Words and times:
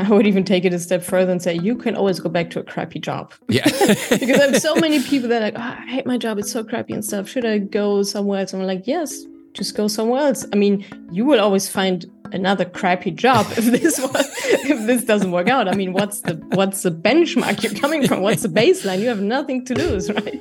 I 0.06 0.10
would 0.10 0.26
even 0.26 0.44
take 0.44 0.64
it 0.64 0.72
a 0.72 0.78
step 0.78 1.02
further 1.02 1.32
and 1.32 1.42
say 1.42 1.54
you 1.54 1.76
can 1.76 1.94
always 1.94 2.20
go 2.20 2.28
back 2.28 2.50
to 2.50 2.60
a 2.60 2.62
crappy 2.62 2.98
job. 2.98 3.32
Yeah. 3.48 3.64
because 4.10 4.40
I 4.40 4.50
have 4.50 4.60
so 4.60 4.74
many 4.76 5.02
people 5.10 5.28
that 5.28 5.42
are 5.42 5.44
like, 5.46 5.54
oh, 5.56 5.82
I 5.82 5.86
hate 5.86 6.06
my 6.06 6.18
job, 6.18 6.38
it's 6.38 6.50
so 6.50 6.64
crappy 6.64 6.94
and 6.94 7.04
stuff. 7.04 7.28
Should 7.28 7.44
I 7.44 7.58
go 7.58 8.02
somewhere 8.02 8.40
else? 8.40 8.54
I'm 8.54 8.62
like, 8.62 8.86
yes, 8.86 9.24
just 9.52 9.76
go 9.76 9.88
somewhere 9.88 10.20
else. 10.20 10.46
I 10.52 10.56
mean, 10.56 10.84
you 11.10 11.24
will 11.24 11.40
always 11.40 11.68
find 11.68 12.06
another 12.32 12.64
crappy 12.64 13.10
job 13.10 13.46
if 13.56 13.64
this 13.64 13.98
if 13.98 14.86
this 14.86 15.04
doesn't 15.04 15.32
work 15.32 15.48
out. 15.48 15.68
I 15.68 15.74
mean, 15.74 15.92
what's 15.92 16.20
the 16.20 16.34
what's 16.54 16.82
the 16.82 16.90
benchmark 16.90 17.62
you're 17.62 17.74
coming 17.74 18.06
from? 18.06 18.22
What's 18.22 18.42
the 18.42 18.48
baseline? 18.48 19.00
You 19.00 19.08
have 19.08 19.20
nothing 19.20 19.64
to 19.66 19.74
lose, 19.74 20.10
right? 20.10 20.40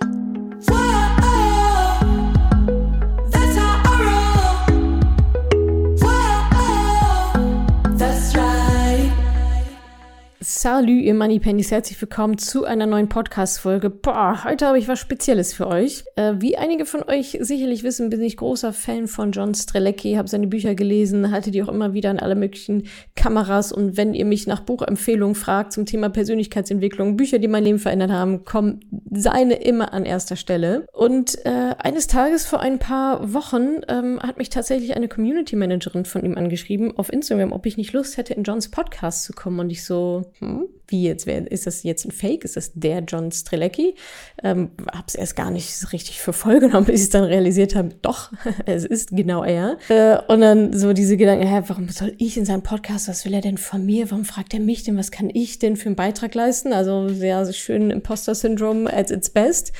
Salut, 10.41 11.01
ihr 11.01 11.13
Moneypennies, 11.15 11.69
herzlich 11.69 12.01
willkommen 12.01 12.37
zu 12.37 12.63
einer 12.63 12.85
neuen 12.85 13.09
Podcast-Folge. 13.09 13.89
Boah, 13.89 14.45
heute 14.45 14.67
habe 14.67 14.79
ich 14.79 14.87
was 14.87 14.97
Spezielles 14.97 15.53
für 15.53 15.67
euch. 15.67 16.05
Äh, 16.15 16.35
wie 16.37 16.57
einige 16.57 16.85
von 16.85 17.03
euch 17.03 17.37
sicherlich 17.41 17.83
wissen, 17.83 18.09
bin 18.09 18.21
ich 18.21 18.37
großer 18.37 18.71
Fan 18.71 19.09
von 19.09 19.33
John 19.33 19.53
Strelecki, 19.53 20.13
habe 20.13 20.29
seine 20.29 20.47
Bücher 20.47 20.75
gelesen, 20.75 21.31
halte 21.31 21.51
die 21.51 21.61
auch 21.61 21.67
immer 21.67 21.93
wieder 21.93 22.09
an 22.09 22.19
alle 22.19 22.35
möglichen 22.35 22.87
Kameras 23.17 23.73
und 23.73 23.97
wenn 23.97 24.13
ihr 24.13 24.23
mich 24.23 24.47
nach 24.47 24.61
Buchempfehlungen 24.61 25.35
fragt 25.35 25.73
zum 25.73 25.85
Thema 25.85 26.07
Persönlichkeitsentwicklung, 26.07 27.17
Bücher, 27.17 27.39
die 27.39 27.49
mein 27.49 27.65
Leben 27.65 27.79
verändert 27.79 28.11
haben, 28.11 28.45
kommen 28.45 28.79
seine 29.11 29.55
immer 29.55 29.91
an 29.91 30.05
erster 30.05 30.37
Stelle. 30.37 30.85
Und 30.93 31.37
äh, 31.45 31.75
eines 31.79 32.07
Tages 32.07 32.45
vor 32.45 32.61
ein 32.61 32.79
paar 32.79 33.33
Wochen 33.33 33.81
ähm, 33.89 34.21
hat 34.21 34.37
mich 34.37 34.49
tatsächlich 34.49 34.95
eine 34.95 35.09
Community 35.09 35.57
Managerin 35.57 36.05
von 36.05 36.23
ihm 36.23 36.37
angeschrieben 36.37 36.95
auf 36.97 37.11
Instagram, 37.11 37.51
ob 37.51 37.65
ich 37.65 37.75
nicht 37.75 37.91
Lust 37.91 38.15
hätte, 38.15 38.33
in 38.33 38.43
Johns 38.43 38.71
Podcast 38.71 39.25
zu 39.25 39.33
kommen 39.33 39.59
und 39.59 39.69
ich 39.69 39.83
so, 39.83 40.28
hm, 40.39 40.67
wie 40.87 41.03
jetzt, 41.03 41.25
wer, 41.25 41.51
ist 41.51 41.67
das 41.67 41.83
jetzt 41.83 42.05
ein 42.05 42.11
Fake? 42.11 42.43
Ist 42.43 42.55
das 42.55 42.71
der 42.73 42.99
John 42.99 43.31
Strelecki? 43.31 43.95
Ähm, 44.43 44.71
hab's 44.91 45.15
erst 45.15 45.35
gar 45.35 45.51
nicht 45.51 45.91
richtig 45.93 46.21
für 46.21 46.33
voll 46.33 46.59
genommen, 46.59 46.85
bis 46.85 47.03
ich 47.03 47.09
dann 47.09 47.23
realisiert 47.23 47.75
habe, 47.75 47.89
doch, 48.01 48.31
es 48.65 48.85
ist 48.85 49.11
genau 49.11 49.43
er. 49.43 49.77
Äh, 49.89 50.17
und 50.31 50.41
dann 50.41 50.77
so 50.77 50.93
diese 50.93 51.17
Gedanken, 51.17 51.47
hä, 51.47 51.63
warum 51.67 51.89
soll 51.89 52.13
ich 52.17 52.37
in 52.37 52.45
seinem 52.45 52.63
Podcast, 52.63 53.07
was 53.07 53.25
will 53.25 53.33
er 53.33 53.41
denn 53.41 53.57
von 53.57 53.85
mir? 53.85 54.09
Warum 54.11 54.25
fragt 54.25 54.53
er 54.53 54.59
mich 54.59 54.83
denn, 54.83 54.97
was 54.97 55.11
kann 55.11 55.29
ich 55.33 55.59
denn 55.59 55.75
für 55.75 55.87
einen 55.87 55.95
Beitrag 55.95 56.35
leisten? 56.35 56.73
Also 56.73 57.09
sehr 57.09 57.51
schön 57.53 57.91
Imposter-Syndrom 57.91 58.87
at 58.87 59.11
its 59.11 59.29
best. 59.29 59.73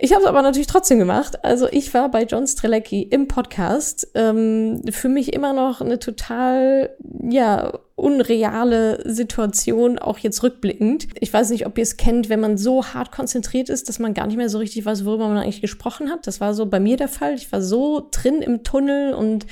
Ich 0.00 0.12
habe 0.12 0.22
es 0.22 0.28
aber 0.28 0.42
natürlich 0.42 0.68
trotzdem 0.68 0.98
gemacht. 0.98 1.44
Also 1.44 1.66
ich 1.70 1.92
war 1.92 2.08
bei 2.10 2.22
John 2.22 2.46
Strelecki 2.46 3.02
im 3.02 3.26
Podcast. 3.26 4.08
Ähm, 4.14 4.82
für 4.90 5.08
mich 5.08 5.32
immer 5.32 5.52
noch 5.52 5.80
eine 5.80 5.98
total, 5.98 6.90
ja, 7.28 7.72
unreale 7.96 9.02
Situation, 9.10 9.98
auch 9.98 10.18
jetzt 10.18 10.44
rückblickend. 10.44 11.08
Ich 11.18 11.32
weiß 11.32 11.50
nicht, 11.50 11.66
ob 11.66 11.76
ihr 11.78 11.82
es 11.82 11.96
kennt, 11.96 12.28
wenn 12.28 12.38
man 12.38 12.56
so 12.56 12.86
hart 12.86 13.10
konzentriert 13.10 13.68
ist, 13.68 13.88
dass 13.88 13.98
man 13.98 14.14
gar 14.14 14.28
nicht 14.28 14.36
mehr 14.36 14.48
so 14.48 14.58
richtig 14.58 14.86
weiß, 14.86 15.04
worüber 15.04 15.26
man 15.26 15.38
eigentlich 15.38 15.60
gesprochen 15.60 16.08
hat. 16.08 16.28
Das 16.28 16.40
war 16.40 16.54
so 16.54 16.66
bei 16.66 16.78
mir 16.78 16.96
der 16.96 17.08
Fall. 17.08 17.34
Ich 17.34 17.50
war 17.50 17.60
so 17.60 18.06
drin 18.12 18.40
im 18.40 18.62
Tunnel 18.62 19.14
und 19.14 19.46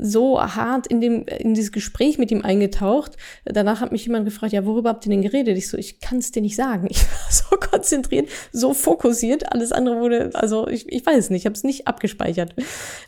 so 0.00 0.40
hart 0.40 0.86
in 0.86 1.00
dem 1.00 1.26
in 1.26 1.54
dieses 1.54 1.72
Gespräch 1.72 2.18
mit 2.18 2.30
ihm 2.30 2.42
eingetaucht. 2.42 3.16
Danach 3.44 3.80
hat 3.80 3.92
mich 3.92 4.06
jemand 4.06 4.24
gefragt, 4.24 4.52
ja, 4.52 4.64
worüber 4.64 4.90
habt 4.90 5.06
ihr 5.06 5.10
denn 5.10 5.22
geredet? 5.22 5.58
Ich 5.58 5.68
so, 5.68 5.76
ich 5.76 6.00
kann 6.00 6.18
es 6.18 6.32
dir 6.32 6.42
nicht 6.42 6.56
sagen. 6.56 6.88
Ich 6.90 7.02
war 7.02 7.30
so 7.30 7.56
konzentriert, 7.56 8.28
so 8.52 8.72
fokussiert. 8.74 9.52
Alles 9.52 9.72
andere 9.72 10.00
wurde, 10.00 10.30
also 10.34 10.68
ich, 10.68 10.90
ich 10.90 11.04
weiß 11.04 11.30
nicht, 11.30 11.42
ich 11.42 11.46
habe 11.46 11.54
es 11.54 11.64
nicht 11.64 11.86
abgespeichert. 11.86 12.54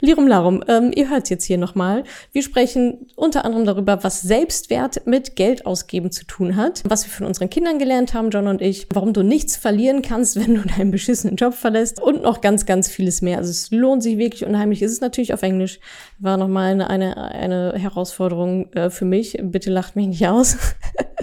Lirum 0.00 0.26
Larum, 0.26 0.62
ähm, 0.68 0.92
ihr 0.94 1.08
hört 1.08 1.30
jetzt 1.30 1.44
hier 1.44 1.58
nochmal. 1.58 2.04
Wir 2.32 2.42
sprechen 2.42 3.06
unter 3.16 3.44
anderem 3.44 3.64
darüber, 3.64 4.04
was 4.04 4.20
Selbstwert 4.20 4.82
Wert 4.82 5.06
mit 5.06 5.36
Geld 5.36 5.66
ausgeben 5.66 6.10
zu 6.10 6.24
tun 6.24 6.56
hat. 6.56 6.82
Was 6.86 7.06
wir 7.06 7.12
von 7.12 7.26
unseren 7.26 7.50
Kindern 7.50 7.78
gelernt 7.78 8.14
haben, 8.14 8.30
John 8.30 8.48
und 8.48 8.60
ich. 8.60 8.86
Warum 8.92 9.12
du 9.12 9.22
nichts 9.22 9.56
verlieren 9.56 10.02
kannst, 10.02 10.36
wenn 10.40 10.54
du 10.54 10.62
deinen 10.62 10.90
beschissenen 10.90 11.36
Job 11.36 11.54
verlässt. 11.54 12.00
Und 12.00 12.22
noch 12.22 12.40
ganz, 12.40 12.66
ganz 12.66 12.88
vieles 12.88 13.22
mehr. 13.22 13.38
Also 13.38 13.50
es 13.50 13.70
lohnt 13.70 14.02
sich 14.02 14.18
wirklich 14.18 14.44
unheimlich. 14.44 14.82
Es 14.82 14.92
ist 14.92 15.02
natürlich 15.02 15.32
auf 15.34 15.42
Englisch. 15.42 15.78
War 16.22 16.36
nochmal 16.36 16.70
eine, 16.70 16.88
eine, 16.88 17.16
eine 17.16 17.72
Herausforderung 17.76 18.72
äh, 18.74 18.90
für 18.90 19.04
mich. 19.04 19.38
Bitte 19.42 19.70
lacht 19.70 19.96
mich 19.96 20.06
nicht 20.06 20.28
aus. 20.28 20.56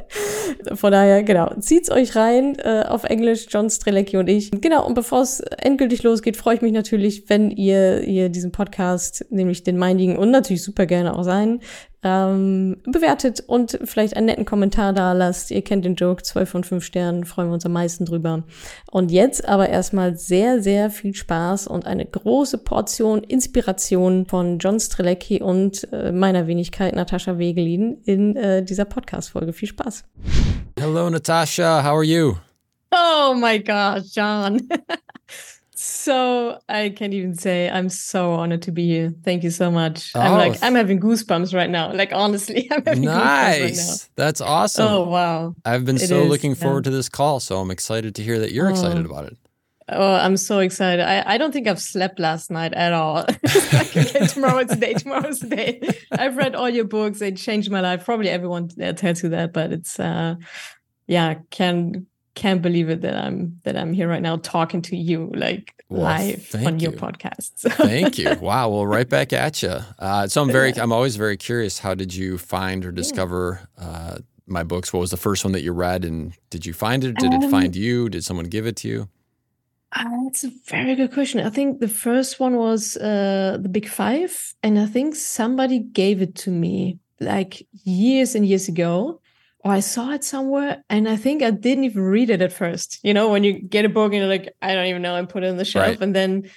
Von 0.74 0.92
daher, 0.92 1.24
genau, 1.24 1.54
zieht's 1.58 1.90
euch 1.90 2.18
rein 2.18 2.58
äh, 2.60 2.84
auf 2.86 3.06
Englisch, 3.06 3.48
John 3.50 3.70
Strelecki 3.70 4.18
und 4.18 4.28
ich. 4.28 4.52
Genau, 4.52 4.86
und 4.86 4.96
bevor 4.96 5.22
es 5.22 5.40
endgültig 5.40 6.04
losgeht, 6.04 6.36
freue 6.36 6.56
ich 6.56 6.62
mich 6.62 6.74
natürlich, 6.74 7.30
wenn 7.30 7.50
ihr, 7.50 8.02
ihr 8.04 8.28
diesen 8.28 8.52
Podcast, 8.52 9.26
nämlich 9.30 9.64
den 9.64 9.78
meinigen 9.78 10.18
und 10.18 10.32
natürlich 10.32 10.64
super 10.64 10.86
gerne 10.86 11.16
auch 11.16 11.24
sein, 11.24 11.62
ähm, 12.04 12.78
bewertet 12.86 13.44
und 13.46 13.78
vielleicht 13.84 14.16
einen 14.16 14.28
netten 14.28 14.46
Kommentar 14.46 14.94
da 14.94 15.12
lasst. 15.14 15.52
Ihr 15.52 15.62
kennt 15.62 15.86
den 15.86 15.96
Joke, 15.96 16.24
12 16.24 16.50
von 16.50 16.64
5 16.64 16.84
Sternen, 16.84 17.26
freuen 17.26 17.50
wir 17.50 17.54
uns 17.56 17.66
am 17.66 17.74
meisten 17.74 18.06
drüber. 18.06 18.44
Und 18.90 19.12
jetzt 19.12 19.48
aber 19.48 19.70
erstmal 19.70 20.16
sehr, 20.16 20.62
sehr 20.62 20.90
viel 20.90 21.14
Spaß 21.14 21.68
und 21.68 21.86
eine 21.86 22.06
große 22.06 22.60
Portion 22.60 23.24
Inspiration 23.24 24.26
von 24.26 24.60
John 24.60 24.80
Strelecki 24.80 25.42
und 25.42 25.92
äh, 25.92 26.12
meiner 26.12 26.48
Wenigkeit 26.48 26.96
Natascha 26.96 27.38
Wegelin 27.38 28.02
in 28.06 28.36
äh, 28.36 28.64
dieser 28.64 28.86
Podcast-Folge. 28.86 29.54
Viel 29.54 29.68
Spaß. 29.68 30.06
Hello, 30.80 31.10
Natasha. 31.10 31.84
How 31.84 31.96
are 31.98 32.04
you? 32.04 32.36
Oh 32.92 33.34
my 33.34 33.60
God, 33.60 34.04
John. 34.14 34.68
so 35.82 36.60
I 36.68 36.90
can't 36.90 37.14
even 37.14 37.36
say 37.36 37.70
I'm 37.70 37.88
so 37.88 38.34
honored 38.34 38.64
to 38.64 38.72
be 38.72 38.86
here. 38.86 39.14
Thank 39.24 39.44
you 39.44 39.50
so 39.50 39.72
much. 39.72 40.12
Oh. 40.14 40.20
I'm 40.20 40.34
like 40.34 40.62
I'm 40.62 40.76
having 40.76 41.00
goosebumps 41.00 41.54
right 41.54 41.70
now. 41.70 41.94
Like 41.94 42.12
honestly, 42.12 42.68
I'm 42.72 42.84
having 42.84 43.06
nice. 43.06 44.04
Right. 44.04 44.10
That's 44.18 44.42
awesome. 44.42 44.86
Oh 44.86 45.04
wow. 45.08 45.56
I've 45.64 45.86
been 45.86 45.96
it 45.96 46.10
so 46.10 46.24
is, 46.24 46.30
looking 46.30 46.54
forward 46.54 46.86
yeah. 46.86 46.92
to 46.92 46.98
this 46.98 47.08
call, 47.08 47.40
so 47.40 47.62
I'm 47.62 47.72
excited 47.72 48.14
to 48.16 48.24
hear 48.24 48.40
that 48.40 48.52
you're 48.52 48.68
oh. 48.68 48.72
excited 48.72 49.06
about 49.06 49.26
it. 49.26 49.38
Oh, 49.88 50.16
I'm 50.16 50.36
so 50.36 50.60
excited. 50.60 51.02
I, 51.02 51.24
I 51.26 51.38
don't 51.38 51.54
think 51.54 51.66
I've 51.66 51.82
slept 51.82 52.20
last 52.20 52.52
night 52.52 52.74
at 52.74 52.92
all. 52.92 53.16
like, 53.74 53.98
okay, 53.98 54.28
tomorrow's 54.28 54.68
the 54.68 54.76
day, 54.76 54.94
tomorrow's 54.96 55.40
the 55.40 55.56
day. 55.56 55.82
I've 56.12 56.36
read 56.36 56.56
all 56.56 56.70
your 56.70 56.84
books. 56.84 57.20
They 57.20 57.32
changed 57.32 57.72
my 57.72 57.80
life. 57.80 58.04
Probably 58.04 58.28
everyone 58.28 58.68
tells 58.68 59.24
you 59.24 59.30
that, 59.30 59.54
but 59.54 59.72
it's 59.72 59.98
uh 59.98 60.36
yeah, 61.08 61.36
can 61.50 62.06
can't 62.40 62.62
believe 62.62 62.90
it 62.90 63.02
that 63.02 63.18
I'm 63.18 63.60
that 63.64 63.76
I'm 63.76 63.92
here 63.92 64.08
right 64.08 64.22
now 64.22 64.38
talking 64.38 64.82
to 64.84 64.96
you 64.96 65.30
like 65.36 65.74
well, 65.90 66.04
live 66.04 66.56
on 66.66 66.80
you. 66.80 66.90
your 66.90 66.94
podcast. 66.94 67.52
thank 67.74 68.18
you. 68.18 68.30
Wow. 68.40 68.70
Well, 68.70 68.88
right 68.88 69.10
back 69.10 69.34
at 69.34 69.62
you. 69.62 69.78
Uh, 69.98 70.28
so 70.28 70.42
I'm 70.42 70.52
very, 70.52 70.74
I'm 70.76 70.94
always 70.94 71.18
very 71.18 71.36
curious. 71.36 71.80
How 71.80 71.94
did 71.94 72.16
you 72.16 72.38
find 72.38 72.86
or 72.86 72.92
discover 72.92 73.68
uh, 73.78 74.20
my 74.46 74.64
books? 74.64 74.94
What 74.94 75.02
was 75.02 75.12
the 75.12 75.18
first 75.18 75.44
one 75.44 75.52
that 75.52 75.62
you 75.62 75.74
read, 75.74 76.06
and 76.06 76.34
did 76.50 76.66
you 76.66 76.74
find 76.74 77.04
it? 77.04 77.16
Did 77.18 77.34
um, 77.34 77.44
it 77.44 77.52
find 77.52 77.76
you? 77.76 78.10
Did 78.10 78.24
someone 78.24 78.46
give 78.46 78.66
it 78.66 78.78
to 78.78 78.88
you? 78.88 79.10
Uh, 79.92 80.24
that's 80.24 80.44
a 80.46 80.52
very 80.68 80.96
good 80.96 81.12
question. 81.12 81.46
I 81.46 81.50
think 81.50 81.80
the 81.80 81.88
first 81.88 82.40
one 82.40 82.56
was 82.56 82.96
uh, 82.98 83.58
the 83.60 83.70
Big 83.70 83.88
Five, 83.88 84.54
and 84.64 84.80
I 84.80 84.86
think 84.86 85.16
somebody 85.16 85.80
gave 85.80 86.22
it 86.22 86.36
to 86.44 86.52
me 86.52 87.00
like 87.20 87.68
years 87.84 88.36
and 88.36 88.48
years 88.48 88.70
ago 88.70 89.20
or 89.62 89.72
I 89.72 89.82
saw 89.82 90.12
it 90.12 90.24
somewhere 90.24 90.84
and 90.90 91.08
I 91.10 91.18
think 91.18 91.44
I 91.44 91.52
didn't 91.52 91.84
even 91.84 92.04
read 92.04 92.30
it 92.30 92.42
at 92.42 92.54
first. 92.54 93.00
You 93.04 93.14
know, 93.14 93.30
when 93.30 93.44
you 93.44 93.54
get 93.54 93.86
a 93.86 93.90
book 93.90 94.14
and 94.14 94.22
you're 94.22 94.28
like, 94.28 94.54
I 94.62 94.74
don't 94.74 94.86
even 94.86 95.02
know, 95.02 95.16
and 95.16 95.28
put 95.28 95.44
it 95.44 95.50
on 95.50 95.58
the 95.58 95.66
shelf. 95.66 95.88
Right. 95.88 96.02
And 96.02 96.16
then, 96.16 96.50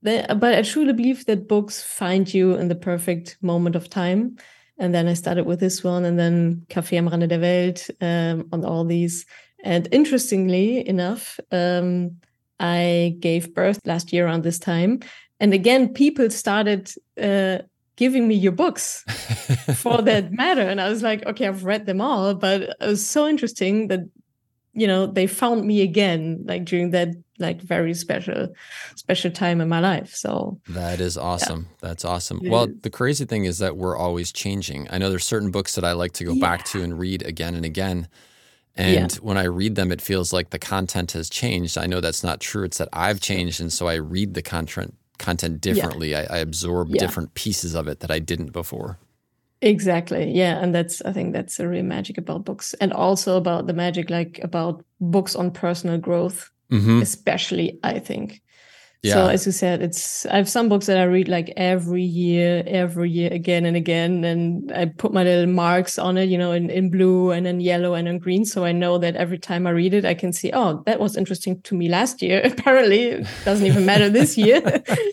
then, 0.00 0.38
but 0.38 0.54
I 0.54 0.62
truly 0.62 0.94
believe 0.94 1.26
that 1.26 1.46
books 1.46 1.82
find 1.82 2.32
you 2.32 2.54
in 2.54 2.68
the 2.68 2.74
perfect 2.74 3.36
moment 3.42 3.76
of 3.76 3.90
time. 3.90 4.36
And 4.78 4.94
then 4.94 5.06
I 5.08 5.14
started 5.14 5.44
with 5.44 5.60
this 5.60 5.84
one 5.84 6.04
and 6.04 6.18
then 6.18 6.66
Café 6.68 6.94
am 6.94 7.08
Rande 7.08 7.28
der 7.28 7.38
Welt 7.38 7.90
um, 8.00 8.48
on 8.52 8.64
all 8.64 8.84
these. 8.84 9.26
And 9.62 9.86
interestingly 9.92 10.86
enough, 10.88 11.38
um, 11.50 12.16
I 12.58 13.16
gave 13.20 13.54
birth 13.54 13.80
last 13.84 14.12
year 14.12 14.26
around 14.26 14.42
this 14.42 14.58
time. 14.58 15.00
And 15.38 15.52
again, 15.52 15.92
people 15.92 16.30
started 16.30 16.90
uh, 17.20 17.58
giving 17.96 18.26
me 18.26 18.34
your 18.34 18.52
books 18.52 19.02
for 19.76 20.02
that 20.02 20.32
matter. 20.32 20.62
And 20.62 20.80
I 20.80 20.88
was 20.88 21.02
like, 21.02 21.24
okay, 21.26 21.46
I've 21.46 21.64
read 21.64 21.86
them 21.86 22.00
all, 22.00 22.34
but 22.34 22.62
it 22.62 22.76
was 22.80 23.06
so 23.06 23.28
interesting 23.28 23.88
that, 23.88 24.00
you 24.72 24.86
know, 24.86 25.06
they 25.06 25.26
found 25.26 25.66
me 25.66 25.82
again, 25.82 26.42
like 26.46 26.64
during 26.64 26.90
that 26.90 27.10
like 27.38 27.60
very 27.60 27.92
special, 27.92 28.48
special 28.94 29.30
time 29.30 29.60
in 29.60 29.68
my 29.68 29.80
life. 29.80 30.14
So 30.14 30.58
that 30.68 31.00
is 31.00 31.18
awesome. 31.18 31.66
Yeah. 31.68 31.88
That's 31.88 32.04
awesome. 32.04 32.40
It 32.42 32.50
well, 32.50 32.64
is. 32.64 32.80
the 32.82 32.90
crazy 32.90 33.24
thing 33.24 33.44
is 33.44 33.58
that 33.58 33.76
we're 33.76 33.96
always 33.96 34.32
changing. 34.32 34.88
I 34.90 34.98
know 34.98 35.10
there's 35.10 35.26
certain 35.26 35.50
books 35.50 35.74
that 35.74 35.84
I 35.84 35.92
like 35.92 36.12
to 36.12 36.24
go 36.24 36.32
yeah. 36.32 36.40
back 36.40 36.64
to 36.66 36.82
and 36.82 36.98
read 36.98 37.22
again 37.22 37.54
and 37.54 37.64
again. 37.64 38.08
And 38.74 39.12
yeah. 39.12 39.18
when 39.20 39.36
I 39.36 39.44
read 39.44 39.74
them, 39.74 39.92
it 39.92 40.00
feels 40.00 40.32
like 40.32 40.48
the 40.48 40.58
content 40.58 41.12
has 41.12 41.28
changed. 41.28 41.76
I 41.76 41.86
know 41.86 42.00
that's 42.00 42.24
not 42.24 42.40
true. 42.40 42.64
It's 42.64 42.78
that 42.78 42.88
I've 42.92 43.20
changed. 43.20 43.60
And 43.60 43.70
so 43.70 43.86
I 43.86 43.96
read 43.96 44.32
the 44.32 44.40
content 44.40 44.94
content 45.22 45.60
differently. 45.60 46.10
Yeah. 46.10 46.26
I, 46.28 46.36
I, 46.36 46.38
absorb 46.38 46.90
yeah. 46.90 46.98
different 46.98 47.32
pieces 47.34 47.74
of 47.74 47.88
it 47.88 48.00
that 48.00 48.10
I 48.10 48.18
didn't 48.18 48.52
before. 48.52 48.98
Exactly. 49.62 50.30
Yeah. 50.30 50.58
And 50.60 50.74
that's, 50.74 51.00
I 51.02 51.12
think 51.12 51.32
that's 51.32 51.58
a 51.60 51.68
real 51.68 51.84
magic 51.84 52.18
about 52.18 52.44
books 52.44 52.74
and 52.74 52.92
also 52.92 53.36
about 53.36 53.66
the 53.66 53.72
magic, 53.72 54.10
like 54.10 54.40
about 54.42 54.84
books 55.00 55.36
on 55.36 55.52
personal 55.52 55.98
growth, 55.98 56.50
mm-hmm. 56.70 57.00
especially, 57.00 57.78
I 57.82 58.00
think. 58.00 58.42
Yeah. 59.02 59.14
So 59.14 59.26
as 59.26 59.46
you 59.46 59.52
said, 59.52 59.82
it's 59.82 60.26
I 60.26 60.36
have 60.36 60.48
some 60.48 60.68
books 60.68 60.86
that 60.86 60.96
I 60.96 61.02
read 61.02 61.26
like 61.26 61.52
every 61.56 62.04
year, 62.04 62.62
every 62.68 63.10
year 63.10 63.32
again 63.32 63.64
and 63.64 63.76
again, 63.76 64.22
and 64.22 64.70
I 64.70 64.84
put 64.84 65.12
my 65.12 65.24
little 65.24 65.52
marks 65.52 65.98
on 65.98 66.16
it, 66.16 66.28
you 66.28 66.38
know, 66.38 66.52
in, 66.52 66.70
in 66.70 66.88
blue 66.88 67.32
and 67.32 67.44
in 67.44 67.60
yellow 67.60 67.94
and 67.94 68.06
in 68.06 68.20
green, 68.20 68.44
so 68.44 68.64
I 68.64 68.70
know 68.70 68.98
that 68.98 69.16
every 69.16 69.38
time 69.38 69.66
I 69.66 69.70
read 69.70 69.92
it, 69.92 70.04
I 70.04 70.14
can 70.14 70.32
see, 70.32 70.52
oh, 70.54 70.84
that 70.86 71.00
was 71.00 71.16
interesting 71.16 71.60
to 71.62 71.74
me 71.74 71.88
last 71.88 72.22
year. 72.22 72.42
Apparently, 72.44 73.06
it 73.06 73.26
doesn't 73.44 73.66
even 73.66 73.84
matter 73.84 74.08
this 74.08 74.38
year. 74.38 74.62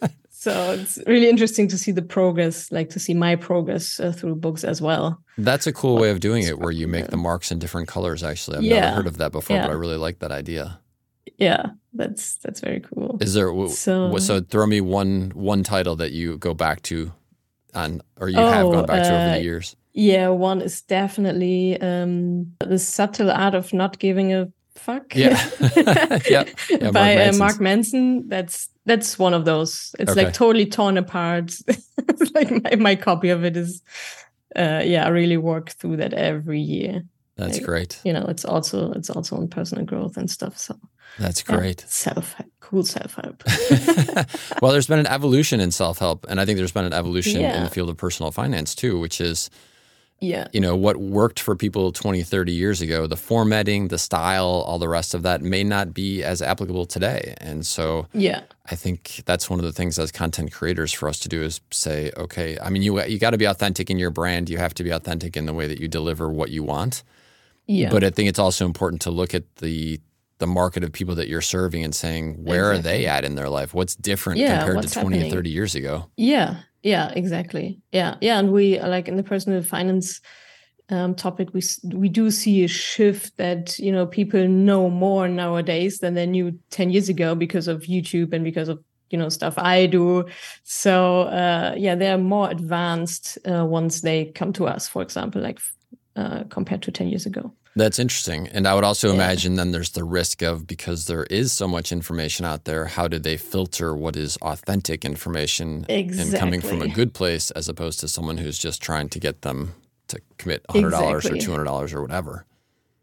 so 0.30 0.74
it's 0.74 1.00
really 1.08 1.28
interesting 1.28 1.68
to 1.70 1.78
see 1.78 1.92
the 1.92 2.04
progress, 2.04 2.72
like 2.72 2.90
to 2.92 3.00
see 3.00 3.16
my 3.16 3.36
progress 3.36 4.00
uh, 4.00 4.12
through 4.12 4.36
books 4.36 4.64
as 4.64 4.84
well. 4.84 5.20
That's 5.40 5.66
a 5.66 5.74
cool 5.74 5.98
way 5.98 6.12
of 6.12 6.20
doing 6.20 6.44
it, 6.44 6.60
where 6.60 6.72
you 6.72 6.88
make 6.88 7.08
the 7.08 7.18
marks 7.18 7.52
in 7.52 7.58
different 7.58 7.88
colors. 7.88 8.22
Actually, 8.22 8.58
I've 8.58 8.64
yeah. 8.66 8.82
never 8.82 8.96
heard 8.98 9.08
of 9.08 9.18
that 9.18 9.32
before, 9.32 9.58
but 9.58 9.72
I 9.72 9.74
really 9.74 9.98
like 9.98 10.20
that 10.20 10.32
idea 10.32 10.80
yeah 11.40 11.68
that's 11.94 12.36
that's 12.36 12.60
very 12.60 12.82
cool. 12.82 13.18
Is 13.22 13.34
there 13.34 13.52
so, 13.70 14.18
so 14.18 14.42
throw 14.42 14.66
me 14.66 14.82
one 14.82 15.32
one 15.34 15.64
title 15.64 15.96
that 15.98 16.12
you 16.12 16.38
go 16.38 16.54
back 16.54 16.82
to 16.84 17.12
on 17.74 18.02
or 18.20 18.30
you 18.30 18.38
oh, 18.38 18.50
have 18.50 18.72
gone 18.72 18.86
back 18.86 19.04
to 19.04 19.10
over 19.10 19.26
the 19.26 19.40
uh, 19.40 19.44
years. 19.44 19.76
yeah 19.94 20.28
one 20.30 20.60
is 20.60 20.82
definitely 20.82 21.80
um 21.82 22.52
the 22.62 22.80
subtle 22.80 23.30
art 23.30 23.54
of 23.54 23.74
not 23.74 24.00
giving 24.00 24.34
a 24.34 24.52
fuck. 24.80 25.16
Yeah, 25.16 25.50
yeah. 26.30 26.46
yeah 26.70 26.92
by 26.92 27.16
mark, 27.16 27.34
uh, 27.34 27.38
mark 27.38 27.60
manson. 27.60 28.28
That's 28.30 28.70
that's 28.86 29.20
one 29.20 29.34
of 29.34 29.46
those. 29.46 29.96
It's 30.00 30.12
okay. 30.12 30.26
like 30.26 30.34
totally 30.34 30.66
torn 30.66 30.98
apart. 30.98 31.54
Like 32.34 32.52
my, 32.64 32.76
my 32.76 32.96
copy 32.96 33.30
of 33.30 33.44
it 33.44 33.56
is 33.56 33.82
uh 34.56 34.82
yeah 34.84 35.06
i 35.06 35.10
really 35.10 35.38
work 35.38 35.70
through 35.72 35.98
that 35.98 36.14
every 36.14 36.60
year. 36.60 37.04
That's 37.36 37.58
like, 37.58 37.66
great. 37.66 38.02
you 38.04 38.14
know 38.14 38.26
it's 38.28 38.46
also 38.46 38.92
it's 38.94 39.10
also 39.10 39.36
on 39.36 39.48
personal 39.48 39.86
growth 39.86 40.18
and 40.18 40.30
stuff 40.30 40.58
so 40.58 40.76
that's 41.20 41.44
great. 41.44 41.82
Self 41.88 42.36
cool 42.60 42.84
self 42.84 43.16
help. 43.16 43.44
well, 44.62 44.72
there's 44.72 44.88
been 44.88 45.00
an 45.00 45.08
evolution 45.08 45.60
in 45.60 45.72
self 45.72 46.00
help, 46.00 46.26
and 46.30 46.40
I 46.40 46.46
think 46.46 46.58
there's 46.58 46.72
been 46.72 46.86
an 46.86 46.94
evolution 46.94 47.42
yeah. 47.42 47.58
in 47.58 47.64
the 47.64 47.70
field 47.70 47.90
of 47.90 47.98
personal 47.98 48.32
finance 48.32 48.76
too, 48.76 49.00
which 49.00 49.20
is 49.22 49.50
yeah 50.22 50.50
you 50.52 50.60
know 50.60 50.76
what 50.76 50.98
worked 50.98 51.40
for 51.40 51.56
people 51.56 51.94
20 51.94 52.24
30 52.24 52.52
years 52.52 52.82
ago 52.82 53.08
the 53.08 53.16
formatting 53.16 53.88
the 53.88 53.98
style 53.98 54.66
all 54.68 54.78
the 54.78 54.90
rest 54.90 55.14
of 55.14 55.24
that 55.24 55.42
may 55.42 55.64
not 55.64 55.94
be 55.94 56.22
as 56.22 56.42
applicable 56.42 56.86
today 56.86 57.34
and 57.38 57.66
so 57.66 58.06
yeah 58.12 58.42
i 58.70 58.76
think 58.76 59.22
that's 59.26 59.50
one 59.50 59.60
of 59.60 59.64
the 59.64 59.72
things 59.72 59.98
as 59.98 60.12
content 60.12 60.52
creators 60.52 60.92
for 60.92 61.08
us 61.08 61.20
to 61.20 61.30
do 61.30 61.42
is 61.42 61.62
say 61.72 62.12
okay 62.18 62.58
i 62.62 62.70
mean 62.70 62.82
you 62.82 63.02
you 63.06 63.18
got 63.18 63.30
to 63.30 63.38
be 63.38 63.46
authentic 63.46 63.90
in 63.90 63.98
your 63.98 64.10
brand 64.10 64.50
you 64.50 64.58
have 64.58 64.74
to 64.74 64.84
be 64.84 64.90
authentic 64.90 65.38
in 65.38 65.46
the 65.46 65.54
way 65.54 65.68
that 65.68 65.80
you 65.80 65.88
deliver 65.88 66.30
what 66.30 66.50
you 66.50 66.64
want 66.64 67.02
yeah. 67.70 67.92
But 67.92 68.04
I 68.04 68.10
think 68.10 68.28
it's 68.28 68.40
also 68.40 68.66
important 68.66 69.04
to 69.04 69.12
look 69.12 69.36
at 69.36 69.44
the 69.58 70.02
the 70.40 70.48
market 70.48 70.84
of 70.84 70.92
people 70.92 71.16
that 71.16 71.28
you're 71.28 71.42
serving 71.42 71.84
and 71.84 71.94
saying 71.94 72.44
where 72.44 72.72
exactly. 72.72 72.80
are 72.80 72.98
they 72.98 73.06
at 73.06 73.26
in 73.26 73.36
their 73.36 73.50
life? 73.50 73.74
What's 73.74 73.96
different 73.96 74.40
yeah, 74.40 74.60
compared 74.60 74.88
to 74.88 74.90
20 74.90 75.18
happening? 75.18 75.32
30 75.32 75.50
years 75.50 75.76
ago? 75.76 76.10
Yeah 76.18 76.62
yeah 76.82 77.12
exactly. 77.16 77.82
Yeah 77.92 78.16
yeah 78.22 78.40
and 78.40 78.52
we 78.52 78.80
like 78.80 79.08
in 79.08 79.18
the 79.18 79.24
personal 79.24 79.62
finance 79.62 80.22
um, 80.90 81.14
topic 81.14 81.50
we 81.54 81.62
we 81.94 82.10
do 82.10 82.32
see 82.32 82.64
a 82.64 82.68
shift 82.68 83.38
that 83.38 83.78
you 83.78 83.92
know 83.92 84.08
people 84.08 84.48
know 84.48 84.90
more 84.90 85.28
nowadays 85.28 86.00
than 86.00 86.16
they 86.16 86.26
knew 86.26 86.58
10 86.72 86.90
years 86.90 87.10
ago 87.10 87.36
because 87.36 87.68
of 87.68 87.84
youtube 87.84 88.34
and 88.34 88.44
because 88.44 88.70
of 88.70 88.84
you 89.12 89.18
know 89.18 89.30
stuff 89.30 89.54
i 89.58 89.86
do. 89.86 90.26
So 90.64 91.24
uh, 91.24 91.76
yeah 91.78 91.94
they're 91.96 92.18
more 92.18 92.50
advanced 92.50 93.38
uh, 93.48 93.66
once 93.66 94.02
they 94.02 94.26
come 94.34 94.52
to 94.54 94.68
us 94.68 94.88
for 94.88 95.04
example 95.04 95.42
like 95.42 95.60
uh, 96.16 96.46
compared 96.50 96.82
to 96.84 96.92
10 96.92 97.08
years 97.08 97.26
ago 97.28 97.54
that's 97.76 98.00
interesting. 98.00 98.48
And 98.48 98.68
I 98.68 98.76
would 98.76 98.84
also 98.84 99.10
yeah. 99.10 99.16
imagine 99.16 99.56
then 99.56 99.72
there's 99.72 99.92
the 99.92 100.04
risk 100.04 100.42
of 100.42 100.68
because 100.68 101.06
there 101.06 101.24
is 101.26 101.52
so 101.52 101.68
much 101.68 101.92
information 101.92 102.46
out 102.46 102.66
there, 102.66 102.86
how 102.86 103.08
do 103.08 103.20
they 103.20 103.38
filter 103.38 103.96
what 103.96 104.16
is 104.16 104.38
authentic 104.38 105.06
information 105.06 105.86
exactly. 105.88 106.32
and 106.32 106.40
coming 106.40 106.62
from 106.62 106.82
a 106.82 106.88
good 106.88 107.14
place 107.14 107.52
as 107.52 107.70
opposed 107.70 108.00
to 108.02 108.08
someone 108.08 108.38
who's 108.38 108.58
just 108.58 108.82
trying 108.82 109.10
to 109.10 109.20
get 109.20 109.42
them 109.44 109.76
to 110.08 110.20
commit 110.38 110.66
$100 110.70 111.16
exactly. 111.16 111.40
or 111.40 111.66
$200 111.66 111.94
or 111.94 112.02
whatever? 112.02 112.46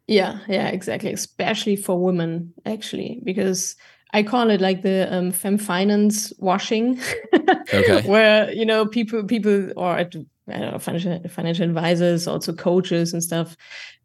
Yeah, 0.07 0.39
yeah, 0.49 0.69
exactly. 0.69 1.13
Especially 1.13 1.77
for 1.77 1.99
women, 1.99 2.53
actually, 2.65 3.21
because 3.25 3.77
I 4.13 4.23
call 4.23 4.51
it 4.51 4.61
like 4.61 4.83
the 4.83 5.13
um, 5.13 5.33
fem 5.33 5.59
finance 5.59 6.33
washing, 6.39 7.01
okay. 7.35 8.03
where 8.07 8.53
you 8.53 8.65
know 8.65 8.87
people 8.87 9.25
people 9.25 9.73
or 9.77 9.99
at 9.99 10.15
I 10.49 10.59
don't 10.59 10.73
know, 10.73 10.79
financial 10.79 11.21
financial 11.29 11.65
advisors, 11.65 12.29
also 12.29 12.53
coaches 12.53 13.13
and 13.13 13.23
stuff. 13.23 13.57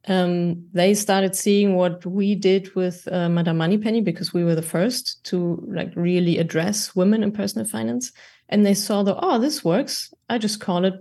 Um, 0.07 0.65
they 0.73 0.95
started 0.95 1.35
seeing 1.35 1.75
what 1.75 2.03
we 2.05 2.33
did 2.33 2.73
with 2.73 3.07
uh, 3.11 3.29
Madame 3.29 3.57
Moneypenny 3.57 4.01
because 4.01 4.33
we 4.33 4.43
were 4.43 4.55
the 4.55 4.61
first 4.63 5.23
to 5.25 5.63
like 5.67 5.91
really 5.95 6.39
address 6.39 6.95
women 6.95 7.21
in 7.21 7.31
personal 7.31 7.67
finance, 7.67 8.11
and 8.49 8.65
they 8.65 8.73
saw 8.73 9.03
that 9.03 9.17
oh, 9.19 9.37
this 9.37 9.63
works. 9.63 10.13
I 10.29 10.39
just 10.39 10.59
call 10.59 10.85
it 10.85 10.95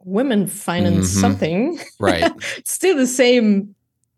women 0.00 0.46
finance 0.46 1.10
mm-hmm. 1.10 1.20
something. 1.20 1.80
Right. 2.00 2.32
Still 2.64 2.96
the 2.96 3.06
same 3.06 3.74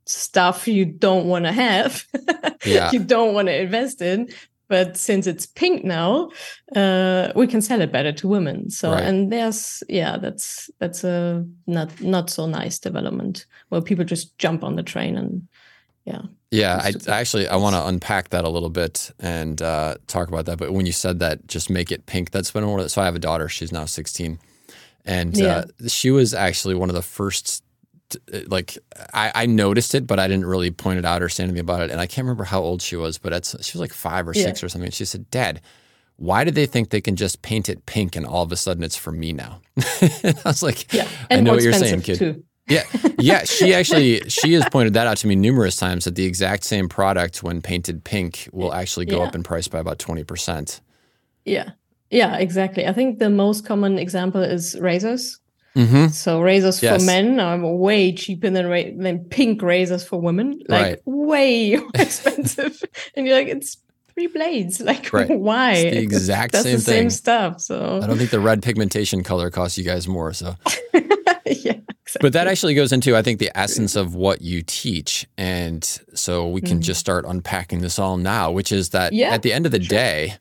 stuff 0.06 0.67
you 0.69 0.85
don't 0.85 1.26
want 1.26 1.44
to 1.44 1.52
have. 1.52 2.05
yeah. 2.64 2.91
you 2.93 3.00
don't 3.00 3.35
want 3.35 3.49
to 3.49 3.61
invest 3.61 4.00
in, 4.00 4.29
but 4.69 4.97
since 4.97 5.27
it's 5.27 5.47
pink 5.47 5.85
now 5.85 6.31
uh, 6.75 7.33
we 7.35 7.47
can 7.47 7.63
sell 7.63 7.81
it 7.81 7.93
better 7.93 8.13
to 8.13 8.29
women 8.29 8.71
so 8.71 8.93
right. 8.93 9.03
and 9.03 9.33
there's 9.33 9.83
yeah 9.89 10.17
that's 10.17 10.71
that's 10.79 11.05
a 11.05 11.45
not 11.67 12.01
not 12.01 12.31
so 12.31 12.47
nice 12.47 12.79
development 12.79 13.47
where 13.69 13.81
people 13.81 14.05
just 14.05 14.37
jump 14.39 14.65
on 14.65 14.77
the 14.77 14.83
train 14.83 15.17
and 15.17 15.47
yeah 16.05 16.23
yeah 16.51 16.81
i 16.83 17.11
actually 17.11 17.49
i 17.49 17.57
want 17.57 17.75
to 17.75 17.87
unpack 17.87 18.31
that 18.31 18.45
a 18.45 18.49
little 18.49 18.71
bit 18.71 19.11
and 19.19 19.61
uh, 19.63 19.97
talk 20.07 20.29
about 20.29 20.47
that 20.47 20.59
but 20.59 20.73
when 20.73 20.87
you 20.87 20.93
said 20.93 21.19
that 21.19 21.47
just 21.47 21.69
make 21.71 21.91
it 21.91 22.07
pink 22.07 22.31
that's 22.31 22.51
been 22.51 22.67
one 22.67 22.79
of 22.79 22.85
the, 22.85 22.89
so 22.89 23.03
i 23.03 23.05
have 23.05 23.17
a 23.17 23.21
daughter 23.21 23.49
she's 23.49 23.73
now 23.73 23.85
16 23.85 24.39
and 25.05 25.37
yeah. 25.37 25.59
uh, 25.59 25.89
she 25.89 26.11
was 26.11 26.35
actually 26.35 26.75
one 26.75 26.89
of 26.89 26.95
the 26.95 27.03
first 27.03 27.62
uh, 27.62 27.66
Uh, 28.32 28.41
like 28.47 28.79
I, 29.12 29.32
I, 29.35 29.47
noticed 29.47 29.94
it, 29.94 30.06
but 30.06 30.20
I 30.20 30.29
didn't 30.29 30.47
really 30.47 30.70
point 30.70 30.99
it 30.99 31.05
out 31.05 31.23
or 31.23 31.29
say 31.29 31.43
anything 31.43 31.61
about 31.61 31.81
it. 31.82 31.91
And 31.91 32.00
I 32.00 32.06
can't 32.06 32.25
remember 32.25 32.44
how 32.44 32.61
old 32.61 32.81
she 32.81 32.94
was, 32.94 33.19
but 33.19 33.44
she 33.44 33.76
was 33.76 33.81
like 33.81 33.93
five 33.93 34.29
or 34.29 34.32
yeah. 34.32 34.44
six 34.44 34.62
or 34.62 34.69
something. 34.69 34.91
she 34.91 35.05
said, 35.05 35.29
"Dad, 35.31 35.61
why 36.17 36.44
do 36.44 36.50
they 36.53 36.67
think 36.67 36.91
they 36.91 37.00
can 37.00 37.17
just 37.17 37.43
paint 37.43 37.69
it 37.69 37.85
pink 37.87 38.14
and 38.14 38.25
all 38.25 38.43
of 38.43 38.53
a 38.53 38.56
sudden 38.56 38.85
it's 38.85 38.97
for 38.97 39.11
me 39.11 39.32
now?" 39.32 39.61
I 39.79 40.35
was 40.44 40.62
like, 40.62 40.93
yeah. 40.93 41.08
"I 41.31 41.41
know 41.41 41.55
what 41.55 41.62
you're 41.62 41.73
saying, 41.73 42.03
kid." 42.03 42.19
Too. 42.19 42.44
yeah, 42.69 42.85
yeah. 43.19 43.44
She 43.44 43.75
actually 43.81 44.20
she 44.29 44.52
has 44.52 44.69
pointed 44.69 44.94
that 44.94 45.09
out 45.09 45.17
to 45.19 45.26
me 45.26 45.35
numerous 45.35 45.76
times 45.76 46.05
that 46.05 46.14
the 46.14 46.25
exact 46.25 46.64
same 46.64 46.88
product 46.88 47.43
when 47.43 47.61
painted 47.61 48.05
pink 48.05 48.49
will 48.52 48.73
actually 48.73 49.06
go 49.06 49.19
yeah. 49.19 49.25
up 49.25 49.35
in 49.35 49.43
price 49.43 49.67
by 49.67 49.81
about 49.81 49.99
twenty 49.99 50.23
percent. 50.23 50.81
Yeah, 51.44 51.70
yeah, 52.11 52.37
exactly. 52.37 52.87
I 52.87 52.93
think 52.93 53.19
the 53.19 53.31
most 53.31 53.67
common 53.67 53.99
example 53.99 54.43
is 54.43 54.79
razors 54.79 55.41
Mm-hmm. 55.76 56.08
So 56.08 56.40
razors 56.40 56.82
yes. 56.82 57.00
for 57.00 57.06
men 57.06 57.38
are 57.38 57.58
way 57.58 58.12
cheaper 58.12 58.50
than 58.50 58.67
ra- 58.67 58.94
than 58.96 59.25
pink 59.26 59.61
razors 59.61 60.05
for 60.05 60.20
women. 60.20 60.61
Like 60.69 60.82
right. 60.82 60.99
way 61.05 61.76
more 61.76 61.90
expensive. 61.95 62.83
and 63.14 63.26
you're 63.26 63.37
like, 63.37 63.49
it's 63.49 63.76
three 64.14 64.26
blades. 64.26 64.80
Like 64.87 65.12
right. 65.12 65.28
why? 65.28 65.73
It's 65.73 65.97
the 65.97 66.02
exact 66.02 66.52
That's 66.52 66.64
same 66.64 66.76
the 66.76 66.83
thing. 66.83 66.95
Same 66.95 67.11
stuff. 67.11 67.61
So 67.61 68.00
I 68.02 68.06
don't 68.06 68.16
think 68.16 68.30
the 68.30 68.40
red 68.40 68.62
pigmentation 68.62 69.23
color 69.23 69.50
costs 69.50 69.76
you 69.76 69.85
guys 69.85 70.09
more. 70.09 70.33
So 70.33 70.56
yeah. 71.45 71.75
Exactly. 72.06 72.26
But 72.28 72.35
that 72.35 72.47
actually 72.47 72.75
goes 72.75 72.92
into, 72.92 73.16
I 73.16 73.23
think, 73.23 73.40
the 73.40 73.50
essence 73.59 73.97
of 73.97 74.14
what 74.14 74.40
you 74.40 74.62
teach. 74.62 75.26
And 75.37 75.83
so 76.14 76.47
we 76.47 76.61
can 76.61 76.75
mm-hmm. 76.75 76.80
just 76.83 77.00
start 77.00 77.25
unpacking 77.26 77.80
this 77.80 77.99
all 77.99 78.16
now, 78.16 78.52
which 78.52 78.71
is 78.71 78.90
that 78.90 79.12
yeah, 79.12 79.30
at 79.30 79.42
the 79.42 79.52
end 79.52 79.66
of 79.66 79.73
the 79.73 79.83
sure. 79.83 79.88
day, 79.88 80.35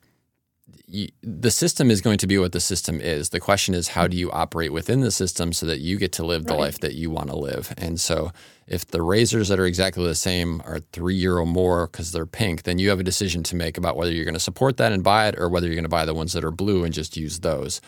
you, 0.88 1.08
the 1.22 1.50
system 1.50 1.90
is 1.90 2.00
going 2.00 2.18
to 2.18 2.26
be 2.26 2.38
what 2.38 2.52
the 2.52 2.60
system 2.60 3.00
is. 3.00 3.30
The 3.30 3.40
question 3.40 3.74
is, 3.74 3.88
how 3.88 4.06
do 4.06 4.16
you 4.16 4.30
operate 4.30 4.72
within 4.72 5.00
the 5.00 5.10
system 5.10 5.52
so 5.52 5.66
that 5.66 5.80
you 5.80 5.96
get 5.96 6.12
to 6.12 6.24
live 6.24 6.44
the 6.44 6.52
right. 6.52 6.60
life 6.60 6.80
that 6.80 6.94
you 6.94 7.10
want 7.10 7.30
to 7.30 7.36
live? 7.36 7.74
And 7.76 8.00
so, 8.00 8.30
if 8.66 8.86
the 8.86 9.02
razors 9.02 9.48
that 9.48 9.58
are 9.58 9.66
exactly 9.66 10.04
the 10.04 10.14
same 10.14 10.62
are 10.64 10.80
three 10.92 11.16
euro 11.16 11.44
more 11.44 11.86
because 11.86 12.12
they're 12.12 12.26
pink, 12.26 12.62
then 12.62 12.78
you 12.78 12.88
have 12.90 13.00
a 13.00 13.04
decision 13.04 13.42
to 13.44 13.56
make 13.56 13.78
about 13.78 13.96
whether 13.96 14.12
you're 14.12 14.24
going 14.24 14.34
to 14.34 14.40
support 14.40 14.76
that 14.76 14.92
and 14.92 15.02
buy 15.02 15.28
it 15.28 15.38
or 15.38 15.48
whether 15.48 15.66
you're 15.66 15.76
going 15.76 15.84
to 15.84 15.88
buy 15.88 16.04
the 16.04 16.14
ones 16.14 16.32
that 16.32 16.44
are 16.44 16.50
blue 16.50 16.84
and 16.84 16.94
just 16.94 17.16
use 17.16 17.40
those. 17.40 17.80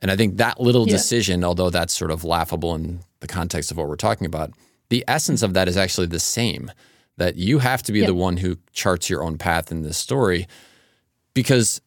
And 0.00 0.10
I 0.10 0.16
think 0.16 0.36
that 0.36 0.60
little 0.60 0.86
yeah. 0.86 0.92
decision, 0.92 1.42
although 1.44 1.70
that's 1.70 1.94
sort 1.94 2.10
of 2.10 2.24
laughable 2.24 2.74
in 2.74 3.00
the 3.20 3.26
context 3.26 3.70
of 3.70 3.76
what 3.76 3.88
we're 3.88 3.96
talking 3.96 4.26
about, 4.26 4.52
the 4.88 5.04
essence 5.08 5.42
of 5.42 5.54
that 5.54 5.68
is 5.68 5.76
actually 5.76 6.06
the 6.06 6.20
same 6.20 6.70
that 7.16 7.36
you 7.36 7.60
have 7.60 7.82
to 7.84 7.92
be 7.92 8.00
yeah. 8.00 8.06
the 8.06 8.14
one 8.14 8.36
who 8.36 8.58
charts 8.72 9.08
your 9.08 9.22
own 9.22 9.38
path 9.38 9.72
in 9.72 9.82
this 9.82 9.96
story 9.96 10.46
because 11.34 11.80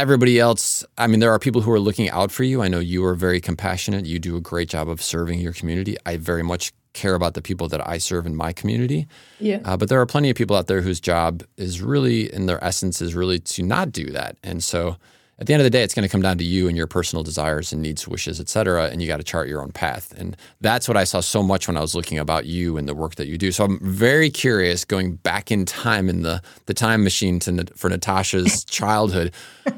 everybody 0.00 0.40
else, 0.40 0.84
I 0.96 1.06
mean, 1.06 1.20
there 1.20 1.30
are 1.30 1.38
people 1.38 1.60
who 1.60 1.70
are 1.70 1.78
looking 1.78 2.08
out 2.08 2.32
for 2.32 2.42
you. 2.42 2.62
I 2.62 2.68
know 2.68 2.78
you 2.78 3.04
are 3.04 3.14
very 3.14 3.40
compassionate. 3.40 4.06
You 4.06 4.18
do 4.18 4.34
a 4.36 4.40
great 4.40 4.68
job 4.70 4.88
of 4.88 5.02
serving 5.02 5.40
your 5.40 5.52
community. 5.52 5.96
I 6.06 6.16
very 6.16 6.42
much 6.42 6.72
care 6.94 7.14
about 7.14 7.34
the 7.34 7.42
people 7.42 7.68
that 7.68 7.86
I 7.86 7.98
serve 7.98 8.26
in 8.26 8.34
my 8.34 8.52
community. 8.52 9.06
Yeah. 9.38 9.60
Uh, 9.64 9.76
but 9.76 9.88
there 9.88 10.00
are 10.00 10.06
plenty 10.06 10.30
of 10.30 10.36
people 10.36 10.56
out 10.56 10.66
there 10.66 10.80
whose 10.80 11.00
job 11.00 11.44
is 11.56 11.82
really, 11.82 12.32
in 12.32 12.46
their 12.46 12.62
essence, 12.64 13.02
is 13.02 13.14
really 13.14 13.38
to 13.40 13.62
not 13.62 13.92
do 13.92 14.06
that. 14.06 14.36
And 14.42 14.64
so 14.64 14.96
at 15.40 15.46
the 15.46 15.54
end 15.54 15.62
of 15.62 15.64
the 15.64 15.70
day, 15.70 15.82
it's 15.82 15.94
going 15.94 16.06
to 16.06 16.08
come 16.08 16.20
down 16.20 16.36
to 16.36 16.44
you 16.44 16.68
and 16.68 16.76
your 16.76 16.86
personal 16.86 17.22
desires 17.22 17.72
and 17.72 17.80
needs, 17.80 18.06
wishes, 18.06 18.40
et 18.40 18.48
cetera, 18.50 18.88
and 18.88 19.00
you 19.00 19.08
got 19.08 19.16
to 19.16 19.22
chart 19.22 19.48
your 19.48 19.62
own 19.62 19.72
path. 19.72 20.12
And 20.18 20.36
that's 20.60 20.86
what 20.86 20.98
I 20.98 21.04
saw 21.04 21.20
so 21.20 21.42
much 21.42 21.66
when 21.66 21.78
I 21.78 21.80
was 21.80 21.94
looking 21.94 22.18
about 22.18 22.44
you 22.44 22.76
and 22.76 22.86
the 22.86 22.94
work 22.94 23.14
that 23.14 23.26
you 23.26 23.38
do. 23.38 23.50
So 23.50 23.64
I'm 23.64 23.78
very 23.80 24.28
curious, 24.28 24.84
going 24.84 25.16
back 25.16 25.50
in 25.50 25.64
time 25.64 26.10
in 26.10 26.22
the 26.22 26.42
the 26.66 26.74
time 26.74 27.02
machine 27.02 27.38
to 27.40 27.64
for 27.74 27.88
Natasha's 27.88 28.64
childhood. 28.66 29.32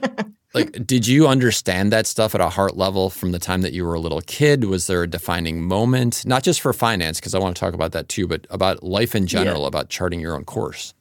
like 0.55 0.85
did 0.85 1.07
you 1.07 1.29
understand 1.29 1.93
that 1.93 2.07
stuff 2.07 2.35
at 2.35 2.41
a 2.41 2.49
heart 2.49 2.77
level 2.77 3.09
from 3.09 3.31
the 3.33 3.39
time 3.39 3.63
that 3.63 3.73
you 3.73 3.85
were 3.85 3.95
a 3.95 4.01
little 4.01 4.21
kid 4.23 4.65
was 4.65 4.87
there 4.87 5.03
a 5.03 5.07
defining 5.09 5.63
moment 5.63 6.27
not 6.27 6.43
just 6.43 6.61
for 6.61 6.75
finance 6.75 7.19
because 7.19 7.35
i 7.35 7.39
want 7.39 7.57
to 7.57 7.61
talk 7.61 7.73
about 7.73 7.93
that 7.93 8.07
too 8.11 8.27
but 8.27 8.47
about 8.51 8.83
life 8.83 9.15
in 9.15 9.27
general 9.27 9.63
yeah. 9.63 9.69
about 9.69 9.89
charting 9.89 10.21
your 10.21 10.35
own 10.35 10.45
course 10.45 10.93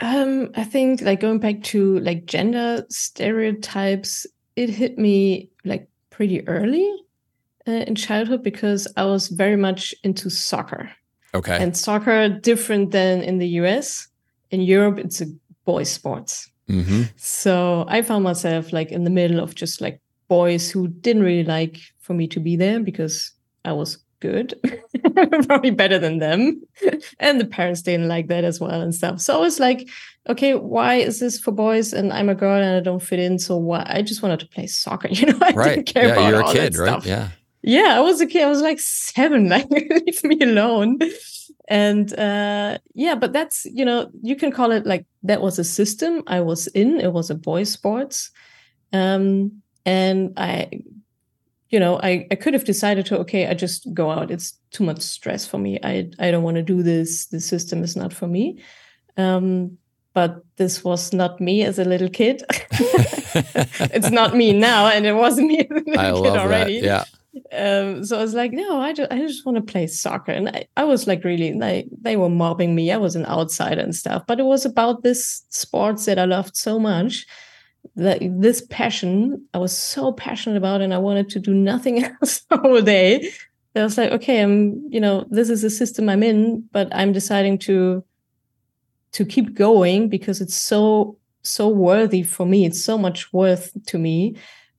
um 0.00 0.50
i 0.56 0.64
think 0.64 1.00
like 1.02 1.20
going 1.20 1.38
back 1.38 1.62
to 1.62 1.98
like 2.00 2.26
gender 2.26 2.84
stereotypes 2.88 4.26
it 4.56 4.68
hit 4.68 4.98
me 4.98 5.48
like 5.64 5.88
pretty 6.10 6.46
early 6.48 6.90
uh, 7.68 7.72
in 7.72 7.94
childhood 7.94 8.42
because 8.42 8.88
i 8.96 9.04
was 9.04 9.28
very 9.28 9.56
much 9.56 9.94
into 10.02 10.30
soccer. 10.30 10.90
Okay. 11.32 11.62
And 11.62 11.76
soccer 11.76 12.28
different 12.28 12.90
than 12.90 13.22
in 13.22 13.38
the 13.38 13.46
us 13.46 14.08
in 14.50 14.60
europe 14.60 14.98
it's 14.98 15.20
a 15.20 15.26
boys 15.64 15.90
sports 15.90 16.50
Mm-hmm. 16.70 17.02
So 17.16 17.84
I 17.88 18.02
found 18.02 18.22
myself 18.24 18.72
like 18.72 18.92
in 18.92 19.04
the 19.04 19.10
middle 19.10 19.40
of 19.40 19.54
just 19.54 19.80
like 19.80 20.00
boys 20.28 20.70
who 20.70 20.88
didn't 20.88 21.24
really 21.24 21.44
like 21.44 21.78
for 21.98 22.14
me 22.14 22.28
to 22.28 22.38
be 22.38 22.56
there 22.56 22.80
because 22.80 23.32
I 23.64 23.72
was 23.72 23.98
good, 24.20 24.54
probably 25.46 25.70
better 25.70 25.98
than 25.98 26.18
them. 26.18 26.62
and 27.18 27.40
the 27.40 27.46
parents 27.46 27.82
didn't 27.82 28.08
like 28.08 28.28
that 28.28 28.44
as 28.44 28.60
well 28.60 28.80
and 28.80 28.94
stuff. 28.94 29.20
So 29.20 29.36
I 29.36 29.40
was 29.40 29.58
like, 29.58 29.88
okay, 30.28 30.54
why 30.54 30.94
is 30.96 31.20
this 31.20 31.38
for 31.38 31.52
boys 31.52 31.92
and 31.92 32.12
I'm 32.12 32.28
a 32.28 32.34
girl 32.34 32.60
and 32.60 32.76
I 32.76 32.80
don't 32.80 33.02
fit 33.02 33.18
in? 33.18 33.38
So 33.38 33.56
why? 33.56 33.84
I 33.86 34.02
just 34.02 34.22
wanted 34.22 34.40
to 34.40 34.46
play 34.46 34.66
soccer. 34.66 35.08
You 35.10 35.26
know, 35.26 35.38
I 35.42 35.52
right. 35.52 35.74
didn't 35.74 35.86
care 35.86 36.06
yeah, 36.06 36.12
about 36.12 36.28
you're 36.30 36.40
a 36.40 36.52
kid, 36.52 36.76
right? 36.76 36.88
Stuff. 36.88 37.06
Yeah. 37.06 37.28
Yeah, 37.62 37.96
I 37.96 38.00
was 38.00 38.20
a 38.20 38.26
kid. 38.26 38.42
I 38.42 38.48
was 38.48 38.62
like 38.62 38.80
seven. 38.80 39.48
Like, 39.48 39.68
leave 39.70 40.24
me 40.24 40.40
alone 40.40 40.98
and 41.70 42.18
uh, 42.18 42.76
yeah 42.94 43.14
but 43.14 43.32
that's 43.32 43.64
you 43.64 43.84
know 43.84 44.10
you 44.22 44.34
can 44.34 44.50
call 44.50 44.72
it 44.72 44.84
like 44.84 45.06
that 45.22 45.40
was 45.40 45.58
a 45.58 45.64
system 45.64 46.22
i 46.26 46.40
was 46.40 46.66
in 46.68 47.00
it 47.00 47.12
was 47.12 47.30
a 47.30 47.34
boys 47.34 47.70
sports 47.70 48.32
um, 48.92 49.62
and 49.86 50.32
i 50.36 50.68
you 51.70 51.80
know 51.80 51.98
I, 52.02 52.26
I 52.30 52.34
could 52.34 52.54
have 52.54 52.64
decided 52.64 53.06
to 53.06 53.18
okay 53.20 53.46
i 53.46 53.54
just 53.54 53.92
go 53.94 54.10
out 54.10 54.30
it's 54.30 54.58
too 54.70 54.84
much 54.84 55.00
stress 55.00 55.46
for 55.46 55.58
me 55.58 55.78
i 55.82 56.08
i 56.18 56.30
don't 56.30 56.42
want 56.42 56.56
to 56.56 56.62
do 56.62 56.82
this 56.82 57.26
the 57.26 57.40
system 57.40 57.82
is 57.82 57.96
not 57.96 58.12
for 58.12 58.26
me 58.26 58.62
um, 59.16 59.76
but 60.14 60.42
this 60.56 60.82
was 60.84 61.12
not 61.12 61.40
me 61.40 61.62
as 61.62 61.78
a 61.78 61.84
little 61.84 62.08
kid 62.08 62.42
it's 63.92 64.10
not 64.10 64.34
me 64.34 64.52
now 64.52 64.86
and 64.86 65.06
it 65.06 65.14
wasn't 65.14 65.46
me 65.46 65.58
as 65.58 65.70
a 65.70 65.74
little 65.74 65.98
I 65.98 66.12
kid 66.12 66.38
already 66.38 66.80
that. 66.80 66.86
yeah 66.86 67.04
um, 67.52 68.04
so 68.04 68.18
I 68.18 68.22
was 68.22 68.34
like, 68.34 68.52
no, 68.52 68.80
I 68.80 68.92
just, 68.92 69.12
I 69.12 69.18
just 69.18 69.46
want 69.46 69.56
to 69.56 69.72
play 69.72 69.86
soccer. 69.86 70.32
And 70.32 70.48
I, 70.48 70.66
I 70.76 70.84
was 70.84 71.06
like, 71.06 71.22
really, 71.22 71.52
like, 71.54 71.86
they 72.00 72.16
were 72.16 72.28
mobbing 72.28 72.74
me. 72.74 72.90
I 72.90 72.96
was 72.96 73.14
an 73.14 73.26
outsider 73.26 73.80
and 73.80 73.94
stuff. 73.94 74.24
But 74.26 74.40
it 74.40 74.44
was 74.44 74.64
about 74.64 75.02
this 75.02 75.44
sports 75.48 76.06
that 76.06 76.18
I 76.18 76.24
loved 76.24 76.56
so 76.56 76.78
much. 76.78 77.26
That 77.96 78.18
this 78.22 78.62
passion, 78.70 79.46
I 79.52 79.58
was 79.58 79.76
so 79.76 80.12
passionate 80.12 80.56
about, 80.56 80.80
and 80.80 80.94
I 80.94 80.98
wanted 80.98 81.28
to 81.30 81.40
do 81.40 81.54
nothing 81.54 82.04
else 82.22 82.42
all 82.50 82.80
day. 82.80 83.30
I 83.76 83.84
was 83.84 83.96
like, 83.96 84.10
okay, 84.12 84.42
I'm, 84.42 84.84
you 84.90 85.00
know, 85.00 85.26
this 85.30 85.48
is 85.48 85.62
the 85.62 85.70
system 85.70 86.08
I'm 86.08 86.22
in, 86.22 86.68
but 86.72 86.88
I'm 86.92 87.12
deciding 87.12 87.58
to 87.58 88.04
to 89.12 89.24
keep 89.24 89.54
going 89.54 90.08
because 90.08 90.40
it's 90.40 90.54
so 90.54 91.16
so 91.42 91.68
worthy 91.68 92.22
for 92.22 92.46
me. 92.46 92.64
It's 92.64 92.82
so 92.82 92.98
much 92.98 93.32
worth 93.32 93.72
to 93.86 93.98
me 93.98 94.36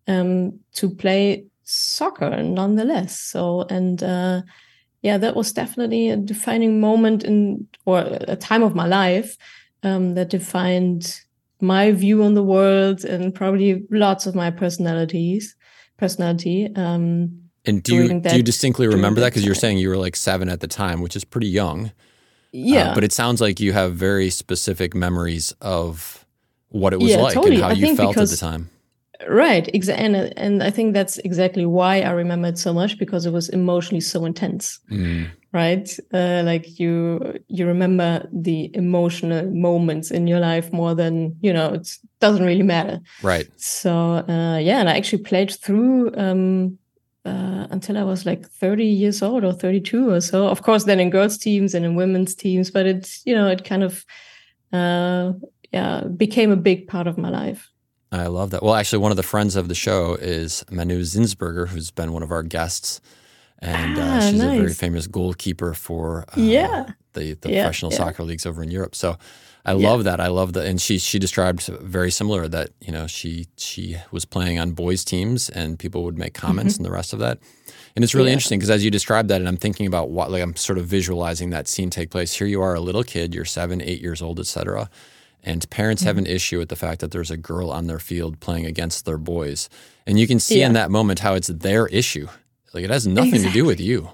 um, 0.07 0.59
to 0.73 0.89
play 0.89 1.45
soccer 1.63 2.43
nonetheless. 2.43 3.19
So, 3.19 3.63
and 3.63 4.01
uh, 4.03 4.41
yeah, 5.01 5.17
that 5.17 5.35
was 5.35 5.53
definitely 5.53 6.09
a 6.09 6.17
defining 6.17 6.79
moment 6.79 7.23
in 7.23 7.67
or 7.85 7.99
a 7.99 8.35
time 8.35 8.63
of 8.63 8.75
my 8.75 8.87
life 8.87 9.37
um, 9.83 10.13
that 10.15 10.29
defined 10.29 11.21
my 11.61 11.91
view 11.91 12.23
on 12.23 12.33
the 12.33 12.43
world 12.43 13.03
and 13.03 13.33
probably 13.33 13.83
lots 13.89 14.25
of 14.25 14.35
my 14.35 14.51
personalities 14.51 15.55
personality. 15.97 16.67
Um, 16.75 17.41
and 17.65 17.83
do 17.83 17.95
you 17.95 18.07
that, 18.21 18.31
do 18.31 18.37
you 18.37 18.43
distinctly 18.43 18.87
remember 18.87 19.21
that 19.21 19.27
because 19.27 19.45
you're 19.45 19.53
saying 19.55 19.77
you 19.77 19.89
were 19.89 19.97
like 19.97 20.15
seven 20.15 20.49
at 20.49 20.59
the 20.59 20.67
time, 20.67 21.01
which 21.01 21.15
is 21.15 21.23
pretty 21.23 21.47
young. 21.47 21.87
Uh, 21.87 21.89
yeah, 22.53 22.89
uh, 22.89 22.95
but 22.95 23.03
it 23.03 23.13
sounds 23.13 23.39
like 23.39 23.59
you 23.59 23.71
have 23.71 23.93
very 23.93 24.29
specific 24.29 24.95
memories 24.95 25.53
of 25.61 26.25
what 26.69 26.91
it 26.91 26.99
was 26.99 27.11
yeah, 27.11 27.17
like 27.17 27.35
totally. 27.35 27.55
and 27.55 27.63
how 27.63 27.69
I 27.69 27.73
you 27.73 27.95
felt 27.95 28.17
at 28.17 28.29
the 28.29 28.37
time 28.37 28.69
right 29.27 29.67
and 29.89 30.15
and 30.15 30.63
i 30.63 30.69
think 30.69 30.93
that's 30.93 31.17
exactly 31.19 31.65
why 31.65 32.01
i 32.01 32.09
remember 32.09 32.47
it 32.47 32.57
so 32.57 32.73
much 32.73 32.97
because 32.97 33.25
it 33.25 33.31
was 33.31 33.49
emotionally 33.49 34.01
so 34.01 34.25
intense 34.25 34.79
mm. 34.89 35.29
Right 35.53 35.99
uh, 36.13 36.41
like 36.45 36.79
you 36.79 37.39
you 37.47 37.67
remember 37.67 38.27
the 38.31 38.69
emotional 38.75 39.45
moments 39.51 40.11
in 40.11 40.27
your 40.27 40.39
life 40.39 40.71
more 40.71 40.95
than 40.95 41.35
you 41.41 41.51
know 41.51 41.73
it 41.73 41.97
doesn't 42.19 42.45
really 42.45 42.63
matter 42.63 42.99
right 43.21 43.49
so 43.57 44.23
uh, 44.29 44.57
yeah 44.57 44.79
and 44.79 44.89
i 44.89 44.95
actually 44.95 45.21
played 45.21 45.51
through 45.51 46.15
um, 46.15 46.77
uh, 47.25 47.67
until 47.69 47.97
I 47.97 48.03
was 48.03 48.25
like 48.25 48.47
30 48.47 48.85
years 48.85 49.21
old 49.21 49.43
or 49.43 49.53
32 49.53 50.09
or 50.09 50.21
so. 50.21 50.47
Of 50.47 50.63
course, 50.63 50.85
then 50.85 50.99
in 50.99 51.09
girls' 51.09 51.37
teams 51.37 51.73
and 51.73 51.85
in 51.85 51.95
women's 51.95 52.33
teams, 52.33 52.71
but 52.71 52.85
it's, 52.87 53.21
you 53.25 53.35
know, 53.35 53.47
it 53.47 53.63
kind 53.63 53.83
of, 53.83 54.05
uh, 54.73 55.33
yeah, 55.71 56.03
became 56.17 56.51
a 56.51 56.55
big 56.55 56.87
part 56.87 57.07
of 57.07 57.17
my 57.17 57.29
life. 57.29 57.69
I 58.11 58.27
love 58.27 58.49
that. 58.49 58.61
Well, 58.61 58.75
actually, 58.75 58.99
one 58.99 59.11
of 59.11 59.17
the 59.17 59.23
friends 59.23 59.55
of 59.55 59.69
the 59.69 59.75
show 59.75 60.15
is 60.15 60.65
Manu 60.69 61.01
Zinsberger, 61.01 61.69
who's 61.69 61.91
been 61.91 62.11
one 62.11 62.23
of 62.23 62.31
our 62.31 62.43
guests, 62.43 62.99
and 63.61 63.97
uh, 63.97 64.01
ah, 64.01 64.17
uh, 64.17 64.21
she's 64.21 64.39
nice. 64.39 64.57
a 64.57 64.61
very 64.61 64.73
famous 64.73 65.07
goalkeeper 65.07 65.73
for 65.73 66.25
uh, 66.29 66.33
yeah. 66.41 66.91
the, 67.13 67.33
the 67.35 67.51
yeah, 67.51 67.63
professional 67.63 67.91
yeah. 67.91 67.97
soccer 67.97 68.23
leagues 68.23 68.45
over 68.45 68.63
in 68.63 68.71
Europe. 68.71 68.95
So 68.95 69.17
I 69.63 69.73
love 69.73 70.05
that. 70.05 70.19
I 70.19 70.27
love 70.27 70.53
that, 70.53 70.65
and 70.65 70.81
she 70.81 70.97
she 70.97 71.19
described 71.19 71.61
very 71.67 72.09
similar 72.09 72.47
that 72.47 72.69
you 72.81 72.91
know 72.91 73.05
she 73.05 73.45
she 73.57 73.97
was 74.11 74.25
playing 74.25 74.57
on 74.57 74.71
boys 74.71 75.03
teams, 75.03 75.49
and 75.49 75.77
people 75.77 76.03
would 76.03 76.17
make 76.17 76.33
comments 76.33 76.73
mm-hmm. 76.73 76.81
and 76.81 76.85
the 76.85 76.91
rest 76.91 77.13
of 77.13 77.19
that. 77.19 77.37
And 77.95 78.03
it's 78.03 78.15
really 78.15 78.31
interesting 78.31 78.57
because 78.57 78.71
as 78.71 78.83
you 78.83 78.89
described 78.89 79.29
that, 79.29 79.41
and 79.41 79.47
I'm 79.47 79.57
thinking 79.57 79.85
about 79.85 80.09
what 80.09 80.31
like 80.31 80.41
I'm 80.41 80.55
sort 80.55 80.79
of 80.79 80.85
visualizing 80.85 81.51
that 81.51 81.67
scene 81.67 81.91
take 81.91 82.09
place. 82.09 82.33
Here 82.33 82.47
you 82.47 82.61
are, 82.61 82.73
a 82.73 82.79
little 82.79 83.03
kid, 83.03 83.35
you're 83.35 83.45
seven, 83.45 83.81
eight 83.81 84.01
years 84.01 84.21
old, 84.21 84.39
etc 84.39 84.89
and 85.43 85.67
parents 85.69 86.01
mm-hmm. 86.01 86.07
have 86.07 86.17
an 86.17 86.27
issue 86.27 86.59
with 86.59 86.69
the 86.69 86.75
fact 86.75 87.01
that 87.01 87.11
there's 87.11 87.31
a 87.31 87.37
girl 87.37 87.71
on 87.71 87.87
their 87.87 87.99
field 87.99 88.39
playing 88.39 88.65
against 88.65 89.05
their 89.05 89.17
boys. 89.17 89.69
And 90.05 90.19
you 90.19 90.27
can 90.27 90.39
see 90.39 90.59
yeah. 90.59 90.67
in 90.67 90.73
that 90.73 90.91
moment 90.91 91.19
how 91.19 91.33
it's 91.33 91.47
their 91.47 91.87
issue. 91.87 92.27
Like 92.73 92.83
it 92.83 92.89
has 92.89 93.07
nothing 93.07 93.35
exactly. 93.35 93.49
to 93.49 93.53
do 93.53 93.65
with 93.65 93.79
you. 93.79 94.09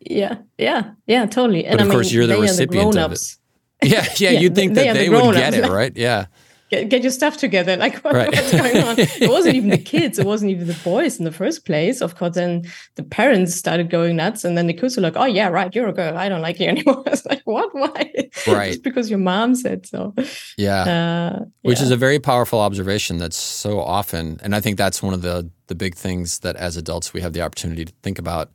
Yeah, 0.00 0.38
yeah, 0.58 0.92
yeah, 1.06 1.26
totally. 1.26 1.64
And 1.64 1.78
but 1.78 1.84
of 1.84 1.90
I 1.90 1.92
course, 1.92 2.06
mean, 2.08 2.14
you're 2.14 2.26
the 2.26 2.40
recipient 2.40 2.94
the 2.94 3.04
of 3.04 3.12
it. 3.12 3.36
Yeah, 3.84 4.06
yeah, 4.16 4.30
yeah, 4.30 4.38
you'd 4.38 4.54
think 4.54 4.74
they, 4.74 4.84
that 4.86 4.94
they, 4.94 5.08
the 5.08 5.20
would 5.20 5.34
get 5.34 5.54
it, 5.54 5.68
right? 5.68 5.92
Yeah 5.96 6.26
get, 6.72 6.88
get 6.88 7.02
your 7.02 7.12
stuff 7.12 7.36
together. 7.36 7.76
Like, 7.76 7.98
what, 7.98 8.14
right. 8.14 8.32
what's 8.32 8.50
going 8.50 8.78
on? 8.78 8.94
it 8.98 9.30
wasn't 9.30 9.56
even 9.56 9.68
the 9.68 9.78
kids. 9.78 10.18
It 10.18 10.26
wasn't 10.26 10.50
even 10.50 10.66
the 10.66 10.78
boys 10.82 11.18
in 11.18 11.24
the 11.24 11.32
first 11.32 11.64
place. 11.66 12.00
Of 12.00 12.16
course, 12.16 12.34
then 12.34 12.64
the 12.94 13.02
parents 13.02 13.54
started 13.54 13.90
going 13.90 14.16
nuts. 14.16 14.44
And 14.44 14.56
then 14.56 14.66
the 14.66 14.72
kids 14.72 14.96
were 14.96 15.02
like, 15.02 15.16
oh, 15.16 15.26
yeah, 15.26 15.48
right. 15.48 15.72
You're 15.74 15.88
a 15.88 15.92
girl. 15.92 16.16
I 16.16 16.28
don't 16.28 16.40
like 16.40 16.58
you 16.58 16.66
anymore. 16.74 17.02
I 17.06 17.10
was 17.10 17.26
like, 17.26 17.42
what? 17.44 17.74
Why? 17.74 18.12
Right. 18.46 18.72
Just 18.72 18.82
because 18.82 19.10
your 19.10 19.18
mom 19.18 19.54
said 19.54 19.86
so. 19.86 20.14
Yeah. 20.56 20.82
Uh, 20.82 21.44
Which 21.60 21.78
yeah. 21.78 21.84
is 21.84 21.90
a 21.90 21.96
very 21.96 22.18
powerful 22.18 22.60
observation 22.60 23.18
that's 23.18 23.36
so 23.36 23.78
often. 23.78 24.40
And 24.42 24.56
I 24.56 24.60
think 24.60 24.78
that's 24.78 25.02
one 25.02 25.14
of 25.14 25.22
the, 25.22 25.50
the 25.66 25.74
big 25.74 25.94
things 25.94 26.38
that 26.40 26.56
as 26.56 26.76
adults 26.76 27.12
we 27.12 27.20
have 27.20 27.34
the 27.34 27.42
opportunity 27.42 27.84
to 27.84 27.92
think 28.02 28.18
about 28.18 28.50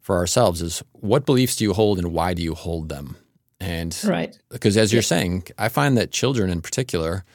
for 0.00 0.16
ourselves 0.16 0.62
is 0.62 0.82
what 0.92 1.26
beliefs 1.26 1.56
do 1.56 1.64
you 1.64 1.74
hold 1.74 1.98
and 1.98 2.12
why 2.12 2.32
do 2.32 2.42
you 2.42 2.54
hold 2.54 2.88
them? 2.88 3.16
And 3.60 3.98
right. 4.06 4.38
because 4.48 4.76
as 4.76 4.92
you're 4.92 5.02
yeah. 5.02 5.06
saying, 5.06 5.42
I 5.58 5.68
find 5.68 5.98
that 5.98 6.12
children 6.12 6.48
in 6.48 6.62
particular– 6.62 7.26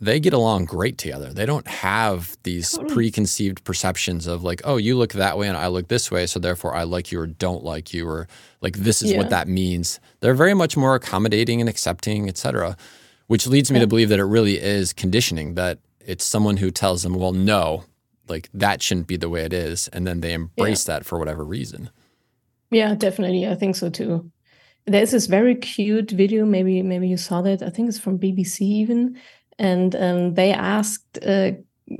they 0.00 0.18
get 0.18 0.32
along 0.32 0.64
great 0.64 0.96
together. 0.96 1.32
They 1.32 1.44
don't 1.44 1.66
have 1.66 2.36
these 2.42 2.72
totally. 2.72 2.94
preconceived 2.94 3.62
perceptions 3.64 4.26
of 4.26 4.42
like, 4.42 4.62
oh, 4.64 4.78
you 4.78 4.96
look 4.96 5.12
that 5.12 5.36
way 5.36 5.46
and 5.46 5.56
I 5.56 5.66
look 5.66 5.88
this 5.88 6.10
way, 6.10 6.26
so 6.26 6.40
therefore 6.40 6.74
I 6.74 6.84
like 6.84 7.12
you 7.12 7.20
or 7.20 7.26
don't 7.26 7.62
like 7.62 7.92
you 7.92 8.08
or 8.08 8.26
like 8.62 8.78
this 8.78 9.02
is 9.02 9.12
yeah. 9.12 9.18
what 9.18 9.30
that 9.30 9.46
means. 9.46 10.00
They're 10.20 10.34
very 10.34 10.54
much 10.54 10.76
more 10.76 10.94
accommodating 10.94 11.60
and 11.60 11.68
accepting, 11.68 12.28
etc. 12.28 12.76
Which 13.26 13.46
leads 13.46 13.70
me 13.70 13.76
yeah. 13.76 13.82
to 13.82 13.86
believe 13.86 14.08
that 14.08 14.18
it 14.18 14.24
really 14.24 14.58
is 14.58 14.92
conditioning 14.92 15.54
that 15.54 15.78
it's 16.00 16.24
someone 16.24 16.56
who 16.56 16.70
tells 16.70 17.02
them, 17.02 17.14
well, 17.14 17.32
no, 17.32 17.84
like 18.26 18.48
that 18.54 18.82
shouldn't 18.82 19.06
be 19.06 19.16
the 19.16 19.28
way 19.28 19.42
it 19.42 19.52
is, 19.52 19.88
and 19.88 20.06
then 20.06 20.20
they 20.20 20.32
embrace 20.32 20.88
yeah. 20.88 20.94
that 20.94 21.04
for 21.04 21.18
whatever 21.18 21.44
reason. 21.44 21.90
Yeah, 22.70 22.94
definitely. 22.94 23.46
I 23.46 23.54
think 23.54 23.76
so 23.76 23.90
too. 23.90 24.30
There's 24.86 25.10
this 25.10 25.26
very 25.26 25.56
cute 25.56 26.10
video. 26.10 26.46
Maybe 26.46 26.82
maybe 26.82 27.06
you 27.06 27.18
saw 27.18 27.42
that. 27.42 27.62
I 27.62 27.68
think 27.68 27.88
it's 27.90 27.98
from 27.98 28.18
BBC 28.18 28.62
even 28.62 29.18
and 29.60 29.94
um, 29.94 30.34
they 30.34 30.52
asked 30.52 31.18
uh, 31.24 31.52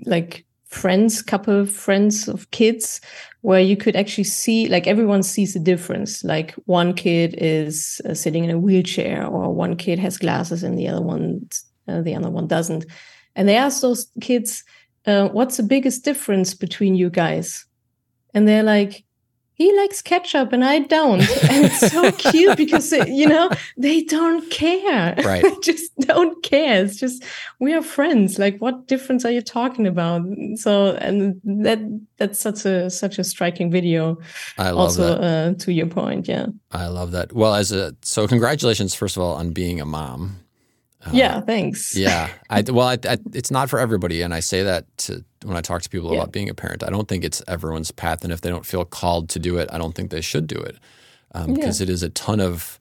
like 0.07 0.45
friends, 0.65 1.21
couple 1.21 1.67
friends 1.67 2.27
of 2.27 2.51
kids, 2.51 3.01
where 3.43 3.61
you 3.61 3.77
could 3.77 3.95
actually 3.95 4.25
see 4.25 4.67
like 4.69 4.87
everyone 4.87 5.23
sees 5.23 5.55
a 5.55 5.61
difference. 5.61 6.25
Like 6.25 6.53
one 6.65 6.95
kid 6.95 7.35
is 7.37 8.01
uh, 8.09 8.15
sitting 8.15 8.45
in 8.45 8.51
a 8.51 8.59
wheelchair, 8.59 9.27
or 9.27 9.55
one 9.55 9.77
kid 9.77 9.99
has 9.99 10.17
glasses, 10.17 10.63
and 10.63 10.79
the 10.79 10.89
other 10.89 11.03
one 11.03 11.47
uh, 11.87 12.01
the 12.01 12.15
other 12.15 12.31
one 12.31 12.47
doesn't. 12.47 12.87
And 13.37 13.47
they 13.47 13.57
ask 13.57 13.83
those 13.83 14.11
kids, 14.23 14.65
uh, 15.07 15.29
"What's 15.29 15.59
the 15.59 15.63
biggest 15.63 16.03
difference 16.03 16.55
between 16.55 16.95
you 16.95 17.11
guys?" 17.11 17.67
And 18.33 18.49
they're 18.49 18.63
like, 18.63 19.05
he 19.61 19.77
likes 19.77 20.01
ketchup 20.01 20.55
and 20.55 20.65
I 20.65 20.79
don't. 20.79 21.21
And 21.51 21.67
it's 21.67 21.93
so 21.93 22.11
cute 22.13 22.57
because, 22.57 22.93
you 22.93 23.27
know, 23.27 23.51
they 23.77 24.03
don't 24.03 24.51
care. 24.51 25.15
Right. 25.31 25.43
they 25.43 25.55
just 25.63 25.95
don't 26.01 26.43
care. 26.43 26.83
It's 26.85 26.97
just, 26.97 27.23
we 27.59 27.75
are 27.75 27.83
friends. 27.83 28.39
Like, 28.39 28.59
what 28.59 28.87
difference 28.87 29.25
are 29.27 29.31
you 29.31 29.43
talking 29.43 29.87
about? 29.87 30.23
So, 30.55 30.95
and 30.97 31.41
that, 31.45 31.79
that's 32.17 32.41
such 32.41 32.65
a, 32.65 32.89
such 32.89 33.19
a 33.19 33.25
striking 33.25 33.71
video. 33.71 34.19
I 34.57 34.71
love 34.71 34.79
also, 34.79 35.21
that. 35.21 35.23
Uh, 35.23 35.55
to 35.65 35.73
your 35.73 35.89
point. 35.89 36.27
Yeah. 36.27 36.47
I 36.73 36.87
love 36.87 37.11
that. 37.11 37.35
Well, 37.35 37.55
as 37.55 37.71
a, 37.71 37.95
so 38.03 38.27
congratulations, 38.27 38.95
first 38.95 39.17
of 39.17 39.23
all, 39.23 39.35
on 39.35 39.51
being 39.53 39.79
a 39.79 39.85
mom. 39.85 40.40
Uh, 41.05 41.11
yeah, 41.13 41.41
thanks. 41.41 41.97
yeah, 41.97 42.31
I 42.51 42.61
well, 42.69 42.87
I, 42.87 42.99
I, 43.09 43.19
it's 43.33 43.51
not 43.51 43.71
for 43.71 43.79
everybody, 43.79 44.21
and 44.21 44.35
I 44.35 44.41
say 44.41 44.63
that 44.63 44.85
to, 44.99 45.25
when 45.45 45.57
I 45.57 45.63
talk 45.63 45.83
to 45.83 45.89
people 45.89 46.13
yeah. 46.13 46.21
about 46.21 46.33
being 46.33 46.51
a 46.51 46.55
parent. 46.55 46.83
I 46.83 46.91
don't 46.91 47.09
think 47.09 47.25
it's 47.25 47.43
everyone's 47.49 47.91
path, 47.91 48.23
and 48.23 48.33
if 48.33 48.43
they 48.43 48.51
don't 48.51 48.67
feel 48.67 48.85
called 48.85 49.31
to 49.31 49.39
do 49.39 49.57
it, 49.57 49.69
I 49.73 49.79
don't 49.79 49.95
think 49.95 50.11
they 50.11 50.21
should 50.21 50.47
do 50.47 50.59
it 50.59 50.77
um, 51.35 51.55
because 51.55 51.81
yeah. 51.81 51.85
it 51.85 51.91
is 51.91 52.03
a 52.03 52.11
ton 52.11 52.41
of 52.41 52.79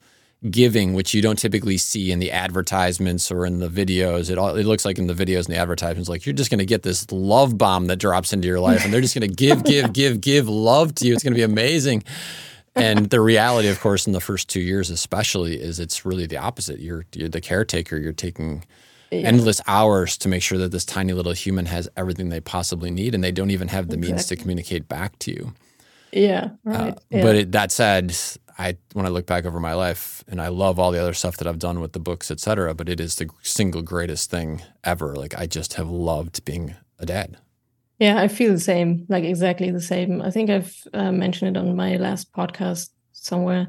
giving, 0.50 0.94
which 0.94 1.12
you 1.14 1.20
don't 1.20 1.38
typically 1.38 1.76
see 1.76 2.10
in 2.10 2.18
the 2.18 2.30
advertisements 2.30 3.30
or 3.30 3.44
in 3.46 3.60
the 3.60 3.68
videos. 3.68 4.30
It 4.30 4.36
all 4.36 4.54
it 4.54 4.64
looks 4.64 4.84
like 4.84 4.98
in 4.98 5.06
the 5.06 5.14
videos 5.14 5.46
and 5.46 5.54
the 5.54 5.58
advertisements, 5.58 6.08
like 6.08 6.26
you're 6.26 6.34
just 6.34 6.50
going 6.50 6.58
to 6.58 6.66
get 6.66 6.82
this 6.82 7.10
love 7.10 7.56
bomb 7.56 7.86
that 7.86 7.96
drops 7.96 8.34
into 8.34 8.48
your 8.48 8.60
life, 8.60 8.84
and 8.84 8.92
they're 8.92 9.00
just 9.00 9.14
going 9.14 9.28
to 9.28 9.34
give, 9.34 9.64
give, 9.64 9.94
give, 9.94 10.20
give 10.20 10.48
love 10.48 10.94
to 10.96 11.06
you. 11.06 11.14
It's 11.14 11.22
going 11.22 11.32
to 11.32 11.38
be 11.38 11.42
amazing 11.42 12.04
and 12.74 13.10
the 13.10 13.20
reality, 13.20 13.68
of 13.68 13.80
course, 13.80 14.06
in 14.06 14.12
the 14.12 14.20
first 14.20 14.48
two 14.48 14.60
years, 14.60 14.90
especially, 14.90 15.60
is 15.60 15.80
it's 15.80 16.04
really 16.04 16.26
the 16.26 16.36
opposite. 16.36 16.80
You're, 16.80 17.04
you're 17.14 17.28
the 17.28 17.40
caretaker. 17.40 17.96
You're 17.96 18.12
taking 18.12 18.64
yeah. 19.10 19.20
endless 19.20 19.60
hours 19.66 20.16
to 20.18 20.28
make 20.28 20.42
sure 20.42 20.58
that 20.58 20.70
this 20.70 20.84
tiny 20.84 21.12
little 21.12 21.32
human 21.32 21.66
has 21.66 21.88
everything 21.96 22.28
they 22.28 22.40
possibly 22.40 22.90
need, 22.90 23.14
and 23.14 23.24
they 23.24 23.32
don't 23.32 23.50
even 23.50 23.68
have 23.68 23.88
the 23.88 23.94
exactly. 23.94 24.12
means 24.12 24.26
to 24.26 24.36
communicate 24.36 24.88
back 24.88 25.18
to 25.20 25.30
you. 25.32 25.54
Yeah, 26.12 26.50
uh, 26.66 26.70
right. 26.70 26.92
Uh, 26.92 27.00
yeah. 27.10 27.22
But 27.22 27.36
it, 27.36 27.52
that 27.52 27.72
said, 27.72 28.16
I 28.58 28.76
when 28.92 29.06
I 29.06 29.08
look 29.08 29.26
back 29.26 29.44
over 29.44 29.60
my 29.60 29.74
life, 29.74 30.24
and 30.28 30.40
I 30.40 30.48
love 30.48 30.78
all 30.78 30.90
the 30.90 31.00
other 31.00 31.14
stuff 31.14 31.36
that 31.38 31.46
I've 31.48 31.58
done 31.58 31.80
with 31.80 31.92
the 31.92 32.00
books, 32.00 32.30
etc. 32.30 32.74
but 32.74 32.88
it 32.88 33.00
is 33.00 33.16
the 33.16 33.28
single 33.42 33.82
greatest 33.82 34.30
thing 34.30 34.62
ever. 34.84 35.14
Like 35.14 35.38
I 35.38 35.46
just 35.46 35.74
have 35.74 35.88
loved 35.88 36.44
being 36.44 36.74
a 36.98 37.06
dad. 37.06 37.36
Yeah, 38.00 38.18
I 38.18 38.28
feel 38.28 38.52
the 38.52 38.58
same, 38.58 39.04
like 39.10 39.24
exactly 39.24 39.70
the 39.70 39.80
same. 39.80 40.22
I 40.22 40.30
think 40.30 40.48
I've 40.48 40.74
uh, 40.94 41.12
mentioned 41.12 41.54
it 41.54 41.60
on 41.60 41.76
my 41.76 41.96
last 41.96 42.32
podcast 42.32 42.88
somewhere 43.12 43.68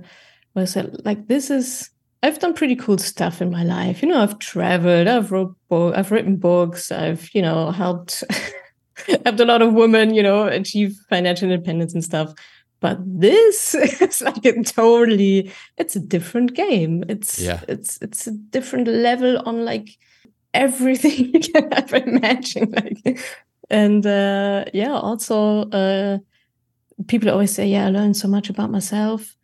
where 0.53 0.63
I 0.63 0.65
said, 0.65 1.01
like, 1.03 1.27
this 1.27 1.51
is, 1.51 1.89
I've 2.23 2.39
done 2.39 2.53
pretty 2.53 2.77
cool 2.77 2.97
stuff 2.97 3.41
in 3.41 3.51
my 3.51 3.63
life. 3.63 4.01
You 4.01 4.07
know, 4.07 4.21
I've 4.21 4.39
traveled, 4.39 5.07
I've 5.07 5.33
wrote 5.33 5.55
I've 5.69 6.11
written 6.11 6.37
books, 6.37 6.93
I've, 6.93 7.29
you 7.33 7.41
know, 7.41 7.71
helped, 7.71 8.23
helped 9.25 9.39
a 9.41 9.45
lot 9.45 9.61
of 9.61 9.73
women, 9.73 10.13
you 10.13 10.23
know, 10.23 10.47
achieve 10.47 10.95
financial 11.09 11.51
independence 11.51 11.93
and 11.93 12.03
stuff. 12.03 12.33
But 12.79 12.99
this 13.03 13.75
is 14.01 14.21
like 14.21 14.45
a 14.45 14.63
totally, 14.63 15.51
it's 15.77 15.97
a 15.97 15.99
different 15.99 16.53
game. 16.53 17.03
It's, 17.09 17.37
yeah. 17.37 17.59
it's, 17.67 18.01
it's 18.01 18.27
a 18.27 18.31
different 18.31 18.87
level 18.87 19.41
on 19.45 19.65
like, 19.65 19.97
everything 20.53 21.11
you 21.33 21.39
can 21.39 21.73
ever 21.73 21.97
imagine. 21.97 22.71
Like 22.71 23.19
and 23.71 24.05
uh, 24.05 24.65
yeah, 24.73 24.91
also 24.93 25.69
uh, 25.71 26.19
people 27.07 27.29
always 27.29 27.55
say, 27.55 27.67
"Yeah, 27.67 27.87
I 27.87 27.89
learned 27.89 28.17
so 28.17 28.27
much 28.27 28.49
about 28.49 28.69
myself." 28.69 29.35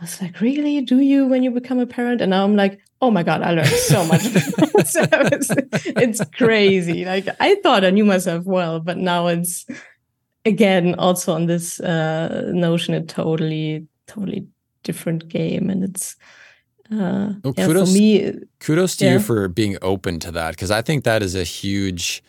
I 0.00 0.04
was 0.04 0.20
like, 0.20 0.40
"Really? 0.40 0.80
Do 0.80 1.00
you 1.00 1.26
when 1.26 1.42
you 1.42 1.50
become 1.50 1.78
a 1.78 1.86
parent?" 1.86 2.20
And 2.20 2.30
now 2.30 2.44
I'm 2.44 2.56
like, 2.56 2.80
"Oh 3.00 3.10
my 3.10 3.22
god, 3.22 3.42
I 3.42 3.52
learned 3.52 3.68
so 3.68 4.04
much." 4.06 4.22
it's, 4.24 5.50
it's 5.86 6.24
crazy. 6.30 7.04
Like 7.04 7.28
I 7.38 7.56
thought 7.56 7.84
I 7.84 7.90
knew 7.90 8.06
myself 8.06 8.44
well, 8.44 8.80
but 8.80 8.96
now 8.96 9.26
it's 9.26 9.66
again 10.46 10.94
also 10.98 11.34
on 11.34 11.46
this 11.46 11.78
uh, 11.80 12.50
notion 12.54 12.94
a 12.94 13.02
totally, 13.02 13.86
totally 14.06 14.46
different 14.82 15.28
game, 15.28 15.70
and 15.70 15.84
it's. 15.84 16.16
Uh, 16.92 17.32
well, 17.42 17.54
yeah, 17.56 17.66
kudos, 17.66 17.88
for 17.88 17.98
me, 17.98 18.32
kudos 18.60 18.96
to 18.96 19.04
yeah. 19.04 19.12
you 19.14 19.18
for 19.18 19.48
being 19.48 19.76
open 19.80 20.20
to 20.20 20.30
that 20.30 20.50
because 20.50 20.70
I 20.70 20.82
think 20.82 21.04
that 21.04 21.22
is 21.22 21.34
a 21.34 21.42
huge 21.42 22.22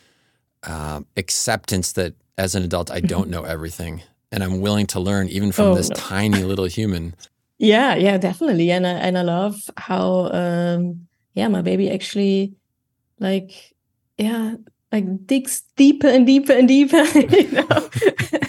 um, 0.66 1.06
acceptance 1.16 1.92
that 1.92 2.14
as 2.38 2.54
an 2.54 2.62
adult 2.62 2.90
I 2.90 3.00
don't 3.00 3.30
know 3.30 3.44
everything 3.44 4.02
and 4.32 4.42
I'm 4.42 4.60
willing 4.60 4.86
to 4.88 5.00
learn 5.00 5.28
even 5.28 5.52
from 5.52 5.66
oh, 5.66 5.74
this 5.74 5.88
no. 5.88 5.94
tiny 5.96 6.42
little 6.42 6.66
human. 6.66 7.14
Yeah, 7.58 7.94
yeah, 7.94 8.18
definitely. 8.18 8.70
And 8.70 8.86
I, 8.86 8.90
and 8.90 9.16
I 9.16 9.22
love 9.22 9.70
how 9.76 10.30
um 10.32 11.06
yeah, 11.34 11.48
my 11.48 11.62
baby 11.62 11.90
actually 11.90 12.54
like 13.18 13.74
yeah, 14.18 14.56
like 14.92 15.26
digs 15.26 15.62
deeper 15.76 16.08
and 16.08 16.26
deeper 16.26 16.52
and 16.52 16.68
deeper, 16.68 17.02
you 17.18 17.50
know. 17.52 17.90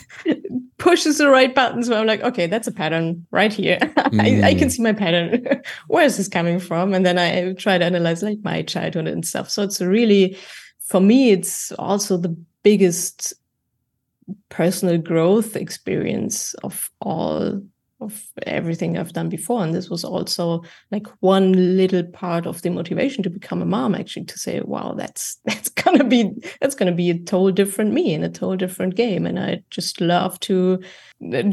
pushes 0.77 1.17
the 1.17 1.29
right 1.29 1.53
buttons 1.53 1.89
where 1.89 1.99
I'm 1.99 2.07
like, 2.07 2.21
okay, 2.21 2.47
that's 2.47 2.67
a 2.67 2.71
pattern 2.71 3.25
right 3.31 3.51
here. 3.51 3.77
Mm. 3.79 4.21
I, 4.43 4.49
I, 4.49 4.53
can 4.53 4.67
mm. 4.67 4.71
see 4.71 4.81
my 4.81 4.93
pattern. 4.93 5.61
Where 5.87 6.05
is 6.05 6.17
this 6.17 6.27
coming 6.27 6.59
from? 6.59 6.93
And 6.93 7.05
then 7.05 7.17
I 7.17 7.53
try 7.53 7.77
to 7.77 7.83
analyze 7.83 8.23
like 8.23 8.39
my 8.43 8.61
childhood 8.61 9.07
and 9.07 9.25
stuff. 9.25 9.49
So 9.49 9.63
it's 9.63 9.81
really 9.81 10.37
for 10.87 11.01
me, 11.01 11.31
it's 11.31 11.71
also 11.73 12.17
the 12.17 12.35
biggest 12.63 13.33
personal 14.49 14.97
growth 14.97 15.55
experience 15.55 16.53
of 16.63 16.89
all 17.01 17.61
of 17.99 18.23
everything 18.45 18.95
I've 18.95 19.13
done 19.13 19.27
before. 19.27 19.63
And 19.63 19.73
this 19.73 19.89
was 19.89 20.03
also 20.03 20.61
like 20.91 21.07
one 21.21 21.77
little 21.77 22.03
part 22.03 22.45
of 22.45 22.61
the 22.61 22.69
motivation 22.69 23.23
to 23.23 23.29
become 23.29 23.61
a 23.61 23.65
mom, 23.65 23.95
actually, 23.95 24.25
to 24.25 24.37
say, 24.37 24.61
wow, 24.61 24.93
that's 24.95 25.39
that's 25.45 25.69
gonna 25.69 26.03
be 26.03 26.31
that's 26.61 26.75
gonna 26.75 26.91
be 26.91 27.09
a 27.09 27.17
total 27.19 27.51
different 27.51 27.93
me 27.93 28.13
and 28.13 28.23
a 28.23 28.29
total 28.29 28.55
different 28.55 28.95
game. 28.95 29.25
And 29.25 29.39
I 29.39 29.63
just 29.71 29.99
love 29.99 30.39
to 30.41 30.79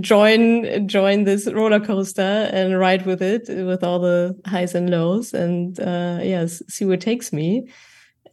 join 0.01 0.87
join 0.87 1.25
this 1.25 1.47
roller 1.47 1.81
coaster 1.81 2.51
and 2.53 2.79
ride 2.79 3.07
with 3.07 3.23
it 3.23 3.49
with 3.49 3.83
all 3.83 3.99
the 3.99 4.39
highs 4.47 4.75
and 4.75 4.91
lows 4.91 5.33
and 5.33 5.81
uh 5.81 6.21
yes, 6.23 6.63
see 6.69 6.85
where 6.85 6.95
it 6.95 7.01
takes 7.01 7.33
me. 7.33 7.67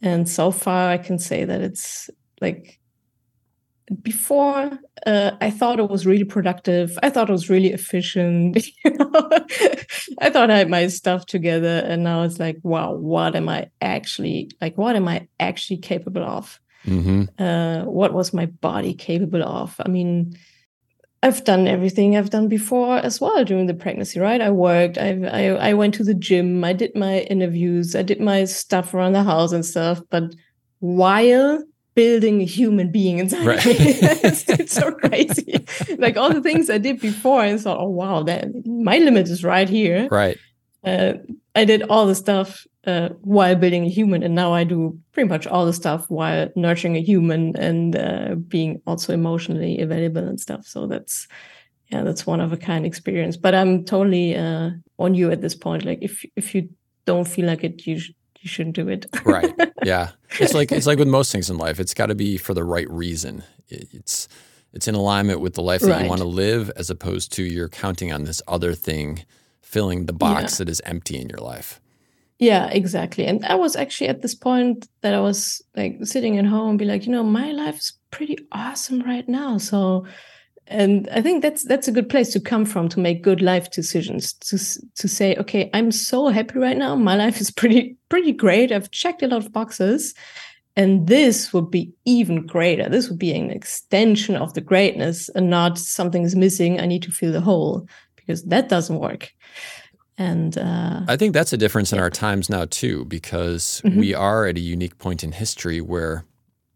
And 0.02 0.28
so 0.28 0.50
far, 0.50 0.90
I 0.90 0.98
can 0.98 1.18
say 1.18 1.44
that 1.44 1.60
it's 1.60 2.10
like 2.40 2.80
before 4.02 4.78
uh, 5.06 5.32
I 5.40 5.50
thought 5.50 5.78
it 5.78 5.90
was 5.90 6.06
really 6.06 6.24
productive. 6.24 6.98
I 7.02 7.10
thought 7.10 7.28
it 7.28 7.32
was 7.32 7.50
really 7.50 7.72
efficient. 7.72 8.58
I 8.84 10.30
thought 10.30 10.50
I 10.50 10.58
had 10.58 10.70
my 10.70 10.86
stuff 10.88 11.26
together, 11.26 11.82
and 11.86 12.04
now 12.04 12.22
it's 12.22 12.38
like, 12.38 12.58
wow, 12.62 12.92
what 12.92 13.34
am 13.34 13.48
I 13.48 13.70
actually 13.80 14.50
like? 14.60 14.78
What 14.78 14.96
am 14.96 15.08
I 15.08 15.28
actually 15.40 15.78
capable 15.78 16.24
of? 16.24 16.60
Mm-hmm. 16.86 17.42
Uh, 17.42 17.84
what 17.84 18.12
was 18.12 18.32
my 18.32 18.46
body 18.46 18.94
capable 18.94 19.42
of? 19.42 19.74
I 19.84 19.88
mean, 19.88 20.36
I've 21.22 21.44
done 21.44 21.68
everything 21.68 22.16
I've 22.16 22.30
done 22.30 22.48
before 22.48 22.96
as 22.96 23.20
well 23.20 23.44
during 23.44 23.66
the 23.66 23.74
pregnancy, 23.74 24.18
right? 24.18 24.40
I 24.40 24.50
worked, 24.50 24.98
I, 24.98 25.10
I, 25.24 25.70
I 25.70 25.74
went 25.74 25.94
to 25.94 26.04
the 26.04 26.14
gym, 26.14 26.64
I 26.64 26.72
did 26.72 26.96
my 26.96 27.20
interviews, 27.20 27.94
I 27.94 28.02
did 28.02 28.20
my 28.20 28.44
stuff 28.44 28.92
around 28.92 29.12
the 29.12 29.22
house 29.22 29.52
and 29.52 29.64
stuff, 29.64 30.00
but 30.10 30.34
while 30.80 31.62
building 31.94 32.40
a 32.40 32.44
human 32.44 32.90
being 32.90 33.18
inside 33.18 33.46
right. 33.46 33.64
me, 33.64 33.72
it's, 33.78 34.44
it's, 34.48 34.72
so 34.72 34.90
crazy. 34.92 35.64
like 35.98 36.16
all 36.16 36.32
the 36.32 36.42
things 36.42 36.68
I 36.68 36.78
did 36.78 37.00
before, 37.00 37.40
I 37.40 37.56
thought, 37.56 37.78
oh 37.78 37.88
wow, 37.88 38.24
that 38.24 38.48
my 38.66 38.98
limit 38.98 39.28
is 39.28 39.44
right 39.44 39.68
here. 39.68 40.08
Right. 40.10 40.38
Uh, 40.82 41.14
I 41.54 41.64
did 41.64 41.82
all 41.84 42.06
the 42.06 42.14
stuff 42.14 42.66
uh, 42.86 43.10
while 43.20 43.54
building 43.54 43.84
a 43.84 43.88
human, 43.88 44.22
and 44.22 44.34
now 44.34 44.52
I 44.52 44.64
do 44.64 44.98
pretty 45.12 45.28
much 45.28 45.46
all 45.46 45.66
the 45.66 45.72
stuff 45.72 46.06
while 46.08 46.48
nurturing 46.56 46.96
a 46.96 47.02
human 47.02 47.56
and 47.56 47.96
uh, 47.96 48.34
being 48.48 48.80
also 48.86 49.12
emotionally 49.12 49.80
available 49.80 50.26
and 50.26 50.40
stuff. 50.40 50.66
So 50.66 50.86
that's 50.86 51.28
yeah, 51.90 52.02
that's 52.02 52.26
one 52.26 52.40
of 52.40 52.52
a 52.52 52.56
kind 52.56 52.86
experience. 52.86 53.36
But 53.36 53.54
I'm 53.54 53.84
totally 53.84 54.34
uh, 54.34 54.70
on 54.98 55.14
you 55.14 55.30
at 55.30 55.42
this 55.42 55.54
point. 55.54 55.84
Like 55.84 55.98
if 56.00 56.24
if 56.36 56.54
you 56.54 56.70
don't 57.04 57.28
feel 57.28 57.46
like 57.46 57.64
it, 57.64 57.86
you 57.86 57.98
sh- 57.98 58.12
you 58.40 58.48
shouldn't 58.48 58.76
do 58.76 58.88
it. 58.88 59.06
right. 59.24 59.52
Yeah. 59.84 60.10
It's 60.38 60.54
like 60.54 60.70
it's 60.70 60.86
like 60.86 61.00
with 61.00 61.08
most 61.08 61.32
things 61.32 61.50
in 61.50 61.58
life. 61.58 61.80
It's 61.80 61.92
got 61.92 62.06
to 62.06 62.14
be 62.14 62.36
for 62.36 62.54
the 62.54 62.62
right 62.62 62.88
reason. 62.88 63.42
It's 63.68 64.28
it's 64.72 64.86
in 64.86 64.94
alignment 64.94 65.40
with 65.40 65.54
the 65.54 65.62
life 65.62 65.80
that 65.80 65.90
right. 65.90 66.02
you 66.04 66.08
want 66.08 66.20
to 66.20 66.26
live, 66.26 66.70
as 66.76 66.88
opposed 66.88 67.32
to 67.32 67.42
you're 67.42 67.68
counting 67.68 68.12
on 68.12 68.22
this 68.22 68.40
other 68.46 68.74
thing 68.74 69.24
filling 69.62 70.06
the 70.06 70.12
box 70.12 70.54
yeah. 70.54 70.58
that 70.58 70.68
is 70.68 70.82
empty 70.84 71.18
in 71.18 71.28
your 71.28 71.38
life. 71.38 71.80
Yeah, 72.38 72.66
exactly. 72.70 73.24
And 73.24 73.44
I 73.44 73.54
was 73.54 73.76
actually 73.76 74.08
at 74.08 74.22
this 74.22 74.34
point 74.34 74.88
that 75.02 75.14
I 75.14 75.20
was 75.20 75.62
like 75.76 75.98
sitting 76.02 76.38
at 76.38 76.44
home 76.44 76.70
and 76.70 76.78
be 76.78 76.84
like, 76.84 77.06
you 77.06 77.12
know, 77.12 77.22
my 77.22 77.52
life 77.52 77.78
is 77.78 77.92
pretty 78.10 78.36
awesome 78.50 79.00
right 79.02 79.28
now. 79.28 79.58
So 79.58 80.06
and 80.66 81.08
I 81.12 81.20
think 81.20 81.42
that's 81.42 81.64
that's 81.64 81.88
a 81.88 81.92
good 81.92 82.08
place 82.08 82.32
to 82.32 82.40
come 82.40 82.64
from 82.64 82.88
to 82.90 83.00
make 83.00 83.22
good 83.22 83.42
life 83.42 83.70
decisions 83.70 84.32
to 84.34 84.58
to 84.96 85.08
say, 85.08 85.36
okay, 85.36 85.70
I'm 85.74 85.90
so 85.90 86.28
happy 86.28 86.58
right 86.58 86.76
now. 86.76 86.94
My 86.94 87.14
life 87.14 87.40
is 87.40 87.50
pretty 87.60 87.96
pretty 88.08 88.32
great. 88.32 88.72
I've 88.72 88.90
checked 88.90 89.22
a 89.22 89.28
lot 89.28 89.44
of 89.44 89.52
boxes. 89.52 90.14
And 90.74 91.06
this 91.06 91.52
would 91.52 91.70
be 91.70 91.92
even 92.06 92.46
greater. 92.46 92.88
This 92.88 93.10
would 93.10 93.18
be 93.18 93.32
an 93.34 93.50
extension 93.50 94.36
of 94.36 94.54
the 94.54 94.62
greatness 94.62 95.28
and 95.28 95.50
not 95.50 95.76
something's 95.78 96.34
missing. 96.34 96.80
I 96.80 96.86
need 96.86 97.02
to 97.02 97.12
fill 97.12 97.30
the 97.30 97.42
hole 97.42 97.86
because 98.32 98.44
that 98.48 98.68
doesn't 98.68 98.98
work. 98.98 99.32
And 100.18 100.56
uh, 100.56 101.02
I 101.08 101.16
think 101.16 101.32
that's 101.32 101.52
a 101.52 101.56
difference 101.56 101.92
in 101.92 101.98
our 101.98 102.10
times 102.10 102.48
now 102.48 102.66
too, 102.66 103.04
because 103.06 103.82
mm-hmm. 103.84 103.98
we 103.98 104.14
are 104.14 104.46
at 104.46 104.56
a 104.56 104.60
unique 104.60 104.98
point 104.98 105.24
in 105.24 105.32
history 105.32 105.80
where 105.80 106.24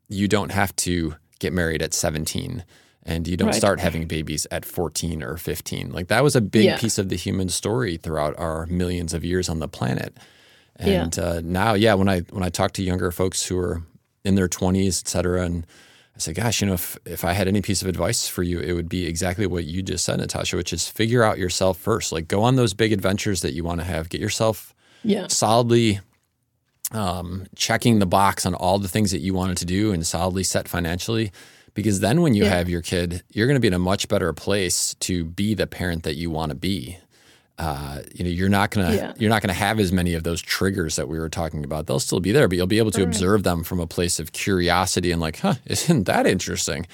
you 0.09 0.29
don't 0.29 0.53
have 0.53 0.75
to 0.77 1.17
get 1.39 1.53
married 1.53 1.83
at 1.83 1.93
17 1.93 2.65
and 3.03 3.29
you 3.29 3.37
don't 3.37 3.49
right. 3.49 3.55
start 3.55 3.79
having 3.79 4.07
babies 4.07 4.47
at 4.51 4.65
14 4.65 5.23
or 5.23 5.37
15. 5.37 5.93
Like 5.93 6.09
that 6.09 6.23
was 6.23 6.35
a 6.35 6.41
big 6.41 6.65
yeah. 6.65 6.79
piece 6.79 6.99
of 6.99 7.09
the 7.09 7.17
human 7.17 7.49
story 7.49 7.97
throughout 7.97 8.37
our 8.39 8.67
millions 8.67 9.15
of 9.15 9.25
years 9.25 9.49
on 9.49 9.61
the 9.61 9.69
planet. 9.69 10.17
And 10.77 11.17
yeah. 11.17 11.23
Uh, 11.23 11.41
now, 11.45 11.75
yeah, 11.75 11.95
when 11.95 12.09
I 12.09 12.21
when 12.21 12.43
I 12.43 12.51
talk 12.51 12.73
to 12.73 12.83
younger 12.83 13.11
folks 13.11 13.47
who 13.47 13.59
are 13.59 13.83
in 14.25 14.35
their 14.35 14.49
20s, 14.49 15.03
et 15.03 15.09
cetera, 15.09 15.43
and 15.43 15.67
I 16.17 16.19
say, 16.19 16.33
gosh, 16.33 16.63
you 16.63 16.67
know, 16.67 16.73
if, 16.75 16.99
if 17.05 17.25
I 17.25 17.35
had 17.35 17.47
any 17.47 17.61
piece 17.61 17.83
of 17.83 17.89
advice 17.89 18.27
for 18.27 18.43
you, 18.43 18.59
it 18.59 18.73
would 18.73 18.89
be 18.89 19.07
exactly 19.07 19.47
what 19.47 19.65
you 19.65 19.83
just 19.83 20.05
said, 20.05 20.19
Natasha, 20.19 20.57
which 20.57 20.73
is 20.73 20.89
figure 20.89 21.23
out 21.23 21.39
yourself 21.39 21.77
first. 21.77 22.11
Like 22.11 22.27
go 22.27 22.43
on 22.43 22.57
those 22.57 22.73
big 22.73 22.93
adventures 22.93 23.43
that 23.43 23.53
you 23.53 23.63
want 23.63 23.81
to 23.81 23.87
have. 23.87 24.09
Get 24.09 24.21
yourself 24.21 24.75
yeah. 25.03 25.27
solidly 25.29 26.01
um, 26.93 27.47
checking 27.55 27.99
the 27.99 28.07
box 28.07 28.47
on 28.47 28.55
all 28.55 28.79
the 28.79 28.89
things 28.89 29.11
that 29.11 29.19
you 29.19 29.35
wanted 29.35 29.59
to 29.59 29.67
do 29.67 29.93
and 29.93 30.07
solidly 30.07 30.43
set 30.43 30.69
financially 30.69 31.33
because 31.75 32.01
then 32.01 32.23
when 32.23 32.35
you 32.35 32.45
yeah. 32.45 32.51
have 32.51 32.69
your 32.71 32.81
kid, 32.81 33.23
you're 33.31 33.47
going 33.47 33.57
to 33.57 33.61
be 33.61 33.69
in 33.69 33.75
a 33.75 33.79
much 33.79 34.09
better 34.09 34.33
place 34.33 34.95
to 35.01 35.25
be 35.25 35.53
the 35.53 35.67
parent 35.67 36.05
that 36.05 36.15
you 36.15 36.31
want 36.31 36.51
to 36.51 36.57
be. 36.57 36.99
Uh, 37.59 38.03
you 38.15 38.23
know, 38.23 38.29
you're 38.29 38.51
not 38.51 38.71
gonna 38.71 38.95
yeah. 38.95 39.13
you're 39.17 39.31
not 39.31 39.41
gonna 39.41 39.55
have 39.55 39.81
as 39.81 39.91
many 39.91 40.13
of 40.13 40.25
those 40.25 40.43
triggers 40.43 40.97
that 40.97 41.09
we 41.09 41.19
were 41.19 41.31
talking 41.31 41.65
about. 41.65 41.87
They'll 41.87 42.01
still 42.01 42.21
be 42.21 42.31
there, 42.33 42.49
but 42.49 42.57
you'll 42.57 42.67
be 42.67 42.79
able 42.79 42.91
to 42.93 43.03
observe 43.03 43.45
them 43.45 43.65
from 43.65 43.81
a 43.81 43.87
place 43.87 44.21
of 44.21 44.33
curiosity 44.33 45.11
and 45.11 45.21
like, 45.21 45.39
huh, 45.39 45.55
isn't 45.65 46.05
that 46.05 46.27
interesting? 46.27 46.87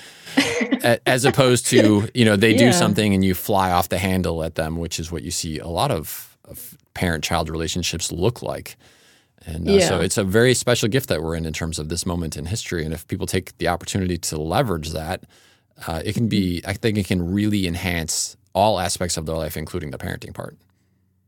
as 1.04 1.24
opposed 1.24 1.66
to 1.66 2.08
you 2.14 2.24
know 2.24 2.36
they 2.36 2.52
yeah. 2.52 2.58
do 2.58 2.72
something 2.72 3.12
and 3.12 3.24
you 3.24 3.34
fly 3.34 3.72
off 3.72 3.88
the 3.88 3.98
handle 3.98 4.44
at 4.44 4.54
them, 4.54 4.76
which 4.76 5.00
is 5.00 5.10
what 5.10 5.22
you 5.22 5.32
see 5.32 5.58
a 5.58 5.68
lot 5.68 5.90
of, 5.90 6.36
of 6.44 6.76
parent 6.94 7.24
child 7.24 7.48
relationships 7.48 8.12
look 8.12 8.40
like. 8.40 8.76
And 9.44 9.68
uh, 9.68 9.72
yeah. 9.72 9.88
so 9.88 10.00
it's 10.00 10.18
a 10.18 10.24
very 10.24 10.54
special 10.54 10.88
gift 10.88 11.08
that 11.08 11.22
we're 11.22 11.34
in 11.34 11.44
in 11.44 11.52
terms 11.52 11.78
of 11.78 11.88
this 11.88 12.06
moment 12.06 12.36
in 12.36 12.46
history. 12.46 12.84
And 12.84 12.94
if 12.94 13.06
people 13.08 13.26
take 13.26 13.56
the 13.58 13.68
opportunity 13.68 14.18
to 14.18 14.40
leverage 14.40 14.90
that, 14.90 15.24
uh, 15.86 16.02
it 16.04 16.14
can 16.14 16.28
be, 16.28 16.62
I 16.64 16.74
think 16.74 16.98
it 16.98 17.06
can 17.06 17.32
really 17.32 17.66
enhance 17.66 18.36
all 18.54 18.78
aspects 18.78 19.16
of 19.16 19.26
their 19.26 19.36
life, 19.36 19.56
including 19.56 19.90
the 19.90 19.98
parenting 19.98 20.34
part. 20.34 20.56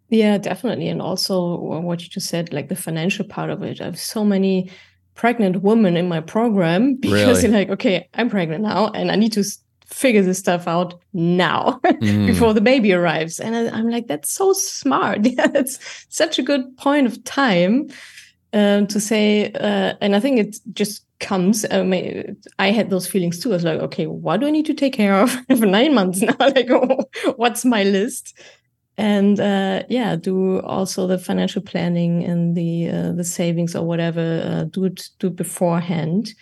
Yeah, 0.08 0.38
definitely. 0.38 0.88
And 0.88 1.00
also 1.00 1.56
what 1.56 2.02
you 2.02 2.08
just 2.08 2.28
said, 2.28 2.52
like 2.52 2.68
the 2.68 2.76
financial 2.76 3.24
part 3.24 3.50
of 3.50 3.62
it. 3.62 3.80
I 3.80 3.84
have 3.84 3.98
so 3.98 4.24
many 4.24 4.70
pregnant 5.14 5.62
women 5.62 5.96
in 5.96 6.08
my 6.08 6.20
program 6.20 6.94
because 7.00 7.38
really? 7.38 7.40
they're 7.40 7.60
like, 7.60 7.70
okay, 7.70 8.08
I'm 8.14 8.30
pregnant 8.30 8.62
now 8.62 8.90
and 8.90 9.10
I 9.10 9.16
need 9.16 9.32
to 9.32 9.44
figure 9.87 10.22
this 10.22 10.38
stuff 10.38 10.66
out 10.66 11.00
now 11.12 11.80
mm. 11.84 12.26
before 12.26 12.52
the 12.54 12.60
baby 12.60 12.92
arrives. 12.92 13.38
And 13.38 13.54
I, 13.54 13.78
am 13.78 13.90
like, 13.90 14.06
that's 14.06 14.30
so 14.30 14.52
smart. 14.52 15.20
Yeah, 15.24 15.46
that's 15.46 15.78
such 16.08 16.38
a 16.38 16.42
good 16.42 16.76
point 16.76 17.06
of 17.06 17.22
time 17.24 17.88
um, 18.52 18.87
to 18.88 19.00
say. 19.00 19.52
Uh, 19.52 19.94
and 20.00 20.16
I 20.16 20.20
think 20.20 20.38
it 20.38 20.56
just 20.72 21.03
comes. 21.20 21.64
I, 21.70 21.83
mean, 21.83 22.37
I 22.59 22.70
had 22.70 22.90
those 22.90 23.07
feelings 23.07 23.38
too. 23.38 23.50
I 23.50 23.55
was 23.55 23.64
like, 23.64 23.81
okay, 23.81 24.07
what 24.07 24.40
do 24.40 24.46
I 24.46 24.50
need 24.50 24.66
to 24.66 24.74
take 24.74 24.92
care 24.92 25.14
of 25.14 25.31
for 25.59 25.66
nine 25.66 25.94
months 25.94 26.20
now? 26.20 26.37
like, 26.40 26.70
oh, 26.70 27.05
what's 27.37 27.64
my 27.64 27.85
list? 27.85 28.38
And 28.96 29.40
uh, 29.40 29.83
yeah, 29.88 30.14
do 30.14 30.61
also 30.61 31.07
the 31.09 31.18
financial 31.18 31.62
planning 31.62 32.22
and 32.24 32.57
the 32.57 32.88
uh, 32.88 33.12
the 33.12 33.24
savings 33.24 33.74
or 33.74 33.85
whatever. 33.85 34.42
Uh, 34.46 34.64
do 34.64 34.85
it 34.85 35.09
do 35.18 35.27
it 35.27 35.37
beforehand 35.37 36.33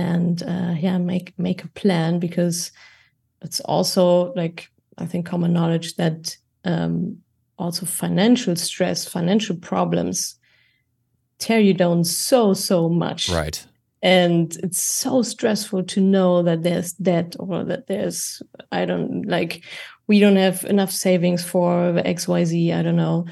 and 0.00 0.42
uh, 0.42 0.74
yeah 0.78 0.98
make 0.98 1.38
make 1.38 1.64
a 1.64 1.68
plan 1.68 2.18
because 2.18 2.72
it's 3.42 3.60
also 3.60 4.32
like 4.34 4.68
i 4.98 5.06
think 5.06 5.26
common 5.26 5.52
knowledge 5.52 5.96
that 5.96 6.36
um, 6.64 7.16
also 7.58 7.86
financial 7.86 8.56
stress 8.56 9.06
financial 9.06 9.56
problems 9.56 10.36
tear 11.38 11.60
you 11.60 11.74
down 11.74 12.04
so 12.04 12.54
so 12.54 12.88
much 12.88 13.28
right 13.28 13.66
and 14.02 14.56
it's 14.62 14.82
so 14.82 15.22
stressful 15.22 15.82
to 15.82 16.00
know 16.00 16.42
that 16.42 16.62
there's 16.62 16.92
debt 16.94 17.36
or 17.38 17.64
that 17.64 17.86
there's 17.86 18.42
i 18.72 18.84
don't 18.84 19.26
like 19.26 19.62
we 20.06 20.18
don't 20.18 20.36
have 20.36 20.64
enough 20.64 20.90
savings 20.90 21.44
for 21.44 21.92
xyz 21.92 22.74
i 22.74 22.82
don't 22.82 22.96
know 22.96 23.26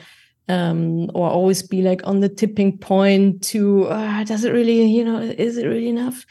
um, 0.50 1.10
or 1.14 1.28
always 1.28 1.62
be 1.62 1.82
like 1.82 2.00
on 2.06 2.20
the 2.20 2.28
tipping 2.28 2.78
point 2.78 3.42
to 3.42 3.84
uh, 3.84 4.24
does 4.24 4.44
it 4.44 4.52
really 4.52 4.84
you 4.84 5.04
know 5.04 5.20
is 5.20 5.58
it 5.58 5.66
really 5.66 5.88
enough 5.88 6.24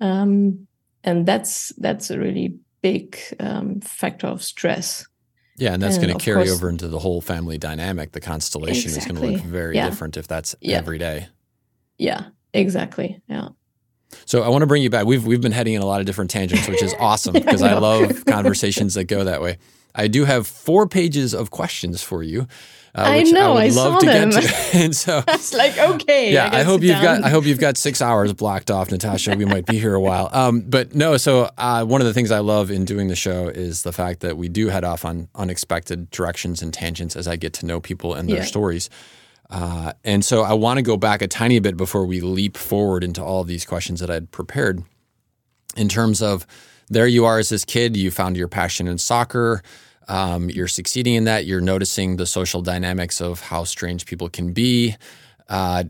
um, 0.00 0.66
and 1.04 1.26
that's 1.26 1.72
that's 1.78 2.10
a 2.10 2.18
really 2.18 2.58
big 2.82 3.16
um, 3.40 3.80
factor 3.80 4.26
of 4.26 4.42
stress. 4.42 5.06
Yeah, 5.56 5.74
and 5.74 5.82
that's 5.82 5.98
going 5.98 6.16
to 6.16 6.22
carry 6.22 6.46
course, 6.46 6.56
over 6.56 6.68
into 6.68 6.88
the 6.88 6.98
whole 6.98 7.20
family 7.20 7.56
dynamic. 7.56 8.12
The 8.12 8.20
constellation 8.20 8.90
exactly. 8.90 9.14
is 9.14 9.20
going 9.20 9.38
to 9.38 9.42
look 9.42 9.46
very 9.46 9.76
yeah. 9.76 9.88
different 9.88 10.16
if 10.16 10.26
that's 10.26 10.56
yeah. 10.60 10.78
every 10.78 10.98
day. 10.98 11.28
Yeah, 11.98 12.26
exactly. 12.52 13.22
Yeah. 13.28 13.48
So 14.24 14.42
I 14.42 14.48
want 14.48 14.62
to 14.62 14.66
bring 14.66 14.82
you 14.82 14.90
back. 14.90 15.06
We've 15.06 15.24
we've 15.24 15.40
been 15.40 15.52
heading 15.52 15.74
in 15.74 15.82
a 15.82 15.86
lot 15.86 16.00
of 16.00 16.06
different 16.06 16.30
tangents, 16.30 16.68
which 16.68 16.82
is 16.82 16.94
awesome 16.98 17.32
because 17.32 17.62
I, 17.62 17.72
I 17.72 17.78
love 17.78 18.24
conversations 18.26 18.94
that 18.94 19.04
go 19.04 19.24
that 19.24 19.42
way. 19.42 19.58
I 19.94 20.08
do 20.08 20.24
have 20.24 20.46
four 20.46 20.86
pages 20.86 21.34
of 21.34 21.50
questions 21.50 22.02
for 22.02 22.22
you. 22.22 22.46
Uh, 22.94 23.04
I 23.06 23.22
know. 23.22 23.56
I, 23.56 23.68
love 23.68 23.96
I 23.96 23.98
saw 23.98 24.30
them. 24.30 24.32
and 24.74 24.94
so 24.94 25.24
it's 25.26 25.54
like 25.54 25.78
okay. 25.78 26.32
Yeah, 26.32 26.50
I, 26.52 26.60
I 26.60 26.62
hope 26.62 26.82
you've 26.82 26.92
down. 27.00 27.20
got. 27.20 27.24
I 27.24 27.30
hope 27.30 27.46
you've 27.46 27.58
got 27.58 27.78
six 27.78 28.02
hours 28.02 28.34
blocked 28.34 28.70
off, 28.70 28.90
Natasha. 28.90 29.34
We 29.34 29.46
might 29.46 29.64
be 29.64 29.78
here 29.78 29.94
a 29.94 30.00
while. 30.00 30.28
Um, 30.32 30.60
but 30.60 30.94
no. 30.94 31.16
So 31.16 31.50
uh, 31.56 31.84
one 31.86 32.02
of 32.02 32.06
the 32.06 32.12
things 32.12 32.30
I 32.30 32.40
love 32.40 32.70
in 32.70 32.84
doing 32.84 33.08
the 33.08 33.16
show 33.16 33.48
is 33.48 33.82
the 33.82 33.92
fact 33.92 34.20
that 34.20 34.36
we 34.36 34.48
do 34.48 34.68
head 34.68 34.84
off 34.84 35.06
on 35.06 35.28
unexpected 35.34 36.10
directions 36.10 36.60
and 36.60 36.72
tangents 36.72 37.16
as 37.16 37.26
I 37.26 37.36
get 37.36 37.54
to 37.54 37.66
know 37.66 37.80
people 37.80 38.12
and 38.12 38.28
their 38.28 38.38
yeah. 38.38 38.44
stories. 38.44 38.90
Uh, 39.52 39.92
and 40.02 40.24
so 40.24 40.42
I 40.42 40.54
want 40.54 40.78
to 40.78 40.82
go 40.82 40.96
back 40.96 41.20
a 41.20 41.28
tiny 41.28 41.58
bit 41.58 41.76
before 41.76 42.06
we 42.06 42.22
leap 42.22 42.56
forward 42.56 43.04
into 43.04 43.22
all 43.22 43.42
of 43.42 43.46
these 43.46 43.66
questions 43.66 44.00
that 44.00 44.10
I'd 44.10 44.30
prepared. 44.30 44.82
In 45.76 45.90
terms 45.90 46.22
of 46.22 46.46
there 46.88 47.06
you 47.06 47.26
are 47.26 47.38
as 47.38 47.50
this 47.50 47.64
kid, 47.64 47.94
you 47.94 48.10
found 48.10 48.36
your 48.36 48.48
passion 48.48 48.88
in 48.88 48.96
soccer. 48.96 49.62
Um, 50.08 50.48
you're 50.48 50.68
succeeding 50.68 51.14
in 51.14 51.24
that. 51.24 51.44
You're 51.44 51.60
noticing 51.60 52.16
the 52.16 52.26
social 52.26 52.62
dynamics 52.62 53.20
of 53.20 53.40
how 53.40 53.64
strange 53.64 54.06
people 54.06 54.30
can 54.30 54.54
be. 54.54 54.96
Uh, 55.50 55.84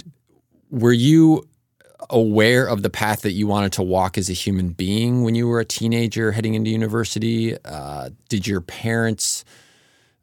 were 0.71 0.93
you 0.93 1.49
aware 2.11 2.67
of 2.67 2.83
the 2.83 2.91
path 2.91 3.21
that 3.23 3.33
you 3.33 3.47
wanted 3.47 3.73
to 3.75 3.83
walk 3.83 4.19
as 4.19 4.29
a 4.29 4.33
human 4.33 4.71
being 4.71 5.23
when 5.23 5.37
you 5.37 5.47
were 5.47 5.61
a 5.61 5.65
teenager 5.65 6.33
heading 6.33 6.55
into 6.55 6.71
university? 6.71 7.57
Uh, 7.65 8.11
did 8.29 8.45
your 8.45 8.61
parents, 8.61 9.45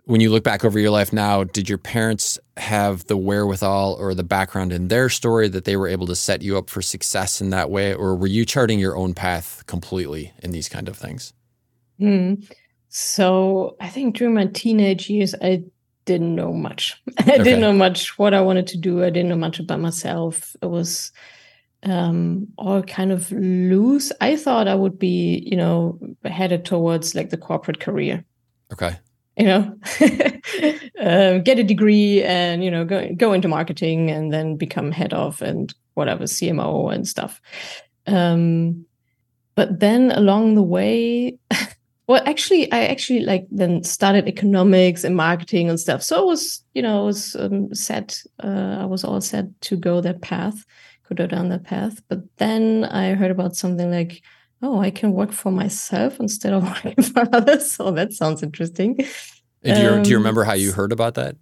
when 0.10 0.22
you 0.22 0.32
look 0.32 0.44
back 0.44 0.66
over 0.66 0.80
your 0.80 0.90
life 0.90 1.14
now, 1.14 1.44
did 1.44 1.70
your 1.70 1.78
parents 1.78 2.40
have 2.58 3.06
the 3.06 3.16
wherewithal 3.16 3.96
or 4.00 4.16
the 4.16 4.24
background 4.24 4.74
in 4.74 4.88
their 4.88 5.08
story 5.08 5.48
that 5.48 5.66
they 5.66 5.78
were 5.78 5.88
able 5.88 6.08
to 6.08 6.16
set 6.16 6.42
you 6.42 6.58
up 6.58 6.68
for 6.68 6.82
success 6.82 7.40
in 7.42 7.52
that 7.52 7.70
way? 7.70 7.94
Or 7.94 8.16
were 8.16 8.26
you 8.26 8.44
charting 8.44 8.80
your 8.80 8.98
own 8.98 9.14
path 9.14 9.64
completely 9.68 10.34
in 10.42 10.50
these 10.50 10.68
kind 10.68 10.90
of 10.90 10.98
things? 10.98 11.32
Mm. 12.02 12.44
So 12.88 13.76
I 13.80 13.88
think 13.90 14.16
during 14.16 14.34
my 14.34 14.48
teenage 14.48 15.12
years, 15.12 15.36
I 15.44 15.62
didn't 16.06 16.34
know 16.34 16.54
much. 16.54 17.00
I 17.20 17.22
okay. 17.22 17.44
didn't 17.44 17.62
know 17.62 17.74
much 17.74 18.18
what 18.18 18.34
I 18.34 18.42
wanted 18.42 18.66
to 18.66 18.78
do. 18.78 19.04
I 19.04 19.12
didn't 19.12 19.30
know 19.30 19.36
much 19.36 19.60
about 19.60 19.80
myself. 19.80 20.56
It 20.64 20.72
was 20.72 21.12
um, 21.84 22.48
all 22.58 22.82
kind 22.82 23.12
of 23.12 23.32
loose. 23.32 24.12
I 24.22 24.38
thought 24.38 24.68
I 24.68 24.74
would 24.74 24.98
be, 24.98 25.44
you 25.46 25.56
know, 25.56 26.00
headed 26.26 26.66
towards 26.66 27.14
like 27.14 27.30
the 27.30 27.38
corporate 27.38 27.80
career. 27.80 28.26
Okay. 28.74 28.98
You 29.40 29.46
know, 29.46 29.80
uh, 31.02 31.38
get 31.44 31.60
a 31.60 31.64
degree 31.64 32.22
and 32.24 32.64
you 32.64 32.70
know 32.70 32.84
go 32.84 33.10
go 33.16 33.34
into 33.34 33.48
marketing 33.48 34.12
and 34.12 34.34
then 34.34 34.58
become 34.58 34.92
head 34.92 35.14
of 35.14 35.42
and 35.42 35.74
whatever 35.94 36.26
CMO 36.26 36.94
and 36.94 37.08
stuff. 37.08 37.42
Um, 38.06 38.86
but 39.56 39.80
then 39.80 40.12
along 40.12 40.56
the 40.56 40.64
way, 40.64 41.38
well 42.10 42.24
actually 42.26 42.70
i 42.72 42.86
actually 42.86 43.20
like 43.20 43.48
then 43.52 43.84
started 43.84 44.28
economics 44.28 45.04
and 45.04 45.16
marketing 45.16 45.70
and 45.70 45.80
stuff 45.80 46.02
so 46.02 46.20
i 46.20 46.24
was 46.24 46.64
you 46.74 46.82
know 46.82 47.04
i 47.04 47.06
was 47.06 47.36
um, 47.36 47.74
set 47.74 48.22
uh, 48.44 48.78
i 48.82 48.86
was 48.86 49.04
all 49.04 49.22
set 49.22 49.46
to 49.62 49.78
go 49.78 50.02
that 50.02 50.20
path 50.22 50.66
could 51.04 51.18
go 51.18 51.28
down 51.28 51.50
that 51.50 51.64
path 51.64 52.02
but 52.10 52.20
then 52.38 52.84
i 52.86 53.14
heard 53.14 53.32
about 53.32 53.56
something 53.56 53.92
like 53.92 54.24
oh 54.62 54.80
i 54.80 54.90
can 54.90 55.14
work 55.14 55.32
for 55.32 55.52
myself 55.52 56.20
instead 56.20 56.54
of 56.54 56.64
working 56.86 57.04
for 57.04 57.24
others. 57.34 57.72
So 57.72 57.92
that 57.92 58.14
sounds 58.14 58.44
interesting. 58.44 58.96
Do 58.96 59.06
you, 59.82 59.90
um, 59.90 60.04
do 60.04 60.10
you 60.10 60.18
remember 60.18 60.44
how 60.44 60.54
you 60.54 60.72
heard 60.72 60.92
about 60.92 61.16
that? 61.16 61.36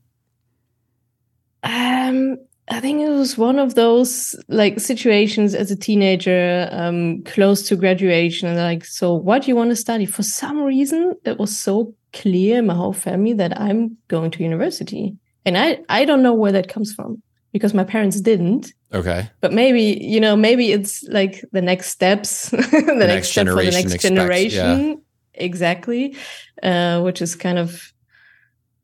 Um 1.64 2.38
I 2.70 2.82
think 2.82 3.00
it 3.00 3.10
was 3.10 3.38
one 3.38 3.60
of 3.60 3.76
those 3.76 4.36
like 4.50 4.80
situations 4.80 5.56
as 5.56 5.72
a 5.72 5.76
teenager, 5.76 6.68
um, 6.72 7.24
close 7.24 7.66
to 7.70 7.78
graduation, 7.78 8.50
and 8.50 8.58
like, 8.58 8.84
so 8.84 9.14
what 9.14 9.44
do 9.44 9.48
you 9.48 9.56
want 9.56 9.70
to 9.70 9.76
study? 9.76 10.06
For 10.06 10.22
some 10.22 10.62
reason, 10.62 11.16
it 11.24 11.40
was 11.40 11.58
so 11.58 11.96
clear 12.12 12.60
in 12.60 12.66
my 12.66 12.76
whole 12.76 12.92
family 12.92 13.32
that 13.34 13.58
I'm 13.58 13.98
going 14.10 14.32
to 14.32 14.44
university, 14.44 15.16
and 15.46 15.58
I 15.58 15.80
I 15.88 16.04
don't 16.04 16.22
know 16.22 16.34
where 16.34 16.52
that 16.52 16.68
comes 16.68 16.94
from 16.94 17.24
because 17.52 17.74
my 17.74 17.84
parents 17.84 18.22
didn't. 18.22 18.74
Okay, 18.94 19.30
but 19.42 19.54
maybe 19.54 20.00
you 20.02 20.20
know 20.20 20.36
maybe 20.36 20.72
it's 20.72 21.04
like 21.04 21.44
the 21.52 21.62
next 21.62 21.90
steps, 21.90 22.50
the, 22.52 22.58
the, 22.58 22.94
next, 22.94 22.98
next 22.98 23.30
step 23.30 23.48
for 23.48 23.56
the 23.56 23.64
next 23.64 23.94
expects, 23.94 24.04
generation, 24.04 24.90
yeah. 24.90 24.96
exactly, 25.34 26.16
uh, 26.64 27.02
which 27.02 27.22
is 27.22 27.36
kind 27.36 27.60
of 27.60 27.94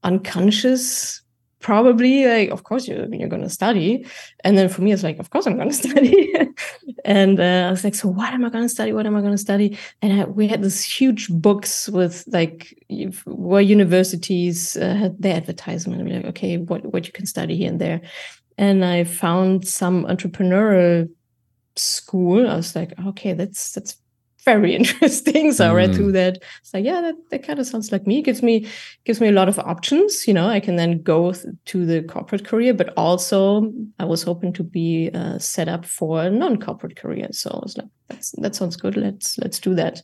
unconscious 0.04 1.24
probably 1.64 2.26
like, 2.28 2.50
of 2.50 2.64
course 2.64 2.88
you're, 2.88 3.12
you're 3.16 3.30
going 3.30 3.42
to 3.42 3.50
study. 3.50 4.06
And 4.44 4.56
then 4.58 4.70
for 4.70 4.82
me, 4.82 4.92
it's 4.92 5.02
like, 5.02 5.18
of 5.18 5.32
course 5.32 5.48
I'm 5.48 5.56
going 5.56 5.70
to 5.76 5.76
study. 5.76 6.34
and 7.06 7.40
uh, 7.40 7.68
I 7.68 7.72
was 7.72 7.84
like, 7.84 7.96
so 7.96 8.10
what 8.10 8.34
am 8.34 8.46
I 8.46 8.50
going 8.50 8.66
to 8.66 8.70
study? 8.70 8.94
What 8.94 9.08
am 9.08 9.16
I 9.16 9.22
going 9.22 9.32
to 9.32 9.38
study? 9.38 9.78
And 10.02 10.22
I, 10.22 10.26
we 10.26 10.48
had 10.48 10.62
these 10.62 10.84
huge 10.84 11.30
books 11.30 11.90
with 11.90 12.24
like 12.28 12.78
where 13.26 13.62
universities 13.62 14.78
uh, 14.78 14.94
had 14.94 15.20
their 15.20 15.38
advertisement. 15.38 16.02
And 16.02 16.12
like, 16.14 16.26
okay, 16.26 16.58
what, 16.58 16.86
what 16.86 17.08
you 17.08 17.14
can 17.14 17.26
study 17.26 17.58
here 17.58 17.70
and 17.70 17.82
there. 17.82 18.02
And 18.58 18.86
I 18.86 19.04
found 19.04 19.68
some 19.68 20.06
entrepreneurial 20.06 21.10
school. 21.76 22.50
I 22.50 22.56
was 22.56 22.76
like, 22.76 22.94
okay, 23.08 23.34
that's 23.34 23.72
that's 23.74 23.98
very 24.46 24.76
interesting. 24.80 25.52
So 25.52 25.70
I 25.70 25.74
read 25.74 25.92
mm. 25.92 25.96
through 25.96 26.12
that. 26.14 26.44
It's 26.62 26.74
like, 26.74 26.86
yeah, 26.86 27.02
that, 27.02 27.16
that 27.30 27.44
kind 27.44 27.60
of 27.60 27.68
sounds 27.68 27.92
like 27.92 28.06
me. 28.06 28.22
gives 28.22 28.44
me 28.44 28.68
gives 29.06 29.22
me 29.22 29.30
a 29.30 29.34
lot 29.34 29.50
of 29.50 29.60
options. 29.60 30.28
You 30.28 30.34
know, 30.34 30.48
I 30.48 30.60
can 30.60 30.76
then 30.76 31.02
go 31.02 31.34
to 31.34 31.86
the 31.86 32.04
corporate 32.04 32.46
career, 32.46 32.74
but 32.74 32.94
also 32.98 33.72
I 34.00 34.06
was 34.06 34.24
hoping 34.24 34.54
to 34.54 34.64
be 34.64 35.10
uh, 35.14 35.40
set 35.40 35.68
up 35.68 35.86
for 35.86 36.24
a 36.24 36.30
non-corporate 36.30 36.96
career. 36.96 37.28
So 37.32 37.50
I 37.52 37.60
was 37.62 37.78
like, 37.78 37.88
that's 38.10 38.32
that 38.32 38.56
sounds 38.56 38.76
good. 38.76 38.98
Let's 38.98 39.38
let's 39.38 39.60
do 39.60 39.76
that. 39.76 40.02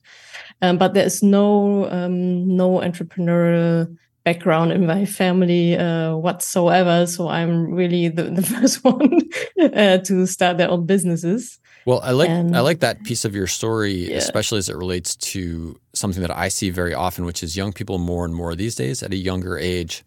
Um, 0.62 0.78
but 0.78 0.94
there's 0.94 1.22
no 1.22 1.90
um, 1.90 2.56
no 2.56 2.80
entrepreneurial 2.80 3.96
background 4.34 4.72
in 4.72 4.86
my 4.86 5.06
family 5.06 5.78
uh, 5.78 6.16
whatsoever. 6.16 7.08
So 7.08 7.30
I'm 7.30 7.72
really 7.72 8.10
the, 8.10 8.24
the 8.24 8.42
first 8.54 8.84
one 8.84 9.22
uh, 9.62 9.98
to 10.00 10.26
start 10.26 10.58
their 10.58 10.70
own 10.70 10.86
businesses. 10.86 11.60
Well, 11.86 12.02
I 12.04 12.12
like 12.12 12.30
and, 12.30 12.56
I 12.56 12.60
like 12.60 12.80
that 12.80 13.04
piece 13.04 13.26
of 13.26 13.34
your 13.34 13.48
story, 13.48 14.12
yeah. 14.12 14.18
especially 14.18 14.60
as 14.60 14.70
it 14.70 14.76
relates 14.76 15.16
to 15.34 15.80
something 15.94 16.22
that 16.22 16.36
I 16.36 16.50
see 16.50 16.70
very 16.70 16.94
often, 16.94 17.26
which 17.26 17.42
is 17.42 17.58
young 17.58 17.74
people 17.74 17.98
more 17.98 18.26
and 18.26 18.36
more 18.36 18.54
these 18.56 18.76
days 18.76 19.02
at 19.02 19.12
a 19.12 19.16
younger 19.16 19.58
age 19.58 20.04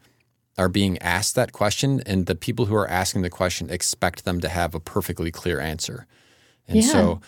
are 0.58 0.68
being 0.68 0.98
asked 0.98 1.34
that 1.34 1.52
question, 1.52 2.02
and 2.04 2.26
the 2.26 2.34
people 2.34 2.66
who 2.66 2.76
are 2.76 2.88
asking 2.88 3.22
the 3.22 3.30
question 3.30 3.70
expect 3.70 4.24
them 4.24 4.38
to 4.40 4.48
have 4.48 4.74
a 4.74 4.80
perfectly 4.80 5.30
clear 5.30 5.58
answer. 5.58 6.06
And 6.68 6.76
yeah. 6.76 6.92
so 6.92 7.20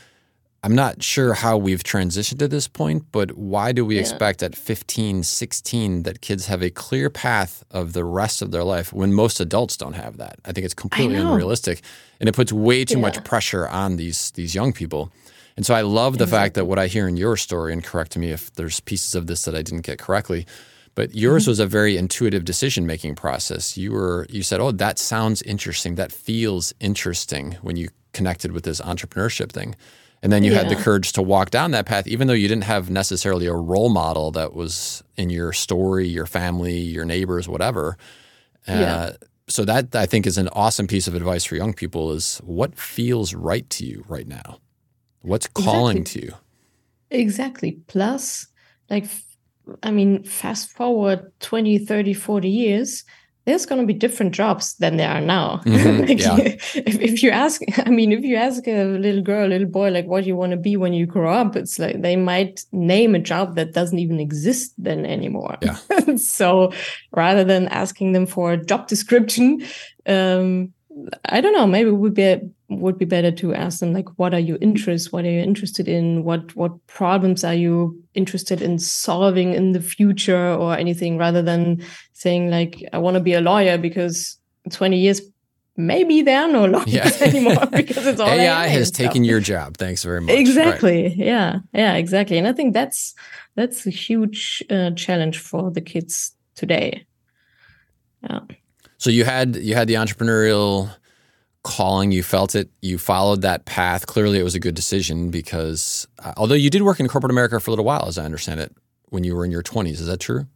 I'm 0.64 0.74
not 0.74 1.02
sure 1.02 1.34
how 1.34 1.58
we've 1.58 1.82
transitioned 1.82 2.38
to 2.38 2.48
this 2.48 2.68
point, 2.68 3.04
but 3.12 3.36
why 3.36 3.72
do 3.72 3.84
we 3.84 3.96
yeah. 3.96 4.00
expect 4.00 4.42
at 4.42 4.56
15, 4.56 5.22
16 5.22 6.04
that 6.04 6.22
kids 6.22 6.46
have 6.46 6.62
a 6.62 6.70
clear 6.70 7.10
path 7.10 7.62
of 7.70 7.92
the 7.92 8.02
rest 8.02 8.40
of 8.40 8.50
their 8.50 8.64
life 8.64 8.90
when 8.90 9.12
most 9.12 9.40
adults 9.40 9.76
don't 9.76 9.92
have 9.92 10.16
that? 10.16 10.38
I 10.46 10.52
think 10.52 10.64
it's 10.64 10.72
completely 10.72 11.16
unrealistic. 11.16 11.82
And 12.18 12.30
it 12.30 12.34
puts 12.34 12.50
way 12.50 12.86
too 12.86 12.94
yeah. 12.94 13.02
much 13.02 13.22
pressure 13.24 13.68
on 13.68 13.96
these 13.96 14.30
these 14.30 14.54
young 14.54 14.72
people. 14.72 15.12
And 15.54 15.66
so 15.66 15.74
I 15.74 15.82
love 15.82 16.16
the 16.16 16.24
exactly. 16.24 16.44
fact 16.44 16.54
that 16.54 16.64
what 16.64 16.78
I 16.78 16.86
hear 16.86 17.06
in 17.06 17.18
your 17.18 17.36
story, 17.36 17.74
and 17.74 17.84
correct 17.84 18.16
me 18.16 18.30
if 18.30 18.50
there's 18.54 18.80
pieces 18.80 19.14
of 19.14 19.26
this 19.26 19.42
that 19.42 19.54
I 19.54 19.60
didn't 19.60 19.84
get 19.84 19.98
correctly, 19.98 20.46
but 20.94 21.14
yours 21.14 21.42
mm-hmm. 21.42 21.50
was 21.50 21.60
a 21.60 21.66
very 21.66 21.98
intuitive 21.98 22.46
decision 22.46 22.86
making 22.86 23.16
process. 23.16 23.76
You 23.76 23.92
were 23.92 24.26
you 24.30 24.42
said, 24.42 24.60
"Oh, 24.60 24.72
that 24.72 24.98
sounds 24.98 25.42
interesting. 25.42 25.96
That 25.96 26.10
feels 26.10 26.72
interesting." 26.80 27.58
When 27.60 27.76
you 27.76 27.90
connected 28.14 28.52
with 28.52 28.64
this 28.64 28.80
entrepreneurship 28.80 29.52
thing. 29.52 29.74
And 30.24 30.32
then 30.32 30.42
you 30.42 30.52
yeah. 30.52 30.60
had 30.62 30.70
the 30.70 30.76
courage 30.76 31.12
to 31.12 31.22
walk 31.22 31.50
down 31.50 31.72
that 31.72 31.84
path, 31.84 32.06
even 32.06 32.28
though 32.28 32.34
you 32.34 32.48
didn't 32.48 32.64
have 32.64 32.88
necessarily 32.88 33.44
a 33.44 33.52
role 33.52 33.90
model 33.90 34.30
that 34.30 34.54
was 34.54 35.04
in 35.16 35.28
your 35.28 35.52
story, 35.52 36.08
your 36.08 36.24
family, 36.24 36.78
your 36.78 37.04
neighbors, 37.04 37.46
whatever. 37.46 37.98
Uh, 38.66 38.72
yeah. 38.72 39.12
So 39.48 39.66
that 39.66 39.94
I 39.94 40.06
think 40.06 40.26
is 40.26 40.38
an 40.38 40.48
awesome 40.48 40.86
piece 40.86 41.06
of 41.06 41.14
advice 41.14 41.44
for 41.44 41.56
young 41.56 41.74
people: 41.74 42.10
is 42.10 42.38
what 42.38 42.78
feels 42.78 43.34
right 43.34 43.68
to 43.68 43.84
you 43.84 44.02
right 44.08 44.26
now, 44.26 44.60
what's 45.20 45.46
calling 45.46 45.98
exactly. 45.98 46.20
to 46.22 46.26
you. 46.26 46.34
Exactly. 47.10 47.72
Plus, 47.86 48.46
like, 48.88 49.04
I 49.82 49.90
mean, 49.90 50.24
fast 50.24 50.70
forward 50.72 51.30
20, 51.40 51.80
30, 51.80 52.14
40 52.14 52.48
years, 52.48 53.04
there's 53.44 53.66
going 53.66 53.80
to 53.80 53.86
be 53.86 53.92
different 53.92 54.34
jobs 54.34 54.74
than 54.76 54.96
there 54.96 55.10
are 55.10 55.20
now. 55.20 55.60
Mm-hmm, 55.64 56.00
like 56.08 56.20
yeah. 56.20 56.36
if, 56.74 57.00
if, 57.00 57.22
you 57.22 57.30
ask, 57.30 57.60
I 57.84 57.90
mean, 57.90 58.12
if 58.12 58.24
you 58.24 58.36
ask 58.36 58.66
a 58.66 58.84
little 58.84 59.22
girl, 59.22 59.46
a 59.46 59.50
little 59.50 59.68
boy, 59.68 59.90
like, 59.90 60.06
what 60.06 60.22
do 60.22 60.28
you 60.28 60.36
want 60.36 60.52
to 60.52 60.56
be 60.56 60.76
when 60.76 60.94
you 60.94 61.06
grow 61.06 61.32
up? 61.32 61.56
It's 61.56 61.78
like 61.78 62.00
they 62.00 62.16
might 62.16 62.64
name 62.72 63.14
a 63.14 63.18
job 63.18 63.56
that 63.56 63.72
doesn't 63.72 63.98
even 63.98 64.18
exist 64.18 64.74
then 64.78 65.04
anymore. 65.04 65.58
Yeah. 65.60 65.76
so 66.16 66.72
rather 67.12 67.44
than 67.44 67.68
asking 67.68 68.12
them 68.12 68.26
for 68.26 68.52
a 68.52 68.64
job 68.64 68.88
description, 68.88 69.64
um, 70.06 70.72
I 71.26 71.40
don't 71.40 71.54
know. 71.54 71.66
Maybe 71.66 71.90
it 71.90 71.94
would 71.94 72.14
be 72.14 72.40
would 72.68 72.98
be 72.98 73.04
better 73.04 73.30
to 73.30 73.54
ask 73.54 73.80
them 73.80 73.92
like, 73.92 74.18
what 74.18 74.32
are 74.32 74.40
your 74.40 74.58
interests? 74.60 75.12
What 75.12 75.24
are 75.24 75.30
you 75.30 75.40
interested 75.40 75.88
in? 75.88 76.24
What 76.24 76.54
what 76.56 76.86
problems 76.86 77.44
are 77.44 77.54
you 77.54 78.02
interested 78.14 78.62
in 78.62 78.78
solving 78.78 79.52
in 79.52 79.72
the 79.72 79.80
future 79.80 80.54
or 80.54 80.76
anything? 80.76 81.18
Rather 81.18 81.42
than 81.42 81.84
saying 82.12 82.50
like, 82.50 82.82
I 82.92 82.98
want 82.98 83.14
to 83.14 83.20
be 83.20 83.34
a 83.34 83.40
lawyer 83.40 83.76
because 83.78 84.38
twenty 84.70 84.98
years 84.98 85.20
maybe 85.76 86.22
there 86.22 86.42
are 86.42 86.48
no 86.48 86.64
lawyers 86.66 86.86
yeah. 86.86 87.10
anymore 87.20 87.66
because 87.72 88.06
it's 88.06 88.20
all 88.20 88.28
AI, 88.28 88.64
AI 88.64 88.66
has 88.68 88.90
taken 88.90 89.24
your 89.24 89.40
job. 89.40 89.76
Thanks 89.76 90.02
very 90.02 90.20
much. 90.20 90.34
Exactly. 90.34 91.04
Right. 91.04 91.16
Yeah. 91.16 91.58
Yeah. 91.72 91.94
Exactly. 91.94 92.38
And 92.38 92.48
I 92.48 92.52
think 92.52 92.72
that's 92.72 93.14
that's 93.56 93.86
a 93.86 93.90
huge 93.90 94.62
uh, 94.70 94.92
challenge 94.92 95.38
for 95.38 95.70
the 95.70 95.80
kids 95.80 96.32
today. 96.54 97.06
Yeah. 98.22 98.40
So 98.98 99.10
you 99.10 99.24
had 99.24 99.56
you 99.56 99.74
had 99.74 99.88
the 99.88 99.94
entrepreneurial 99.94 100.90
calling, 101.64 102.12
you 102.12 102.22
felt 102.22 102.54
it, 102.54 102.70
you 102.80 102.98
followed 102.98 103.42
that 103.42 103.64
path. 103.64 104.06
Clearly, 104.06 104.38
it 104.38 104.44
was 104.44 104.54
a 104.54 104.60
good 104.60 104.76
decision 104.76 105.30
because 105.30 106.06
uh, 106.20 106.32
although 106.36 106.54
you 106.54 106.70
did 106.70 106.82
work 106.82 107.00
in 107.00 107.08
corporate 107.08 107.32
America 107.32 107.58
for 107.58 107.70
a 107.70 107.72
little 107.72 107.84
while, 107.84 108.06
as 108.06 108.16
I 108.16 108.24
understand 108.24 108.60
it, 108.60 108.72
when 109.08 109.24
you 109.24 109.34
were 109.34 109.44
in 109.44 109.50
your 109.50 109.62
twenties, 109.62 110.00
is 110.00 110.06
that 110.06 110.20
true? 110.20 110.46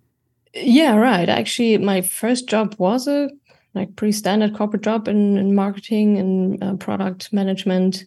Yeah, 0.54 0.96
right. 0.96 1.28
Actually, 1.28 1.78
my 1.78 2.02
first 2.02 2.48
job 2.48 2.76
was 2.78 3.08
a 3.08 3.30
like 3.74 3.96
pretty 3.96 4.12
standard 4.12 4.56
corporate 4.56 4.82
job 4.82 5.08
in, 5.08 5.36
in 5.36 5.54
marketing 5.54 6.18
and 6.18 6.62
uh, 6.62 6.74
product 6.76 7.32
management 7.32 8.04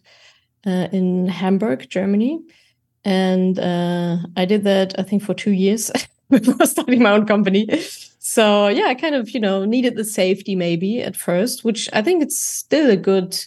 uh, 0.66 0.88
in 0.92 1.28
Hamburg, 1.28 1.88
Germany, 1.88 2.40
and 3.04 3.58
uh, 3.58 4.18
I 4.36 4.44
did 4.44 4.64
that 4.64 4.98
I 4.98 5.02
think 5.02 5.22
for 5.22 5.34
two 5.34 5.52
years 5.52 5.90
before 6.30 6.66
starting 6.66 7.02
my 7.02 7.12
own 7.12 7.26
company. 7.26 7.68
So 8.32 8.68
yeah, 8.68 8.86
I 8.86 8.94
kind 8.94 9.14
of 9.14 9.28
you 9.32 9.40
know 9.40 9.66
needed 9.66 9.96
the 9.96 10.06
safety 10.06 10.56
maybe 10.56 11.02
at 11.02 11.16
first, 11.16 11.64
which 11.64 11.86
I 11.92 12.00
think 12.00 12.22
it's 12.22 12.40
still 12.40 12.88
a 12.88 12.96
good 12.96 13.38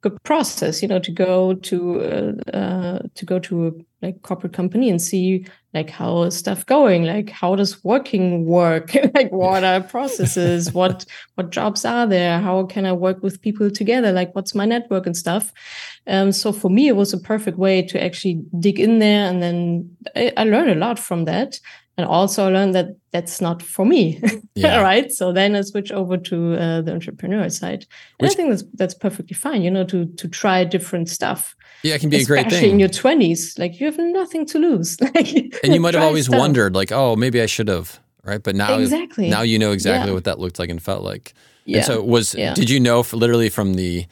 good 0.00 0.16
process, 0.22 0.80
you 0.80 0.88
know, 0.88 0.98
to 0.98 1.10
go 1.10 1.56
to 1.56 2.00
uh, 2.00 2.56
uh, 2.56 2.98
to 3.16 3.26
go 3.26 3.38
to 3.38 3.66
a 3.66 3.72
like 4.00 4.22
corporate 4.22 4.54
company 4.54 4.88
and 4.88 5.02
see 5.02 5.44
like 5.74 5.90
how 5.90 6.22
is 6.22 6.38
stuff 6.38 6.64
going, 6.64 7.04
like 7.04 7.28
how 7.28 7.54
does 7.54 7.84
working 7.84 8.46
work, 8.46 8.94
like 9.14 9.30
what 9.30 9.62
are 9.62 9.82
processes, 9.82 10.72
what 10.80 11.04
what 11.34 11.50
jobs 11.50 11.84
are 11.84 12.06
there, 12.06 12.40
how 12.40 12.64
can 12.64 12.86
I 12.86 12.94
work 12.94 13.22
with 13.22 13.42
people 13.42 13.70
together, 13.70 14.10
like 14.10 14.34
what's 14.34 14.54
my 14.54 14.64
network 14.64 15.04
and 15.04 15.14
stuff. 15.14 15.52
Um, 16.06 16.32
so 16.32 16.50
for 16.50 16.70
me, 16.70 16.88
it 16.88 16.96
was 16.96 17.12
a 17.12 17.18
perfect 17.18 17.58
way 17.58 17.82
to 17.82 18.02
actually 18.02 18.42
dig 18.58 18.80
in 18.80 19.00
there, 19.00 19.28
and 19.28 19.42
then 19.42 19.96
I, 20.16 20.32
I 20.38 20.44
learned 20.44 20.70
a 20.70 20.76
lot 20.86 20.98
from 20.98 21.26
that 21.26 21.60
and 22.00 22.08
also 22.08 22.50
learn 22.50 22.70
that 22.70 22.96
that's 23.12 23.40
not 23.42 23.62
for 23.62 23.84
me 23.84 24.20
yeah. 24.54 24.80
right 24.80 25.12
so 25.12 25.32
then 25.32 25.54
i 25.54 25.60
switch 25.60 25.92
over 25.92 26.16
to 26.16 26.54
uh, 26.54 26.80
the 26.80 26.92
entrepreneur 26.92 27.48
side 27.50 27.84
and 28.18 28.26
Which, 28.26 28.32
i 28.32 28.34
think 28.34 28.50
that's 28.50 28.64
that's 28.74 28.94
perfectly 28.94 29.34
fine 29.34 29.60
you 29.60 29.70
know 29.70 29.84
to 29.84 30.06
to 30.06 30.28
try 30.28 30.64
different 30.64 31.10
stuff 31.10 31.54
yeah 31.82 31.94
it 31.94 32.00
can 32.00 32.08
be 32.08 32.22
a 32.22 32.24
great 32.24 32.48
thing 32.48 32.70
in 32.70 32.80
your 32.80 32.88
20s 32.88 33.58
like 33.58 33.78
you 33.78 33.86
have 33.86 33.98
nothing 33.98 34.46
to 34.46 34.58
lose 34.58 34.98
like 35.14 35.34
and 35.62 35.74
you 35.74 35.80
might 35.80 35.92
have 35.92 36.02
always 36.02 36.26
stuff. 36.26 36.38
wondered 36.38 36.74
like 36.74 36.90
oh 36.90 37.14
maybe 37.16 37.42
i 37.42 37.46
should 37.46 37.68
have 37.68 38.00
right 38.24 38.42
but 38.42 38.56
now 38.56 38.78
exactly 38.78 39.28
now 39.28 39.42
you 39.42 39.58
know 39.58 39.72
exactly 39.72 40.08
yeah. 40.08 40.14
what 40.14 40.24
that 40.24 40.38
looked 40.38 40.58
like 40.58 40.70
and 40.70 40.82
felt 40.82 41.02
like 41.02 41.34
yeah. 41.66 41.78
and 41.78 41.86
so 41.86 42.02
was 42.02 42.34
yeah. 42.34 42.54
did 42.54 42.70
you 42.70 42.80
know 42.80 43.04
literally 43.12 43.50
from 43.50 43.74
the 43.74 44.06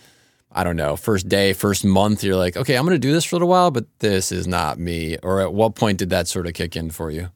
I 0.51 0.65
don't 0.65 0.77
know, 0.77 0.97
first 0.97 1.29
day, 1.29 1.53
first 1.53 1.85
month, 1.85 2.25
you're 2.25 2.35
like, 2.35 2.57
okay, 2.57 2.77
I'm 2.77 2.85
going 2.85 2.95
to 2.95 2.99
do 2.99 3.13
this 3.13 3.23
for 3.23 3.35
a 3.35 3.37
little 3.37 3.49
while, 3.49 3.71
but 3.71 3.85
this 3.99 4.33
is 4.33 4.49
not 4.49 4.79
me. 4.79 5.19
Or 5.23 5.43
at 5.43 5.53
what 5.53 5.75
point 5.75 5.99
did 5.99 6.09
that 6.09 6.27
sort 6.27 6.47
of 6.47 6.55
kick 6.55 6.75
in 6.75 6.91
for 6.91 7.11
you? 7.11 7.29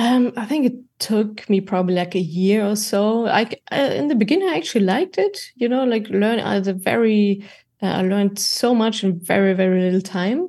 Um, 0.00 0.32
I 0.34 0.46
think 0.46 0.64
it 0.64 0.78
took 0.98 1.48
me 1.50 1.60
probably 1.60 1.94
like 1.94 2.14
a 2.14 2.20
year 2.20 2.66
or 2.66 2.74
so. 2.74 3.20
Like 3.20 3.60
uh, 3.70 3.90
in 3.94 4.08
the 4.08 4.14
beginning, 4.14 4.48
I 4.48 4.56
actually 4.56 4.86
liked 4.86 5.18
it. 5.18 5.38
You 5.56 5.68
know, 5.68 5.84
like 5.84 6.08
learn 6.08 6.38
as 6.38 6.66
a 6.68 6.72
very, 6.72 7.44
uh, 7.82 7.86
I 7.86 8.02
learned 8.02 8.38
so 8.38 8.74
much 8.74 9.04
in 9.04 9.20
very 9.20 9.52
very 9.52 9.82
little 9.82 10.00
time. 10.00 10.48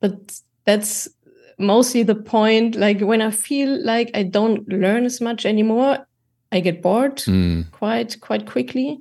But 0.00 0.40
that's 0.66 1.08
mostly 1.58 2.04
the 2.04 2.14
point. 2.14 2.76
Like 2.76 3.00
when 3.00 3.20
I 3.20 3.32
feel 3.32 3.84
like 3.84 4.12
I 4.14 4.22
don't 4.22 4.68
learn 4.68 5.04
as 5.04 5.20
much 5.20 5.46
anymore, 5.46 5.98
I 6.52 6.60
get 6.60 6.80
bored 6.80 7.16
mm. 7.16 7.68
quite 7.72 8.20
quite 8.20 8.46
quickly 8.46 9.00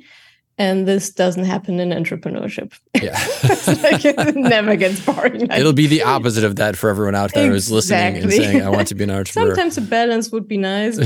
and 0.61 0.87
this 0.87 1.09
doesn't 1.09 1.45
happen 1.45 1.79
in 1.79 1.89
entrepreneurship. 1.89 2.79
Yeah, 2.93 3.13
like 3.81 4.05
it 4.05 4.35
never 4.35 4.75
gets 4.75 5.03
boring. 5.03 5.47
Like, 5.47 5.51
It'll 5.59 5.73
be 5.73 5.87
the 5.87 6.03
opposite 6.03 6.43
of 6.43 6.57
that 6.57 6.77
for 6.77 6.91
everyone 6.91 7.15
out 7.15 7.33
there 7.33 7.51
exactly. 7.51 7.55
who's 7.55 7.71
listening 7.71 8.17
and 8.23 8.31
saying, 8.31 8.61
"I 8.61 8.69
want 8.69 8.87
to 8.89 8.95
be 8.95 9.03
an 9.03 9.09
entrepreneur." 9.19 9.55
Sometimes 9.55 9.77
a 9.79 9.81
balance 9.81 10.31
would 10.31 10.47
be 10.47 10.57
nice. 10.57 10.97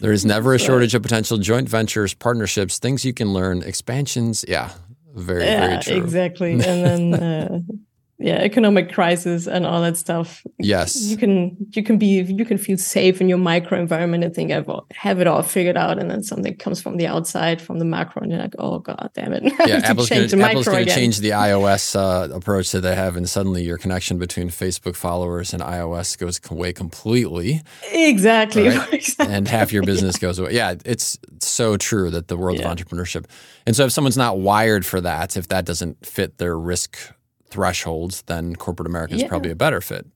there 0.00 0.12
is 0.12 0.24
never 0.24 0.54
a 0.54 0.58
shortage 0.58 0.94
of 0.94 1.02
potential 1.02 1.36
joint 1.36 1.68
ventures, 1.68 2.14
partnerships, 2.14 2.78
things 2.78 3.04
you 3.04 3.12
can 3.12 3.34
learn, 3.34 3.62
expansions. 3.62 4.42
Yeah, 4.48 4.70
very, 5.14 5.44
yeah, 5.44 5.66
very 5.66 5.82
true. 5.82 5.96
Exactly, 5.96 6.52
and 6.52 6.62
then. 6.62 7.14
Uh, 7.14 7.60
yeah 8.20 8.36
economic 8.36 8.92
crisis 8.92 9.46
and 9.46 9.66
all 9.66 9.80
that 9.80 9.96
stuff. 9.96 10.46
Yes. 10.58 11.00
You 11.02 11.16
can 11.16 11.56
you 11.70 11.82
can 11.82 11.98
be 11.98 12.20
you 12.22 12.44
can 12.44 12.58
feel 12.58 12.76
safe 12.76 13.20
in 13.20 13.28
your 13.28 13.38
micro 13.38 13.80
environment 13.80 14.24
and 14.24 14.34
think 14.34 14.52
i 14.52 14.62
have 14.92 15.20
it 15.20 15.26
all 15.26 15.42
figured 15.42 15.76
out 15.76 15.98
and 15.98 16.10
then 16.10 16.22
something 16.22 16.54
comes 16.56 16.82
from 16.82 16.96
the 16.98 17.06
outside 17.06 17.60
from 17.60 17.78
the 17.78 17.84
macro 17.84 18.22
and 18.22 18.30
you're 18.30 18.40
like 18.40 18.54
oh 18.58 18.78
god 18.78 19.10
damn 19.14 19.32
it. 19.32 19.42
Yeah 19.66 19.80
apple's 19.84 20.08
going 20.08 20.28
to 20.28 20.86
change 20.86 21.18
the 21.18 21.30
ios 21.30 21.96
uh, 21.96 22.32
approach 22.34 22.72
that 22.72 22.80
they 22.80 22.94
have 22.94 23.16
and 23.16 23.28
suddenly 23.28 23.62
your 23.62 23.78
connection 23.78 24.18
between 24.18 24.48
facebook 24.48 24.96
followers 24.96 25.52
and 25.52 25.62
ios 25.62 26.18
goes 26.18 26.40
away 26.50 26.72
completely. 26.72 27.62
Exactly, 27.92 28.68
right? 28.68 28.92
exactly. 28.92 29.34
and 29.34 29.48
half 29.48 29.72
your 29.72 29.82
business 29.82 30.18
goes 30.18 30.38
away. 30.38 30.52
Yeah 30.52 30.74
it's 30.84 31.18
so 31.40 31.76
true 31.76 32.10
that 32.10 32.28
the 32.28 32.36
world 32.36 32.58
yeah. 32.58 32.70
of 32.70 32.76
entrepreneurship. 32.76 33.24
And 33.66 33.74
so 33.74 33.86
if 33.86 33.92
someone's 33.92 34.16
not 34.16 34.38
wired 34.38 34.84
for 34.84 35.00
that 35.00 35.36
if 35.36 35.48
that 35.48 35.64
doesn't 35.64 36.04
fit 36.04 36.38
their 36.38 36.58
risk 36.58 36.98
thresholds, 37.50 38.22
then 38.22 38.56
corporate 38.56 38.88
America 38.88 39.14
is 39.14 39.22
yeah. 39.22 39.28
probably 39.28 39.50
a 39.50 39.56
better 39.56 39.80
fit. 39.80 40.06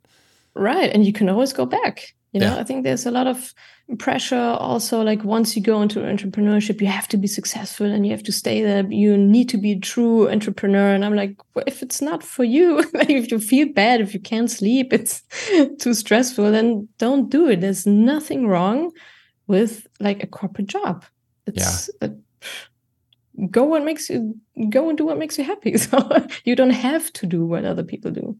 Right. 0.54 0.90
And 0.92 1.04
you 1.04 1.12
can 1.12 1.28
always 1.28 1.52
go 1.52 1.66
back. 1.66 2.14
You 2.32 2.40
know, 2.40 2.54
yeah. 2.54 2.60
I 2.60 2.64
think 2.64 2.82
there's 2.82 3.06
a 3.06 3.12
lot 3.12 3.28
of 3.28 3.54
pressure 3.98 4.56
also 4.58 5.02
like 5.02 5.22
once 5.22 5.54
you 5.54 5.62
go 5.62 5.80
into 5.82 6.00
entrepreneurship, 6.00 6.80
you 6.80 6.88
have 6.88 7.06
to 7.08 7.16
be 7.16 7.28
successful 7.28 7.86
and 7.86 8.04
you 8.04 8.10
have 8.10 8.24
to 8.24 8.32
stay 8.32 8.60
there. 8.60 8.84
You 8.90 9.16
need 9.16 9.48
to 9.50 9.56
be 9.56 9.72
a 9.72 9.78
true 9.78 10.28
entrepreneur. 10.28 10.94
And 10.94 11.04
I'm 11.04 11.14
like, 11.14 11.36
well, 11.54 11.64
if 11.68 11.80
it's 11.80 12.02
not 12.02 12.24
for 12.24 12.42
you, 12.42 12.78
if 12.94 13.30
you 13.30 13.38
feel 13.38 13.68
bad, 13.72 14.00
if 14.00 14.14
you 14.14 14.20
can't 14.20 14.50
sleep, 14.50 14.92
it's 14.92 15.22
too 15.78 15.94
stressful, 15.94 16.50
then 16.50 16.88
don't 16.98 17.30
do 17.30 17.48
it. 17.48 17.60
There's 17.60 17.86
nothing 17.86 18.48
wrong 18.48 18.90
with 19.46 19.86
like 20.00 20.24
a 20.24 20.26
corporate 20.26 20.66
job. 20.66 21.04
It's 21.46 21.90
yeah. 22.02 22.08
a, 22.08 22.12
go 23.50 23.64
what 23.64 23.84
makes 23.84 24.08
you 24.10 24.36
go 24.70 24.88
and 24.88 24.98
do 24.98 25.06
what 25.06 25.18
makes 25.18 25.38
you 25.38 25.44
happy. 25.44 25.74
So 25.84 26.26
you 26.44 26.56
don't 26.56 26.70
have 26.70 27.12
to 27.14 27.26
do 27.26 27.44
what 27.44 27.64
other 27.64 27.82
people 27.82 28.10
do. 28.10 28.36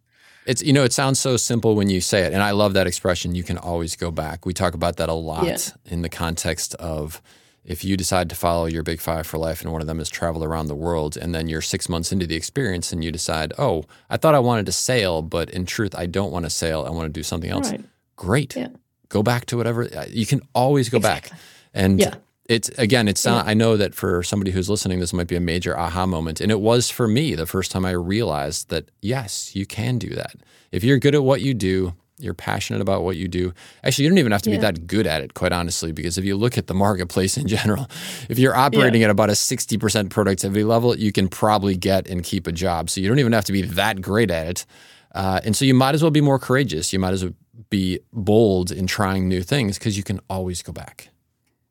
It's 0.46 0.62
you 0.62 0.72
know 0.72 0.84
it 0.84 0.92
sounds 0.92 1.18
so 1.18 1.36
simple 1.36 1.74
when 1.74 1.88
you 1.88 2.00
say 2.00 2.22
it, 2.22 2.32
and 2.32 2.42
I 2.42 2.50
love 2.50 2.74
that 2.74 2.86
expression. 2.86 3.34
You 3.34 3.42
can 3.42 3.58
always 3.58 3.96
go 3.96 4.10
back. 4.10 4.44
We 4.44 4.52
talk 4.52 4.74
about 4.74 4.96
that 4.96 5.08
a 5.08 5.14
lot 5.14 5.46
yeah. 5.46 5.58
in 5.86 6.02
the 6.02 6.08
context 6.08 6.74
of 6.74 7.22
if 7.64 7.82
you 7.82 7.96
decide 7.96 8.28
to 8.28 8.36
follow 8.36 8.66
your 8.66 8.82
big 8.82 9.00
five 9.00 9.26
for 9.26 9.38
life, 9.38 9.62
and 9.62 9.72
one 9.72 9.80
of 9.80 9.86
them 9.86 10.00
is 10.00 10.10
travel 10.10 10.44
around 10.44 10.66
the 10.66 10.74
world, 10.74 11.16
and 11.16 11.34
then 11.34 11.48
you're 11.48 11.62
six 11.62 11.88
months 11.88 12.12
into 12.12 12.26
the 12.26 12.34
experience, 12.34 12.92
and 12.92 13.02
you 13.02 13.10
decide, 13.10 13.54
oh, 13.58 13.84
I 14.10 14.18
thought 14.18 14.34
I 14.34 14.38
wanted 14.38 14.66
to 14.66 14.72
sail, 14.72 15.22
but 15.22 15.48
in 15.48 15.64
truth, 15.64 15.94
I 15.94 16.06
don't 16.06 16.30
want 16.30 16.44
to 16.44 16.50
sail. 16.50 16.84
I 16.86 16.90
want 16.90 17.06
to 17.06 17.12
do 17.12 17.22
something 17.22 17.50
else. 17.50 17.70
Right. 17.70 17.84
Great. 18.16 18.54
Yeah. 18.54 18.68
Go 19.08 19.22
back 19.22 19.46
to 19.46 19.56
whatever. 19.56 19.84
Uh, 19.84 20.04
you 20.08 20.26
can 20.26 20.42
always 20.54 20.90
go 20.90 20.98
exactly. 20.98 21.30
back. 21.30 21.40
And 21.72 22.00
yeah 22.00 22.14
it's 22.46 22.68
again 22.70 23.08
it's 23.08 23.24
not 23.24 23.46
i 23.46 23.54
know 23.54 23.76
that 23.76 23.94
for 23.94 24.22
somebody 24.22 24.50
who's 24.50 24.68
listening 24.68 25.00
this 25.00 25.12
might 25.12 25.26
be 25.26 25.36
a 25.36 25.40
major 25.40 25.78
aha 25.78 26.06
moment. 26.06 26.40
And 26.40 26.50
it 26.50 26.60
was 26.60 26.90
for 26.90 27.08
me 27.08 27.34
the 27.34 27.46
first 27.46 27.70
time 27.70 27.84
i 27.84 27.90
realized 27.90 28.68
that 28.68 28.90
yes 29.00 29.54
you 29.56 29.66
can 29.66 29.98
do 29.98 30.10
that. 30.10 30.36
If 30.72 30.84
you're 30.84 30.98
good 30.98 31.14
at 31.14 31.22
what 31.22 31.40
you 31.40 31.54
do 31.54 31.94
you're 32.18 32.34
passionate 32.34 32.80
about 32.80 33.02
what 33.02 33.16
you 33.16 33.26
do 33.26 33.52
actually 33.82 34.04
you 34.04 34.10
don't 34.10 34.18
even 34.18 34.30
have 34.30 34.42
to 34.42 34.50
yeah. 34.50 34.56
be 34.56 34.60
that 34.60 34.86
good 34.86 35.06
at 35.06 35.20
it 35.20 35.34
quite 35.34 35.52
honestly 35.52 35.90
because 35.90 36.16
if 36.16 36.24
you 36.24 36.36
look 36.36 36.56
at 36.56 36.68
the 36.68 36.74
marketplace 36.74 37.36
in 37.36 37.48
general 37.56 37.88
if 38.28 38.38
you're 38.38 38.54
operating 38.54 39.00
yeah. 39.00 39.06
at 39.06 39.10
about 39.10 39.30
a 39.30 39.32
60% 39.32 40.10
productivity 40.10 40.64
level 40.64 40.96
you 40.96 41.12
can 41.12 41.28
probably 41.28 41.76
get 41.76 42.08
and 42.08 42.22
keep 42.22 42.46
a 42.46 42.52
job. 42.52 42.90
So 42.90 43.00
you 43.00 43.08
don't 43.08 43.18
even 43.18 43.32
have 43.32 43.46
to 43.46 43.52
be 43.52 43.62
that 43.62 44.00
great 44.00 44.30
at 44.30 44.46
it. 44.46 44.66
Uh, 45.14 45.40
and 45.44 45.56
so 45.56 45.64
you 45.64 45.74
might 45.74 45.94
as 45.94 46.02
well 46.02 46.10
be 46.10 46.20
more 46.20 46.40
courageous. 46.40 46.92
You 46.92 46.98
might 46.98 47.12
as 47.12 47.24
well 47.24 47.34
be 47.70 48.00
bold 48.12 48.72
in 48.72 48.86
trying 48.88 49.28
new 49.28 49.42
things 49.42 49.78
because 49.78 49.96
you 49.96 50.02
can 50.02 50.20
always 50.28 50.60
go 50.60 50.72
back 50.72 51.08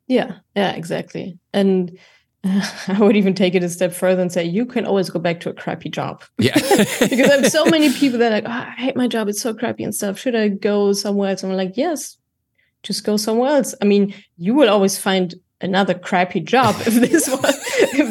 yeah, 0.06 0.36
yeah, 0.54 0.72
exactly. 0.72 1.38
And 1.52 1.98
uh, 2.44 2.70
I 2.88 3.00
would 3.00 3.16
even 3.16 3.34
take 3.34 3.54
it 3.54 3.62
a 3.62 3.68
step 3.68 3.92
further 3.92 4.22
and 4.22 4.32
say 4.32 4.44
you 4.44 4.66
can 4.66 4.86
always 4.86 5.10
go 5.10 5.18
back 5.18 5.40
to 5.40 5.50
a 5.50 5.54
crappy 5.54 5.88
job. 5.88 6.22
Yeah. 6.38 6.54
because 7.00 7.30
I 7.30 7.36
have 7.36 7.46
so 7.46 7.64
many 7.66 7.92
people 7.98 8.18
that 8.18 8.32
are 8.32 8.34
like, 8.36 8.44
oh, 8.46 8.50
I 8.50 8.74
hate 8.76 8.96
my 8.96 9.08
job, 9.08 9.28
it's 9.28 9.40
so 9.40 9.54
crappy 9.54 9.84
and 9.84 9.94
stuff. 9.94 10.18
Should 10.18 10.34
I 10.34 10.48
go 10.48 10.92
somewhere 10.92 11.30
else? 11.30 11.42
And 11.42 11.52
I'm 11.52 11.58
like, 11.58 11.76
yes, 11.76 12.16
just 12.82 13.04
go 13.04 13.16
somewhere 13.16 13.56
else. 13.56 13.74
I 13.80 13.86
mean, 13.86 14.14
you 14.36 14.54
will 14.54 14.68
always 14.68 14.98
find 14.98 15.34
another 15.60 15.94
crappy 15.94 16.40
job 16.40 16.74
if 16.80 16.94
this 16.94 17.28
was, 17.28 17.63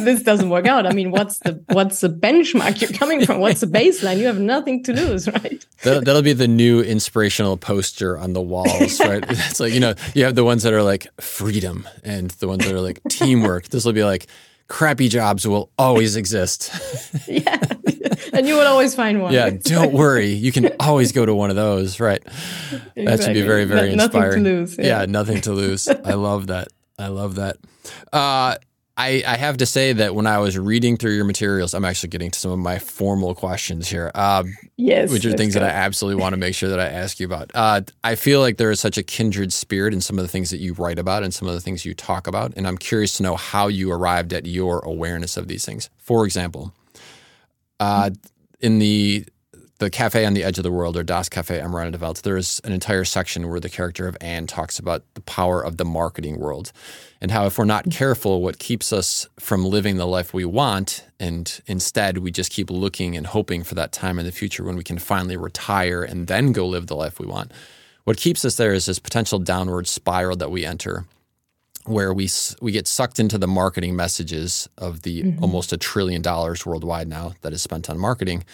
if 0.08 0.16
this 0.16 0.24
doesn't 0.24 0.50
work 0.50 0.68
out. 0.68 0.86
I 0.86 0.92
mean, 0.92 1.12
what's 1.12 1.40
the 1.40 1.64
what's 1.70 2.02
the 2.02 2.10
benchmark 2.10 2.82
you're 2.82 2.92
coming 2.92 3.26
from? 3.26 3.40
What's 3.40 3.62
the 3.62 3.68
baseline? 3.68 4.18
You 4.18 4.28
have 4.28 4.40
nothing 4.40 4.84
to 4.84 4.94
lose, 4.94 5.28
right? 5.28 5.66
That'll, 5.84 6.02
that'll 6.02 6.22
be 6.22 6.34
the 6.34 6.48
new 6.48 6.82
inspirational 6.82 7.58
poster 7.58 8.18
on 8.18 8.34
the 8.34 8.42
walls, 8.42 9.00
right? 9.00 9.24
it's 9.30 9.60
like 9.60 9.74
you 9.74 9.80
know 9.80 9.96
you 10.14 10.26
have 10.26 10.36
the 10.36 10.44
ones 10.44 10.64
that 10.64 10.74
are 10.74 10.84
like 10.84 11.08
freedom 11.22 11.88
and 12.04 12.32
the 12.32 12.48
ones 12.48 12.66
that 12.66 12.74
are 12.74 12.82
like 12.82 13.02
teamwork. 13.10 13.70
This 13.70 13.86
will 13.86 13.94
be 13.94 14.04
like 14.04 14.28
crappy 14.68 15.08
jobs 15.08 15.48
will 15.48 15.72
always 15.78 16.16
exist. 16.16 16.72
yeah. 17.28 17.62
And 18.34 18.48
you 18.48 18.56
will 18.56 18.68
always 18.68 18.96
find 18.96 19.22
one. 19.22 19.34
Yeah, 19.34 19.52
don't 19.52 19.94
worry. 20.06 20.30
You 20.30 20.52
can 20.52 20.72
always 20.80 21.12
go 21.12 21.26
to 21.26 21.36
one 21.36 21.50
of 21.50 21.56
those, 21.56 22.00
right? 22.00 22.24
Exactly. 22.26 23.06
That 23.06 23.24
should 23.24 23.34
be 23.34 23.42
very, 23.42 23.66
very 23.66 23.96
no, 23.96 24.06
inspiring. 24.06 24.44
Nothing 24.44 24.44
to 24.44 24.50
lose. 24.50 24.78
Yeah. 24.78 24.86
yeah, 24.86 25.06
nothing 25.06 25.42
to 25.42 25.52
lose. 25.52 25.88
I 25.88 26.14
love 26.14 26.48
that. 26.48 26.70
I 26.98 27.08
love 27.08 27.36
that. 27.36 27.58
Uh, 28.12 28.56
I, 28.96 29.24
I 29.26 29.38
have 29.38 29.58
to 29.58 29.66
say 29.66 29.92
that 29.94 30.14
when 30.14 30.28
I 30.28 30.38
was 30.38 30.56
reading 30.58 30.98
through 30.98 31.16
your 31.16 31.26
materials, 31.26 31.74
I'm 31.74 31.84
actually 31.84 32.10
getting 32.10 32.30
to 32.30 32.40
some 32.40 32.52
of 32.52 32.60
my 32.60 32.78
formal 32.78 33.34
questions 33.34 33.90
here. 33.90 34.12
Um, 34.14 34.56
yes, 34.78 35.12
which 35.12 35.26
are 35.26 35.32
things 35.32 35.56
go. 35.56 35.62
that 35.62 35.70
I 35.70 35.74
absolutely 35.74 36.22
want 36.22 36.34
to 36.34 36.38
make 36.38 36.54
sure 36.54 36.70
that 36.70 36.80
I 36.80 36.86
ask 36.86 37.20
you 37.20 37.26
about. 37.26 37.50
Uh, 37.56 37.82
I 38.04 38.14
feel 38.14 38.40
like 38.40 38.58
there 38.58 38.70
is 38.70 38.80
such 38.80 39.00
a 39.00 39.04
kindred 39.04 39.52
spirit 39.52 39.96
in 39.96 40.02
some 40.02 40.20
of 40.20 40.24
the 40.24 40.28
things 40.28 40.52
that 40.52 40.60
you 40.60 40.74
write 40.74 41.00
about 41.00 41.24
and 41.24 41.34
some 41.34 41.48
of 41.48 41.56
the 41.56 41.62
things 41.62 41.86
you 41.86 41.96
talk 41.96 42.28
about, 42.28 42.54
and 42.56 42.68
I'm 42.68 42.78
curious 42.78 43.18
to 43.18 43.24
know 43.24 43.36
how 43.36 43.68
you 43.68 43.92
arrived 43.92 44.32
at 44.32 44.46
your 44.46 44.80
awareness 44.82 45.38
of 45.38 45.48
these 45.48 45.66
things. 45.66 45.90
For 45.98 46.24
example, 46.24 46.72
uh, 47.80 48.12
in 48.60 48.78
the 48.78 49.26
the 49.84 49.90
cafe 49.90 50.26
on 50.26 50.34
the 50.34 50.44
edge 50.44 50.58
of 50.58 50.64
the 50.64 50.72
world 50.72 50.96
or 50.96 51.04
Das 51.04 51.30
Cafe 51.30 51.60
am 51.60 51.76
Rande 51.76 52.00
Welt, 52.00 52.22
there's 52.24 52.60
an 52.64 52.72
entire 52.72 53.04
section 53.04 53.50
where 53.50 53.60
the 53.60 53.70
character 53.70 54.08
of 54.08 54.18
Anne 54.22 54.48
talks 54.48 54.80
about 54.80 55.04
the 55.14 55.22
power 55.22 55.62
of 55.62 55.78
the 55.78 55.86
marketing 55.86 56.40
world 56.40 56.72
and 57.20 57.32
how 57.32 57.46
if 57.46 57.58
we're 57.58 57.66
not 57.66 57.90
careful, 57.92 58.42
what 58.42 58.60
keeps 58.60 58.94
us 58.94 59.28
from 59.40 59.66
living 59.66 59.98
the 59.98 60.08
life 60.08 60.34
we 60.34 60.46
want, 60.46 61.06
and 61.20 61.62
instead 61.68 62.20
we 62.20 62.32
just 62.32 62.52
keep 62.52 62.70
looking 62.70 63.16
and 63.16 63.28
hoping 63.28 63.64
for 63.64 63.76
that 63.76 63.92
time 63.92 64.20
in 64.20 64.26
the 64.26 64.32
future 64.32 64.64
when 64.64 64.76
we 64.76 64.84
can 64.84 64.98
finally 64.98 65.38
retire 65.38 66.02
and 66.02 66.28
then 66.28 66.52
go 66.52 66.66
live 66.66 66.88
the 66.88 66.96
life 66.96 67.20
we 67.20 67.26
want. 67.26 67.52
What 68.06 68.18
keeps 68.18 68.44
us 68.46 68.56
there 68.56 68.74
is 68.74 68.86
this 68.86 69.00
potential 69.00 69.40
downward 69.40 69.88
spiral 69.88 70.38
that 70.38 70.52
we 70.52 70.66
enter 70.66 71.06
where 71.86 72.14
we 72.14 72.30
we 72.62 72.72
get 72.72 72.88
sucked 72.88 73.20
into 73.20 73.38
the 73.38 73.48
marketing 73.48 73.96
messages 73.96 74.70
of 74.78 75.02
the 75.02 75.24
mm-hmm. 75.24 75.44
almost 75.44 75.74
a 75.74 75.78
trillion 75.78 76.22
dollars 76.22 76.66
worldwide 76.66 77.10
now 77.10 77.34
that 77.42 77.52
is 77.52 77.62
spent 77.62 77.90
on 77.90 77.98
marketing 77.98 78.46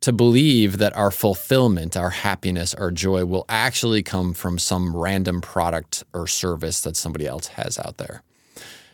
to 0.00 0.12
believe 0.12 0.78
that 0.78 0.96
our 0.96 1.10
fulfillment, 1.10 1.96
our 1.96 2.10
happiness, 2.10 2.74
our 2.74 2.90
joy 2.90 3.24
will 3.24 3.44
actually 3.48 4.02
come 4.02 4.32
from 4.32 4.58
some 4.58 4.96
random 4.96 5.40
product 5.40 6.04
or 6.14 6.26
service 6.26 6.80
that 6.80 6.96
somebody 6.96 7.26
else 7.26 7.48
has 7.48 7.78
out 7.78 7.98
there. 7.98 8.22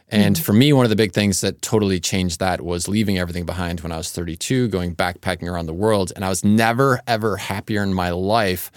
And 0.08 0.36
mm-hmm. 0.36 0.42
for 0.42 0.52
me, 0.52 0.72
one 0.72 0.84
of 0.84 0.90
the 0.90 0.96
big 0.96 1.12
things 1.12 1.40
that 1.40 1.62
totally 1.62 1.98
changed 2.00 2.38
that 2.40 2.60
was 2.60 2.88
leaving 2.88 3.18
everything 3.18 3.44
behind 3.44 3.80
when 3.80 3.92
I 3.92 3.96
was 3.96 4.10
32, 4.12 4.68
going 4.68 4.94
backpacking 4.94 5.50
around 5.50 5.66
the 5.66 5.74
world. 5.74 6.12
And 6.14 6.24
I 6.24 6.28
was 6.28 6.44
never, 6.44 7.00
ever 7.06 7.36
happier 7.36 7.82
in 7.82 7.92
my 7.92 8.10
life 8.10 8.70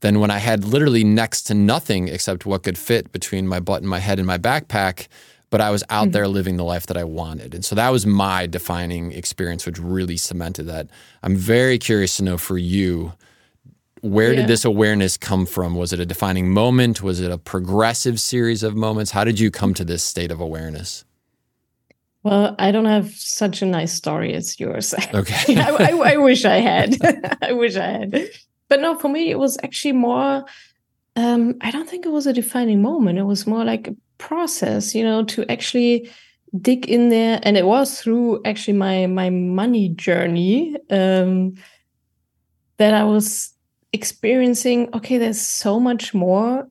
than 0.00 0.18
when 0.18 0.30
I 0.30 0.38
had 0.38 0.64
literally 0.64 1.04
next 1.04 1.42
to 1.44 1.54
nothing 1.54 2.08
except 2.08 2.46
what 2.46 2.64
could 2.64 2.76
fit 2.76 3.12
between 3.12 3.46
my 3.46 3.60
butt 3.60 3.82
and 3.82 3.88
my 3.88 4.00
head 4.00 4.18
in 4.18 4.26
my 4.26 4.38
backpack 4.38 5.06
but 5.52 5.60
I 5.60 5.70
was 5.70 5.84
out 5.90 6.04
mm-hmm. 6.04 6.12
there 6.12 6.28
living 6.28 6.56
the 6.56 6.64
life 6.64 6.86
that 6.86 6.96
I 6.96 7.04
wanted. 7.04 7.54
And 7.54 7.62
so 7.62 7.74
that 7.74 7.90
was 7.90 8.06
my 8.06 8.46
defining 8.46 9.12
experience, 9.12 9.66
which 9.66 9.78
really 9.78 10.16
cemented 10.16 10.62
that. 10.64 10.88
I'm 11.22 11.36
very 11.36 11.78
curious 11.78 12.16
to 12.16 12.24
know 12.24 12.38
for 12.38 12.56
you, 12.56 13.12
where 14.00 14.32
yeah. 14.32 14.40
did 14.40 14.46
this 14.46 14.64
awareness 14.64 15.18
come 15.18 15.44
from? 15.44 15.74
Was 15.74 15.92
it 15.92 16.00
a 16.00 16.06
defining 16.06 16.50
moment? 16.50 17.02
Was 17.02 17.20
it 17.20 17.30
a 17.30 17.36
progressive 17.36 18.18
series 18.18 18.62
of 18.62 18.74
moments? 18.74 19.10
How 19.10 19.24
did 19.24 19.38
you 19.38 19.50
come 19.50 19.74
to 19.74 19.84
this 19.84 20.02
state 20.02 20.30
of 20.30 20.40
awareness? 20.40 21.04
Well, 22.22 22.56
I 22.58 22.70
don't 22.70 22.86
have 22.86 23.10
such 23.10 23.60
a 23.60 23.66
nice 23.66 23.92
story 23.92 24.32
as 24.32 24.58
yours. 24.58 24.94
Okay. 25.14 25.56
I, 25.60 25.70
I, 25.70 26.12
I 26.12 26.16
wish 26.16 26.46
I 26.46 26.60
had. 26.60 26.96
I 27.42 27.52
wish 27.52 27.76
I 27.76 27.88
had. 27.88 28.30
But 28.68 28.80
no, 28.80 28.98
for 28.98 29.10
me, 29.10 29.30
it 29.30 29.38
was 29.38 29.58
actually 29.62 29.92
more. 29.92 30.46
Um, 31.14 31.56
I 31.60 31.70
don't 31.70 31.86
think 31.86 32.06
it 32.06 32.10
was 32.10 32.26
a 32.26 32.32
defining 32.32 32.80
moment. 32.80 33.18
It 33.18 33.24
was 33.24 33.46
more 33.46 33.66
like 33.66 33.90
process 34.28 34.94
you 34.94 35.02
know 35.02 35.24
to 35.24 35.44
actually 35.50 36.08
dig 36.60 36.86
in 36.88 37.08
there. 37.08 37.40
And 37.42 37.56
it 37.56 37.66
was 37.66 38.00
through 38.00 38.42
actually 38.44 38.76
my 38.76 39.06
my 39.06 39.30
money 39.30 39.88
journey 39.88 40.76
um 40.90 41.54
that 42.78 42.94
i 42.94 43.04
was 43.04 43.52
experiencing 43.92 44.88
okay 44.94 45.18
there's 45.18 45.40
so 45.40 45.78
much 45.78 46.14
more 46.14 46.68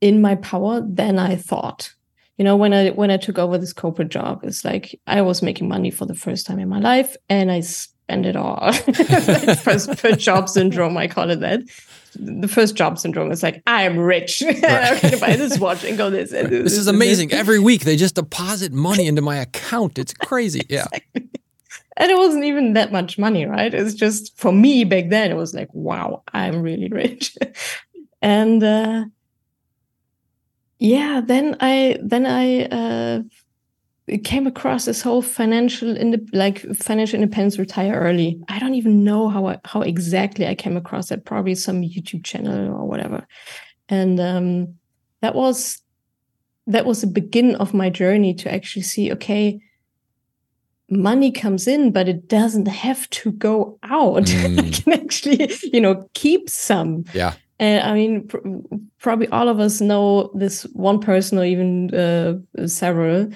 in 0.00 0.20
my 0.20 0.34
power 0.36 0.80
than 0.80 1.18
i 1.18 1.36
thought. 1.36 1.92
You 2.38 2.44
know 2.44 2.56
when 2.56 2.72
i 2.72 2.90
when 2.90 3.10
i 3.10 3.18
took 3.18 3.38
over 3.38 3.58
this 3.58 3.72
corporate 3.72 4.08
job 4.08 4.40
it's 4.42 4.64
like 4.64 4.98
i 5.06 5.20
was 5.22 5.42
making 5.42 5.68
money 5.68 5.90
for 5.90 6.06
the 6.06 6.14
first 6.14 6.46
time 6.46 6.58
in 6.58 6.68
my 6.68 6.80
life 6.80 7.16
and 7.28 7.52
i 7.52 7.60
spent 7.60 8.26
it 8.26 8.36
all. 8.36 8.72
First, 9.66 9.94
first 9.98 10.18
job 10.18 10.48
syndrome 10.48 10.96
i 10.96 11.06
call 11.06 11.30
it 11.30 11.40
that 11.40 11.60
the 12.14 12.48
first 12.48 12.74
job 12.74 12.98
syndrome 12.98 13.30
is 13.32 13.42
like, 13.42 13.62
I 13.66 13.82
am 13.84 13.98
rich. 13.98 14.42
Right. 14.62 14.92
I'm 14.92 15.00
going 15.00 15.14
to 15.14 15.20
buy 15.20 15.36
this 15.36 15.58
watch 15.58 15.82
and 15.84 15.96
go 15.98 16.10
this. 16.10 16.30
this, 16.30 16.48
this, 16.48 16.62
this 16.64 16.78
is 16.78 16.86
amazing. 16.86 17.28
This. 17.28 17.38
Every 17.38 17.58
week 17.58 17.82
they 17.82 17.96
just 17.96 18.14
deposit 18.14 18.72
money 18.72 19.06
into 19.06 19.22
my 19.22 19.36
account. 19.36 19.98
It's 19.98 20.14
crazy. 20.14 20.62
Yeah. 20.68 20.86
and 21.14 22.10
it 22.10 22.16
wasn't 22.16 22.44
even 22.44 22.74
that 22.74 22.92
much 22.92 23.18
money, 23.18 23.44
right? 23.46 23.72
It's 23.74 23.94
just 23.94 24.38
for 24.38 24.52
me 24.52 24.84
back 24.84 25.08
then, 25.10 25.30
it 25.30 25.34
was 25.34 25.54
like, 25.54 25.68
wow, 25.72 26.22
I'm 26.32 26.62
really 26.62 26.88
rich. 26.88 27.36
and 28.22 28.62
uh, 28.62 29.04
yeah, 30.78 31.20
then 31.24 31.56
I 31.60 31.98
then 32.02 32.26
I 32.26 32.64
uh, 32.64 33.22
came 34.24 34.46
across 34.46 34.84
this 34.84 35.00
whole 35.00 35.22
financial 35.22 35.96
like 36.32 36.60
financial 36.76 37.16
independence 37.16 37.58
retire 37.58 37.94
early. 37.94 38.40
I 38.48 38.58
don't 38.58 38.74
even 38.74 39.04
know 39.04 39.28
how 39.28 39.46
I, 39.46 39.60
how 39.64 39.82
exactly 39.82 40.46
I 40.46 40.54
came 40.54 40.76
across 40.76 41.08
that. 41.08 41.24
Probably 41.24 41.54
some 41.54 41.82
YouTube 41.82 42.24
channel 42.24 42.74
or 42.74 42.86
whatever. 42.86 43.26
And 43.88 44.18
um, 44.18 44.74
that 45.20 45.34
was 45.34 45.80
that 46.66 46.84
was 46.84 47.00
the 47.00 47.06
beginning 47.06 47.56
of 47.56 47.74
my 47.74 47.90
journey 47.90 48.34
to 48.34 48.52
actually 48.52 48.82
see 48.82 49.12
okay 49.12 49.60
money 50.88 51.32
comes 51.32 51.66
in 51.66 51.90
but 51.90 52.08
it 52.08 52.28
doesn't 52.28 52.68
have 52.68 53.08
to 53.10 53.32
go 53.32 53.78
out 53.82 54.24
mm. 54.24 54.58
i 54.58 54.70
can 54.70 54.92
actually 54.92 55.50
you 55.72 55.80
know 55.80 56.08
keep 56.14 56.50
some 56.50 57.04
yeah 57.14 57.34
and 57.58 57.82
i 57.88 57.94
mean 57.94 58.28
pr 58.28 58.38
probably 58.98 59.28
all 59.28 59.48
of 59.48 59.58
us 59.58 59.80
know 59.80 60.30
this 60.34 60.64
one 60.74 61.00
person 61.00 61.38
or 61.38 61.44
even 61.44 61.92
uh, 61.94 62.34
several 62.66 63.28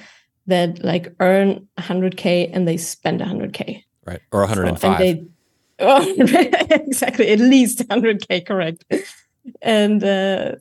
that 0.46 0.84
like 0.84 1.14
earn 1.20 1.66
100k 1.78 2.50
and 2.52 2.66
they 2.66 2.76
spend 2.76 3.20
100k 3.20 3.82
right. 4.04 4.20
Or 4.30 4.40
105 4.40 4.80
so, 4.80 4.98
they, 5.02 5.24
oh, 5.80 6.14
exactly. 6.70 7.28
At 7.28 7.40
least 7.40 7.86
100k 7.88 8.46
correct. 8.46 8.84
And 9.62 10.02
uh 10.02 10.56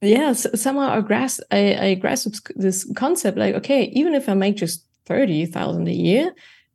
yeah 0.00 0.32
so 0.32 0.50
somehow 0.54 0.96
i 0.96 1.00
grasp 1.00 1.40
I, 1.50 1.74
I 1.74 1.94
grasp 1.94 2.28
this 2.54 2.90
concept 2.94 3.36
like 3.36 3.54
okay 3.56 3.84
even 3.94 4.14
if 4.14 4.28
i 4.28 4.34
make 4.34 4.56
just 4.56 4.84
30,000 5.06 5.88
a 5.88 5.92
year 5.92 6.32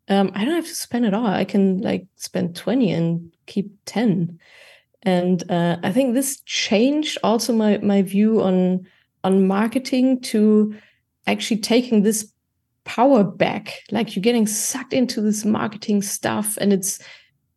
um 0.09 0.31
i 0.35 0.43
don't 0.43 0.55
have 0.55 0.67
to 0.67 0.75
spend 0.75 1.05
it 1.05 1.13
all. 1.13 1.25
I 1.25 1.45
can 1.45 1.81
like 1.81 2.05
spend 2.15 2.55
20 2.55 2.91
and 2.91 3.31
keep 3.45 3.71
10 3.85 4.39
and 5.03 5.51
uh, 5.51 5.77
i 5.83 5.91
think 5.91 6.13
this 6.13 6.41
changed 6.41 7.17
also 7.23 7.53
my 7.53 7.77
my 7.77 8.01
view 8.01 8.41
on 8.41 8.85
on 9.23 9.47
marketing 9.47 10.19
to 10.21 10.75
actually 11.27 11.57
taking 11.57 12.03
this 12.03 12.31
power 12.85 13.23
back. 13.23 13.81
Like 13.91 14.15
you're 14.15 14.21
getting 14.21 14.47
sucked 14.47 14.93
into 14.93 15.21
this 15.21 15.45
marketing 15.45 16.01
stuff 16.01 16.57
and 16.59 16.73
it's 16.73 16.99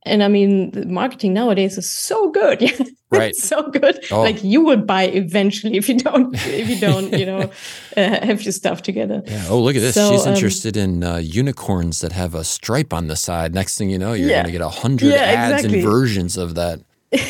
and 0.04 0.22
i 0.22 0.28
mean 0.28 0.70
the 0.70 0.86
marketing 0.86 1.34
nowadays 1.34 1.76
is 1.78 1.90
so 1.90 2.30
good. 2.30 2.62
Right. 3.08 3.36
so 3.36 3.70
good. 3.70 4.04
Oh. 4.10 4.20
like 4.20 4.42
you 4.42 4.62
will 4.62 4.82
buy 4.82 5.04
eventually 5.04 5.76
if 5.76 5.88
you 5.88 5.96
don't 5.96 6.34
if 6.34 6.68
you 6.68 6.78
don't 6.78 7.16
you 7.16 7.24
know 7.24 7.40
uh, 7.96 8.26
have 8.26 8.42
your 8.42 8.50
stuff 8.50 8.82
together. 8.82 9.22
Yeah. 9.24 9.46
Oh 9.48 9.60
look 9.60 9.76
at 9.76 9.80
this. 9.80 9.94
So, 9.94 10.10
she's 10.10 10.26
um, 10.26 10.34
interested 10.34 10.76
in 10.76 11.04
uh, 11.04 11.18
unicorns 11.18 12.00
that 12.00 12.10
have 12.12 12.34
a 12.34 12.42
stripe 12.42 12.92
on 12.92 13.06
the 13.06 13.14
side. 13.14 13.54
Next 13.54 13.78
thing 13.78 13.90
you 13.90 13.98
know 13.98 14.12
you're 14.12 14.28
yeah. 14.28 14.42
going 14.42 14.46
to 14.46 14.52
get 14.52 14.60
a 14.60 14.68
hundred 14.68 15.12
yeah, 15.12 15.18
ads 15.18 15.52
exactly. 15.62 15.78
and 15.78 15.88
versions 15.88 16.36
of 16.36 16.56
that. 16.56 16.80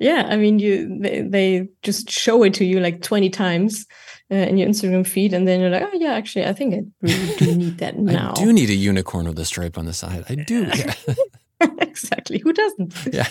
Yeah 0.00 0.26
i 0.28 0.36
mean 0.36 0.58
you 0.58 0.98
they, 1.00 1.20
they 1.22 1.68
just 1.82 2.10
show 2.10 2.42
it 2.42 2.54
to 2.54 2.64
you 2.64 2.80
like 2.80 3.00
20 3.02 3.30
times 3.30 3.86
uh, 4.34 4.48
in 4.48 4.58
your 4.58 4.68
Instagram 4.68 5.06
feed, 5.06 5.32
and 5.32 5.46
then 5.46 5.60
you're 5.60 5.70
like, 5.70 5.82
oh 5.82 5.96
yeah, 5.96 6.14
actually, 6.14 6.44
I 6.44 6.52
think 6.52 6.74
I 6.74 6.82
really 7.00 7.36
do 7.36 7.54
need 7.62 7.78
that 7.78 7.98
now. 7.98 8.32
I 8.36 8.44
do 8.44 8.52
need 8.52 8.70
a 8.70 8.74
unicorn 8.74 9.28
with 9.28 9.38
a 9.38 9.44
stripe 9.44 9.78
on 9.78 9.86
the 9.86 9.92
side. 9.92 10.24
I 10.28 10.34
do. 10.34 10.64
Yeah. 10.74 10.94
exactly. 11.78 12.38
Who 12.38 12.52
doesn't? 12.52 12.94
Yeah. 13.12 13.28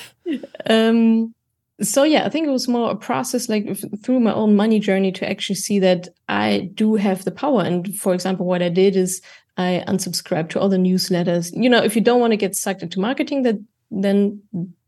Um, 0.70 1.34
so 1.82 2.04
yeah, 2.04 2.26
I 2.26 2.30
think 2.30 2.47
it 2.47 2.51
was 2.51 2.68
more 2.68 2.91
a 2.91 2.95
process, 2.95 3.49
like 3.49 3.78
through 4.04 4.22
my 4.22 4.34
own 4.34 4.56
money 4.56 4.80
journey, 4.80 5.12
to 5.14 5.30
actually 5.30 5.56
see 5.56 5.80
that 5.80 6.08
I 6.30 6.72
do 6.74 6.95
have 6.95 7.26
the 7.26 7.32
power. 7.32 7.64
And 7.64 7.95
for 7.97 8.14
example, 8.14 8.45
what 8.45 8.62
I 8.62 8.70
did 8.70 8.95
is 8.95 9.22
I 9.58 9.84
unsubscribed 9.88 10.49
to 10.49 10.60
all 10.60 10.70
the 10.70 10.78
newsletters. 10.78 11.51
You 11.54 11.70
know, 11.70 11.84
if 11.84 11.95
you 11.95 12.01
don't 12.01 12.22
want 12.22 12.32
to 12.32 12.38
get 12.38 12.56
sucked 12.56 12.84
into 12.84 12.99
marketing, 12.99 13.43
that 13.43 13.56
then 13.91 14.41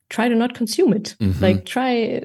try 0.09 0.29
to 0.29 0.35
not 0.35 0.53
consume 0.53 0.93
it. 0.93 1.15
Mm-hmm. 1.19 1.43
Like 1.43 1.65
try 1.65 2.23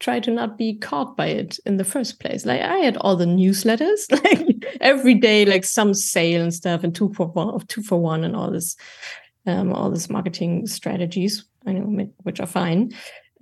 try 0.00 0.18
to 0.18 0.30
not 0.30 0.58
be 0.58 0.74
caught 0.74 1.16
by 1.16 1.26
it 1.26 1.60
in 1.66 1.76
the 1.76 1.84
first 1.84 2.18
place. 2.18 2.44
Like 2.44 2.62
I 2.62 2.78
had 2.78 2.96
all 2.96 3.16
the 3.16 3.26
newsletters, 3.26 4.10
like 4.24 4.78
every 4.80 5.14
day, 5.14 5.44
like 5.44 5.64
some 5.64 5.94
sale 5.94 6.42
and 6.42 6.52
stuff, 6.52 6.82
and 6.82 6.94
two 6.94 7.12
for 7.14 7.26
one, 7.26 7.60
two 7.66 7.82
for 7.82 8.00
one, 8.00 8.24
and 8.24 8.34
all 8.34 8.50
this, 8.50 8.76
um, 9.46 9.72
all 9.72 9.90
this 9.90 10.10
marketing 10.10 10.66
strategies. 10.66 11.44
I 11.66 11.72
know 11.72 12.10
which 12.22 12.40
are 12.40 12.46
fine. 12.46 12.92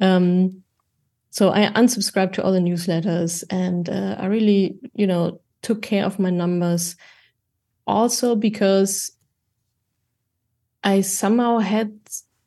Um, 0.01 0.63
so 1.31 1.51
I 1.51 1.67
unsubscribed 1.73 2.33
to 2.35 2.43
all 2.43 2.53
the 2.53 2.59
newsletters, 2.59 3.45
and 3.51 3.89
uh, 3.89 4.17
I 4.19 4.27
really, 4.27 4.79
you 4.95 5.07
know, 5.07 5.41
took 5.63 5.83
care 5.83 6.05
of 6.05 6.19
my 6.19 6.31
numbers. 6.31 6.97
Also 7.87 8.35
because 8.35 9.13
I 10.85 11.01
somehow 11.01 11.59
had 11.59 11.99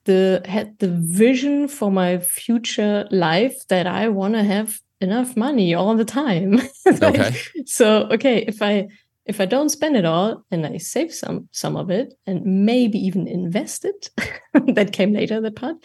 the 0.05 0.41
had 0.45 0.79
the 0.79 0.89
vision 0.89 1.67
for 1.67 1.91
my 1.91 2.17
future 2.17 3.07
life 3.11 3.67
that 3.67 3.87
I 3.87 4.07
want 4.09 4.33
to 4.33 4.43
have 4.43 4.81
enough 4.99 5.35
money 5.35 5.73
all 5.73 5.95
the 5.95 6.05
time. 6.05 6.61
like, 6.85 7.03
okay. 7.03 7.35
So 7.65 8.07
okay, 8.11 8.45
if 8.47 8.61
I 8.61 8.87
if 9.25 9.39
I 9.39 9.45
don't 9.45 9.69
spend 9.69 9.95
it 9.95 10.05
all 10.05 10.43
and 10.51 10.65
I 10.65 10.77
save 10.77 11.13
some 11.13 11.47
some 11.51 11.75
of 11.75 11.89
it 11.89 12.13
and 12.25 12.65
maybe 12.65 12.97
even 12.99 13.27
invest 13.27 13.85
it, 13.85 14.09
that 14.75 14.93
came 14.93 15.13
later 15.13 15.41
that 15.41 15.55
part. 15.55 15.77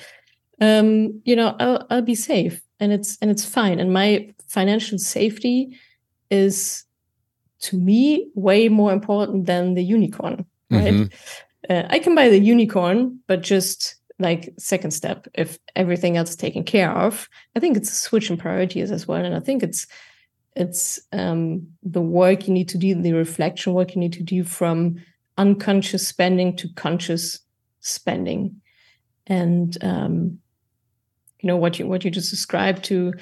Um, 0.60 1.20
you 1.24 1.36
know, 1.36 1.54
I'll 1.58 1.86
I'll 1.90 2.02
be 2.02 2.14
safe 2.14 2.60
and 2.80 2.92
it's 2.92 3.18
and 3.20 3.30
it's 3.30 3.44
fine. 3.44 3.80
And 3.80 3.92
my 3.92 4.32
financial 4.48 4.98
safety 4.98 5.76
is 6.30 6.84
to 7.60 7.76
me 7.76 8.28
way 8.34 8.68
more 8.68 8.92
important 8.92 9.46
than 9.46 9.74
the 9.74 9.84
unicorn, 9.84 10.46
right? 10.70 10.94
Mm-hmm. 10.94 11.72
Uh, 11.72 11.82
I 11.88 11.98
can 11.98 12.14
buy 12.14 12.28
the 12.28 12.38
unicorn, 12.38 13.20
but 13.26 13.42
just 13.42 13.95
like 14.18 14.52
second 14.58 14.92
step 14.92 15.28
if 15.34 15.58
everything 15.74 16.16
else 16.16 16.30
is 16.30 16.36
taken 16.36 16.64
care 16.64 16.90
of 16.90 17.28
i 17.54 17.60
think 17.60 17.76
it's 17.76 17.90
a 17.90 17.94
switch 17.94 18.30
in 18.30 18.36
priorities 18.36 18.90
as 18.90 19.06
well. 19.06 19.24
And 19.24 19.34
i 19.34 19.40
think 19.40 19.62
it's 19.62 19.86
it's 20.56 20.98
um, 21.12 21.68
the 21.82 22.00
work 22.00 22.48
you 22.48 22.54
need 22.54 22.70
to 22.70 22.78
do 22.78 22.94
the 22.94 23.12
reflection 23.12 23.74
work 23.74 23.94
you 23.94 24.00
need 24.00 24.14
to 24.14 24.22
do 24.22 24.42
from 24.42 24.96
unconscious 25.36 26.08
spending 26.08 26.56
to 26.56 26.68
conscious 26.74 27.40
spending. 27.80 28.60
And 29.26 29.76
um, 29.84 30.38
you 31.40 31.46
know 31.48 31.56
what 31.56 31.78
you 31.78 31.86
what 31.86 32.04
you 32.04 32.10
just 32.10 32.30
described 32.30 32.84
to 32.84 33.12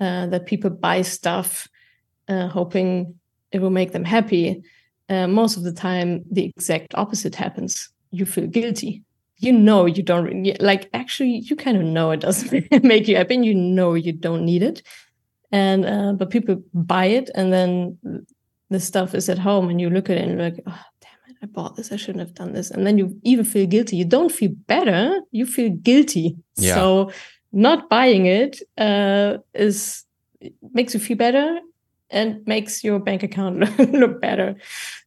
uh, 0.00 0.26
that 0.26 0.46
people 0.46 0.70
buy 0.70 1.02
stuff 1.02 1.68
uh, 2.28 2.48
hoping 2.48 3.16
it 3.50 3.60
will 3.60 3.70
make 3.70 3.92
them 3.92 4.04
happy 4.04 4.62
uh, 5.08 5.26
most 5.26 5.56
of 5.56 5.64
the 5.64 5.72
time 5.72 6.24
the 6.30 6.44
exact 6.44 6.94
opposite 6.94 7.34
happens. 7.34 7.90
You 8.12 8.24
feel 8.24 8.46
guilty 8.46 9.02
you 9.38 9.52
know 9.52 9.86
you 9.86 10.02
don't 10.02 10.60
like 10.60 10.88
actually 10.92 11.38
you 11.38 11.56
kind 11.56 11.76
of 11.76 11.82
know 11.82 12.10
it 12.10 12.20
doesn't 12.20 12.70
make 12.84 13.08
you 13.08 13.16
happy 13.16 13.34
and 13.34 13.44
you 13.44 13.54
know 13.54 13.94
you 13.94 14.12
don't 14.12 14.44
need 14.44 14.62
it. 14.62 14.82
And 15.52 15.84
uh, 15.84 16.12
but 16.14 16.30
people 16.30 16.62
buy 16.72 17.06
it 17.06 17.30
and 17.34 17.52
then 17.52 18.26
the 18.70 18.80
stuff 18.80 19.14
is 19.14 19.28
at 19.28 19.38
home 19.38 19.68
and 19.68 19.80
you 19.80 19.88
look 19.90 20.10
at 20.10 20.16
it 20.16 20.22
and 20.22 20.32
you're 20.32 20.50
like 20.50 20.60
oh 20.66 20.84
damn 21.00 21.30
it 21.30 21.36
i 21.42 21.46
bought 21.46 21.76
this 21.76 21.92
i 21.92 21.96
shouldn't 21.96 22.20
have 22.20 22.34
done 22.34 22.52
this. 22.52 22.70
And 22.70 22.86
then 22.86 22.98
you 22.98 23.18
even 23.22 23.44
feel 23.44 23.66
guilty. 23.66 23.96
You 23.96 24.04
don't 24.04 24.32
feel 24.32 24.52
better 24.66 25.20
you 25.30 25.46
feel 25.46 25.70
guilty. 25.70 26.36
Yeah. 26.56 26.74
so 26.74 27.10
not 27.52 27.88
buying 27.88 28.26
it 28.26 28.60
uh, 28.78 29.38
is 29.54 30.04
makes 30.72 30.94
you 30.94 31.00
feel 31.00 31.16
better 31.16 31.60
and 32.10 32.46
makes 32.46 32.84
your 32.84 32.98
bank 32.98 33.22
account 33.22 33.78
look 33.92 34.20
better. 34.20 34.56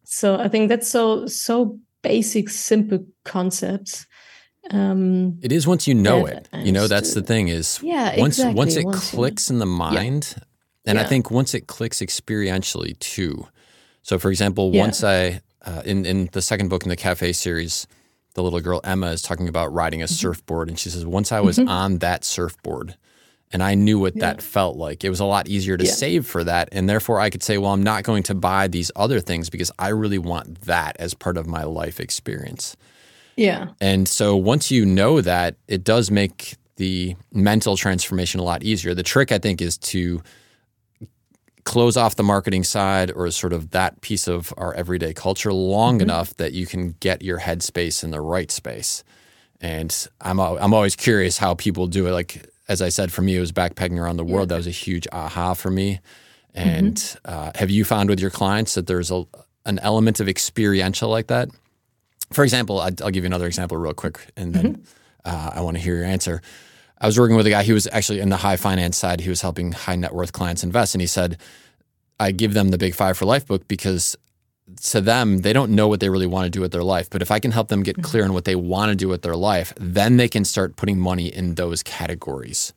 So 0.03 0.37
i 0.37 0.47
think 0.47 0.69
that's 0.69 0.87
so 0.87 1.25
so 1.25 1.79
basic 2.03 2.47
simple 2.49 3.05
concepts 3.25 4.05
um, 4.71 5.39
it 5.41 5.51
is 5.51 5.67
once 5.67 5.87
you 5.87 5.93
know 5.93 6.25
it. 6.25 6.49
You 6.53 6.71
know, 6.71 6.87
that's 6.87 7.13
the 7.13 7.21
thing 7.21 7.47
is 7.47 7.79
yeah, 7.81 8.19
once 8.19 8.37
exactly. 8.37 8.55
once 8.55 8.75
it 8.75 8.85
once 8.85 9.11
clicks 9.11 9.49
you, 9.49 9.55
in 9.55 9.59
the 9.59 9.65
mind, 9.65 10.33
yeah. 10.35 10.43
and 10.85 10.97
yeah. 10.97 11.03
I 11.03 11.07
think 11.07 11.31
once 11.31 11.53
it 11.53 11.67
clicks 11.67 11.99
experientially 11.99 12.97
too. 12.99 13.47
So, 14.03 14.17
for 14.19 14.29
example, 14.29 14.71
yeah. 14.73 14.81
once 14.81 15.03
I 15.03 15.41
uh, 15.65 15.81
in 15.85 16.05
in 16.05 16.29
the 16.31 16.41
second 16.41 16.69
book 16.69 16.83
in 16.83 16.89
the 16.89 16.95
cafe 16.95 17.33
series, 17.33 17.87
the 18.33 18.43
little 18.43 18.59
girl 18.59 18.81
Emma 18.83 19.07
is 19.07 19.21
talking 19.21 19.47
about 19.47 19.73
riding 19.73 20.01
a 20.01 20.05
mm-hmm. 20.05 20.13
surfboard, 20.13 20.69
and 20.69 20.77
she 20.77 20.89
says 20.89 21.05
once 21.05 21.31
I 21.31 21.39
was 21.39 21.57
mm-hmm. 21.57 21.69
on 21.69 21.97
that 21.99 22.23
surfboard. 22.23 22.95
And 23.49 23.63
I 23.63 23.75
knew 23.75 23.97
what 23.97 24.15
that 24.15 24.41
felt 24.41 24.75
like. 24.75 25.05
It 25.05 25.09
was 25.09 25.21
a 25.21 25.25
lot 25.25 25.47
easier 25.47 25.77
to 25.77 25.85
save 25.85 26.25
for 26.25 26.43
that. 26.43 26.67
And 26.73 26.89
therefore, 26.89 27.21
I 27.21 27.29
could 27.29 27.41
say, 27.41 27.57
well, 27.57 27.71
I'm 27.71 27.81
not 27.81 28.03
going 28.03 28.23
to 28.23 28.35
buy 28.35 28.67
these 28.67 28.91
other 28.93 29.21
things 29.21 29.49
because 29.49 29.71
I 29.79 29.87
really 29.87 30.17
want 30.17 30.63
that 30.63 30.97
as 30.99 31.13
part 31.13 31.37
of 31.37 31.47
my 31.47 31.63
life 31.63 32.01
experience. 32.01 32.75
Yeah. 33.37 33.69
And 33.79 34.07
so 34.07 34.35
once 34.35 34.71
you 34.71 34.85
know 34.85 35.21
that, 35.21 35.55
it 35.67 35.83
does 35.83 36.11
make 36.11 36.55
the 36.75 37.15
mental 37.31 37.77
transformation 37.77 38.39
a 38.39 38.43
lot 38.43 38.63
easier. 38.63 38.93
The 38.93 39.03
trick, 39.03 39.31
I 39.31 39.37
think, 39.37 39.61
is 39.61 39.77
to 39.77 40.21
close 41.63 41.97
off 41.97 42.15
the 42.15 42.23
marketing 42.23 42.63
side 42.63 43.11
or 43.11 43.29
sort 43.29 43.53
of 43.53 43.71
that 43.71 44.01
piece 44.01 44.27
of 44.27 44.53
our 44.57 44.73
everyday 44.73 45.13
culture 45.13 45.53
long 45.53 45.95
mm-hmm. 45.95 46.03
enough 46.03 46.35
that 46.37 46.53
you 46.53 46.65
can 46.65 46.95
get 46.99 47.21
your 47.21 47.39
headspace 47.39 48.03
in 48.03 48.11
the 48.11 48.21
right 48.21 48.49
space. 48.51 49.03
And 49.59 50.07
I'm 50.21 50.39
I'm 50.39 50.73
always 50.73 50.95
curious 50.95 51.37
how 51.37 51.55
people 51.55 51.87
do 51.87 52.07
it. 52.07 52.11
Like 52.11 52.47
as 52.67 52.81
I 52.81 52.89
said, 52.89 53.11
for 53.11 53.21
me, 53.21 53.35
it 53.35 53.39
was 53.39 53.51
backpacking 53.51 53.99
around 53.99 54.17
the 54.17 54.23
world. 54.23 54.49
Yeah. 54.49 54.55
That 54.55 54.57
was 54.57 54.67
a 54.67 54.71
huge 54.71 55.07
aha 55.11 55.53
for 55.53 55.69
me. 55.69 55.99
And 56.53 56.95
mm-hmm. 56.95 57.31
uh, 57.31 57.51
have 57.55 57.69
you 57.69 57.83
found 57.83 58.09
with 58.09 58.19
your 58.19 58.31
clients 58.31 58.75
that 58.75 58.87
there's 58.87 59.11
a 59.11 59.25
an 59.65 59.79
element 59.79 60.19
of 60.19 60.29
experiential 60.29 61.09
like 61.09 61.27
that? 61.27 61.49
For 62.31 62.43
example, 62.43 62.79
I'll 62.79 62.91
give 62.91 63.23
you 63.23 63.27
another 63.27 63.47
example 63.47 63.77
real 63.77 63.93
quick, 63.93 64.19
and 64.35 64.53
then 64.53 64.65
mm-hmm. 64.75 64.81
uh, 65.25 65.51
I 65.55 65.61
want 65.61 65.77
to 65.77 65.83
hear 65.83 65.95
your 65.95 66.05
answer. 66.05 66.41
I 66.99 67.05
was 67.05 67.19
working 67.19 67.35
with 67.35 67.45
a 67.47 67.51
guy 67.51 67.63
who 67.63 67.73
was 67.73 67.87
actually 67.91 68.19
in 68.19 68.29
the 68.29 68.37
high 68.37 68.57
finance 68.57 68.97
side. 68.97 69.21
He 69.21 69.29
was 69.29 69.41
helping 69.41 69.71
high 69.71 69.95
net 69.95 70.13
worth 70.13 70.33
clients 70.33 70.63
invest, 70.63 70.93
and 70.93 71.01
he 71.01 71.07
said, 71.07 71.37
"I 72.19 72.31
give 72.31 72.53
them 72.53 72.69
the 72.69 72.77
Big 72.77 72.95
Five 72.95 73.17
for 73.17 73.25
Life 73.25 73.45
book 73.45 73.67
because." 73.67 74.15
To 74.87 74.99
them, 74.99 75.43
they 75.43 75.53
don't 75.53 75.71
know 75.71 75.87
what 75.87 76.01
they 76.01 76.09
really 76.09 76.27
want 76.27 76.43
to 76.43 76.49
do 76.49 76.59
with 76.59 76.73
their 76.73 76.83
life. 76.83 77.09
But 77.09 77.21
if 77.21 77.31
I 77.31 77.39
can 77.39 77.51
help 77.51 77.69
them 77.69 77.83
get 77.83 77.95
mm-hmm. 77.95 78.01
clear 78.01 78.25
on 78.25 78.33
what 78.33 78.43
they 78.43 78.57
want 78.57 78.89
to 78.89 78.97
do 78.97 79.07
with 79.07 79.21
their 79.21 79.37
life, 79.37 79.71
then 79.77 80.17
they 80.17 80.27
can 80.27 80.43
start 80.43 80.75
putting 80.75 80.99
money 80.99 81.27
in 81.27 81.55
those 81.55 81.81
categories. 81.81 82.73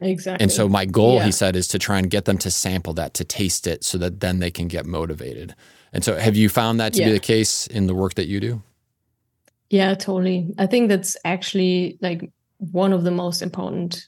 Exactly. 0.00 0.42
And 0.42 0.50
so 0.50 0.68
my 0.68 0.84
goal, 0.84 1.14
yeah. 1.14 1.26
he 1.26 1.30
said, 1.30 1.54
is 1.54 1.68
to 1.68 1.78
try 1.78 1.98
and 1.98 2.10
get 2.10 2.24
them 2.24 2.38
to 2.38 2.50
sample 2.50 2.92
that, 2.94 3.14
to 3.14 3.24
taste 3.24 3.68
it, 3.68 3.84
so 3.84 3.98
that 3.98 4.18
then 4.18 4.40
they 4.40 4.50
can 4.50 4.66
get 4.66 4.84
motivated. 4.84 5.54
And 5.92 6.04
so, 6.04 6.16
have 6.18 6.36
you 6.36 6.48
found 6.48 6.80
that 6.80 6.94
to 6.94 7.00
yeah. 7.00 7.06
be 7.06 7.12
the 7.12 7.20
case 7.20 7.68
in 7.68 7.86
the 7.86 7.94
work 7.94 8.14
that 8.14 8.26
you 8.26 8.40
do? 8.40 8.62
Yeah, 9.70 9.94
totally. 9.94 10.54
I 10.58 10.66
think 10.66 10.88
that's 10.88 11.16
actually 11.24 11.98
like 12.00 12.30
one 12.58 12.92
of 12.92 13.04
the 13.04 13.10
most 13.10 13.42
important 13.42 14.06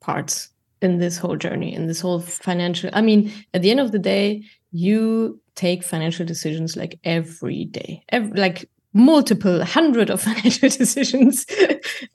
parts 0.00 0.50
in 0.80 0.98
this 0.98 1.18
whole 1.18 1.36
journey, 1.36 1.74
in 1.74 1.86
this 1.86 2.00
whole 2.00 2.20
financial. 2.20 2.90
I 2.92 3.00
mean, 3.02 3.32
at 3.52 3.62
the 3.62 3.70
end 3.70 3.80
of 3.80 3.90
the 3.92 3.98
day, 3.98 4.44
you 4.70 5.40
take 5.56 5.82
financial 5.82 6.24
decisions 6.24 6.76
like 6.76 7.00
every 7.02 7.64
day, 7.64 8.04
every, 8.10 8.38
like 8.38 8.70
multiple 8.94 9.64
hundred 9.76 10.10
of 10.10 10.20
financial 10.22 10.68
decisions. 10.78 11.44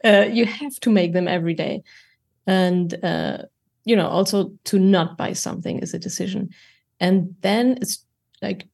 uh, 0.05 0.26
you 0.32 0.45
have 0.45 0.76
to 0.82 0.89
make 0.89 1.14
them 1.14 1.28
every 1.28 1.53
day 1.53 1.84
and 2.47 3.03
uh, 3.03 3.38
you 3.86 3.95
know 3.95 4.07
also 4.07 4.51
to 4.66 4.80
not 4.80 5.18
buy 5.18 5.34
something 5.34 5.80
is 5.80 5.93
a 5.93 5.99
decision 5.99 6.49
and 6.99 7.36
then 7.41 7.78
it's 7.82 8.05
like 8.41 8.68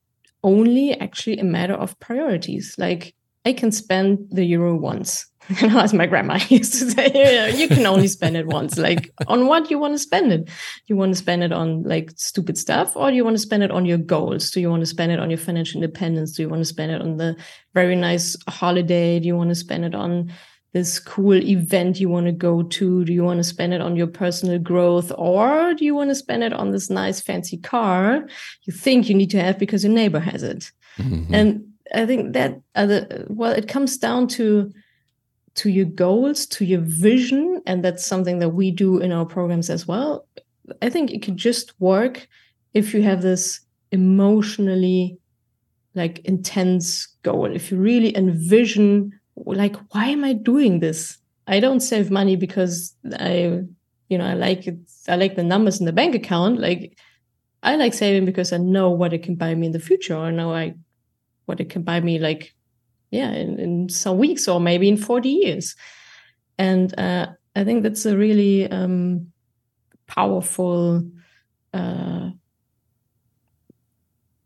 only 0.43 0.99
actually 0.99 1.37
a 1.39 1.43
matter 1.43 1.73
of 1.73 1.99
priorities 1.99 2.75
like 2.77 3.13
i 3.45 3.53
can 3.53 3.71
spend 3.71 4.19
the 4.31 4.45
euro 4.45 4.75
once. 4.75 5.25
You 5.61 5.67
know 5.67 5.79
as 5.79 5.95
my 5.95 6.05
grandma 6.05 6.37
used 6.49 6.73
to 6.73 6.91
say 6.91 7.51
you 7.57 7.67
can 7.67 7.85
only 7.87 8.07
spend 8.07 8.37
it 8.37 8.45
once. 8.45 8.77
Like 8.77 9.11
on 9.25 9.47
what 9.47 9.71
you 9.71 9.79
want 9.79 9.95
to 9.95 9.97
spend 9.97 10.31
it? 10.31 10.47
You 10.85 10.95
want 10.95 11.11
to 11.11 11.17
spend 11.17 11.43
it 11.43 11.51
on 11.51 11.81
like 11.83 12.11
stupid 12.17 12.55
stuff 12.55 12.95
or 12.95 13.09
do 13.09 13.15
you 13.15 13.23
want 13.23 13.35
to 13.35 13.41
spend 13.41 13.63
it 13.63 13.71
on 13.71 13.83
your 13.85 13.97
goals? 13.97 14.51
Do 14.51 14.59
you 14.61 14.69
want 14.69 14.81
to 14.81 14.85
spend 14.85 15.11
it 15.11 15.19
on 15.19 15.31
your 15.31 15.39
financial 15.39 15.81
independence? 15.81 16.33
Do 16.33 16.43
you 16.43 16.49
want 16.49 16.61
to 16.61 16.65
spend 16.65 16.91
it 16.91 17.01
on 17.01 17.17
the 17.17 17.35
very 17.73 17.95
nice 17.95 18.37
holiday? 18.47 19.19
Do 19.19 19.25
you 19.25 19.35
want 19.35 19.49
to 19.49 19.55
spend 19.55 19.85
it 19.85 19.95
on 19.95 20.31
this 20.73 20.99
cool 20.99 21.41
event 21.41 21.99
you 21.99 22.09
want 22.09 22.27
to 22.27 22.31
go 22.31 22.61
to? 22.61 23.03
Do 23.05 23.11
you 23.11 23.23
want 23.23 23.39
to 23.39 23.43
spend 23.43 23.73
it 23.73 23.81
on 23.81 23.95
your 23.95 24.07
personal 24.07 24.59
growth? 24.59 25.11
Or 25.17 25.73
do 25.73 25.83
you 25.83 25.95
want 25.95 26.11
to 26.11 26.15
spend 26.15 26.43
it 26.43 26.53
on 26.53 26.71
this 26.71 26.91
nice 26.91 27.19
fancy 27.21 27.57
car 27.57 28.27
you 28.65 28.73
think 28.73 29.09
you 29.09 29.15
need 29.15 29.31
to 29.31 29.41
have 29.41 29.57
because 29.57 29.83
your 29.83 29.93
neighbor 29.93 30.19
has 30.19 30.43
it? 30.43 30.71
Mm-hmm. 30.97 31.33
And 31.33 31.68
I 31.93 32.05
think 32.05 32.33
that 32.33 32.61
uh, 32.75 33.01
well, 33.27 33.51
it 33.51 33.67
comes 33.67 33.97
down 33.97 34.27
to 34.29 34.71
to 35.55 35.69
your 35.69 35.85
goals, 35.85 36.45
to 36.45 36.65
your 36.65 36.81
vision, 36.81 37.61
and 37.65 37.83
that's 37.83 38.05
something 38.05 38.39
that 38.39 38.49
we 38.49 38.71
do 38.71 38.99
in 38.99 39.11
our 39.11 39.25
programs 39.25 39.69
as 39.69 39.87
well. 39.87 40.27
I 40.81 40.89
think 40.89 41.11
it 41.11 41.21
could 41.21 41.37
just 41.37 41.73
work 41.79 42.27
if 42.73 42.93
you 42.93 43.01
have 43.01 43.21
this 43.21 43.61
emotionally 43.91 45.17
like 45.95 46.19
intense 46.19 47.07
goal. 47.23 47.45
If 47.45 47.71
you 47.71 47.77
really 47.77 48.15
envision 48.15 49.19
like 49.45 49.75
why 49.93 50.07
am 50.07 50.23
i 50.23 50.33
doing 50.33 50.79
this 50.79 51.17
i 51.47 51.59
don't 51.59 51.79
save 51.79 52.11
money 52.11 52.35
because 52.35 52.95
i 53.19 53.61
you 54.09 54.17
know 54.17 54.25
i 54.25 54.33
like 54.33 54.67
it 54.67 54.77
i 55.07 55.15
like 55.15 55.35
the 55.35 55.43
numbers 55.43 55.79
in 55.79 55.85
the 55.85 55.93
bank 55.93 56.15
account 56.15 56.59
like 56.59 56.97
i 57.63 57.75
like 57.75 57.93
saving 57.93 58.25
because 58.25 58.53
i 58.53 58.57
know 58.57 58.89
what 58.89 59.13
it 59.13 59.23
can 59.23 59.35
buy 59.35 59.53
me 59.55 59.67
in 59.67 59.71
the 59.71 59.79
future 59.79 60.15
or 60.15 60.31
know 60.31 60.53
i 60.53 60.73
what 61.49 61.59
it 61.59 61.69
can 61.69 61.81
buy 61.81 61.99
me 61.99 62.17
like 62.19 62.53
yeah 63.11 63.31
in, 63.31 63.59
in 63.59 63.89
some 63.89 64.17
weeks 64.17 64.47
or 64.47 64.61
maybe 64.61 64.87
in 64.87 64.95
40 64.95 65.29
years 65.29 65.75
and 66.57 66.97
uh, 66.97 67.27
i 67.55 67.63
think 67.65 67.83
that's 67.83 68.05
a 68.05 68.15
really 68.15 68.71
um, 68.71 69.33
powerful 70.07 71.03
uh, 71.73 72.29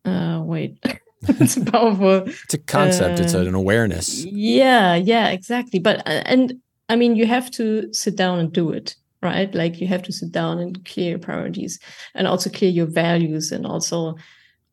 uh, 0.05 0.41
wait 0.43 0.79
it's 1.39 1.57
a 1.57 1.63
powerful. 1.63 2.27
It's 2.27 2.53
a 2.53 2.57
concept. 2.57 3.19
Uh, 3.19 3.23
it's 3.23 3.33
an 3.33 3.55
awareness. 3.55 4.25
Yeah, 4.25 4.95
yeah, 4.95 5.29
exactly. 5.29 5.79
But 5.79 5.99
uh, 5.99 6.23
and 6.25 6.55
I 6.89 6.95
mean, 6.95 7.15
you 7.15 7.25
have 7.25 7.49
to 7.51 7.91
sit 7.93 8.17
down 8.17 8.39
and 8.39 8.51
do 8.51 8.71
it, 8.71 8.95
right? 9.21 9.53
Like 9.55 9.79
you 9.79 9.87
have 9.87 10.03
to 10.03 10.11
sit 10.11 10.31
down 10.31 10.59
and 10.59 10.83
clear 10.85 11.11
your 11.11 11.19
priorities, 11.19 11.79
and 12.13 12.27
also 12.27 12.49
clear 12.49 12.71
your 12.71 12.87
values, 12.87 13.51
and 13.51 13.65
also, 13.65 14.15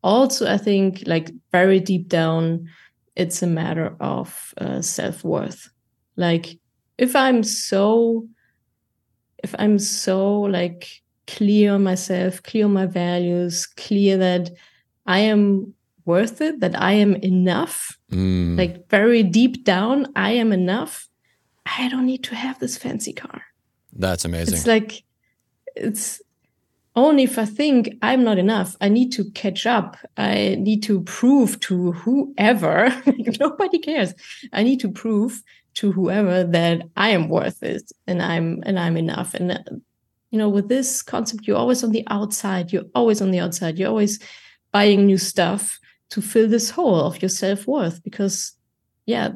also 0.03 0.51
I 0.51 0.57
think 0.57 1.03
like 1.05 1.31
very 1.51 1.79
deep 1.79 2.07
down, 2.07 2.67
it's 3.15 3.41
a 3.41 3.47
matter 3.47 3.95
of 3.99 4.53
uh, 4.57 4.81
self 4.81 5.23
worth. 5.23 5.69
Like 6.15 6.59
if 6.97 7.15
I'm 7.15 7.43
so, 7.43 8.27
if 9.43 9.55
I'm 9.57 9.79
so 9.79 10.41
like 10.41 11.01
clear 11.27 11.73
on 11.73 11.83
myself, 11.83 12.43
clear 12.43 12.65
on 12.65 12.73
my 12.73 12.85
values, 12.85 13.65
clear 13.65 14.17
that 14.17 14.51
I 15.05 15.19
am 15.19 15.73
worth 16.05 16.41
it, 16.41 16.59
that 16.59 16.79
I 16.79 16.93
am 16.93 17.15
enough, 17.15 17.97
mm. 18.11 18.57
like 18.57 18.89
very 18.89 19.23
deep 19.23 19.63
down, 19.63 20.07
I 20.15 20.31
am 20.31 20.51
enough. 20.51 21.07
I 21.65 21.89
don't 21.89 22.05
need 22.05 22.23
to 22.25 22.35
have 22.35 22.59
this 22.59 22.77
fancy 22.77 23.13
car. 23.13 23.43
That's 23.93 24.25
amazing. 24.25 24.55
It's 24.55 24.67
like, 24.67 25.03
it's 25.75 26.21
only 26.95 27.23
if 27.23 27.37
I 27.37 27.45
think 27.45 27.97
I'm 28.01 28.23
not 28.23 28.37
enough, 28.37 28.75
I 28.81 28.89
need 28.89 29.11
to 29.13 29.29
catch 29.31 29.65
up. 29.65 29.97
I 30.17 30.57
need 30.59 30.83
to 30.83 31.01
prove 31.01 31.59
to 31.61 31.93
whoever, 31.93 32.93
nobody 33.39 33.79
cares. 33.79 34.13
I 34.51 34.63
need 34.63 34.79
to 34.81 34.89
prove 34.89 35.41
to 35.75 35.91
whoever 35.91 36.43
that 36.43 36.81
I 36.97 37.09
am 37.09 37.29
worth 37.29 37.63
it 37.63 37.91
and 38.07 38.21
I'm 38.21 38.61
and 38.65 38.77
I'm 38.77 38.97
enough. 38.97 39.33
And 39.33 39.81
you 40.31 40.37
know, 40.37 40.49
with 40.49 40.67
this 40.67 41.01
concept, 41.01 41.47
you're 41.47 41.57
always 41.57 41.83
on 41.83 41.91
the 41.91 42.05
outside. 42.09 42.73
You're 42.73 42.85
always 42.93 43.21
on 43.21 43.31
the 43.31 43.39
outside. 43.39 43.77
You're 43.77 43.89
always 43.89 44.19
buying 44.71 45.05
new 45.05 45.17
stuff 45.17 45.79
to 46.11 46.21
fill 46.21 46.47
this 46.47 46.69
hole 46.69 47.01
of 47.01 47.21
your 47.21 47.29
self-worth 47.29 48.03
because 48.03 48.53
yeah 49.05 49.29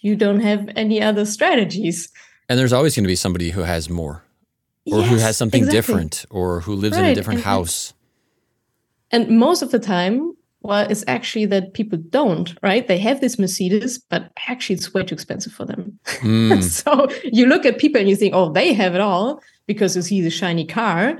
you 0.00 0.16
don't 0.16 0.40
have 0.40 0.68
any 0.76 1.02
other 1.02 1.26
strategies 1.26 2.08
and 2.48 2.58
there's 2.58 2.72
always 2.72 2.96
going 2.96 3.04
to 3.04 3.08
be 3.08 3.16
somebody 3.16 3.50
who 3.50 3.60
has 3.60 3.90
more 3.90 4.24
or 4.92 5.00
yes, 5.00 5.10
who 5.10 5.16
has 5.16 5.36
something 5.36 5.62
exactly. 5.62 5.78
different 5.78 6.24
or 6.30 6.60
who 6.60 6.74
lives 6.74 6.96
right. 6.96 7.06
in 7.06 7.10
a 7.10 7.14
different 7.14 7.38
and, 7.38 7.44
house 7.44 7.94
and 9.10 9.38
most 9.38 9.62
of 9.62 9.70
the 9.70 9.78
time 9.78 10.32
well 10.62 10.86
it's 10.90 11.04
actually 11.06 11.46
that 11.46 11.74
people 11.74 11.98
don't 12.10 12.56
right 12.62 12.88
they 12.88 12.98
have 12.98 13.20
this 13.20 13.38
mercedes 13.38 13.98
but 13.98 14.30
actually 14.48 14.76
it's 14.76 14.92
way 14.92 15.02
too 15.02 15.14
expensive 15.14 15.52
for 15.52 15.64
them 15.64 15.98
mm. 16.04 16.62
so 16.82 17.08
you 17.24 17.46
look 17.46 17.64
at 17.64 17.78
people 17.78 18.00
and 18.00 18.08
you 18.08 18.16
think 18.16 18.34
oh 18.34 18.50
they 18.52 18.72
have 18.72 18.94
it 18.94 19.00
all 19.00 19.40
because 19.66 19.96
you 19.96 20.02
see 20.02 20.20
the 20.20 20.30
shiny 20.30 20.66
car 20.66 21.18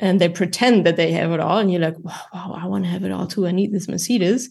and 0.00 0.20
they 0.20 0.28
pretend 0.28 0.86
that 0.86 0.96
they 0.96 1.10
have 1.12 1.32
it 1.32 1.40
all 1.40 1.58
and 1.58 1.72
you're 1.72 1.80
like 1.80 1.98
wow, 2.00 2.20
wow 2.32 2.58
i 2.60 2.66
want 2.66 2.84
to 2.84 2.90
have 2.90 3.04
it 3.04 3.10
all 3.10 3.26
too 3.26 3.46
i 3.46 3.50
need 3.50 3.72
this 3.72 3.88
mercedes 3.88 4.48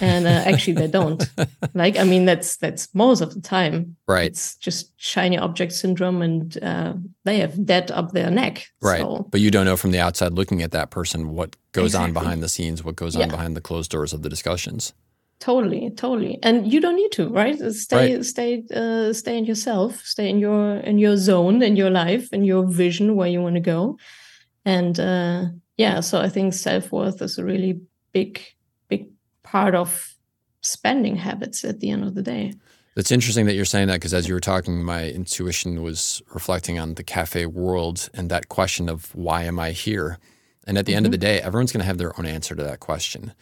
and 0.00 0.26
uh, 0.26 0.42
actually 0.44 0.72
they 0.72 0.86
don't 0.86 1.28
like 1.74 1.96
i 1.98 2.04
mean 2.04 2.24
that's 2.24 2.56
that's 2.56 2.92
most 2.94 3.20
of 3.20 3.34
the 3.34 3.40
time 3.40 3.96
right 4.06 4.30
it's 4.30 4.56
just 4.56 4.92
shiny 4.96 5.38
object 5.38 5.72
syndrome 5.72 6.22
and 6.22 6.62
uh, 6.62 6.94
they 7.24 7.38
have 7.38 7.64
debt 7.64 7.90
up 7.90 8.12
their 8.12 8.30
neck 8.30 8.66
right 8.80 9.00
so. 9.00 9.26
but 9.30 9.40
you 9.40 9.50
don't 9.50 9.66
know 9.66 9.76
from 9.76 9.90
the 9.90 10.00
outside 10.00 10.32
looking 10.32 10.62
at 10.62 10.72
that 10.72 10.90
person 10.90 11.30
what 11.30 11.56
goes 11.72 11.86
exactly. 11.86 12.08
on 12.08 12.12
behind 12.12 12.42
the 12.42 12.48
scenes 12.48 12.82
what 12.82 12.96
goes 12.96 13.16
yeah. 13.16 13.24
on 13.24 13.28
behind 13.28 13.56
the 13.56 13.60
closed 13.60 13.90
doors 13.90 14.12
of 14.12 14.22
the 14.22 14.28
discussions 14.28 14.92
totally 15.38 15.90
totally 15.90 16.38
and 16.42 16.72
you 16.72 16.80
don't 16.80 16.96
need 16.96 17.12
to 17.12 17.28
right 17.28 17.58
stay 17.72 18.14
right. 18.14 18.24
stay 18.24 18.64
uh, 18.74 19.12
stay 19.12 19.36
in 19.36 19.44
yourself 19.44 20.00
stay 20.00 20.30
in 20.30 20.38
your 20.38 20.76
in 20.78 20.98
your 20.98 21.14
zone 21.14 21.62
in 21.62 21.76
your 21.76 21.90
life 21.90 22.32
in 22.32 22.42
your 22.42 22.64
vision 22.64 23.16
where 23.16 23.28
you 23.28 23.42
want 23.42 23.54
to 23.54 23.60
go 23.60 23.98
and 24.66 25.00
uh, 25.00 25.44
yeah 25.78 26.00
so 26.00 26.20
i 26.20 26.28
think 26.28 26.52
self-worth 26.52 27.22
is 27.22 27.38
a 27.38 27.44
really 27.44 27.80
big 28.12 28.42
big 28.88 29.08
part 29.42 29.74
of 29.74 30.14
spending 30.60 31.16
habits 31.16 31.64
at 31.64 31.80
the 31.80 31.88
end 31.88 32.04
of 32.04 32.14
the 32.14 32.22
day 32.22 32.52
it's 32.96 33.10
interesting 33.10 33.44
that 33.46 33.54
you're 33.54 33.64
saying 33.64 33.88
that 33.88 33.94
because 33.94 34.12
as 34.12 34.28
you 34.28 34.34
were 34.34 34.40
talking 34.40 34.84
my 34.84 35.08
intuition 35.08 35.82
was 35.82 36.20
reflecting 36.34 36.78
on 36.78 36.94
the 36.94 37.04
cafe 37.04 37.46
world 37.46 38.10
and 38.12 38.30
that 38.30 38.48
question 38.48 38.88
of 38.90 39.14
why 39.14 39.44
am 39.44 39.58
i 39.58 39.70
here 39.70 40.18
and 40.66 40.76
at 40.76 40.84
the 40.84 40.92
mm-hmm. 40.92 40.96
end 40.98 41.06
of 41.06 41.12
the 41.12 41.18
mm-hmm. 41.18 41.36
day 41.36 41.40
everyone's 41.40 41.72
going 41.72 41.80
to 41.80 41.86
have 41.86 41.98
their 41.98 42.18
own 42.18 42.26
answer 42.26 42.54
to 42.54 42.64
that 42.64 42.80
question 42.80 43.32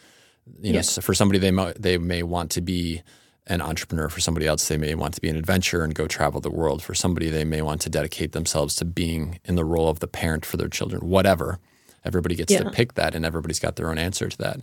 you 0.61 0.71
know 0.71 0.81
so 0.81 1.01
for 1.01 1.13
somebody 1.13 1.39
they 1.39 1.73
they 1.77 1.97
may 1.97 2.21
want 2.21 2.51
to 2.51 2.61
be 2.61 3.01
an 3.47 3.61
entrepreneur. 3.61 4.09
For 4.09 4.19
somebody 4.19 4.47
else, 4.47 4.67
they 4.67 4.77
may 4.77 4.95
want 4.95 5.13
to 5.15 5.21
be 5.21 5.29
an 5.29 5.35
adventurer 5.35 5.83
and 5.83 5.93
go 5.93 6.07
travel 6.07 6.41
the 6.41 6.49
world. 6.49 6.81
For 6.81 6.93
somebody, 6.93 7.29
they 7.29 7.45
may 7.45 7.61
want 7.61 7.81
to 7.81 7.89
dedicate 7.89 8.31
themselves 8.31 8.75
to 8.75 8.85
being 8.85 9.39
in 9.45 9.55
the 9.55 9.65
role 9.65 9.89
of 9.89 9.99
the 9.99 10.07
parent 10.07 10.45
for 10.45 10.57
their 10.57 10.69
children, 10.69 11.07
whatever. 11.07 11.59
Everybody 12.03 12.35
gets 12.35 12.53
yeah. 12.53 12.63
to 12.63 12.69
pick 12.69 12.93
that, 12.93 13.15
and 13.15 13.25
everybody's 13.25 13.59
got 13.59 13.75
their 13.75 13.89
own 13.89 13.97
answer 13.97 14.29
to 14.29 14.37
that. 14.37 14.61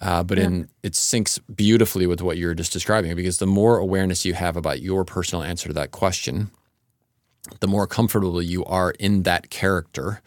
Uh, 0.00 0.22
but 0.22 0.36
yeah. 0.36 0.44
in, 0.44 0.68
it 0.82 0.94
syncs 0.94 1.38
beautifully 1.54 2.06
with 2.06 2.20
what 2.20 2.36
you're 2.36 2.54
just 2.54 2.72
describing 2.72 3.14
because 3.14 3.38
the 3.38 3.46
more 3.46 3.78
awareness 3.78 4.24
you 4.24 4.34
have 4.34 4.56
about 4.56 4.80
your 4.80 5.04
personal 5.04 5.44
answer 5.44 5.68
to 5.68 5.74
that 5.74 5.92
question, 5.92 6.50
the 7.60 7.68
more 7.68 7.86
comfortable 7.86 8.42
you 8.42 8.64
are 8.64 8.90
in 8.98 9.22
that 9.22 9.48
character, 9.50 10.20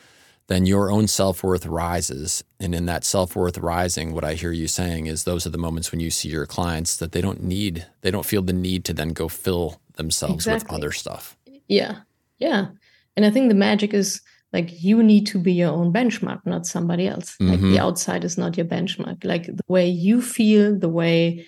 then 0.47 0.65
your 0.65 0.91
own 0.91 1.07
self 1.07 1.43
worth 1.43 1.65
rises. 1.65 2.43
And 2.59 2.75
in 2.75 2.85
that 2.85 3.03
self 3.03 3.35
worth 3.35 3.57
rising, 3.57 4.13
what 4.13 4.23
I 4.23 4.33
hear 4.33 4.51
you 4.51 4.67
saying 4.67 5.07
is 5.07 5.23
those 5.23 5.45
are 5.45 5.51
the 5.51 5.57
moments 5.57 5.91
when 5.91 5.99
you 5.99 6.11
see 6.11 6.29
your 6.29 6.45
clients 6.45 6.97
that 6.97 7.11
they 7.11 7.21
don't 7.21 7.43
need, 7.43 7.85
they 8.01 8.11
don't 8.11 8.25
feel 8.25 8.41
the 8.41 8.53
need 8.53 8.85
to 8.85 8.93
then 8.93 9.09
go 9.09 9.27
fill 9.27 9.79
themselves 9.93 10.45
exactly. 10.45 10.67
with 10.67 10.75
other 10.75 10.91
stuff. 10.91 11.35
Yeah. 11.67 11.99
Yeah. 12.37 12.67
And 13.15 13.25
I 13.25 13.31
think 13.31 13.49
the 13.49 13.55
magic 13.55 13.93
is 13.93 14.21
like 14.53 14.83
you 14.83 15.01
need 15.01 15.27
to 15.27 15.39
be 15.39 15.53
your 15.53 15.71
own 15.71 15.91
benchmark, 15.91 16.45
not 16.45 16.65
somebody 16.65 17.07
else. 17.07 17.35
Mm-hmm. 17.41 17.51
Like 17.51 17.61
the 17.61 17.79
outside 17.79 18.23
is 18.23 18.37
not 18.37 18.55
your 18.55 18.65
benchmark. 18.65 19.25
Like 19.25 19.45
the 19.47 19.63
way 19.67 19.87
you 19.87 20.21
feel, 20.21 20.77
the 20.77 20.89
way 20.89 21.45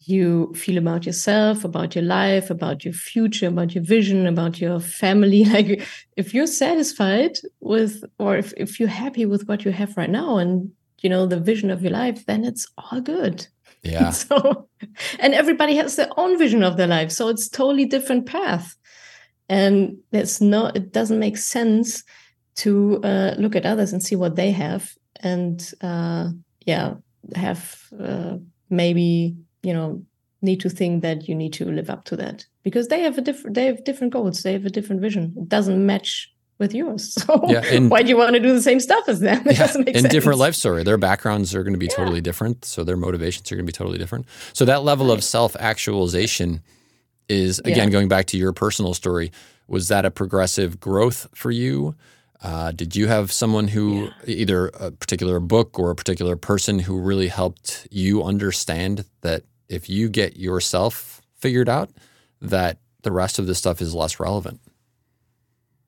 you 0.00 0.52
feel 0.54 0.78
about 0.78 1.06
yourself, 1.06 1.64
about 1.64 1.94
your 1.94 2.04
life, 2.04 2.50
about 2.50 2.84
your 2.84 2.94
future, 2.94 3.48
about 3.48 3.74
your 3.74 3.82
vision, 3.82 4.26
about 4.26 4.60
your 4.60 4.80
family. 4.80 5.44
Like 5.56 5.86
if 6.16 6.34
you're 6.34 6.46
satisfied 6.46 7.38
with, 7.60 8.04
or 8.18 8.36
if, 8.36 8.52
if 8.56 8.78
you're 8.78 8.88
happy 8.88 9.26
with 9.26 9.48
what 9.48 9.64
you 9.64 9.72
have 9.72 9.96
right 9.96 10.10
now 10.10 10.38
and, 10.38 10.70
you 11.00 11.10
know, 11.10 11.26
the 11.26 11.40
vision 11.40 11.70
of 11.70 11.82
your 11.82 11.92
life, 11.92 12.26
then 12.26 12.44
it's 12.44 12.66
all 12.78 13.00
good. 13.00 13.46
Yeah. 13.82 14.10
so, 14.10 14.68
and 15.20 15.32
everybody 15.32 15.76
has 15.76 15.94
their 15.94 16.08
own 16.16 16.36
vision 16.38 16.64
of 16.64 16.76
their 16.76 16.88
life. 16.88 17.12
So 17.12 17.28
it's 17.28 17.48
totally 17.48 17.84
different 17.84 18.26
path. 18.26 18.74
And 19.48 19.98
it's 20.10 20.40
no, 20.40 20.72
it 20.74 20.92
doesn't 20.92 21.20
make 21.20 21.36
sense 21.36 22.02
to 22.56 23.00
uh, 23.04 23.34
look 23.38 23.54
at 23.54 23.64
others 23.64 23.92
and 23.92 24.02
see 24.02 24.16
what 24.16 24.34
they 24.34 24.50
have. 24.50 24.92
And 25.20 25.72
uh, 25.80 26.30
yeah, 26.64 26.94
have 27.36 27.80
uh, 28.00 28.38
maybe 28.70 29.36
you 29.66 29.74
know 29.74 30.00
need 30.42 30.60
to 30.60 30.70
think 30.70 31.02
that 31.02 31.28
you 31.28 31.34
need 31.34 31.52
to 31.52 31.64
live 31.64 31.90
up 31.90 32.04
to 32.04 32.16
that 32.16 32.46
because 32.62 32.86
they 32.88 33.00
have 33.00 33.18
a 33.18 33.20
different 33.20 33.56
they 33.56 33.66
have 33.66 33.82
different 33.84 34.12
goals 34.12 34.42
they 34.42 34.52
have 34.52 34.64
a 34.64 34.70
different 34.70 35.02
vision 35.02 35.34
it 35.36 35.48
doesn't 35.48 35.84
match 35.84 36.32
with 36.58 36.72
yours 36.72 37.12
so 37.22 37.44
yeah, 37.48 37.62
and, 37.66 37.90
why 37.90 38.02
do 38.02 38.08
you 38.08 38.16
want 38.16 38.32
to 38.34 38.40
do 38.40 38.52
the 38.52 38.62
same 38.62 38.78
stuff 38.78 39.08
as 39.08 39.20
them 39.20 39.42
it 39.46 39.52
yeah, 39.52 39.66
doesn't 39.66 39.84
make 39.84 39.96
and 39.96 40.02
sense. 40.02 40.12
different 40.12 40.38
life 40.38 40.54
story 40.54 40.84
their 40.84 40.96
backgrounds 40.96 41.54
are 41.54 41.64
going 41.64 41.74
to 41.74 41.78
be 41.78 41.86
yeah. 41.86 41.96
totally 41.96 42.20
different 42.20 42.64
so 42.64 42.84
their 42.84 42.96
motivations 42.96 43.50
are 43.50 43.56
going 43.56 43.66
to 43.66 43.72
be 43.72 43.76
totally 43.76 43.98
different 43.98 44.24
so 44.52 44.64
that 44.64 44.84
level 44.84 45.08
right. 45.08 45.18
of 45.18 45.24
self-actualization 45.24 46.62
is 47.28 47.58
again 47.60 47.88
yeah. 47.88 47.90
going 47.90 48.08
back 48.08 48.26
to 48.26 48.38
your 48.38 48.52
personal 48.52 48.94
story 48.94 49.32
was 49.66 49.88
that 49.88 50.04
a 50.04 50.10
progressive 50.10 50.78
growth 50.78 51.26
for 51.34 51.50
you 51.50 51.96
uh, 52.42 52.70
did 52.70 52.94
you 52.94 53.08
have 53.08 53.32
someone 53.32 53.66
who, 53.68 54.04
yeah. 54.04 54.10
either 54.26 54.66
a 54.68 54.90
particular 54.90 55.40
book 55.40 55.78
or 55.78 55.90
a 55.90 55.96
particular 55.96 56.36
person, 56.36 56.78
who 56.80 57.00
really 57.00 57.28
helped 57.28 57.88
you 57.90 58.22
understand 58.22 59.06
that 59.22 59.42
if 59.68 59.88
you 59.88 60.08
get 60.08 60.36
yourself 60.36 61.20
figured 61.34 61.68
out, 61.68 61.90
that 62.40 62.78
the 63.02 63.12
rest 63.12 63.38
of 63.38 63.46
the 63.46 63.54
stuff 63.54 63.80
is 63.80 63.94
less 63.94 64.20
relevant? 64.20 64.60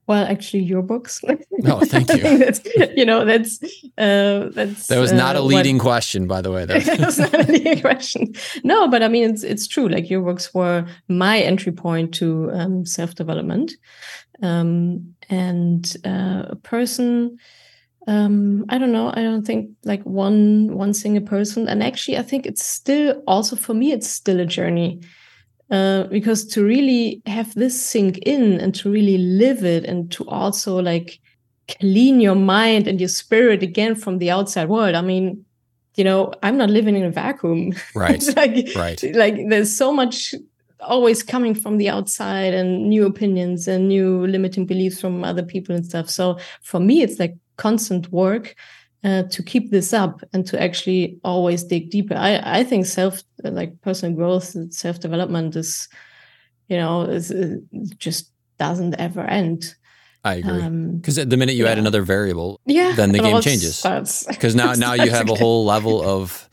Well, 0.09 0.25
actually, 0.25 0.63
your 0.63 0.81
books. 0.81 1.23
no, 1.51 1.81
thank 1.81 2.11
you. 2.11 2.39
that's, 2.39 2.65
you 2.97 3.05
know, 3.05 3.27
that's 3.27 3.63
uh, 3.99 4.49
that's. 4.55 4.87
That 4.87 4.99
was 4.99 5.13
not 5.13 5.37
uh, 5.37 5.41
a 5.41 5.43
leading 5.43 5.77
what, 5.77 5.83
question, 5.83 6.27
by 6.27 6.41
the 6.41 6.51
way. 6.51 6.65
That 6.67 6.99
was 6.99 7.19
not 7.19 7.35
a 7.35 7.43
leading 7.43 7.81
question. 7.83 8.33
No, 8.65 8.89
but 8.89 9.03
I 9.03 9.09
mean, 9.09 9.29
it's 9.29 9.43
it's 9.43 9.67
true. 9.67 9.87
Like 9.87 10.09
your 10.09 10.23
books 10.23 10.55
were 10.55 10.87
my 11.09 11.41
entry 11.41 11.73
point 11.73 12.15
to 12.15 12.51
um, 12.55 12.87
self 12.87 13.17
development, 13.17 13.73
um, 14.43 15.15
and 15.29 15.95
uh, 16.07 16.45
a 16.49 16.57
person 16.57 17.37
um, 18.09 18.65
I 18.71 18.79
don't 18.79 18.91
know. 18.91 19.11
I 19.11 19.23
don't 19.23 19.47
think 19.47 19.71
like 19.85 20.03
one 20.05 20.75
one 20.75 20.95
single 20.95 21.23
person. 21.23 21.69
And 21.69 21.83
actually, 21.83 22.17
I 22.17 22.23
think 22.23 22.47
it's 22.47 22.65
still 22.65 23.23
also 23.27 23.55
for 23.55 23.75
me, 23.75 23.93
it's 23.93 24.09
still 24.09 24.41
a 24.41 24.47
journey 24.47 25.01
uh, 25.71 26.05
because 26.05 26.47
to 26.47 26.65
really 26.65 27.21
have 27.27 27.55
this 27.55 27.79
sink 27.79 28.17
in 28.19 28.59
and 28.61 28.75
to 28.77 28.91
really 28.91 29.19
live 29.19 29.63
it 29.63 29.85
and 29.85 30.11
to 30.13 30.27
also 30.27 30.81
like 30.81 31.21
clean 31.81 32.19
your 32.19 32.35
mind 32.35 32.89
and 32.89 32.99
your 32.99 33.11
spirit 33.11 33.63
again 33.63 33.95
from 33.95 34.17
the 34.17 34.31
outside 34.31 34.71
world. 34.71 34.95
I 34.95 35.03
mean, 35.03 35.45
you 35.97 36.05
know, 36.05 36.33
I'm 36.43 36.57
not 36.57 36.71
living 36.71 36.97
in 36.97 37.05
a 37.05 37.11
vacuum. 37.11 37.75
Right. 37.95 38.25
like, 38.37 38.69
right. 38.75 39.03
Like 39.15 39.37
there's 39.51 39.77
so 39.77 39.93
much 39.93 40.35
always 40.81 41.23
coming 41.23 41.55
from 41.55 41.77
the 41.77 41.91
outside 41.91 42.55
and 42.55 42.89
new 42.89 43.05
opinions 43.05 43.69
and 43.69 43.89
new 43.89 44.27
limiting 44.27 44.65
beliefs 44.65 44.99
from 44.99 45.25
other 45.25 45.43
people 45.43 45.75
and 45.75 45.85
stuff. 45.85 46.09
So 46.09 46.39
for 46.63 46.81
me, 46.81 47.03
it's 47.03 47.19
like 47.19 47.37
constant 47.59 48.11
work 48.11 48.55
uh, 49.05 49.25
to 49.25 49.43
keep 49.43 49.71
this 49.71 49.93
up 49.93 50.23
and 50.33 50.47
to 50.47 50.61
actually 50.61 51.19
always 51.23 51.63
dig 51.63 51.91
deeper. 51.91 52.15
I, 52.15 52.41
I 52.43 52.65
think 52.65 52.87
self, 52.87 53.23
like 53.43 53.81
personal 53.83 54.17
growth 54.17 54.55
and 54.55 54.73
self 54.73 55.01
development 55.01 55.55
is, 55.55 55.89
you 56.69 56.77
know, 56.77 57.03
is, 57.03 57.31
is, 57.31 57.61
just 57.99 58.33
doesn't 58.59 58.95
ever 58.95 59.21
end. 59.21 59.75
I 60.25 60.35
agree. 60.35 60.69
Because 60.97 61.19
um, 61.19 61.29
the 61.29 61.37
minute 61.37 61.55
you 61.55 61.65
yeah. 61.65 61.73
add 61.73 61.79
another 61.79 62.03
variable, 62.03 62.61
yeah, 62.67 62.93
then 62.97 63.13
the 63.13 63.21
game 63.21 63.41
changes. 63.41 63.83
Because 64.27 64.55
now, 64.55 64.73
now 64.75 64.95
you 64.95 65.11
have 65.11 65.31
a 65.31 65.35
whole 65.35 65.65
level 65.65 66.03
of 66.03 66.49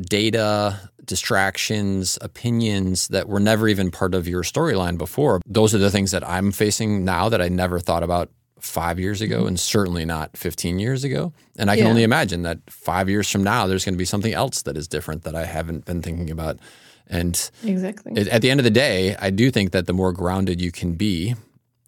data, 0.00 0.90
distractions, 1.04 2.18
opinions 2.20 3.08
that 3.08 3.28
were 3.28 3.40
never 3.40 3.68
even 3.68 3.90
part 3.90 4.14
of 4.14 4.26
your 4.26 4.42
storyline 4.42 4.98
before. 4.98 5.40
Those 5.46 5.74
are 5.74 5.78
the 5.78 5.90
things 5.90 6.10
that 6.10 6.28
I'm 6.28 6.50
facing 6.50 7.04
now 7.04 7.28
that 7.28 7.40
I 7.40 7.48
never 7.48 7.78
thought 7.78 8.02
about 8.02 8.30
five 8.62 8.98
years 8.98 9.20
ago 9.20 9.40
mm-hmm. 9.40 9.48
and 9.48 9.60
certainly 9.60 10.04
not 10.04 10.36
15 10.36 10.78
years 10.78 11.04
ago. 11.04 11.32
And 11.58 11.70
I 11.70 11.76
can 11.76 11.84
yeah. 11.84 11.90
only 11.90 12.02
imagine 12.02 12.42
that 12.42 12.58
five 12.68 13.08
years 13.08 13.30
from 13.30 13.42
now, 13.42 13.66
there's 13.66 13.84
going 13.84 13.94
to 13.94 13.98
be 13.98 14.04
something 14.04 14.32
else 14.32 14.62
that 14.62 14.76
is 14.76 14.88
different 14.88 15.22
that 15.24 15.34
I 15.34 15.44
haven't 15.44 15.84
been 15.84 16.02
thinking 16.02 16.30
about. 16.30 16.58
And 17.06 17.50
exactly 17.64 18.30
at 18.30 18.40
the 18.40 18.50
end 18.50 18.60
of 18.60 18.64
the 18.64 18.70
day, 18.70 19.16
I 19.16 19.30
do 19.30 19.50
think 19.50 19.72
that 19.72 19.86
the 19.86 19.92
more 19.92 20.12
grounded 20.12 20.60
you 20.60 20.70
can 20.70 20.94
be, 20.94 21.34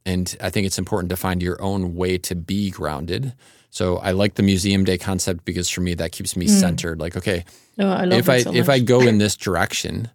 and 0.05 0.37
I 0.41 0.51
think 0.51 0.66
it's 0.66 0.79
important 0.79 1.11
to 1.11 1.16
find 1.16 1.41
your 1.41 1.62
own 1.62 1.95
way 1.95 2.18
to 2.18 2.35
be 2.35 2.70
grounded. 2.70 3.35
So 3.70 3.99
I 3.99 4.11
like 4.11 4.35
the 4.35 4.43
museum 4.43 4.85
day 4.85 4.99
concept 4.99 5.45
because 5.45 5.68
for 5.68 5.81
me 5.81 5.95
that 5.95 6.11
keeps 6.11 6.37
me 6.37 6.47
mm. 6.47 6.51
centered. 6.51 6.99
Like, 7.01 7.16
okay, 7.16 7.45
Oh, 7.79 7.89
I 7.89 8.07
if 8.12 8.29
I 8.29 8.43
so 8.43 8.53
if 8.53 8.68
I 8.68 8.79
go 8.79 9.01
in 9.01 9.18
this 9.18 9.37
direction, 9.37 10.11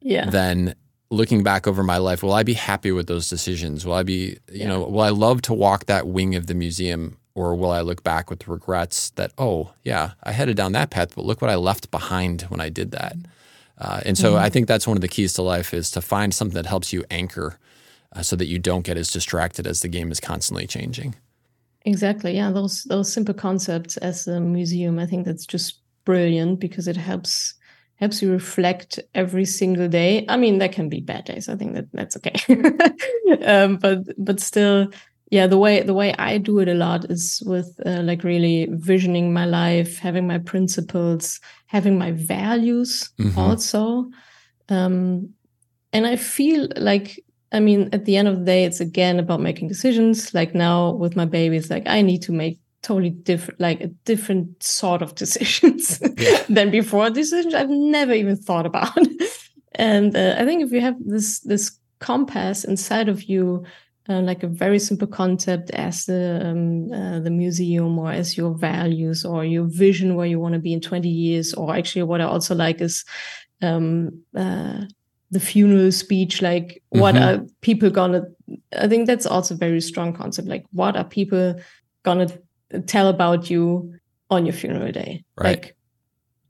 yeah, 0.00 0.28
then 0.28 0.74
looking 1.10 1.42
back 1.42 1.66
over 1.66 1.82
my 1.82 1.98
life, 1.98 2.22
will 2.22 2.32
I 2.32 2.42
be 2.42 2.54
happy 2.54 2.92
with 2.92 3.08
those 3.08 3.28
decisions? 3.28 3.84
Will 3.84 3.94
I 3.94 4.04
be, 4.04 4.38
you 4.50 4.60
yeah. 4.60 4.68
know, 4.68 4.80
will 4.84 5.00
I 5.00 5.08
love 5.08 5.42
to 5.42 5.52
walk 5.54 5.86
that 5.86 6.06
wing 6.06 6.34
of 6.36 6.46
the 6.46 6.54
museum 6.54 7.18
or 7.34 7.54
will 7.56 7.70
I 7.70 7.80
look 7.80 8.02
back 8.04 8.30
with 8.30 8.46
regrets 8.46 9.10
that, 9.10 9.32
oh, 9.36 9.72
yeah, 9.82 10.12
I 10.22 10.32
headed 10.32 10.56
down 10.56 10.72
that 10.72 10.90
path, 10.90 11.14
but 11.14 11.24
look 11.24 11.42
what 11.42 11.50
I 11.50 11.56
left 11.56 11.90
behind 11.90 12.42
when 12.42 12.60
I 12.60 12.68
did 12.68 12.92
that. 12.92 13.16
Uh, 13.76 14.00
and 14.04 14.16
so 14.16 14.32
mm-hmm. 14.34 14.44
I 14.44 14.50
think 14.50 14.68
that's 14.68 14.86
one 14.86 14.96
of 14.96 15.00
the 15.00 15.08
keys 15.08 15.32
to 15.34 15.42
life 15.42 15.72
is 15.74 15.90
to 15.92 16.00
find 16.00 16.34
something 16.34 16.54
that 16.54 16.66
helps 16.66 16.92
you 16.92 17.04
anchor 17.10 17.58
uh, 18.14 18.22
so 18.22 18.36
that 18.36 18.46
you 18.46 18.58
don't 18.58 18.84
get 18.84 18.96
as 18.96 19.10
distracted 19.10 19.66
as 19.66 19.80
the 19.80 19.88
game 19.88 20.12
is 20.12 20.20
constantly 20.20 20.66
changing. 20.66 21.14
Exactly. 21.86 22.36
Yeah. 22.36 22.50
Those, 22.50 22.84
those 22.84 23.12
simple 23.12 23.34
concepts 23.34 23.96
as 23.96 24.26
a 24.26 24.38
museum, 24.38 24.98
I 24.98 25.06
think 25.06 25.24
that's 25.24 25.46
just 25.46 25.80
brilliant 26.04 26.60
because 26.60 26.88
it 26.88 26.96
helps 26.96 27.54
helps 28.00 28.22
you 28.22 28.32
reflect 28.32 28.98
every 29.14 29.44
single 29.44 29.88
day. 29.88 30.24
I 30.28 30.36
mean, 30.36 30.58
there 30.58 30.70
can 30.70 30.88
be 30.88 31.00
bad 31.00 31.26
days. 31.26 31.48
I 31.48 31.56
think 31.56 31.74
that 31.74 31.92
that's 31.92 32.16
okay. 32.16 32.34
um, 33.44 33.76
but 33.76 33.98
but 34.16 34.40
still, 34.40 34.88
yeah, 35.30 35.46
the 35.46 35.58
way 35.58 35.82
the 35.82 35.94
way 35.94 36.14
I 36.14 36.38
do 36.38 36.58
it 36.60 36.68
a 36.68 36.74
lot 36.74 37.04
is 37.10 37.42
with 37.44 37.78
uh, 37.84 38.02
like 38.02 38.24
really 38.24 38.68
visioning 38.70 39.32
my 39.32 39.44
life, 39.44 39.98
having 39.98 40.26
my 40.26 40.38
principles, 40.38 41.40
having 41.66 41.98
my 41.98 42.12
values 42.12 43.10
mm-hmm. 43.18 43.38
also. 43.38 44.10
Um, 44.70 45.34
and 45.92 46.06
I 46.06 46.16
feel 46.16 46.68
like 46.76 47.22
I 47.52 47.60
mean, 47.60 47.90
at 47.92 48.04
the 48.06 48.16
end 48.16 48.28
of 48.28 48.38
the 48.38 48.44
day, 48.44 48.64
it's 48.64 48.80
again 48.80 49.18
about 49.18 49.40
making 49.40 49.68
decisions. 49.68 50.32
Like 50.32 50.54
now 50.54 50.92
with 50.92 51.16
my 51.16 51.26
baby, 51.26 51.56
it's 51.56 51.70
like 51.70 51.86
I 51.86 52.00
need 52.00 52.22
to 52.22 52.32
make 52.32 52.60
totally 52.82 53.10
different 53.10 53.60
like 53.60 53.80
a 53.80 53.88
different 54.04 54.62
sort 54.62 55.02
of 55.02 55.14
decisions 55.24 56.00
yeah. 56.18 56.42
than 56.48 56.70
before 56.70 57.10
decisions 57.10 57.54
i've 57.54 57.70
never 57.70 58.12
even 58.12 58.36
thought 58.36 58.66
about 58.66 58.96
and 59.74 60.16
uh, 60.16 60.34
i 60.38 60.44
think 60.44 60.62
if 60.62 60.72
you 60.72 60.80
have 60.80 60.96
this 61.00 61.40
this 61.40 61.78
compass 61.98 62.64
inside 62.64 63.08
of 63.08 63.24
you 63.24 63.64
uh, 64.08 64.22
like 64.22 64.42
a 64.42 64.48
very 64.48 64.78
simple 64.78 65.06
concept 65.06 65.70
as 65.70 66.06
the 66.06 66.40
um, 66.44 66.90
uh, 66.92 67.20
the 67.20 67.30
museum 67.30 67.98
or 67.98 68.10
as 68.10 68.36
your 68.36 68.54
values 68.54 69.24
or 69.24 69.44
your 69.44 69.64
vision 69.64 70.16
where 70.16 70.26
you 70.26 70.40
want 70.40 70.54
to 70.54 70.58
be 70.58 70.72
in 70.72 70.80
20 70.80 71.08
years 71.08 71.54
or 71.54 71.74
actually 71.74 72.02
what 72.02 72.20
i 72.20 72.24
also 72.24 72.54
like 72.54 72.80
is 72.80 73.04
um, 73.62 74.22
uh, 74.34 74.80
the 75.30 75.38
funeral 75.38 75.92
speech 75.92 76.42
like 76.42 76.82
what 76.88 77.14
mm-hmm. 77.14 77.42
are 77.42 77.46
people 77.60 77.90
gonna 77.90 78.24
i 78.78 78.88
think 78.88 79.06
that's 79.06 79.26
also 79.26 79.54
a 79.54 79.58
very 79.58 79.80
strong 79.80 80.12
concept 80.12 80.48
like 80.48 80.64
what 80.72 80.96
are 80.96 81.04
people 81.04 81.54
gonna 82.02 82.26
tell 82.86 83.08
about 83.08 83.50
you 83.50 83.98
on 84.30 84.46
your 84.46 84.52
funeral 84.52 84.92
day. 84.92 85.24
Right. 85.36 85.62
Like, 85.62 85.76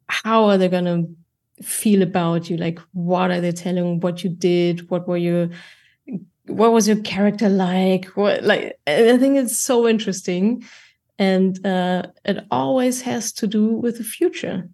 how 0.09 0.45
are 0.45 0.59
they 0.59 0.69
going 0.69 0.85
to 0.85 1.65
feel 1.65 2.03
about 2.03 2.51
you? 2.51 2.57
Like, 2.57 2.79
what 2.93 3.31
are 3.31 3.41
they 3.41 3.53
telling 3.53 4.01
what 4.01 4.23
you 4.25 4.31
did? 4.31 4.91
What 4.91 5.09
were 5.09 5.17
your, 5.17 5.49
what 6.47 6.73
was 6.73 6.89
your 6.89 7.01
character 7.03 7.49
like? 7.49 8.07
What, 8.17 8.43
like, 8.43 8.79
I 8.87 9.17
think 9.19 9.37
it's 9.37 9.57
so 9.57 9.89
interesting. 9.89 10.65
And 11.19 11.65
uh, 11.67 12.05
it 12.25 12.45
always 12.51 13.03
has 13.03 13.33
to 13.35 13.47
do 13.47 13.67
with 13.67 13.99
the 13.99 14.05
future. 14.05 14.69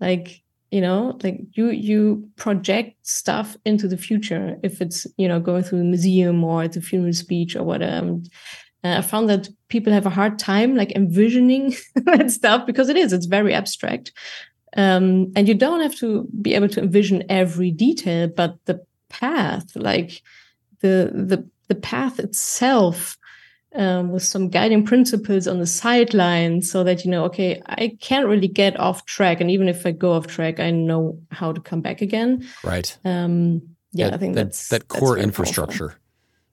Like, 0.00 0.42
you 0.70 0.80
know 0.80 1.18
like 1.22 1.40
you 1.52 1.70
you 1.70 2.28
project 2.36 2.94
stuff 3.06 3.56
into 3.64 3.88
the 3.88 3.96
future 3.96 4.58
if 4.62 4.80
it's 4.80 5.06
you 5.16 5.26
know 5.26 5.40
going 5.40 5.62
through 5.62 5.80
a 5.80 5.84
museum 5.84 6.44
or 6.44 6.62
at 6.62 6.72
the 6.72 6.80
funeral 6.80 7.12
speech 7.12 7.56
or 7.56 7.62
whatever 7.62 8.18
Uh, 8.84 8.96
I 8.98 9.02
found 9.02 9.28
that 9.28 9.48
people 9.68 9.92
have 9.92 10.06
a 10.06 10.10
hard 10.10 10.38
time 10.38 10.76
like 10.76 10.92
envisioning 10.92 11.74
that 11.94 12.30
stuff 12.30 12.66
because 12.66 12.88
it 12.88 12.96
is, 12.96 13.12
it's 13.12 13.26
very 13.26 13.52
abstract. 13.52 14.12
Um, 14.76 15.32
and 15.34 15.48
you 15.48 15.54
don't 15.54 15.80
have 15.80 15.96
to 15.96 16.28
be 16.40 16.54
able 16.54 16.68
to 16.68 16.80
envision 16.80 17.24
every 17.28 17.70
detail, 17.70 18.28
but 18.28 18.56
the 18.66 18.84
path, 19.08 19.74
like 19.74 20.22
the 20.80 21.10
the 21.12 21.48
the 21.68 21.74
path 21.74 22.18
itself, 22.18 23.16
um, 23.74 24.12
with 24.12 24.22
some 24.22 24.48
guiding 24.48 24.84
principles 24.84 25.46
on 25.46 25.58
the 25.58 25.66
sideline, 25.66 26.62
so 26.62 26.84
that 26.84 27.04
you 27.04 27.10
know, 27.10 27.24
okay, 27.24 27.62
I 27.66 27.96
can't 28.00 28.26
really 28.26 28.48
get 28.48 28.78
off 28.78 29.06
track, 29.06 29.40
and 29.40 29.50
even 29.50 29.68
if 29.68 29.86
I 29.86 29.92
go 29.92 30.12
off 30.12 30.26
track, 30.26 30.60
I 30.60 30.70
know 30.70 31.18
how 31.30 31.52
to 31.52 31.60
come 31.60 31.80
back 31.80 32.02
again. 32.02 32.46
Right. 32.62 32.96
Um, 33.04 33.62
yeah, 33.92 34.10
I 34.12 34.18
think 34.18 34.34
that, 34.34 34.44
that's 34.46 34.68
that 34.68 34.88
core 34.88 35.16
that's 35.16 35.24
infrastructure. 35.24 35.96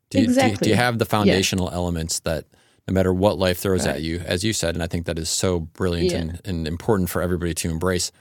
Do 0.09 0.19
you, 0.19 0.25
exactly. 0.25 0.49
do 0.49 0.53
you, 0.53 0.57
do, 0.57 0.69
you, 0.69 0.75
have 0.75 0.99
the 0.99 1.05
foundational 1.05 1.69
yeah. 1.69 1.75
elements 1.75 2.19
that 2.21 2.45
no 2.87 2.93
matter 2.93 3.13
what 3.13 3.37
life 3.37 3.57
throws 3.57 3.85
right. 3.85 3.95
at 3.95 4.01
you, 4.01 4.19
as 4.19 4.43
you 4.43 4.53
said, 4.53 4.75
and 4.75 4.83
I 4.83 4.87
think 4.87 5.05
that 5.07 5.17
is 5.17 5.29
so 5.29 5.59
brilliant 5.59 6.11
yeah. 6.11 6.17
and, 6.19 6.41
and 6.45 6.67
important 6.67 7.09
for 7.09 7.21
everybody 7.21 7.53
to 7.55 7.69
embrace, 7.69 8.11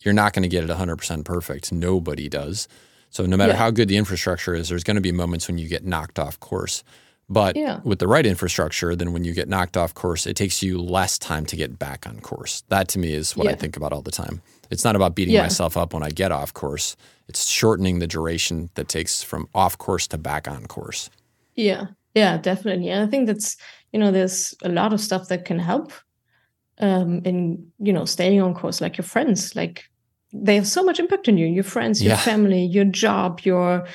you're 0.00 0.14
not 0.14 0.32
going 0.32 0.42
to 0.42 0.48
get 0.48 0.64
it 0.64 0.70
100% 0.70 1.24
perfect. 1.24 1.72
Nobody 1.72 2.28
does. 2.28 2.68
So 3.10 3.24
no 3.26 3.36
matter 3.36 3.52
yeah. 3.52 3.58
how 3.58 3.70
good 3.70 3.88
the 3.88 3.96
infrastructure 3.96 4.54
is, 4.54 4.68
there's 4.68 4.84
going 4.84 4.96
to 4.96 5.00
be 5.00 5.12
moments 5.12 5.48
when 5.48 5.58
you 5.58 5.68
get 5.68 5.84
knocked 5.84 6.18
off 6.18 6.38
course. 6.40 6.82
But 7.30 7.56
yeah. 7.56 7.80
with 7.84 7.98
the 7.98 8.08
right 8.08 8.24
infrastructure, 8.24 8.96
then 8.96 9.12
when 9.12 9.22
you 9.22 9.34
get 9.34 9.48
knocked 9.48 9.76
off 9.76 9.92
course, 9.92 10.26
it 10.26 10.34
takes 10.34 10.62
you 10.62 10.80
less 10.80 11.18
time 11.18 11.44
to 11.46 11.56
get 11.56 11.78
back 11.78 12.06
on 12.06 12.20
course. 12.20 12.62
That 12.68 12.88
to 12.88 12.98
me 12.98 13.12
is 13.12 13.36
what 13.36 13.44
yeah. 13.44 13.52
I 13.52 13.54
think 13.54 13.76
about 13.76 13.92
all 13.92 14.02
the 14.02 14.10
time. 14.10 14.40
It's 14.70 14.84
not 14.84 14.96
about 14.96 15.14
beating 15.14 15.36
myself 15.36 15.76
up 15.76 15.92
when 15.92 16.02
I 16.02 16.10
get 16.10 16.32
off 16.32 16.54
course. 16.54 16.96
It's 17.28 17.46
shortening 17.46 17.98
the 17.98 18.06
duration 18.06 18.70
that 18.74 18.88
takes 18.88 19.22
from 19.22 19.48
off 19.54 19.76
course 19.76 20.06
to 20.08 20.18
back 20.18 20.48
on 20.48 20.66
course. 20.66 21.10
Yeah. 21.58 21.86
Yeah, 22.14 22.38
definitely. 22.38 22.88
And 22.88 23.06
I 23.06 23.10
think 23.10 23.26
that's, 23.26 23.56
you 23.92 23.98
know, 23.98 24.10
there's 24.12 24.54
a 24.62 24.68
lot 24.68 24.92
of 24.92 25.00
stuff 25.00 25.28
that 25.28 25.44
can 25.44 25.58
help 25.58 25.92
um, 26.78 27.20
in, 27.24 27.70
you 27.80 27.92
know, 27.92 28.04
staying 28.04 28.40
on 28.40 28.54
course, 28.54 28.80
like 28.80 28.96
your 28.96 29.04
friends, 29.04 29.56
like 29.56 29.84
they 30.32 30.54
have 30.54 30.68
so 30.68 30.84
much 30.84 31.00
impact 31.00 31.28
on 31.28 31.36
you, 31.36 31.46
your 31.46 31.64
friends, 31.64 32.02
your 32.02 32.12
yeah. 32.14 32.20
family, 32.20 32.64
your 32.64 32.84
job, 32.84 33.40
your 33.40 33.86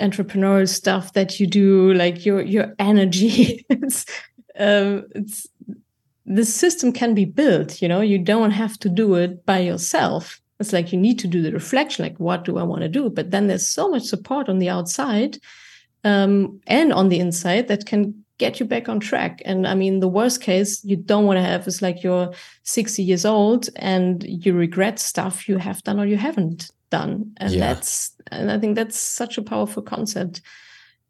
entrepreneurial 0.00 0.68
stuff 0.68 1.12
that 1.14 1.40
you 1.40 1.46
do, 1.46 1.92
like 1.94 2.24
your, 2.24 2.40
your 2.40 2.74
energy. 2.78 3.66
it's, 3.70 4.06
um, 4.58 5.04
it's, 5.14 5.46
the 6.24 6.44
system 6.44 6.92
can 6.92 7.14
be 7.14 7.24
built, 7.24 7.82
you 7.82 7.88
know, 7.88 8.00
you 8.00 8.18
don't 8.18 8.50
have 8.52 8.78
to 8.78 8.88
do 8.88 9.14
it 9.14 9.44
by 9.44 9.58
yourself. 9.58 10.40
It's 10.60 10.72
like 10.72 10.92
you 10.92 10.98
need 10.98 11.18
to 11.20 11.26
do 11.26 11.42
the 11.42 11.52
reflection, 11.52 12.04
like, 12.04 12.20
what 12.20 12.44
do 12.44 12.58
I 12.58 12.62
want 12.62 12.82
to 12.82 12.88
do? 12.88 13.10
But 13.10 13.30
then 13.30 13.48
there's 13.48 13.66
so 13.66 13.88
much 13.88 14.04
support 14.04 14.48
on 14.48 14.58
the 14.58 14.68
outside 14.68 15.38
um, 16.04 16.60
and 16.66 16.92
on 16.92 17.08
the 17.08 17.18
inside 17.18 17.68
that 17.68 17.86
can 17.86 18.24
get 18.38 18.60
you 18.60 18.66
back 18.66 18.88
on 18.88 19.00
track. 19.00 19.42
And 19.44 19.66
I 19.66 19.74
mean, 19.74 20.00
the 20.00 20.08
worst 20.08 20.40
case 20.40 20.84
you 20.84 20.96
don't 20.96 21.26
want 21.26 21.38
to 21.38 21.42
have 21.42 21.66
is 21.66 21.82
like 21.82 22.02
you're 22.02 22.32
60 22.62 23.02
years 23.02 23.24
old 23.24 23.68
and 23.76 24.24
you 24.24 24.54
regret 24.54 24.98
stuff 25.00 25.48
you 25.48 25.58
have 25.58 25.82
done 25.82 25.98
or 25.98 26.06
you 26.06 26.16
haven't 26.16 26.70
done. 26.90 27.32
And 27.38 27.52
yeah. 27.52 27.60
that's, 27.60 28.12
and 28.30 28.50
I 28.50 28.58
think 28.58 28.76
that's 28.76 28.98
such 28.98 29.38
a 29.38 29.42
powerful 29.42 29.82
concept. 29.82 30.40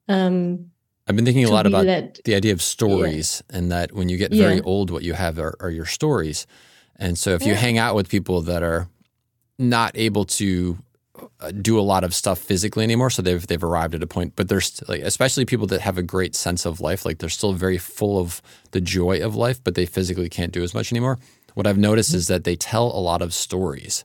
Um, 0.08 0.70
I've 1.06 1.16
been 1.16 1.24
thinking 1.24 1.44
a 1.44 1.50
lot 1.50 1.66
about 1.66 1.86
led. 1.86 2.18
the 2.24 2.34
idea 2.34 2.52
of 2.52 2.62
stories 2.62 3.42
yeah. 3.50 3.58
and 3.58 3.72
that 3.72 3.92
when 3.92 4.08
you 4.08 4.16
get 4.16 4.32
very 4.32 4.56
yeah. 4.56 4.62
old, 4.64 4.90
what 4.90 5.02
you 5.02 5.14
have 5.14 5.38
are, 5.38 5.54
are, 5.60 5.70
your 5.70 5.86
stories. 5.86 6.46
And 6.96 7.16
so 7.16 7.30
if 7.30 7.46
you 7.46 7.54
hang 7.54 7.78
out 7.78 7.94
with 7.94 8.08
people 8.08 8.42
that 8.42 8.62
are 8.62 8.88
not 9.58 9.92
able 9.94 10.24
to 10.24 10.78
Uh, 11.40 11.52
do 11.52 11.78
a 11.78 11.82
lot 11.82 12.04
of 12.04 12.12
stuff 12.14 12.38
physically 12.38 12.82
anymore. 12.82 13.10
So 13.10 13.22
they've 13.22 13.46
they've 13.46 13.62
arrived 13.62 13.94
at 13.94 14.02
a 14.02 14.06
point, 14.06 14.34
but 14.34 14.48
there's 14.48 14.82
like 14.88 15.02
especially 15.02 15.44
people 15.44 15.66
that 15.68 15.80
have 15.80 15.96
a 15.96 16.02
great 16.02 16.34
sense 16.34 16.66
of 16.66 16.80
life, 16.80 17.04
like 17.04 17.18
they're 17.18 17.28
still 17.28 17.52
very 17.52 17.78
full 17.78 18.18
of 18.18 18.42
the 18.72 18.80
joy 18.80 19.20
of 19.24 19.36
life, 19.36 19.62
but 19.62 19.74
they 19.74 19.86
physically 19.86 20.28
can't 20.28 20.52
do 20.52 20.62
as 20.62 20.74
much 20.74 20.92
anymore. 20.92 21.18
What 21.54 21.66
I've 21.66 21.78
noticed 21.78 22.14
is 22.14 22.26
that 22.26 22.42
they 22.42 22.56
tell 22.56 22.86
a 22.86 23.00
lot 23.00 23.22
of 23.22 23.32
stories, 23.32 24.04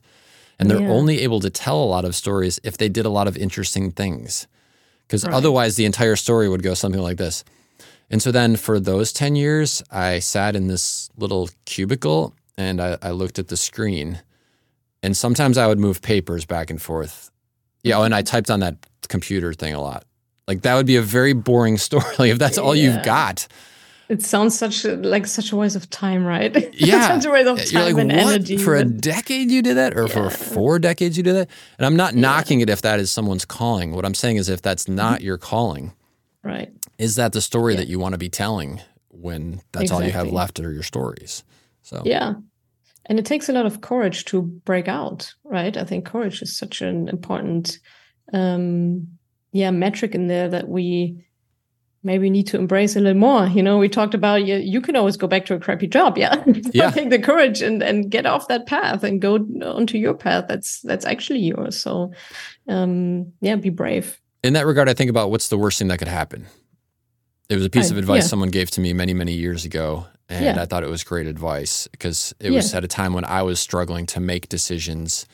and 0.58 0.70
they're 0.70 0.82
yeah. 0.82 0.98
only 0.98 1.20
able 1.20 1.40
to 1.40 1.50
tell 1.50 1.82
a 1.82 1.90
lot 1.96 2.04
of 2.04 2.14
stories 2.14 2.60
if 2.62 2.76
they 2.76 2.88
did 2.88 3.06
a 3.06 3.10
lot 3.10 3.26
of 3.26 3.36
interesting 3.36 3.90
things, 3.92 4.46
because 5.06 5.24
right. 5.24 5.34
otherwise 5.34 5.74
the 5.74 5.86
entire 5.86 6.16
story 6.16 6.48
would 6.48 6.62
go 6.62 6.74
something 6.74 7.02
like 7.02 7.18
this. 7.18 7.44
And 8.10 8.22
so 8.22 8.30
then 8.30 8.56
for 8.56 8.78
those 8.78 9.12
ten 9.12 9.34
years, 9.34 9.82
I 9.90 10.20
sat 10.20 10.54
in 10.54 10.68
this 10.68 11.10
little 11.16 11.48
cubicle 11.64 12.32
and 12.56 12.80
I, 12.80 12.96
I 13.02 13.10
looked 13.10 13.38
at 13.38 13.48
the 13.48 13.56
screen 13.56 14.20
and 15.04 15.14
sometimes 15.14 15.58
I 15.58 15.66
would 15.66 15.78
move 15.78 16.00
papers 16.00 16.46
back 16.46 16.70
and 16.70 16.80
forth. 16.80 17.30
Yeah, 17.82 18.02
and 18.02 18.14
I 18.14 18.22
typed 18.22 18.50
on 18.50 18.60
that 18.60 18.76
computer 19.08 19.52
thing 19.52 19.74
a 19.74 19.80
lot. 19.80 20.06
Like 20.48 20.62
that 20.62 20.74
would 20.76 20.86
be 20.86 20.96
a 20.96 21.02
very 21.02 21.34
boring 21.34 21.76
story 21.88 22.30
if 22.30 22.38
that's 22.38 22.56
all 22.56 22.74
yeah. 22.74 22.94
you've 22.94 23.04
got. 23.04 23.46
It 24.08 24.22
sounds 24.22 24.58
such 24.58 24.84
a, 24.84 24.96
like 24.96 25.26
such 25.26 25.52
a 25.52 25.56
waste 25.56 25.76
of 25.76 25.88
time, 25.90 26.24
right? 26.24 26.74
Yeah, 26.74 27.08
such 27.08 27.26
a 27.26 27.30
waste 27.30 27.48
of 27.48 27.70
time 27.70 27.84
like, 27.84 27.98
and 27.98 28.12
what? 28.12 28.34
energy. 28.34 28.56
For 28.56 28.76
a 28.76 28.84
decade 28.84 29.50
you 29.50 29.62
did 29.62 29.76
that, 29.76 29.96
or 29.96 30.06
yeah. 30.06 30.28
for 30.28 30.30
four 30.30 30.78
decades 30.78 31.16
you 31.16 31.22
did 31.22 31.34
that. 31.34 31.50
And 31.78 31.86
I'm 31.86 31.96
not 31.96 32.14
yeah. 32.14 32.20
knocking 32.20 32.60
it 32.60 32.70
if 32.70 32.82
that 32.82 32.98
is 32.98 33.10
someone's 33.10 33.44
calling. 33.44 33.92
What 33.92 34.06
I'm 34.06 34.14
saying 34.14 34.36
is 34.36 34.48
if 34.48 34.62
that's 34.62 34.88
not 34.88 35.18
mm-hmm. 35.18 35.26
your 35.26 35.38
calling, 35.38 35.92
right? 36.42 36.72
Is 36.96 37.16
that 37.16 37.32
the 37.32 37.42
story 37.42 37.76
that 37.76 37.88
you 37.88 37.98
want 37.98 38.12
to 38.12 38.18
be 38.18 38.30
telling 38.30 38.80
when 39.08 39.60
that's 39.72 39.84
exactly. 39.84 39.94
all 39.94 40.02
you 40.06 40.12
have 40.12 40.32
left 40.32 40.60
are 40.60 40.72
your 40.72 40.82
stories? 40.82 41.44
So 41.82 42.02
yeah, 42.04 42.34
and 43.06 43.18
it 43.18 43.26
takes 43.26 43.48
a 43.48 43.52
lot 43.52 43.66
of 43.66 43.80
courage 43.80 44.24
to 44.26 44.42
break 44.42 44.88
out 44.88 45.32
right? 45.44 45.76
I 45.76 45.84
think 45.84 46.06
courage 46.06 46.42
is 46.42 46.56
such 46.56 46.82
an 46.82 47.08
important 47.08 47.78
um 48.32 49.06
yeah 49.52 49.70
metric 49.70 50.14
in 50.14 50.28
there 50.28 50.48
that 50.48 50.68
we 50.68 51.24
maybe 52.02 52.28
need 52.28 52.46
to 52.46 52.58
embrace 52.58 52.96
a 52.96 53.00
little 53.00 53.18
more. 53.18 53.46
You 53.46 53.62
know 53.62 53.78
we 53.78 53.88
talked 53.88 54.14
about 54.14 54.44
you, 54.44 54.56
you 54.56 54.80
can 54.80 54.96
always 54.96 55.16
go 55.16 55.26
back 55.26 55.46
to 55.46 55.54
a 55.54 55.60
crappy 55.60 55.86
job 55.86 56.18
yeah, 56.18 56.42
yeah. 56.72 56.90
take 56.90 57.10
the 57.10 57.18
courage 57.18 57.62
and 57.62 57.82
and 57.82 58.10
get 58.10 58.26
off 58.26 58.48
that 58.48 58.66
path 58.66 59.04
and 59.04 59.20
go 59.20 59.36
onto 59.62 59.98
your 59.98 60.14
path 60.14 60.46
that's 60.48 60.80
that's 60.82 61.06
actually 61.06 61.40
yours. 61.40 61.78
So 61.80 62.12
um 62.68 63.32
yeah 63.40 63.56
be 63.56 63.70
brave. 63.70 64.20
In 64.42 64.52
that 64.52 64.66
regard 64.66 64.90
i 64.90 64.94
think 64.94 65.08
about 65.08 65.30
what's 65.30 65.48
the 65.48 65.56
worst 65.56 65.78
thing 65.78 65.88
that 65.88 65.98
could 65.98 66.08
happen 66.08 66.46
it 67.48 67.56
was 67.56 67.64
a 67.64 67.70
piece 67.70 67.90
I, 67.90 67.94
of 67.94 67.98
advice 67.98 68.22
yeah. 68.22 68.28
someone 68.28 68.50
gave 68.50 68.70
to 68.72 68.80
me 68.80 68.92
many 68.92 69.14
many 69.14 69.32
years 69.32 69.64
ago 69.64 70.06
and 70.28 70.56
yeah. 70.56 70.62
I 70.62 70.66
thought 70.66 70.82
it 70.82 70.90
was 70.90 71.04
great 71.04 71.26
advice 71.26 71.86
because 71.88 72.34
it 72.40 72.50
yeah. 72.50 72.56
was 72.56 72.72
at 72.74 72.84
a 72.84 72.88
time 72.88 73.12
when 73.12 73.24
I 73.24 73.42
was 73.42 73.60
struggling 73.60 74.06
to 74.06 74.20
make 74.20 74.48
decisions 74.48 75.26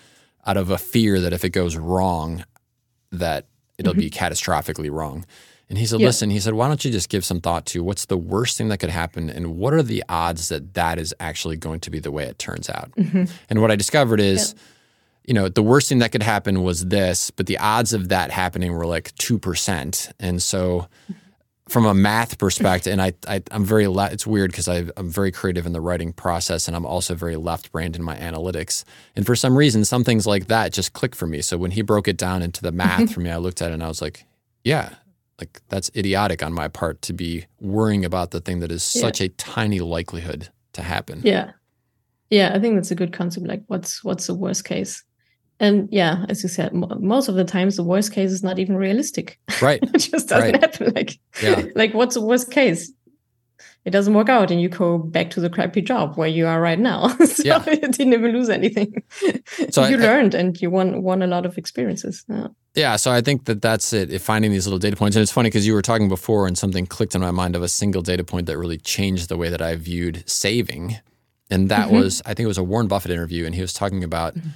out 0.47 0.57
of 0.57 0.71
a 0.71 0.79
fear 0.79 1.21
that 1.21 1.33
if 1.33 1.45
it 1.45 1.51
goes 1.51 1.77
wrong, 1.77 2.45
that 3.13 3.47
it'll 3.79 3.93
mm-hmm. 3.93 4.01
be 4.01 4.11
catastrophically 4.11 4.91
wrong. 4.91 5.25
And 5.69 5.79
he 5.79 5.87
said. 5.87 6.01
"Listen," 6.01 6.31
he 6.31 6.41
said, 6.41 6.55
"Why 6.55 6.67
don't 6.67 6.85
you 6.85 6.91
just 6.91 7.09
give 7.09 7.25
some 7.25 7.41
thought 7.41 7.65
to 7.67 7.85
what's 7.85 8.07
the 8.07 8.17
worst 8.17 8.59
thing 8.59 8.69
that 8.69 8.79
could 8.79 8.91
happen, 8.91 9.31
and 9.31 9.57
what 9.57 9.73
are 9.73 9.85
the 9.85 10.03
odds 10.09 10.49
that 10.49 10.75
that 10.75 10.99
is 10.99 11.15
actually 11.21 11.57
going 11.57 11.79
to 11.81 11.91
be 11.91 12.01
the 12.01 12.11
way 12.11 12.25
it 12.25 12.41
turns 12.41 12.69
out?" 12.69 12.91
Mm-hmm. 12.97 13.25
And 13.49 13.61
what 13.61 13.71
I 13.71 13.77
discovered 13.77 14.19
is, 14.19 14.57
you 15.25 15.33
know, 15.33 15.49
the 15.49 15.63
worst 15.63 15.89
thing 15.89 16.01
that 16.01 16.11
could 16.11 16.25
happen 16.25 16.65
was 16.65 16.87
this, 16.87 17.31
but 17.31 17.47
the 17.47 17.59
odds 17.59 17.93
of 17.93 18.09
that 18.09 18.33
happening 18.33 18.73
were 18.73 18.87
like 18.87 19.15
two 19.15 19.39
percent, 19.39 20.11
and 20.19 20.43
so 20.43 20.89
from 21.71 21.87
a 21.87 21.95
math 21.95 22.37
perspective, 22.39 22.93
and 22.93 23.01
I, 23.01 23.13
I 23.29 23.43
am 23.53 23.65
very 23.65 23.87
le- 23.87 24.11
it's 24.11 24.27
weird 24.27 24.51
because 24.51 24.67
I'm 24.67 24.91
very 24.99 25.31
creative 25.31 25.67
in 25.67 25.73
the 25.73 25.81
writing 25.81 26.13
process, 26.13 26.67
and 26.67 26.77
I'm 26.77 26.85
also 26.85 27.15
very 27.15 27.37
left 27.37 27.71
brained 27.71 27.95
in 27.95 28.03
my 28.03 28.17
analytics. 28.17 28.83
And 29.15 29.25
for 29.25 29.37
some 29.37 29.57
reason, 29.57 29.85
some 29.85 30.03
things 30.03 30.27
like 30.27 30.49
that 30.49 30.73
just 30.73 30.95
click 30.95 31.15
for 31.15 31.29
me. 31.29 31.43
So 31.43 31.57
when 31.57 31.71
he 31.71 31.83
broke 31.83 32.09
it 32.09 32.17
down 32.17 32.43
into 32.43 32.61
the 32.61 32.73
math 32.73 33.03
mm-hmm. 33.03 33.13
for 33.13 33.21
me, 33.21 33.31
I 33.31 33.37
looked 33.37 33.63
at 33.63 33.71
it 33.71 33.75
and 33.75 33.85
I 33.85 33.89
was 33.89 34.03
like, 34.03 34.25
yeah, 34.65 34.95
like 35.39 35.61
that's 35.69 35.91
idiotic 35.95 36.43
on 36.43 36.53
my 36.53 36.67
part 36.67 37.03
to 37.03 37.13
be 37.13 37.47
worrying 37.61 38.05
about 38.05 38.33
the 38.33 38.41
thing 38.41 38.59
that 38.61 38.73
is 38.73 38.95
yeah. 38.95 39.03
such 39.03 39.21
a 39.21 39.29
tiny 39.29 39.79
likelihood 39.79 40.49
to 40.73 40.83
happen. 40.83 41.23
Yeah, 41.25 41.53
yeah, 42.31 42.53
I 42.53 42.59
think 42.59 42.75
that's 42.75 42.91
a 42.91 42.97
good 42.97 43.13
concept. 43.13 43.47
Like, 43.47 43.63
what's 43.69 44.03
what's 44.03 44.27
the 44.27 44.35
worst 44.35 44.65
case? 44.65 45.05
And 45.61 45.89
yeah, 45.93 46.25
as 46.31 46.43
you 46.43 46.49
said, 46.49 46.73
most 46.73 47.29
of 47.29 47.35
the 47.35 47.45
times 47.45 47.77
the 47.77 47.85
worst 47.85 48.13
case 48.13 48.31
is 48.31 48.43
not 48.43 48.59
even 48.59 48.77
realistic. 48.77 49.39
Right. 49.61 49.79
it 49.83 49.99
just 49.99 50.29
doesn't 50.29 50.53
right. 50.53 50.61
happen. 50.61 50.93
Like, 50.97 51.19
yeah. 51.43 51.67
like 51.77 51.95
what's 51.95 52.15
the 52.15 52.23
worst 52.23 52.51
case? 52.51 52.91
It 53.85 53.91
doesn't 53.91 54.13
work 54.13 54.29
out, 54.29 54.51
and 54.51 54.61
you 54.61 54.69
go 54.69 54.99
back 54.99 55.31
to 55.31 55.41
the 55.41 55.49
crappy 55.49 55.81
job 55.81 56.17
where 56.17 56.29
you 56.29 56.47
are 56.47 56.61
right 56.61 56.79
now. 56.79 57.09
so 57.25 57.43
yeah. 57.43 57.65
you 57.67 57.77
didn't 57.77 58.13
even 58.13 58.33
lose 58.33 58.51
anything. 58.51 59.03
So 59.71 59.87
you 59.87 59.97
I, 59.97 60.01
learned, 60.01 60.35
I, 60.35 60.39
and 60.39 60.61
you 60.61 60.71
won 60.71 61.03
won 61.03 61.23
a 61.23 61.27
lot 61.27 61.47
of 61.47 61.57
experiences. 61.57 62.25
Yeah. 62.29 62.49
yeah. 62.75 62.97
So 62.97 63.11
I 63.11 63.23
think 63.23 63.47
that 63.47 63.63
that's 63.63 63.95
it. 63.95 64.21
Finding 64.21 64.51
these 64.51 64.67
little 64.67 64.79
data 64.79 64.97
points, 64.97 65.17
and 65.17 65.23
it's 65.23 65.33
funny 65.33 65.49
because 65.49 65.67
you 65.67 65.73
were 65.73 65.81
talking 65.81 66.11
before, 66.11 66.47
and 66.47 66.59
something 66.59 66.87
clicked 66.87 67.15
in 67.15 67.23
my 67.23 67.31
mind 67.31 67.57
of 67.57 67.63
a 67.63 67.69
single 67.69 68.03
data 68.03 68.23
point 68.23 68.47
that 68.47 68.59
really 68.59 68.77
changed 68.77 69.31
the 69.31 69.39
way 69.39 69.49
that 69.49 69.63
I 69.63 69.77
viewed 69.77 70.29
saving, 70.29 70.99
and 71.51 71.71
that 71.71 71.87
mm-hmm. 71.87 71.97
was 71.97 72.21
I 72.27 72.35
think 72.35 72.45
it 72.45 72.49
was 72.49 72.59
a 72.59 72.65
Warren 72.65 72.87
Buffett 72.87 73.13
interview, 73.13 73.47
and 73.47 73.55
he 73.55 73.63
was 73.63 73.73
talking 73.73 74.05
about. 74.05 74.35
Mm-hmm 74.35 74.49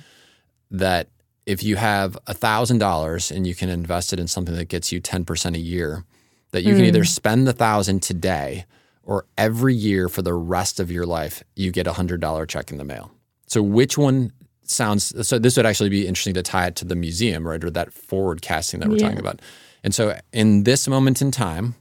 that 0.70 1.08
if 1.46 1.62
you 1.62 1.76
have 1.76 2.18
$1,000 2.26 3.30
and 3.30 3.46
you 3.46 3.54
can 3.54 3.68
invest 3.68 4.12
it 4.12 4.18
in 4.18 4.26
something 4.26 4.54
that 4.54 4.68
gets 4.68 4.92
you 4.92 5.00
10% 5.00 5.54
a 5.54 5.58
year, 5.58 6.04
that 6.52 6.62
you 6.62 6.72
mm. 6.72 6.76
can 6.76 6.84
either 6.86 7.00
hmm. 7.00 7.04
spend 7.04 7.46
the 7.46 7.52
1000 7.52 8.00
today 8.00 8.64
or 9.02 9.26
every 9.36 9.74
year 9.74 10.08
for 10.08 10.22
the 10.22 10.32
rest 10.32 10.80
of 10.80 10.90
your 10.90 11.04
life, 11.04 11.42
you 11.54 11.70
get 11.70 11.86
a 11.86 11.92
$100 11.92 12.48
check 12.48 12.70
in 12.70 12.78
the 12.78 12.84
mail. 12.84 13.10
So 13.46 13.62
which 13.62 13.98
one 13.98 14.32
sounds 14.62 15.28
so 15.28 15.38
this 15.38 15.56
would 15.58 15.66
actually 15.66 15.90
be 15.90 16.06
interesting 16.06 16.32
to 16.34 16.42
tie 16.42 16.68
it 16.68 16.76
to 16.76 16.86
the 16.86 16.96
museum, 16.96 17.46
right? 17.46 17.62
Or 17.62 17.70
that 17.70 17.92
forward 17.92 18.40
casting 18.40 18.80
that 18.80 18.88
we're 18.88 18.96
yeah. 18.96 19.08
talking 19.08 19.18
about. 19.18 19.42
And 19.82 19.94
so 19.94 20.18
in 20.32 20.64
this 20.64 20.88
moment 20.88 21.20
in 21.20 21.30
time, 21.30 21.74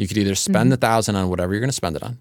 You 0.00 0.08
could 0.08 0.16
either 0.16 0.34
spend 0.34 0.56
mm-hmm. 0.56 0.70
the 0.70 0.76
thousand 0.78 1.16
on 1.16 1.28
whatever 1.28 1.52
you're 1.52 1.60
going 1.60 1.68
to 1.68 1.76
spend 1.76 1.94
it 1.94 2.02
on, 2.02 2.16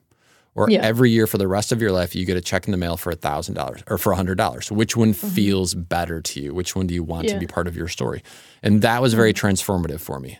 or 0.59 0.69
yeah. 0.69 0.81
every 0.81 1.09
year 1.09 1.25
for 1.25 1.37
the 1.37 1.47
rest 1.47 1.71
of 1.71 1.81
your 1.81 1.93
life, 1.93 2.13
you 2.13 2.25
get 2.25 2.35
a 2.35 2.41
check 2.41 2.67
in 2.67 2.71
the 2.71 2.77
mail 2.77 2.97
for 2.97 3.11
a 3.11 3.15
thousand 3.15 3.55
dollars 3.55 3.81
or 3.87 3.97
for 3.97 4.11
a 4.11 4.15
hundred 4.17 4.37
dollars. 4.37 4.69
Which 4.69 4.97
one 4.97 5.13
mm-hmm. 5.13 5.29
feels 5.29 5.73
better 5.73 6.21
to 6.21 6.41
you? 6.41 6.53
Which 6.53 6.75
one 6.75 6.85
do 6.85 6.93
you 6.93 7.01
want 7.01 7.27
yeah. 7.27 7.35
to 7.35 7.39
be 7.39 7.47
part 7.47 7.65
of 7.65 7.77
your 7.77 7.87
story? 7.87 8.23
And 8.61 8.81
that 8.81 9.01
was 9.01 9.13
very 9.13 9.33
mm-hmm. 9.33 9.47
transformative 9.47 10.01
for 10.01 10.19
me. 10.19 10.37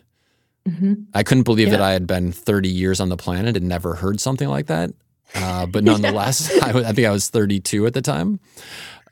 Mm-hmm. 0.67 0.93
I 1.13 1.23
couldn't 1.23 1.43
believe 1.43 1.69
yeah. 1.69 1.77
that 1.77 1.81
I 1.81 1.93
had 1.93 2.05
been 2.05 2.33
30 2.33 2.67
years 2.67 2.99
on 2.99 3.07
the 3.07 3.15
planet 3.15 3.55
and 3.55 3.69
never 3.69 3.95
heard 3.95 4.19
something 4.19 4.49
like 4.49 4.65
that. 4.65 4.91
Uh, 5.33 5.65
but 5.65 5.83
nonetheless, 5.85 6.51
I, 6.63 6.71
I, 6.71 6.91
think 6.91 7.07
I 7.07 7.11
was 7.11 7.29
32 7.29 7.85
at 7.85 7.93
the 7.93 8.01
time. 8.01 8.41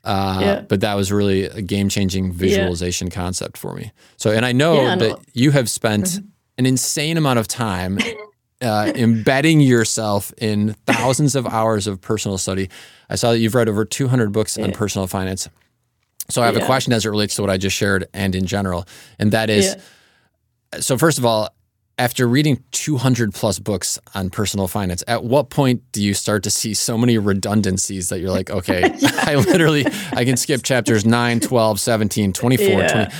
Uh, 0.04 0.38
yeah. 0.42 0.60
But 0.60 0.82
that 0.82 0.92
was 0.92 1.10
really 1.10 1.44
a 1.44 1.62
game 1.62 1.88
changing 1.88 2.32
visualization 2.32 3.06
yeah. 3.06 3.14
concept 3.14 3.56
for 3.56 3.72
me. 3.74 3.92
So, 4.18 4.30
and 4.30 4.44
I 4.44 4.52
know 4.52 4.82
yeah, 4.82 4.96
that 4.96 5.18
you 5.32 5.52
have 5.52 5.70
spent 5.70 6.04
mm-hmm. 6.04 6.26
an 6.58 6.66
insane 6.66 7.16
amount 7.16 7.38
of 7.38 7.48
time 7.48 7.98
uh, 8.60 8.92
embedding 8.94 9.60
yourself 9.60 10.32
in 10.38 10.74
thousands 10.86 11.36
of 11.36 11.46
hours 11.46 11.86
of 11.86 12.00
personal 12.00 12.38
study. 12.38 12.68
I 13.08 13.14
saw 13.14 13.32
that 13.32 13.38
you've 13.38 13.54
read 13.54 13.68
over 13.68 13.84
200 13.84 14.32
books 14.32 14.58
on 14.58 14.72
personal 14.72 15.06
finance. 15.06 15.48
So, 16.30 16.42
I 16.42 16.46
have 16.46 16.56
a 16.56 16.64
question 16.66 16.92
as 16.92 17.06
it 17.06 17.08
relates 17.08 17.36
to 17.36 17.42
what 17.42 17.50
I 17.50 17.56
just 17.56 17.76
shared 17.76 18.06
and 18.12 18.34
in 18.34 18.46
general. 18.46 18.86
And 19.18 19.32
that 19.32 19.48
is 19.48 19.76
so, 20.80 20.98
first 20.98 21.18
of 21.18 21.24
all, 21.24 21.48
after 21.98 22.28
reading 22.28 22.62
200 22.70 23.34
plus 23.34 23.58
books 23.58 23.98
on 24.14 24.30
personal 24.30 24.68
finance, 24.68 25.02
at 25.08 25.24
what 25.24 25.50
point 25.50 25.82
do 25.92 26.02
you 26.02 26.14
start 26.14 26.44
to 26.44 26.50
see 26.50 26.72
so 26.72 26.96
many 26.96 27.18
redundancies 27.18 28.08
that 28.10 28.20
you're 28.20 28.30
like, 28.30 28.50
okay. 28.50 28.84
I 29.02 29.34
literally, 29.34 29.84
I 30.12 30.24
can 30.24 30.36
skip 30.36 30.62
chapters 30.62 31.04
9, 31.04 31.40
12, 31.40 31.80
17, 31.80 32.32
24, 32.32 32.66
yeah. 32.66 32.88
20. 32.88 33.14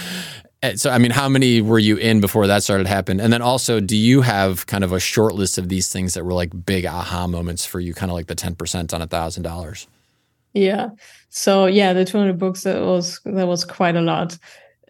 Eh, 0.63 0.75
so, 0.75 0.91
I 0.91 0.99
mean, 0.99 1.13
how 1.13 1.29
many 1.29 1.61
were 1.61 1.79
you 1.79 1.97
in 1.97 2.21
before 2.21 2.47
that 2.49 2.63
started 2.63 2.85
to 2.85 2.91
happen? 2.91 3.21
And 3.21 3.33
then 3.33 3.43
also, 3.43 3.79
do 3.81 3.97
you 3.97 4.23
have 4.23 4.67
kind 4.67 4.83
of 4.83 4.93
a 4.93 4.99
short 4.99 5.35
list 5.35 5.57
of 5.59 5.69
these 5.69 5.93
things 5.93 6.15
that 6.15 6.25
were 6.25 6.33
like 6.33 6.51
big 6.67 6.85
aha 6.85 7.27
moments 7.27 7.65
for 7.65 7.79
you, 7.79 7.95
kind 7.95 8.11
of 8.11 8.17
like 8.17 8.27
the 8.27 8.35
10% 8.35 8.93
on 8.93 9.03
a 9.03 9.07
$1,000? 9.07 9.87
Yeah. 10.55 10.89
So, 11.31 11.67
yeah, 11.67 11.93
the 11.93 12.05
200 12.05 12.39
books, 12.39 12.65
that 12.65 12.81
was, 12.81 13.21
that 13.25 13.47
was 13.47 13.65
quite 13.65 13.95
a 13.95 14.01
lot. 14.01 14.37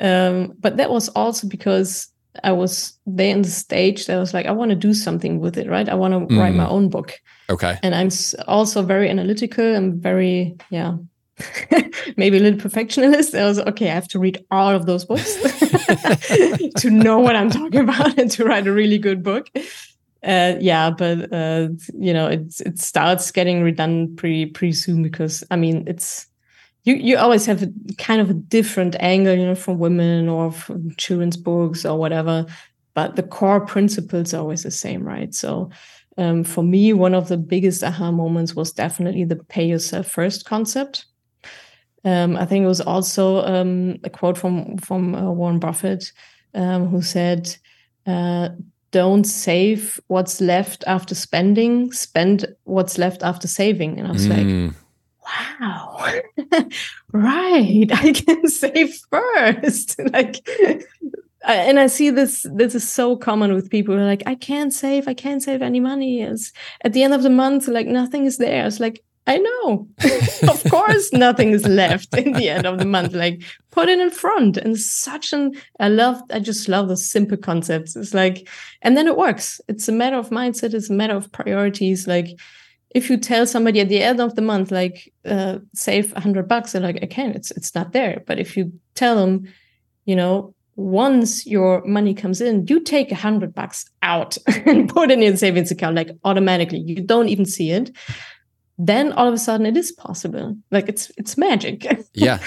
Um, 0.01 0.55
but 0.59 0.77
that 0.79 0.91
was 0.91 1.09
also 1.11 1.47
because 1.49 2.09
I 2.45 2.53
was 2.53 2.97
there 3.07 3.35
in 3.35 3.43
the 3.43 3.51
stage 3.51 4.07
that 4.07 4.17
I 4.17 4.21
was 4.21 4.33
like, 4.33 4.47
I 4.47 4.53
want 4.53 4.71
to 4.71 4.77
do 4.77 4.95
something 4.95 5.41
with 5.41 5.59
it, 5.59 5.69
right? 5.69 5.89
I 5.89 5.95
want 5.95 6.15
to 6.15 6.35
mm. 6.35 6.39
write 6.39 6.55
my 6.55 6.65
mm. 6.65 6.71
own 6.71 6.89
book. 6.89 7.21
Okay. 7.51 7.79
And 7.83 7.95
I'm 7.95 8.11
also 8.47 8.83
very 8.83 9.11
analytical. 9.11 9.75
I'm 9.75 10.01
very, 10.01 10.57
yeah, 10.71 10.97
maybe 12.17 12.39
a 12.39 12.41
little 12.41 12.61
perfectionist. 12.61 13.35
I 13.35 13.45
was 13.45 13.59
okay. 13.61 13.91
I 13.91 13.95
have 13.95 14.09
to 14.09 14.19
read 14.19 14.45
all 14.51 14.75
of 14.75 14.87
those 14.87 15.05
books 15.05 15.35
to 16.81 16.91
know 16.91 17.19
what 17.19 17.37
I'm 17.37 17.51
talking 17.51 17.81
about 17.81 18.19
and 18.19 18.31
to 18.33 18.45
write 18.45 18.67
a 18.67 18.73
really 18.73 18.99
good 18.99 19.23
book. 19.23 19.49
Uh, 20.23 20.57
yeah, 20.61 20.91
but 20.91 21.33
uh, 21.33 21.69
you 21.95 22.13
know, 22.13 22.27
it 22.27 22.61
it 22.61 22.79
starts 22.79 23.31
getting 23.31 23.63
redundant 23.63 24.17
pretty 24.17 24.47
pretty 24.47 24.73
soon 24.73 25.03
because 25.03 25.45
I 25.51 25.57
mean, 25.57 25.85
it's 25.87 26.27
you 26.85 26.95
you 26.95 27.17
always 27.17 27.47
have 27.47 27.63
a 27.63 27.73
kind 27.99 28.21
of 28.21 28.31
a 28.31 28.35
different 28.35 28.97
angle, 28.99 29.35
you 29.35 29.47
know, 29.47 29.55
from 29.55 29.79
women 29.79 30.29
or 30.29 30.51
from 30.51 30.95
children's 30.97 31.37
books 31.37 31.85
or 31.85 31.99
whatever, 31.99 32.47
but 32.95 33.15
the 33.15 33.23
core 33.23 33.61
principles 33.61 34.35
are 34.35 34.39
always 34.41 34.65
the 34.65 34.71
same, 34.71 35.05
right? 35.05 35.33
So 35.35 35.71
um, 36.19 36.43
for 36.43 36.65
me, 36.65 36.93
one 36.93 37.15
of 37.15 37.29
the 37.29 37.37
biggest 37.37 37.85
aha 37.85 38.11
moments 38.11 38.57
was 38.57 38.73
definitely 38.73 39.25
the 39.25 39.37
pay 39.37 39.67
yourself 39.67 40.09
first 40.09 40.45
concept. 40.45 41.07
Um, 42.05 42.37
I 42.37 42.47
think 42.47 42.65
it 42.65 42.69
was 42.69 42.81
also 42.81 43.45
um, 43.45 43.99
a 44.05 44.11
quote 44.11 44.39
from 44.39 44.79
from 44.79 45.15
uh, 45.15 45.31
Warren 45.31 45.59
Buffett, 45.59 46.13
um, 46.55 46.89
who 46.89 47.03
said, 47.03 47.57
uh, 48.07 48.51
"Don't 48.93 49.25
save 49.25 50.01
what's 50.07 50.41
left 50.41 50.85
after 50.87 51.15
spending; 51.15 51.93
spend 51.93 52.47
what's 52.65 52.99
left 52.99 53.23
after 53.23 53.49
saving." 53.49 53.99
And 53.99 54.09
I 54.09 54.13
was 54.13 54.27
mm. 54.27 54.67
like, 54.67 54.75
wow, 55.61 56.13
right, 57.13 57.89
I 57.93 58.13
can 58.13 58.49
save 58.49 58.95
first. 59.11 60.01
like, 60.13 60.37
and 61.47 61.79
I 61.79 61.87
see 61.87 62.11
this. 62.11 62.47
This 62.53 62.75
is 62.75 62.89
so 62.89 63.17
common 63.17 63.55
with 63.55 63.71
people 63.71 63.95
who 63.95 64.01
are 64.01 64.07
like, 64.07 64.23
I 64.27 64.35
can't 64.35 64.73
save. 64.73 65.09
I 65.09 65.15
can't 65.15 65.43
save 65.43 65.63
any 65.63 65.81
money. 65.81 66.23
It's 66.23 66.53
at 66.83 66.93
the 66.93 67.03
end 67.03 67.15
of 67.15 67.23
the 67.23 67.31
month, 67.31 67.69
like 67.69 67.87
nothing 67.87 68.25
is 68.25 68.39
there. 68.39 68.67
It's 68.67 68.81
like 68.81 69.03
I 69.29 69.37
know. 69.37 69.87
of 70.49 70.65
course, 70.71 71.13
nothing 71.13 71.51
is 71.51 71.67
left 71.67 72.17
in 72.17 72.33
the 72.33 72.49
end 72.49 72.67
of 72.67 72.79
the 72.79 72.87
month. 72.87 73.13
Like, 73.13 73.43
put 73.71 73.91
it 73.91 74.01
in 74.01 74.11
front. 74.11 74.57
And 74.57 74.77
such 74.79 75.35
an, 75.35 75.53
I 75.79 75.89
love, 75.89 76.21
I 76.33 76.41
just 76.41 76.67
love 76.67 76.89
the 76.89 76.97
simple 76.97 77.37
concepts. 77.37 77.95
It's 77.95 78.15
like, 78.15 78.49
and 78.81 78.97
then 78.97 79.07
it 79.07 79.19
works. 79.19 79.61
It's 79.69 79.87
a 79.87 79.93
matter 79.93 80.17
of 80.17 80.31
mindset. 80.31 80.73
It's 80.73 80.89
a 80.89 80.95
matter 80.95 81.15
of 81.15 81.31
priorities. 81.31 82.09
Like, 82.09 82.29
if 82.91 83.11
you 83.11 83.19
tell 83.19 83.47
somebody 83.47 83.81
at 83.81 83.91
the 83.91 84.03
end 84.03 84.19
of 84.19 84.35
the 84.35 84.41
month 84.41 84.71
like 84.71 85.13
uh, 85.27 85.59
save 85.75 86.11
hundred 86.15 86.49
bucks 86.49 86.73
they're 86.73 86.81
like 86.81 86.97
again 87.03 87.33
it's 87.33 87.51
it's 87.51 87.75
not 87.75 87.93
there 87.93 88.23
but 88.27 88.39
if 88.39 88.57
you 88.57 88.73
tell 88.95 89.15
them 89.15 89.47
you 90.07 90.17
know 90.17 90.55
once 90.77 91.47
your 91.47 91.85
money 91.85 92.15
comes 92.15 92.41
in 92.41 92.67
you 92.67 92.81
take 92.81 93.13
a 93.13 93.15
hundred 93.15 93.55
bucks 93.55 93.85
out 94.03 94.39
and 94.67 94.89
put 94.89 95.11
it 95.11 95.21
in 95.21 95.37
savings 95.37 95.71
account 95.71 95.97
like 95.97 96.11
automatically 96.25 96.79
you 96.79 97.03
don't 97.03 97.29
even 97.29 97.45
see 97.45 97.71
it 97.71 97.91
then 98.79 99.13
all 99.13 99.27
of 99.27 99.35
a 99.35 99.39
sudden 99.39 99.67
it 99.67 99.77
is 99.77 99.91
possible 99.93 100.57
like 100.71 100.89
it's 100.89 101.11
it's 101.17 101.37
magic 101.37 101.85
yeah 102.15 102.39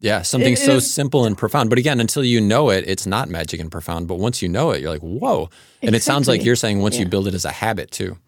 yeah 0.00 0.20
something 0.22 0.54
it 0.54 0.58
so 0.58 0.78
simple 0.78 1.24
and 1.24 1.38
profound 1.38 1.70
but 1.70 1.78
again 1.78 2.00
until 2.00 2.24
you 2.24 2.40
know 2.40 2.70
it 2.70 2.84
it's 2.88 3.06
not 3.06 3.28
magic 3.28 3.60
and 3.60 3.70
profound 3.70 4.08
but 4.08 4.16
once 4.16 4.42
you 4.42 4.48
know 4.48 4.72
it 4.72 4.80
you're 4.80 4.90
like 4.90 5.00
whoa 5.00 5.44
and 5.82 5.94
exactly. 5.94 5.96
it 5.96 6.02
sounds 6.02 6.28
like 6.28 6.44
you're 6.44 6.56
saying 6.56 6.80
once 6.80 6.96
yeah. 6.96 7.02
you 7.02 7.08
build 7.08 7.28
it 7.28 7.34
as 7.34 7.44
a 7.44 7.52
habit 7.52 7.90
too 7.90 8.18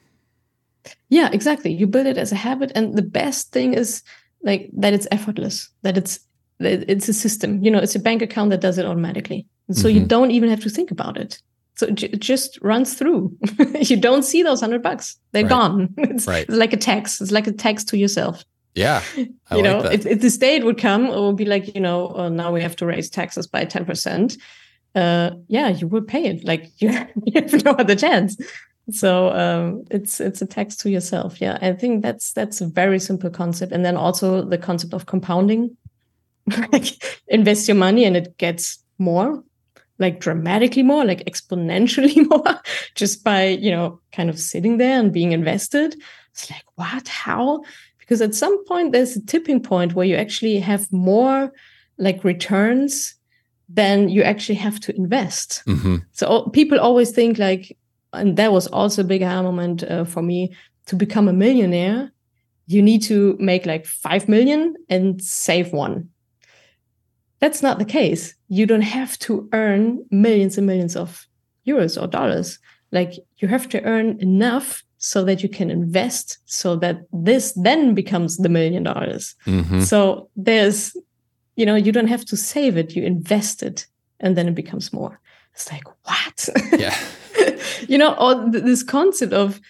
yeah, 1.09 1.31
exactly. 1.33 1.73
You 1.73 1.87
build 1.87 2.07
it 2.07 2.19
as 2.19 2.33
a 2.33 2.37
habit, 2.37 2.73
and 2.75 2.95
the 2.95 3.03
best 3.03 3.53
thing 3.53 3.75
is 3.75 4.03
like 4.43 4.71
that 4.75 4.93
it's 4.93 5.07
effortless. 5.11 5.71
That 5.83 5.97
it's 5.97 6.21
that 6.59 6.85
it's 6.91 7.09
a 7.09 7.15
system. 7.15 7.63
You 7.63 7.71
know, 7.71 7.79
it's 7.79 7.95
a 7.95 8.01
bank 8.01 8.23
account 8.23 8.51
that 8.51 8.61
does 8.61 8.79
it 8.79 8.87
automatically, 8.87 9.47
so 9.71 9.89
mm-hmm. 9.89 9.99
you 9.99 10.07
don't 10.07 10.31
even 10.31 10.51
have 10.51 10.61
to 10.61 10.71
think 10.71 10.91
about 10.91 11.17
it. 11.17 11.41
So 11.79 11.87
it 11.87 12.19
just 12.19 12.59
runs 12.61 12.95
through. 12.95 13.37
you 13.81 13.97
don't 13.97 14.25
see 14.25 14.43
those 14.43 14.61
hundred 14.61 14.83
bucks; 14.83 15.17
they're 15.33 15.45
right. 15.45 15.49
gone. 15.49 15.95
It's, 15.99 16.27
right. 16.27 16.45
it's 16.49 16.57
like 16.57 16.73
a 16.73 16.77
tax. 16.77 17.21
It's 17.21 17.31
like 17.31 17.47
a 17.47 17.53
tax 17.53 17.85
to 17.85 17.97
yourself. 17.97 18.45
Yeah, 18.75 19.03
I 19.17 19.57
you 19.57 19.63
like 19.63 19.65
know, 19.65 19.79
if, 19.91 20.05
if, 20.05 20.21
the 20.21 20.31
state 20.31 20.65
would 20.65 20.79
come, 20.79 21.07
it 21.07 21.21
would 21.21 21.37
be 21.37 21.45
like, 21.45 21.75
you 21.75 21.81
know, 21.81 22.09
oh, 22.15 22.29
now 22.29 22.53
we 22.53 22.63
have 22.63 22.75
to 22.77 22.87
raise 22.87 23.09
taxes 23.09 23.47
by 23.47 23.65
ten 23.65 23.85
percent. 23.85 24.37
Uh, 24.95 25.31
yeah, 25.47 25.69
you 25.69 25.87
would 25.87 26.09
pay 26.09 26.25
it. 26.27 26.45
Like 26.45 26.71
you, 26.79 26.91
you 27.25 27.41
have 27.41 27.65
no 27.65 27.73
other 27.73 27.95
chance 27.95 28.37
so 28.91 29.31
um, 29.33 29.85
it's 29.91 30.19
it's 30.21 30.41
a 30.41 30.47
tax 30.47 30.75
to 30.77 30.91
yourself 30.91 31.41
yeah 31.41 31.59
i 31.61 31.73
think 31.73 32.03
that's 32.03 32.33
that's 32.33 32.61
a 32.61 32.67
very 32.67 32.99
simple 32.99 33.29
concept 33.29 33.71
and 33.73 33.85
then 33.85 33.97
also 33.97 34.43
the 34.43 34.57
concept 34.57 34.95
of 34.95 35.07
compounding 35.07 35.77
like 36.73 36.87
invest 37.29 37.69
your 37.69 37.75
money 37.75 38.05
and 38.05 38.17
it 38.17 38.37
gets 38.39 38.83
more 38.99 39.43
like 39.99 40.21
dramatically 40.21 40.83
more 40.83 41.05
like 41.05 41.25
exponentially 41.25 42.29
more 42.31 42.61
just 42.95 43.25
by 43.25 43.47
you 43.47 43.71
know 43.71 44.01
kind 44.13 44.31
of 44.31 44.39
sitting 44.39 44.79
there 44.79 44.99
and 44.99 45.13
being 45.13 45.33
invested. 45.33 45.97
It's 46.33 46.51
like 46.51 46.65
what? 46.77 47.09
How? 47.09 47.63
Because 47.99 48.23
at 48.23 48.35
some 48.35 48.65
point 48.65 48.93
there's 48.93 49.17
a 49.17 49.25
tipping 49.27 49.63
point 49.63 49.95
where 49.95 50.07
you 50.07 50.17
actually 50.17 50.59
have 50.61 50.91
more 50.93 51.53
like 51.99 52.25
returns 52.25 53.15
than 53.69 54.09
you 54.09 54.23
actually 54.23 54.55
have 54.55 54.81
to 54.81 54.97
invest. 54.97 55.63
Mm-hmm. 55.67 55.97
so 56.13 56.49
people 56.51 56.81
always 56.81 57.11
think 57.11 57.39
like 57.39 57.77
and 58.13 58.37
that 58.37 58.53
was 58.53 58.67
also 58.69 59.03
a 59.03 59.05
big 59.05 59.23
aha 59.23 59.43
moment 59.43 59.83
uh, 59.85 60.05
for 60.05 60.23
me 60.23 60.55
to 60.87 60.97
become 60.97 61.29
a 61.29 61.33
millionaire 61.33 62.11
you 62.67 62.83
need 62.83 63.03
to 63.03 63.37
make 63.41 63.67
like 63.67 63.87
5 63.87 64.29
million 64.29 64.75
and 64.89 65.23
save 65.23 65.73
one 65.73 66.09
that's 67.41 67.63
not 67.63 67.79
the 67.79 67.85
case. 67.85 68.35
You 68.49 68.67
don't 68.67 68.83
have 68.83 69.19
to 69.21 69.49
earn 69.53 70.05
millions 70.11 70.59
and 70.59 70.67
millions 70.67 70.97
of 70.97 71.27
euros 71.67 72.01
or 72.01 72.07
dollars. 72.07 72.59
Like 72.91 73.13
you 73.39 73.49
have 73.49 73.69
to 73.71 73.83
earn 73.85 74.19
enough 74.21 74.83
so 74.99 75.23
that 75.25 75.43
you 75.43 75.49
can 75.49 75.71
invest 75.71 76.39
so 76.47 76.75
that 76.77 77.03
this 77.13 77.53
then 77.53 77.95
becomes 77.95 78.39
the 78.39 78.49
million 78.49 78.83
dollars. 78.83 79.37
Mm-hmm. 79.47 79.83
so 79.83 80.29
there's 80.37 80.97
you 81.57 81.65
know 81.67 81.77
you 81.77 81.93
don't 81.93 82.09
have 82.09 82.25
to 82.27 82.37
save 82.37 82.77
it. 82.77 82.97
You 82.97 83.05
invest 83.05 83.63
it 83.63 83.87
and 84.21 84.37
then 84.37 84.49
it 84.49 84.55
becomes 84.55 84.93
more. 84.93 85.21
It's 85.55 85.71
like 85.71 85.85
what? 86.05 86.49
Yeah. 86.79 86.97
You 87.87 87.97
know, 87.97 88.15
all 88.15 88.51
this 88.51 88.83
concept 88.83 89.33
of 89.33 89.61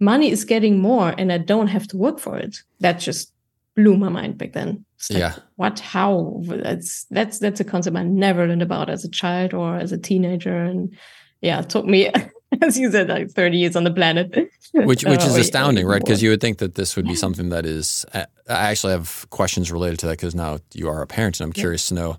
money 0.00 0.30
is 0.30 0.44
getting 0.44 0.78
more 0.78 1.14
and 1.18 1.30
I 1.30 1.38
don't 1.38 1.68
have 1.68 1.86
to 1.88 1.96
work 1.96 2.18
for 2.18 2.36
it. 2.38 2.62
That 2.80 2.98
just 2.98 3.32
blew 3.76 3.96
my 3.96 4.08
mind 4.08 4.38
back 4.38 4.52
then. 4.52 4.84
Like, 5.10 5.18
yeah. 5.18 5.34
What? 5.56 5.80
How? 5.80 6.42
That's 6.46 7.04
that's 7.10 7.38
that's 7.38 7.60
a 7.60 7.64
concept 7.64 7.96
I 7.96 8.02
never 8.02 8.46
learned 8.46 8.62
about 8.62 8.90
as 8.90 9.04
a 9.04 9.10
child 9.10 9.54
or 9.54 9.76
as 9.76 9.92
a 9.92 9.98
teenager, 9.98 10.56
and 10.56 10.96
yeah, 11.40 11.60
it 11.60 11.70
took 11.70 11.84
me, 11.84 12.10
as 12.62 12.78
you 12.78 12.90
said, 12.90 13.08
like 13.08 13.30
thirty 13.30 13.58
years 13.58 13.76
on 13.76 13.84
the 13.84 13.92
planet. 13.92 14.34
Which 14.72 15.04
which 15.04 15.22
is 15.22 15.36
oh, 15.36 15.40
astounding, 15.40 15.86
right? 15.86 16.00
Because 16.00 16.22
you 16.22 16.30
would 16.30 16.40
think 16.40 16.58
that 16.58 16.74
this 16.74 16.96
would 16.96 17.06
be 17.06 17.14
something 17.14 17.48
that 17.50 17.64
is. 17.64 18.04
I 18.12 18.26
actually 18.48 18.92
have 18.92 19.26
questions 19.30 19.72
related 19.72 19.98
to 20.00 20.06
that 20.06 20.18
because 20.18 20.34
now 20.34 20.58
you 20.74 20.88
are 20.88 21.00
a 21.00 21.06
parent, 21.06 21.40
and 21.40 21.46
I'm 21.46 21.52
curious 21.52 21.90
yeah. 21.90 21.96
to 21.96 22.02
know 22.02 22.18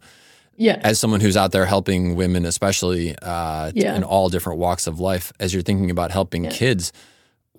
yeah. 0.59 0.80
as 0.84 0.99
someone 0.99 1.21
who's 1.21 1.38
out 1.38 1.51
there 1.51 1.65
helping 1.65 2.15
women, 2.15 2.45
especially 2.45 3.15
uh, 3.21 3.71
Yeah. 3.73 3.95
in 3.95 4.03
all 4.03 4.30
different 4.30 4.59
walks 4.59 4.88
of 4.88 4.99
life, 4.99 5.32
as 5.39 5.53
you're 5.53 5.63
thinking 5.63 5.89
about 5.89 6.11
helping 6.11 6.43
Yeah. 6.43 6.51
kids, 6.51 6.91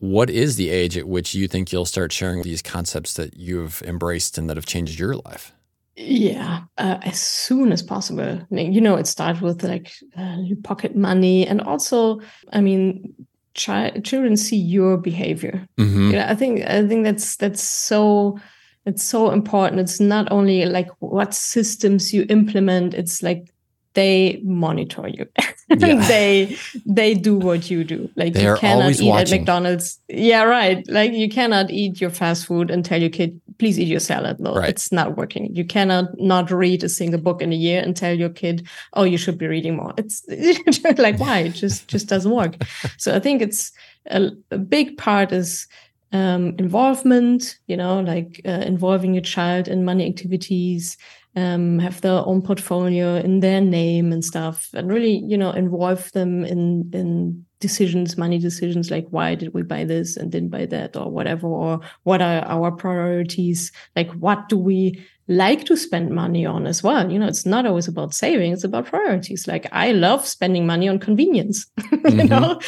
what 0.01 0.31
is 0.31 0.57
the 0.57 0.71
age 0.71 0.97
at 0.97 1.07
which 1.09 1.35
you 1.35 1.47
think 1.49 1.73
you'll 1.73 1.85
start 1.85 2.13
sharing 2.13 2.43
these 2.43 2.63
concepts 2.63 3.15
that 3.15 3.37
you've 3.37 3.83
embraced 3.83 4.39
and 4.39 4.49
that 4.51 4.57
have 4.57 4.67
changed 4.67 4.99
your 4.99 5.15
life? 5.17 5.53
Yeah, 5.97 6.63
uh, 6.79 6.99
as 7.03 7.21
soon 7.21 7.73
as 7.73 7.83
possible. 7.83 8.23
I 8.23 8.47
mean, 8.55 8.73
You 8.73 8.81
know, 8.81 8.97
it 8.97 9.07
starts 9.07 9.41
with 9.41 9.63
like 9.63 9.93
uh, 10.17 10.39
pocket 10.63 10.97
money, 10.97 11.47
and 11.47 11.61
also, 11.61 12.21
I 12.53 12.61
mean, 12.61 13.15
chi- 13.55 14.01
children 14.03 14.37
see 14.37 14.57
your 14.57 14.97
behavior. 14.97 15.67
hmm 15.77 16.11
Yeah, 16.11 16.31
I 16.31 16.35
think 16.35 16.63
I 16.63 16.87
think 16.87 17.05
that's 17.05 17.37
that's 17.37 17.63
so 17.63 18.39
it's 18.87 19.05
so 19.05 19.31
important. 19.31 19.81
It's 19.81 20.01
not 20.01 20.33
only 20.33 20.65
like 20.65 20.89
what 21.01 21.35
systems 21.35 22.15
you 22.15 22.25
implement. 22.31 22.95
It's 22.95 23.23
like 23.23 23.53
they 23.95 24.41
monitor 24.45 25.09
you. 25.09 25.27
Yeah. 25.73 26.05
they 26.09 26.57
they 26.85 27.15
do 27.15 27.37
what 27.39 27.71
you 27.71 27.85
do. 27.85 28.11
Like 28.17 28.33
They 28.33 28.43
you 28.43 28.57
cannot 28.57 28.81
always 28.83 29.01
eat 29.01 29.09
watching. 29.09 29.35
at 29.35 29.41
McDonald's. 29.43 30.01
Yeah, 30.09 30.43
right. 30.43 30.85
Like 30.89 31.13
you 31.13 31.29
cannot 31.29 31.71
eat 31.71 32.01
your 32.01 32.11
fast 32.11 32.47
food 32.47 32.73
and 32.73 32.85
tell 32.85 33.01
your 33.01 33.09
kid, 33.09 33.41
please 33.61 33.79
eat 33.79 33.87
your 33.87 34.01
salad. 34.01 34.41
No, 34.41 34.53
Right. 34.55 34.69
it's 34.69 34.91
not 34.91 35.17
working. 35.17 35.55
You 35.55 35.65
cannot 35.65 36.07
not 36.19 36.51
read 36.51 36.83
a 36.83 36.89
single 36.89 37.21
book 37.21 37.41
in 37.41 37.53
a 37.53 37.57
year 37.57 37.81
and 37.83 37.97
tell 37.97 38.13
your 38.13 38.31
kid, 38.31 38.67
oh, 38.95 39.05
you 39.05 39.17
should 39.17 39.39
be 39.39 39.47
reading 39.47 39.77
more. 39.77 39.95
It's 39.97 40.25
like 40.99 41.21
why? 41.21 41.39
It 41.47 41.51
just 41.55 41.87
just 41.87 42.09
doesn't 42.09 42.33
work. 42.33 42.57
so 42.99 43.15
I 43.15 43.21
think 43.21 43.41
it's 43.41 43.71
a, 44.07 44.31
a 44.51 44.59
big 44.59 44.99
part 44.99 45.31
is 45.31 45.69
um, 46.13 46.57
involvement, 46.59 47.59
you 47.69 47.77
know, 47.77 48.01
like 48.01 48.41
uh, 48.45 48.51
involving 48.67 49.15
your 49.15 49.23
child 49.23 49.69
in 49.69 49.85
money 49.85 50.05
activities, 50.09 50.97
um, 51.37 51.79
have 51.79 52.01
their 52.01 52.27
own 52.27 52.43
portfolio 52.43 53.17
in 53.17 53.41
their 53.41 53.61
name 53.61 54.13
and 54.13 54.25
stuff, 54.25 54.69
and 54.75 54.89
really, 54.93 55.23
you 55.27 55.37
know, 55.39 55.51
involve 55.53 56.11
them 56.13 56.45
in 56.45 56.91
in 56.93 57.45
decisions, 57.61 58.17
money 58.17 58.39
decisions, 58.39 58.91
like 58.91 59.07
why 59.11 59.35
did 59.35 59.53
we 59.53 59.63
buy 59.63 59.85
this 59.85 60.17
and 60.17 60.33
didn't 60.33 60.49
buy 60.49 60.67
that, 60.67 60.97
or 60.97 61.11
whatever, 61.11 61.47
or 61.47 61.81
what 62.05 62.21
are 62.23 62.43
our 62.47 62.73
priorities? 62.73 63.71
Like, 63.95 64.11
what 64.13 64.49
do 64.49 64.57
we 64.59 65.05
like 65.29 65.65
to 65.67 65.77
spend 65.77 66.11
money 66.11 66.45
on 66.45 66.67
as 66.67 66.83
well? 66.83 67.13
You 67.13 67.19
know, 67.19 67.29
it's 67.29 67.47
not 67.47 67.67
always 67.67 67.87
about 67.87 68.13
saving; 68.15 68.53
it's 68.53 68.65
about 68.65 68.87
priorities. 68.87 69.47
Like, 69.47 69.67
I 69.73 69.93
love 69.93 70.27
spending 70.27 70.67
money 70.67 70.89
on 70.89 70.99
convenience. 70.99 71.67
you 71.93 72.01
Mhm. 72.01 72.29
know, 72.31 72.61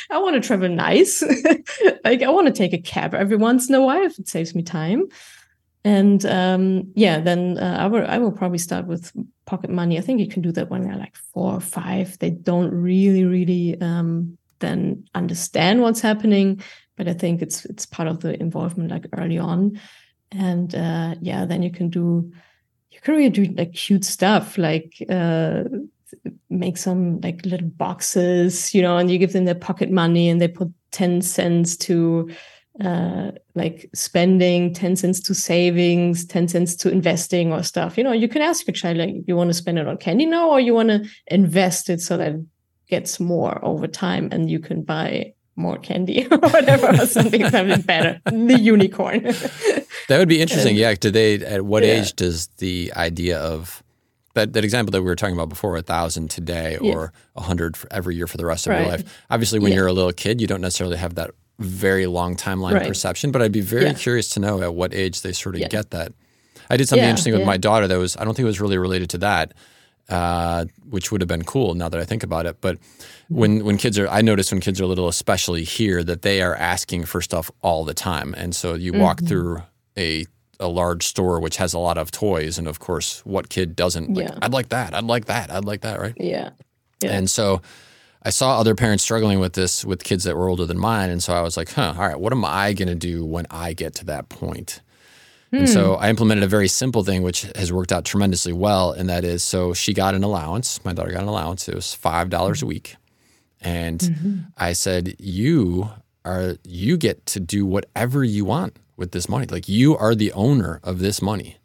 I 0.10 0.18
want 0.18 0.34
to 0.34 0.46
travel 0.46 0.68
nice. 0.68 1.22
like 2.04 2.22
I 2.22 2.28
want 2.30 2.46
to 2.48 2.52
take 2.52 2.72
a 2.74 2.78
cab 2.82 3.14
every 3.14 3.36
once 3.36 3.68
in 3.68 3.74
a 3.74 3.80
while 3.82 4.02
if 4.04 4.18
it 4.18 4.28
saves 4.28 4.54
me 4.54 4.62
time. 4.62 5.06
And 5.86 6.26
um, 6.26 6.90
yeah, 6.96 7.20
then 7.20 7.58
uh, 7.58 7.76
I 7.78 7.86
will 7.86 8.04
I 8.08 8.18
will 8.18 8.32
probably 8.32 8.58
start 8.58 8.88
with 8.88 9.12
pocket 9.44 9.70
money. 9.70 9.96
I 9.96 10.00
think 10.00 10.18
you 10.18 10.26
can 10.26 10.42
do 10.42 10.50
that 10.50 10.68
when 10.68 10.82
they're 10.82 10.96
like 10.96 11.14
four 11.14 11.52
or 11.52 11.60
five. 11.60 12.18
They 12.18 12.30
don't 12.30 12.72
really 12.72 13.24
really 13.24 13.80
um, 13.80 14.36
then 14.58 15.04
understand 15.14 15.82
what's 15.82 16.00
happening, 16.00 16.60
but 16.96 17.06
I 17.06 17.12
think 17.12 17.40
it's 17.40 17.64
it's 17.66 17.86
part 17.86 18.08
of 18.08 18.18
the 18.18 18.36
involvement 18.40 18.90
like 18.90 19.06
early 19.16 19.38
on. 19.38 19.80
And 20.32 20.74
uh, 20.74 21.14
yeah, 21.20 21.44
then 21.44 21.62
you 21.62 21.70
can 21.70 21.88
do 21.88 22.32
you 22.90 22.98
can 23.00 23.14
really 23.14 23.30
do 23.30 23.44
like 23.54 23.72
cute 23.74 24.04
stuff 24.04 24.58
like 24.58 25.00
uh, 25.08 25.62
make 26.50 26.78
some 26.78 27.20
like 27.20 27.46
little 27.46 27.68
boxes, 27.68 28.74
you 28.74 28.82
know, 28.82 28.96
and 28.96 29.08
you 29.08 29.18
give 29.18 29.32
them 29.32 29.44
their 29.44 29.54
pocket 29.54 29.92
money 29.92 30.28
and 30.30 30.40
they 30.40 30.48
put 30.48 30.72
10 30.90 31.22
cents 31.22 31.76
to 31.76 32.28
uh 32.84 33.30
like 33.54 33.88
spending 33.94 34.74
10 34.74 34.96
cents 34.96 35.20
to 35.20 35.34
savings 35.34 36.26
10 36.26 36.48
cents 36.48 36.76
to 36.76 36.90
investing 36.90 37.52
or 37.52 37.62
stuff 37.62 37.96
you 37.96 38.04
know 38.04 38.12
you 38.12 38.28
can 38.28 38.42
ask 38.42 38.66
your 38.66 38.74
child 38.74 38.98
like 38.98 39.14
you 39.26 39.34
want 39.34 39.48
to 39.48 39.54
spend 39.54 39.78
it 39.78 39.88
on 39.88 39.96
candy 39.96 40.26
now 40.26 40.50
or 40.50 40.60
you 40.60 40.74
want 40.74 40.90
to 40.90 41.02
invest 41.28 41.88
it 41.88 42.00
so 42.02 42.18
that 42.18 42.32
it 42.34 42.40
gets 42.88 43.18
more 43.18 43.64
over 43.64 43.86
time 43.86 44.28
and 44.30 44.50
you 44.50 44.58
can 44.58 44.82
buy 44.82 45.32
more 45.56 45.78
candy 45.78 46.26
or 46.30 46.36
whatever 46.38 46.88
or 46.88 47.06
something 47.06 47.48
something 47.48 47.80
better 47.80 48.20
the 48.26 48.58
unicorn 48.60 49.22
That 50.08 50.18
would 50.18 50.28
be 50.28 50.40
interesting. 50.40 50.70
And- 50.72 50.78
yeah. 50.78 50.94
Do 50.94 51.10
they? 51.10 51.34
At 51.44 51.62
what 51.64 51.82
Yeah. 51.82 51.94
age 52.00 52.14
does 52.14 52.46
the 52.58 52.92
idea 52.94 53.40
of 53.40 53.82
that 54.34 54.52
that 54.52 54.62
example 54.62 54.92
that 54.92 55.00
we 55.00 55.06
were 55.06 55.16
talking 55.16 55.34
about 55.34 55.48
before, 55.48 55.76
a 55.76 55.82
thousand 55.82 56.30
today 56.30 56.76
or 56.76 57.12
a 57.34 57.40
hundred 57.40 57.76
every 57.90 58.14
year 58.14 58.28
for 58.28 58.36
the 58.36 58.46
rest 58.46 58.68
of 58.68 58.78
your 58.78 58.86
life? 58.86 59.02
Obviously, 59.30 59.58
when 59.58 59.72
Yeah. 59.72 59.78
you're 59.78 59.86
a 59.88 59.92
little 59.92 60.12
kid, 60.12 60.40
you 60.40 60.46
don't 60.46 60.60
necessarily 60.60 60.96
have 60.96 61.16
that 61.16 61.32
very 61.58 62.06
long 62.06 62.36
timeline 62.36 62.74
Right. 62.74 62.86
perception. 62.88 63.30
But 63.32 63.42
I'd 63.42 63.52
be 63.52 63.60
very 63.60 63.84
Yeah. 63.86 63.92
curious 63.94 64.28
to 64.30 64.40
know 64.40 64.62
at 64.62 64.74
what 64.74 64.92
age 64.94 65.22
they 65.22 65.32
sort 65.32 65.54
of 65.54 65.60
Yeah. 65.62 65.68
get 65.68 65.90
that. 65.90 66.12
I 66.68 66.76
did 66.76 66.88
something 66.88 67.02
Yeah, 67.04 67.10
interesting 67.10 67.34
with 67.34 67.46
my 67.46 67.56
daughter 67.56 67.86
that 67.88 67.98
was 67.98 68.16
I 68.16 68.24
don't 68.24 68.34
think 68.34 68.44
it 68.44 68.48
was 68.48 68.60
really 68.60 68.78
related 68.78 69.08
to 69.10 69.18
that. 69.18 69.52
Uh, 70.08 70.66
which 70.88 71.10
would 71.10 71.20
have 71.20 71.26
been 71.26 71.42
cool 71.42 71.74
now 71.74 71.88
that 71.88 72.00
I 72.00 72.04
think 72.04 72.22
about 72.22 72.46
it. 72.46 72.58
But 72.60 72.78
when 73.28 73.64
when 73.64 73.76
kids 73.76 73.98
are, 73.98 74.08
I 74.08 74.20
notice 74.22 74.52
when 74.52 74.60
kids 74.60 74.80
are 74.80 74.86
little, 74.86 75.08
especially 75.08 75.64
here, 75.64 76.04
that 76.04 76.22
they 76.22 76.40
are 76.42 76.54
asking 76.54 77.06
for 77.06 77.20
stuff 77.20 77.50
all 77.60 77.84
the 77.84 77.94
time. 77.94 78.32
And 78.38 78.54
so 78.54 78.74
you 78.74 78.92
walk 78.92 79.16
Mm-hmm. 79.16 79.26
through 79.26 79.62
a 79.98 80.26
a 80.60 80.68
large 80.68 81.04
store 81.06 81.40
which 81.40 81.56
has 81.56 81.74
a 81.74 81.78
lot 81.78 81.98
of 81.98 82.10
toys, 82.12 82.56
and 82.56 82.68
of 82.68 82.78
course, 82.78 83.20
what 83.24 83.48
kid 83.48 83.74
doesn't? 83.74 84.14
Like, 84.14 84.28
Yeah. 84.28 84.38
I'd 84.42 84.52
like 84.52 84.68
that. 84.68 84.94
I'd 84.94 85.04
like 85.04 85.24
that. 85.24 85.50
I'd 85.52 85.64
like 85.64 85.80
that. 85.80 86.00
Right. 86.00 86.14
yeah 86.20 86.50
Yeah. 87.02 87.10
And 87.12 87.28
so 87.28 87.60
I 88.26 88.30
saw 88.30 88.58
other 88.58 88.74
parents 88.74 89.04
struggling 89.04 89.38
with 89.38 89.52
this 89.52 89.84
with 89.84 90.02
kids 90.02 90.24
that 90.24 90.36
were 90.36 90.48
older 90.48 90.66
than 90.66 90.78
mine. 90.78 91.10
And 91.10 91.22
so 91.22 91.32
I 91.32 91.42
was 91.42 91.56
like, 91.56 91.70
huh, 91.70 91.94
all 91.96 92.08
right, 92.08 92.18
what 92.18 92.32
am 92.32 92.44
I 92.44 92.72
going 92.72 92.88
to 92.88 92.96
do 92.96 93.24
when 93.24 93.46
I 93.52 93.72
get 93.72 93.94
to 93.96 94.04
that 94.06 94.28
point? 94.28 94.82
And 95.52 95.68
so 95.68 95.94
I 95.94 96.10
implemented 96.10 96.42
a 96.44 96.48
very 96.48 96.66
simple 96.68 97.04
thing, 97.04 97.22
which 97.22 97.42
has 97.54 97.72
worked 97.72 97.92
out 97.92 98.04
tremendously 98.04 98.52
well. 98.52 98.90
And 98.90 99.08
that 99.08 99.24
is 99.24 99.44
so 99.44 99.72
she 99.72 99.94
got 99.94 100.14
an 100.14 100.24
allowance. 100.24 100.84
My 100.84 100.92
daughter 100.92 101.12
got 101.12 101.22
an 101.22 101.28
allowance. 101.28 101.68
It 101.68 101.74
was 101.74 101.96
$5 101.98 102.62
a 102.62 102.66
week. 102.66 102.96
And 103.60 104.50
I 104.58 104.72
said, 104.72 105.14
you 105.18 105.88
are, 106.24 106.56
you 106.64 106.96
get 106.96 107.24
to 107.26 107.40
do 107.40 107.64
whatever 107.64 108.24
you 108.24 108.44
want 108.44 108.76
with 108.96 109.12
this 109.12 109.28
money. 109.28 109.46
Like 109.46 109.68
you 109.68 109.96
are 109.96 110.16
the 110.16 110.32
owner 110.32 110.80
of 110.82 110.98
this 110.98 111.22
money. 111.22 111.58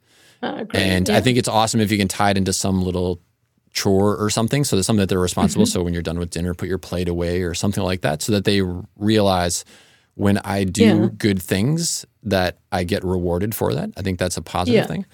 Ah. 0.43 0.64
And 0.74 1.09
yeah. 1.09 1.18
I 1.18 1.22
think 1.22 1.39
it's 1.39 1.49
awesome 1.49 1.82
if 1.82 1.91
you 1.91 1.97
can 1.97 2.07
tie 2.07 2.30
it 2.30 2.38
into 2.38 2.53
some 2.53 2.84
little 2.84 3.20
chore 3.74 4.17
or 4.17 4.30
something. 4.30 4.63
So 4.63 4.76
there's 4.76 4.86
something 4.86 4.99
that 5.01 5.09
they're 5.09 5.19
responsible. 5.19 5.63
Mm-hmm. 5.65 5.72
So 5.72 5.84
when 5.84 5.93
you're 5.93 6.01
done 6.03 6.19
with 6.19 6.30
dinner, 6.30 6.53
put 6.53 6.67
your 6.67 6.78
plate 6.78 7.07
away 7.07 7.41
or 7.43 7.53
something 7.53 7.84
like 7.84 8.01
that 8.01 8.22
so 8.22 8.32
that 8.34 8.43
they 8.45 8.61
realize 8.97 9.63
when 10.15 10.38
I 10.39 10.65
do 10.65 10.84
Yeah. 10.84 11.09
good 11.17 11.41
things 11.41 12.05
that 12.24 12.57
I 12.72 12.84
get 12.84 13.03
rewarded 13.03 13.55
for 13.55 13.74
that. 13.74 13.91
I 13.97 14.01
think 14.01 14.19
that's 14.19 14.38
a 14.38 14.41
positive 14.41 14.82
Yeah. 14.82 14.88
thing. 14.88 15.05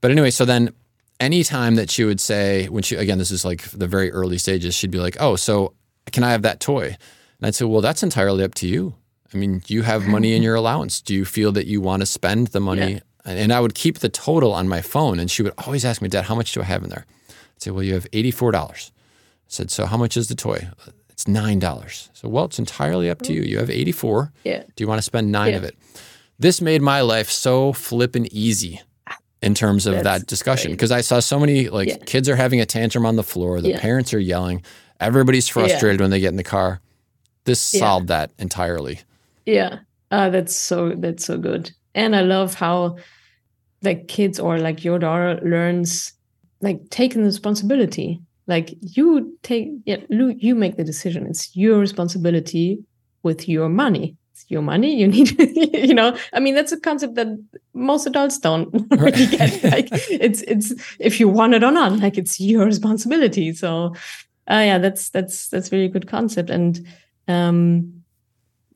But 0.00 0.10
anyway, 0.12 0.30
so 0.30 0.44
then 0.44 0.70
anytime 1.18 1.74
that 1.74 1.90
she 1.90 2.04
would 2.04 2.20
say, 2.20 2.66
when 2.68 2.82
she, 2.82 2.94
again, 2.96 3.18
this 3.18 3.30
is 3.30 3.44
like 3.44 3.62
the 3.70 3.86
very 3.86 4.10
early 4.12 4.38
stages, 4.38 4.74
she'd 4.74 4.90
be 4.90 4.98
like, 5.00 5.16
oh, 5.20 5.36
so 5.36 5.72
can 6.12 6.22
I 6.22 6.30
have 6.30 6.42
that 6.42 6.60
toy? 6.60 6.84
And 7.38 7.46
I'd 7.46 7.54
say, 7.54 7.64
well, 7.64 7.80
that's 7.80 8.02
entirely 8.02 8.44
up 8.44 8.54
to 8.56 8.68
you. 8.68 8.94
I 9.34 9.38
mean, 9.38 9.62
you 9.66 9.82
have 9.82 10.06
money 10.06 10.34
in 10.34 10.42
your 10.42 10.54
allowance. 10.54 11.00
Do 11.00 11.12
you 11.14 11.24
feel 11.24 11.50
that 11.52 11.66
you 11.66 11.80
want 11.80 12.00
to 12.02 12.06
spend 12.06 12.48
the 12.48 12.60
money? 12.60 12.94
Yeah. 12.94 13.00
And 13.32 13.52
I 13.52 13.58
would 13.58 13.74
keep 13.74 13.98
the 13.98 14.08
total 14.08 14.52
on 14.52 14.68
my 14.68 14.80
phone. 14.80 15.18
And 15.18 15.28
she 15.30 15.42
would 15.42 15.52
always 15.66 15.84
ask 15.84 16.00
me, 16.00 16.08
Dad, 16.08 16.26
how 16.26 16.36
much 16.36 16.52
do 16.52 16.60
I 16.60 16.64
have 16.64 16.84
in 16.84 16.90
there? 16.90 17.04
I'd 17.56 17.62
say, 17.62 17.70
well, 17.70 17.82
you 17.82 17.94
have 17.94 18.10
$84. 18.10 18.54
I 18.54 18.74
said, 19.48 19.70
so 19.70 19.86
how 19.86 19.96
much 19.96 20.16
is 20.16 20.28
the 20.28 20.34
toy? 20.34 20.68
It's 21.08 21.24
$9. 21.24 22.08
So, 22.12 22.28
well, 22.28 22.44
it's 22.44 22.58
entirely 22.58 23.08
up 23.08 23.22
to 23.22 23.32
you. 23.32 23.42
You 23.42 23.58
have 23.58 23.70
84. 23.70 24.32
yeah 24.44 24.62
Do 24.74 24.84
you 24.84 24.88
want 24.88 24.98
to 24.98 25.02
spend 25.02 25.32
nine 25.32 25.52
Yeah. 25.52 25.58
of 25.58 25.64
it? 25.64 25.76
This 26.38 26.60
made 26.60 26.82
my 26.82 27.00
life 27.00 27.30
so 27.30 27.72
flippin' 27.72 28.26
easy 28.30 28.82
in 29.40 29.54
terms 29.54 29.86
of 29.86 29.94
That's 29.94 30.04
that 30.20 30.26
discussion 30.26 30.72
because 30.72 30.90
I 30.92 31.00
saw 31.00 31.20
so 31.20 31.38
many 31.38 31.68
like 31.70 31.88
Yeah. 31.88 31.96
kids 32.04 32.28
are 32.28 32.36
having 32.36 32.60
a 32.60 32.66
tantrum 32.66 33.06
on 33.06 33.16
the 33.16 33.22
floor, 33.22 33.60
the 33.62 33.70
Yeah. 33.70 33.80
parents 33.80 34.12
are 34.12 34.18
yelling, 34.18 34.62
everybody's 35.00 35.48
frustrated 35.48 36.00
when 36.00 36.10
they 36.10 36.20
get 36.20 36.28
in 36.28 36.36
the 36.36 36.42
car. 36.44 36.80
This 37.44 37.72
Yeah. 37.72 37.80
solved 37.80 38.08
that 38.08 38.30
entirely. 38.38 39.00
Yeah. 39.46 39.78
Uh, 40.10 40.28
that's 40.30 40.54
so 40.54 40.90
that's 40.96 41.24
so 41.24 41.38
good. 41.38 41.70
And 41.94 42.14
I 42.14 42.20
love 42.22 42.54
how 42.54 42.96
like 43.82 44.08
kids 44.08 44.38
or 44.38 44.58
like 44.58 44.84
your 44.84 44.98
daughter 44.98 45.40
learns 45.42 46.12
like 46.60 46.90
taking 46.90 47.22
the 47.22 47.26
responsibility. 47.26 48.20
Like 48.46 48.74
you 48.80 49.36
take 49.42 49.70
yeah, 49.84 49.98
Lou, 50.08 50.34
you 50.38 50.54
make 50.54 50.76
the 50.76 50.84
decision. 50.84 51.26
It's 51.26 51.56
your 51.56 51.78
responsibility 51.78 52.84
with 53.22 53.48
your 53.48 53.68
money. 53.68 54.16
It's 54.32 54.44
your 54.48 54.62
money. 54.62 54.94
You 54.96 55.08
need 55.08 55.38
you 55.74 55.94
know, 55.94 56.16
I 56.32 56.40
mean 56.40 56.54
that's 56.54 56.72
a 56.72 56.80
concept 56.80 57.16
that 57.16 57.28
most 57.74 58.06
adults 58.06 58.38
don't 58.38 58.68
really 58.90 59.26
get. 59.26 59.64
Like 59.64 59.88
it's 59.92 60.42
it's 60.42 60.72
if 61.00 61.18
you 61.18 61.28
want 61.28 61.54
it 61.54 61.64
or 61.64 61.72
not, 61.72 61.98
like 61.98 62.18
it's 62.18 62.38
your 62.40 62.64
responsibility. 62.64 63.52
So 63.52 63.94
uh, 64.48 64.62
yeah, 64.64 64.78
that's 64.78 65.10
that's 65.10 65.48
that's 65.48 65.72
really 65.72 65.88
good 65.88 66.06
concept. 66.06 66.50
And 66.50 66.86
um 67.26 67.95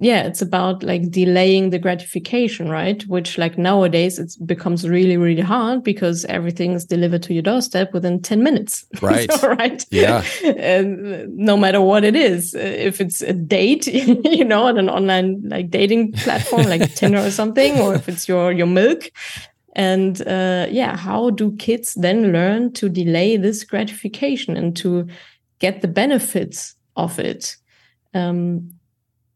yeah 0.01 0.23
it's 0.23 0.43
about 0.43 0.83
like 0.83 1.11
delaying 1.11 1.71
the 1.71 1.79
gratification 1.79 2.69
right 2.69 3.07
which 3.07 3.37
like 3.39 3.59
nowadays 3.59 4.19
it 4.19 4.33
becomes 4.47 4.89
really 4.89 5.17
really 5.17 5.43
hard 5.43 5.83
because 5.83 6.25
everything 6.27 6.73
is 6.73 6.85
delivered 6.85 7.23
to 7.23 7.35
your 7.35 7.43
doorstep 7.43 7.93
within 7.93 8.21
10 8.23 8.43
minutes 8.43 8.85
Right. 9.03 9.31
So, 9.33 9.49
right 9.49 9.85
Yeah. 9.91 10.25
and 10.45 11.29
no 11.37 11.57
matter 11.57 11.81
what 11.81 12.05
it 12.05 12.17
is 12.17 12.55
if 12.55 13.01
it's 13.01 13.23
a 13.23 13.33
date 13.33 13.87
you 14.39 14.45
know 14.45 14.65
on 14.65 14.79
an 14.79 14.89
online 14.89 15.43
like 15.49 15.71
dating 15.71 16.13
platform 16.13 16.67
like 16.69 16.95
tinder 16.97 17.19
or 17.19 17.31
something 17.31 17.79
or 17.81 17.95
if 17.95 18.09
it's 18.09 18.29
your 18.29 18.53
your 18.53 18.67
milk 18.69 19.11
And 19.77 20.21
uh, 20.27 20.67
yeah, 20.71 20.97
how 20.97 21.31
do 21.31 21.55
kids 21.57 21.95
then 21.95 22.33
learn 22.33 22.73
to 22.73 22.89
delay 22.89 23.39
this 23.39 23.65
gratification 23.65 24.57
and 24.57 24.77
to 24.83 25.07
get 25.61 25.81
the 25.81 25.89
benefits 25.89 26.75
of 26.97 27.19
it? 27.21 27.57
Um, 28.15 28.71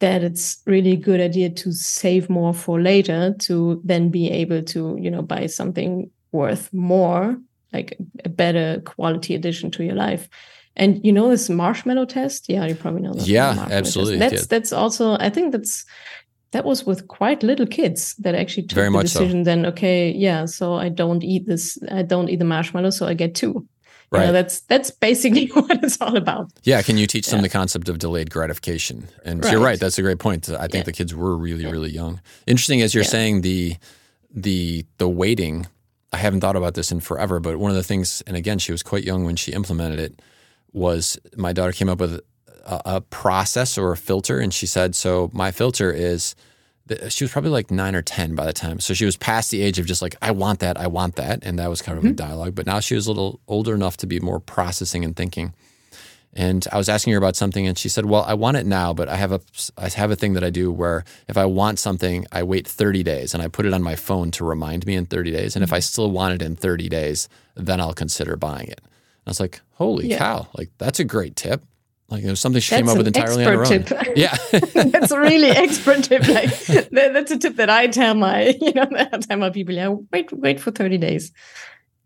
that 0.04 0.22
it's 0.22 0.62
really 0.66 0.92
a 0.92 0.96
good 0.96 1.18
idea 1.18 1.48
to 1.48 1.72
save 1.72 2.28
more 2.28 2.52
for 2.52 2.78
later 2.78 3.34
to 3.38 3.80
then 3.82 4.10
be 4.10 4.30
able 4.30 4.62
to, 4.62 4.98
you 5.00 5.10
know, 5.10 5.22
buy 5.22 5.46
something 5.46 6.10
worth 6.30 6.70
more, 6.74 7.38
like 7.72 7.96
a 8.22 8.28
better 8.28 8.82
quality 8.84 9.34
addition 9.34 9.70
to 9.70 9.82
your 9.82 9.94
life. 9.94 10.28
And 10.76 11.02
you 11.02 11.10
know 11.10 11.30
this 11.30 11.48
marshmallow 11.48 12.04
test? 12.04 12.50
Yeah, 12.50 12.66
you 12.66 12.74
probably 12.74 13.00
know 13.00 13.14
that. 13.14 13.26
Yeah, 13.26 13.66
absolutely. 13.70 14.18
Test. 14.18 14.30
That's 14.30 14.42
yeah. 14.42 14.46
that's 14.50 14.72
also 14.74 15.16
I 15.18 15.30
think 15.30 15.52
that's 15.52 15.86
that 16.50 16.66
was 16.66 16.84
with 16.84 17.08
quite 17.08 17.42
little 17.42 17.66
kids 17.66 18.14
that 18.16 18.34
actually 18.34 18.66
took 18.66 18.76
Very 18.76 18.90
the 18.90 19.02
decision 19.02 19.40
so. 19.40 19.50
then 19.50 19.66
okay 19.66 20.12
yeah 20.12 20.46
so 20.46 20.74
i 20.74 20.88
don't 20.88 21.24
eat 21.24 21.46
this 21.46 21.76
i 21.90 22.02
don't 22.02 22.28
eat 22.28 22.38
the 22.38 22.44
marshmallow 22.44 22.90
so 22.90 23.08
i 23.08 23.14
get 23.14 23.34
two 23.34 23.66
right 24.14 24.20
you 24.20 24.26
know, 24.28 24.32
that's 24.32 24.60
that's 24.60 24.90
basically 24.90 25.46
what 25.54 25.82
it's 25.82 26.00
all 26.00 26.16
about 26.16 26.50
yeah 26.62 26.80
can 26.82 26.96
you 26.96 27.06
teach 27.06 27.26
them 27.26 27.42
the 27.42 27.48
concept 27.48 27.88
of 27.88 27.98
delayed 27.98 28.30
gratification 28.30 29.08
and 29.24 29.44
right. 29.44 29.52
you're 29.52 29.60
right 29.60 29.80
that's 29.80 29.98
a 29.98 30.02
great 30.02 30.18
point 30.18 30.48
i 30.50 30.62
think 30.62 30.74
yeah. 30.74 30.82
the 30.82 30.92
kids 30.92 31.14
were 31.14 31.36
really 31.36 31.66
really 31.66 31.90
young 31.90 32.20
interesting 32.46 32.80
as 32.80 32.94
you're 32.94 33.04
yeah. 33.04 33.10
saying 33.10 33.40
the 33.42 33.76
the 34.30 34.84
the 34.98 35.08
waiting 35.08 35.66
i 36.12 36.16
haven't 36.16 36.40
thought 36.40 36.56
about 36.56 36.74
this 36.74 36.90
in 36.90 37.00
forever 37.00 37.40
but 37.40 37.58
one 37.58 37.70
of 37.70 37.76
the 37.76 37.82
things 37.82 38.22
and 38.26 38.36
again 38.36 38.58
she 38.58 38.72
was 38.72 38.82
quite 38.82 39.04
young 39.04 39.24
when 39.24 39.36
she 39.36 39.52
implemented 39.52 39.98
it 39.98 40.22
was 40.72 41.18
my 41.36 41.52
daughter 41.52 41.72
came 41.72 41.88
up 41.88 42.00
with 42.00 42.20
a, 42.64 42.82
a 42.86 43.00
process 43.00 43.78
or 43.78 43.92
a 43.92 43.96
filter, 43.96 44.38
and 44.38 44.52
she 44.52 44.66
said, 44.66 44.94
"So 44.94 45.30
my 45.32 45.50
filter 45.50 45.90
is." 45.92 46.34
She 47.08 47.24
was 47.24 47.32
probably 47.32 47.50
like 47.50 47.70
nine 47.70 47.94
or 47.94 48.02
ten 48.02 48.34
by 48.34 48.44
the 48.44 48.52
time, 48.52 48.78
so 48.78 48.92
she 48.92 49.06
was 49.06 49.16
past 49.16 49.50
the 49.50 49.62
age 49.62 49.78
of 49.78 49.86
just 49.86 50.02
like 50.02 50.16
I 50.20 50.32
want 50.32 50.60
that, 50.60 50.78
I 50.78 50.86
want 50.86 51.16
that, 51.16 51.42
and 51.42 51.58
that 51.58 51.70
was 51.70 51.80
kind 51.80 51.96
of 51.96 52.04
mm-hmm. 52.04 52.12
a 52.12 52.16
dialogue. 52.16 52.54
But 52.54 52.66
now 52.66 52.80
she 52.80 52.94
was 52.94 53.06
a 53.06 53.10
little 53.10 53.40
older 53.48 53.74
enough 53.74 53.96
to 53.98 54.06
be 54.06 54.20
more 54.20 54.38
processing 54.38 55.04
and 55.04 55.16
thinking. 55.16 55.54
And 56.34 56.66
I 56.72 56.76
was 56.76 56.88
asking 56.88 57.12
her 57.12 57.18
about 57.18 57.36
something, 57.36 57.66
and 57.66 57.78
she 57.78 57.88
said, 57.88 58.04
"Well, 58.04 58.22
I 58.24 58.34
want 58.34 58.58
it 58.58 58.66
now, 58.66 58.92
but 58.92 59.08
I 59.08 59.16
have 59.16 59.32
a 59.32 59.40
I 59.78 59.88
have 59.88 60.10
a 60.10 60.16
thing 60.16 60.34
that 60.34 60.44
I 60.44 60.50
do 60.50 60.70
where 60.70 61.04
if 61.28 61.38
I 61.38 61.46
want 61.46 61.78
something, 61.78 62.26
I 62.32 62.42
wait 62.42 62.68
30 62.68 63.02
days 63.02 63.32
and 63.32 63.42
I 63.42 63.48
put 63.48 63.66
it 63.66 63.72
on 63.72 63.82
my 63.82 63.94
phone 63.94 64.30
to 64.32 64.44
remind 64.44 64.84
me 64.84 64.94
in 64.94 65.06
30 65.06 65.30
days. 65.30 65.54
And 65.54 65.62
if 65.62 65.72
I 65.72 65.76
mm-hmm. 65.76 65.82
still 65.82 66.10
want 66.10 66.34
it 66.34 66.42
in 66.42 66.56
30 66.56 66.88
days, 66.88 67.28
then 67.54 67.80
I'll 67.80 67.94
consider 67.94 68.36
buying 68.36 68.68
it." 68.68 68.80
I 69.26 69.30
was 69.30 69.40
like, 69.40 69.62
"Holy 69.74 70.08
yeah. 70.08 70.18
cow! 70.18 70.48
Like 70.54 70.70
that's 70.76 71.00
a 71.00 71.04
great 71.04 71.34
tip." 71.34 71.62
Like 72.14 72.22
it 72.22 72.30
was 72.30 72.38
something 72.38 72.60
she 72.60 72.70
that's 72.70 72.82
came 72.82 72.88
up 72.88 72.96
with 72.96 73.08
entirely 73.08 73.44
on 73.44 73.52
her 73.52 73.60
own. 73.60 73.66
Tip. 73.66 73.90
Yeah, 74.14 74.36
that's 74.74 75.10
a 75.10 75.18
really 75.18 75.48
expert 75.64 76.04
tip. 76.04 76.26
Like 76.28 76.66
that's 76.90 77.32
a 77.32 77.38
tip 77.38 77.56
that 77.56 77.68
I 77.68 77.88
tell 77.88 78.14
my 78.14 78.56
you 78.60 78.72
know 78.72 78.86
I 78.90 79.18
tell 79.18 79.36
my 79.36 79.50
people. 79.50 79.74
Yeah, 79.74 79.96
wait, 80.12 80.32
wait 80.32 80.60
for 80.60 80.70
thirty 80.70 80.96
days. 80.96 81.32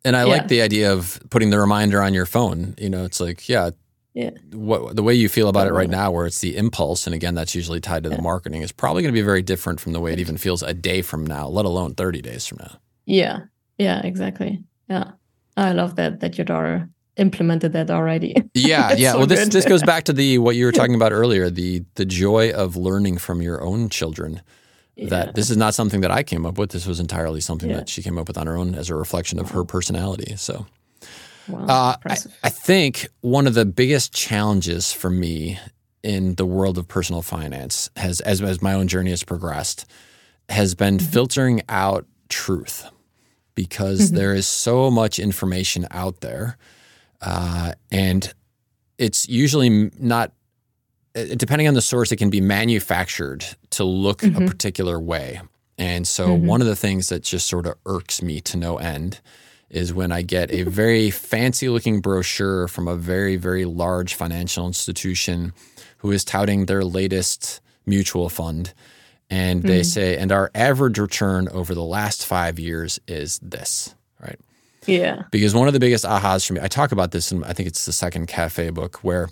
And 0.05 0.17
I 0.17 0.21
yeah. 0.25 0.33
like 0.33 0.49
the 0.49 0.63
idea 0.63 0.95
of 0.95 1.21
putting 1.29 1.51
the 1.51 1.59
reminder 1.59 2.03
on 2.03 2.15
your 2.15 2.25
phone. 2.25 2.75
You 2.79 2.89
know, 2.89 3.05
it's 3.05 3.21
like 3.21 3.51
yeah, 3.51 3.71
yeah. 4.15 4.31
What 4.53 4.97
the 4.97 5.03
way 5.03 5.13
you 5.13 5.29
feel 5.29 5.51
about 5.51 5.67
it 5.67 5.75
right 5.75 5.91
now, 5.91 6.11
where 6.11 6.25
it's 6.25 6.41
the 6.41 6.57
impulse, 6.57 7.07
and 7.07 7.15
again, 7.15 7.35
that's 7.35 7.55
usually 7.55 7.81
tied 7.81 8.05
to 8.05 8.09
the 8.09 8.23
marketing, 8.23 8.63
is 8.63 8.73
probably 8.73 9.03
going 9.03 9.13
to 9.13 9.21
be 9.21 9.25
very 9.25 9.43
different 9.43 9.79
from 9.79 9.93
the 9.93 10.01
way 10.01 10.15
it 10.15 10.21
even 10.21 10.39
feels 10.39 10.63
a 10.63 10.73
day 10.73 11.03
from 11.03 11.27
now, 11.27 11.49
let 11.49 11.67
alone 11.67 11.95
thirty 11.95 12.23
days 12.23 12.47
from 12.47 12.59
now. 12.63 12.79
Yeah, 13.05 13.41
yeah, 13.77 14.01
exactly. 14.01 14.65
Yeah, 14.89 15.13
I 15.55 15.73
love 15.73 15.97
that 15.97 16.21
that 16.21 16.39
your 16.39 16.47
daughter 16.47 16.89
implemented 17.19 17.73
that 17.73 17.91
already. 17.91 18.35
Yeah, 18.55 18.95
yeah. 18.95 19.12
So 19.12 19.19
well, 19.19 19.27
this 19.27 19.45
good. 19.45 19.53
this 19.53 19.64
goes 19.64 19.83
back 19.83 20.05
to 20.05 20.12
the 20.12 20.39
what 20.39 20.57
you 20.57 20.64
were 20.64 20.73
talking 20.73 20.95
about 20.95 21.12
earlier 21.12 21.49
the 21.49 21.85
the 21.95 22.05
joy 22.05 22.51
of 22.51 22.77
learning 22.77 23.19
from 23.19 23.41
your 23.41 23.62
own 23.62 23.89
children. 23.89 24.43
Yeah. 24.97 25.11
That 25.11 25.35
this 25.37 25.49
is 25.49 25.57
not 25.57 25.75
something 25.75 26.01
that 26.01 26.11
I 26.11 26.25
came 26.25 26.45
up 26.45 26.59
with. 26.59 26.71
This 26.71 26.87
was 26.87 26.99
entirely 26.99 27.41
something 27.41 27.71
yeah. 27.71 27.77
that 27.77 27.89
she 27.89 28.03
came 28.03 28.19
up 28.19 28.27
with 28.27 28.37
on 28.37 28.49
her 28.49 28.57
own 28.57 28.75
as 28.75 28.91
a 28.91 28.97
reflection 28.97 29.39
of 29.39 29.51
her 29.53 29.64
personality. 29.64 30.35
So, 30.37 30.66
wow, 31.47 31.66
uh, 31.66 31.97
I, 32.05 32.16
I 32.43 32.49
think 32.49 33.07
one 33.21 33.47
of 33.47 33.55
the 33.55 33.64
biggest 33.64 34.12
challenges 34.12 34.93
for 34.93 35.09
me 35.09 35.61
in 36.03 36.35
the 36.35 36.47
world 36.47 36.79
of 36.79 36.89
personal 36.89 37.23
finance 37.23 37.91
has, 37.97 38.21
as 38.23 38.43
as 38.43 38.61
my 38.61 38.75
own 38.75 38.89
journey 38.89 39.11
has 39.11 39.23
progressed, 39.23 39.87
has 40.49 40.75
been 40.75 40.99
mm-hmm. 40.99 41.12
filtering 41.12 41.62
out 41.69 42.07
truth 42.29 42.91
because 43.55 44.07
mm-hmm. 44.07 44.16
there 44.16 44.35
is 44.35 44.47
so 44.47 44.91
much 44.91 45.19
information 45.19 45.87
out 45.91 46.21
there 46.21 46.57
uh, 47.21 47.73
and 47.91 48.33
it's 48.99 49.29
usually 49.29 49.91
not, 49.99 50.33
uh, 51.14 51.25
depending 51.37 51.69
on 51.69 51.75
the 51.75 51.81
source, 51.81 52.12
it 52.12 52.16
can 52.16 52.31
be 52.31 52.41
manufactured 52.41 53.45
to 53.71 53.85
look 53.85 54.21
mm-hmm. 54.21 54.43
a 54.43 54.47
particular 54.47 54.99
way. 55.01 55.41
And 55.77 56.07
so, 56.07 56.29
mm-hmm. 56.29 56.47
one 56.47 56.61
of 56.61 56.66
the 56.66 56.77
things 56.77 57.09
that 57.09 57.23
just 57.23 57.47
sort 57.47 57.66
of 57.66 57.75
irks 57.87 58.21
me 58.21 58.41
to 58.43 58.57
no 58.57 58.79
end 58.79 59.21
is 59.71 59.95
when 59.95 60.11
I 60.11 60.23
get 60.23 60.51
a 60.51 60.62
very 60.64 61.11
fancy 61.11 61.69
looking 61.69 62.01
brochure 62.01 62.69
from 62.69 62.89
a 62.89 62.97
very, 62.97 63.37
very 63.37 63.64
large 63.64 64.14
financial 64.14 64.66
institution 64.66 65.53
who 65.99 66.11
is 66.11 66.25
touting 66.25 66.66
their 66.66 66.85
latest 66.85 67.61
mutual 67.87 68.29
fund. 68.29 68.73
And 69.31 69.62
they 69.62 69.81
mm-hmm. 69.81 69.83
say, 69.83 70.16
and 70.16 70.33
our 70.33 70.51
average 70.55 70.99
return 70.99 71.49
over 71.49 71.75
the 71.75 71.83
last 71.83 72.25
five 72.25 72.59
years 72.59 72.99
is 73.07 73.39
this, 73.41 73.95
right? 74.21 74.41
Yeah. 74.89 75.24
Because 75.30 75.55
one 75.55 75.68
of 75.68 75.74
the 75.74 75.80
biggest 75.80 76.05
ahas 76.05 76.47
for 76.47 76.55
me, 76.55 76.61
I 76.62 76.68
talk 76.68 76.93
about 76.93 77.12
this 77.12 77.30
in, 77.30 77.45
I 77.45 77.53
think 77.53 77.68
it's 77.68 77.84
the 77.84 77.93
second 77.93 78.26
cafe 78.26 78.70
book 78.70 78.97
where, 79.05 79.28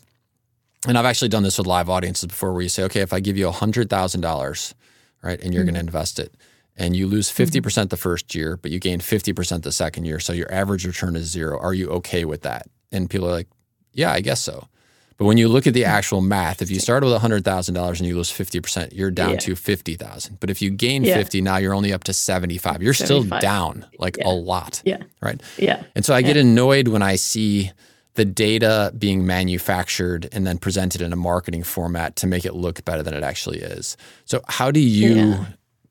and 0.86 0.98
I've 0.98 1.06
actually 1.06 1.28
done 1.28 1.42
this 1.42 1.58
with 1.58 1.66
live 1.66 1.88
audiences 1.88 2.26
before 2.26 2.52
where 2.52 2.62
you 2.62 2.68
say, 2.68 2.84
okay, 2.84 3.00
if 3.00 3.12
I 3.12 3.20
give 3.20 3.36
you 3.36 3.48
$100,000, 3.48 4.74
right, 5.22 5.40
and 5.40 5.52
you're 5.52 5.62
mm-hmm. 5.62 5.66
going 5.66 5.74
to 5.74 5.80
invest 5.80 6.18
it, 6.18 6.34
and 6.76 6.94
you 6.94 7.06
lose 7.06 7.30
50% 7.30 7.46
mm-hmm. 7.46 7.62
percent 7.62 7.90
the 7.90 7.96
first 7.96 8.34
year, 8.34 8.58
but 8.58 8.70
you 8.70 8.78
gain 8.78 9.00
50% 9.00 9.62
the 9.62 9.72
second 9.72 10.04
year. 10.04 10.20
So 10.20 10.32
your 10.34 10.52
average 10.52 10.86
return 10.86 11.16
is 11.16 11.30
zero. 11.30 11.58
Are 11.58 11.72
you 11.72 11.88
okay 11.88 12.24
with 12.26 12.42
that? 12.42 12.68
And 12.92 13.08
people 13.08 13.26
are 13.26 13.32
like, 13.32 13.48
yeah, 13.92 14.12
I 14.12 14.20
guess 14.20 14.42
so. 14.42 14.68
But 15.16 15.24
when 15.24 15.38
you 15.38 15.48
look 15.48 15.66
at 15.66 15.74
the 15.74 15.84
actual 15.84 16.20
math, 16.20 16.60
if 16.60 16.70
you 16.70 16.78
start 16.78 17.02
with 17.02 17.12
$100,000 17.12 17.98
and 17.98 18.06
you 18.06 18.16
lose 18.16 18.30
50%, 18.30 18.92
you're 18.92 19.10
down 19.10 19.32
yeah. 19.32 19.36
to 19.38 19.56
50,000. 19.56 20.40
But 20.40 20.50
if 20.50 20.60
you 20.60 20.70
gain 20.70 21.04
yeah. 21.04 21.16
50, 21.16 21.40
now 21.40 21.56
you're 21.56 21.74
only 21.74 21.92
up 21.92 22.04
to 22.04 22.12
75. 22.12 22.82
You're 22.82 22.92
75. 22.92 23.26
still 23.26 23.40
down 23.40 23.86
like 23.98 24.18
yeah. 24.18 24.28
a 24.28 24.32
lot. 24.32 24.82
Yeah. 24.84 25.02
Right? 25.22 25.40
Yeah. 25.56 25.82
And 25.94 26.04
so 26.04 26.14
I 26.14 26.20
get 26.20 26.36
annoyed 26.36 26.88
when 26.88 27.02
I 27.02 27.16
see 27.16 27.72
the 28.14 28.24
data 28.24 28.92
being 28.98 29.26
manufactured 29.26 30.28
and 30.32 30.46
then 30.46 30.58
presented 30.58 31.00
in 31.00 31.12
a 31.12 31.16
marketing 31.16 31.62
format 31.62 32.16
to 32.16 32.26
make 32.26 32.44
it 32.44 32.54
look 32.54 32.84
better 32.84 33.02
than 33.02 33.14
it 33.14 33.22
actually 33.22 33.58
is. 33.58 33.96
So 34.24 34.42
how 34.48 34.70
do 34.70 34.80
you 34.80 35.46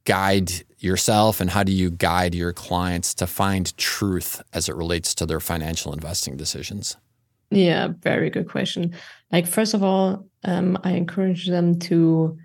guide 0.05 0.51
yourself 0.79 1.41
and 1.41 1.49
how 1.49 1.63
do 1.63 1.71
you 1.71 1.89
guide 1.89 2.35
your 2.35 2.53
clients 2.53 3.13
to 3.15 3.27
find 3.27 3.75
truth 3.77 4.41
as 4.53 4.69
it 4.69 4.75
relates 4.75 5.15
to 5.15 5.25
their 5.25 5.39
financial 5.39 5.93
investing 5.93 6.37
decisions? 6.37 6.97
Yeah, 7.55 7.89
very 8.01 8.29
good 8.29 8.49
question. 8.49 8.93
Like, 9.31 9.47
first 9.47 9.73
of 9.73 9.81
all, 9.81 10.27
um, 10.43 10.77
I 10.83 10.91
encourage 10.91 11.47
them 11.47 11.79
to 11.79 12.37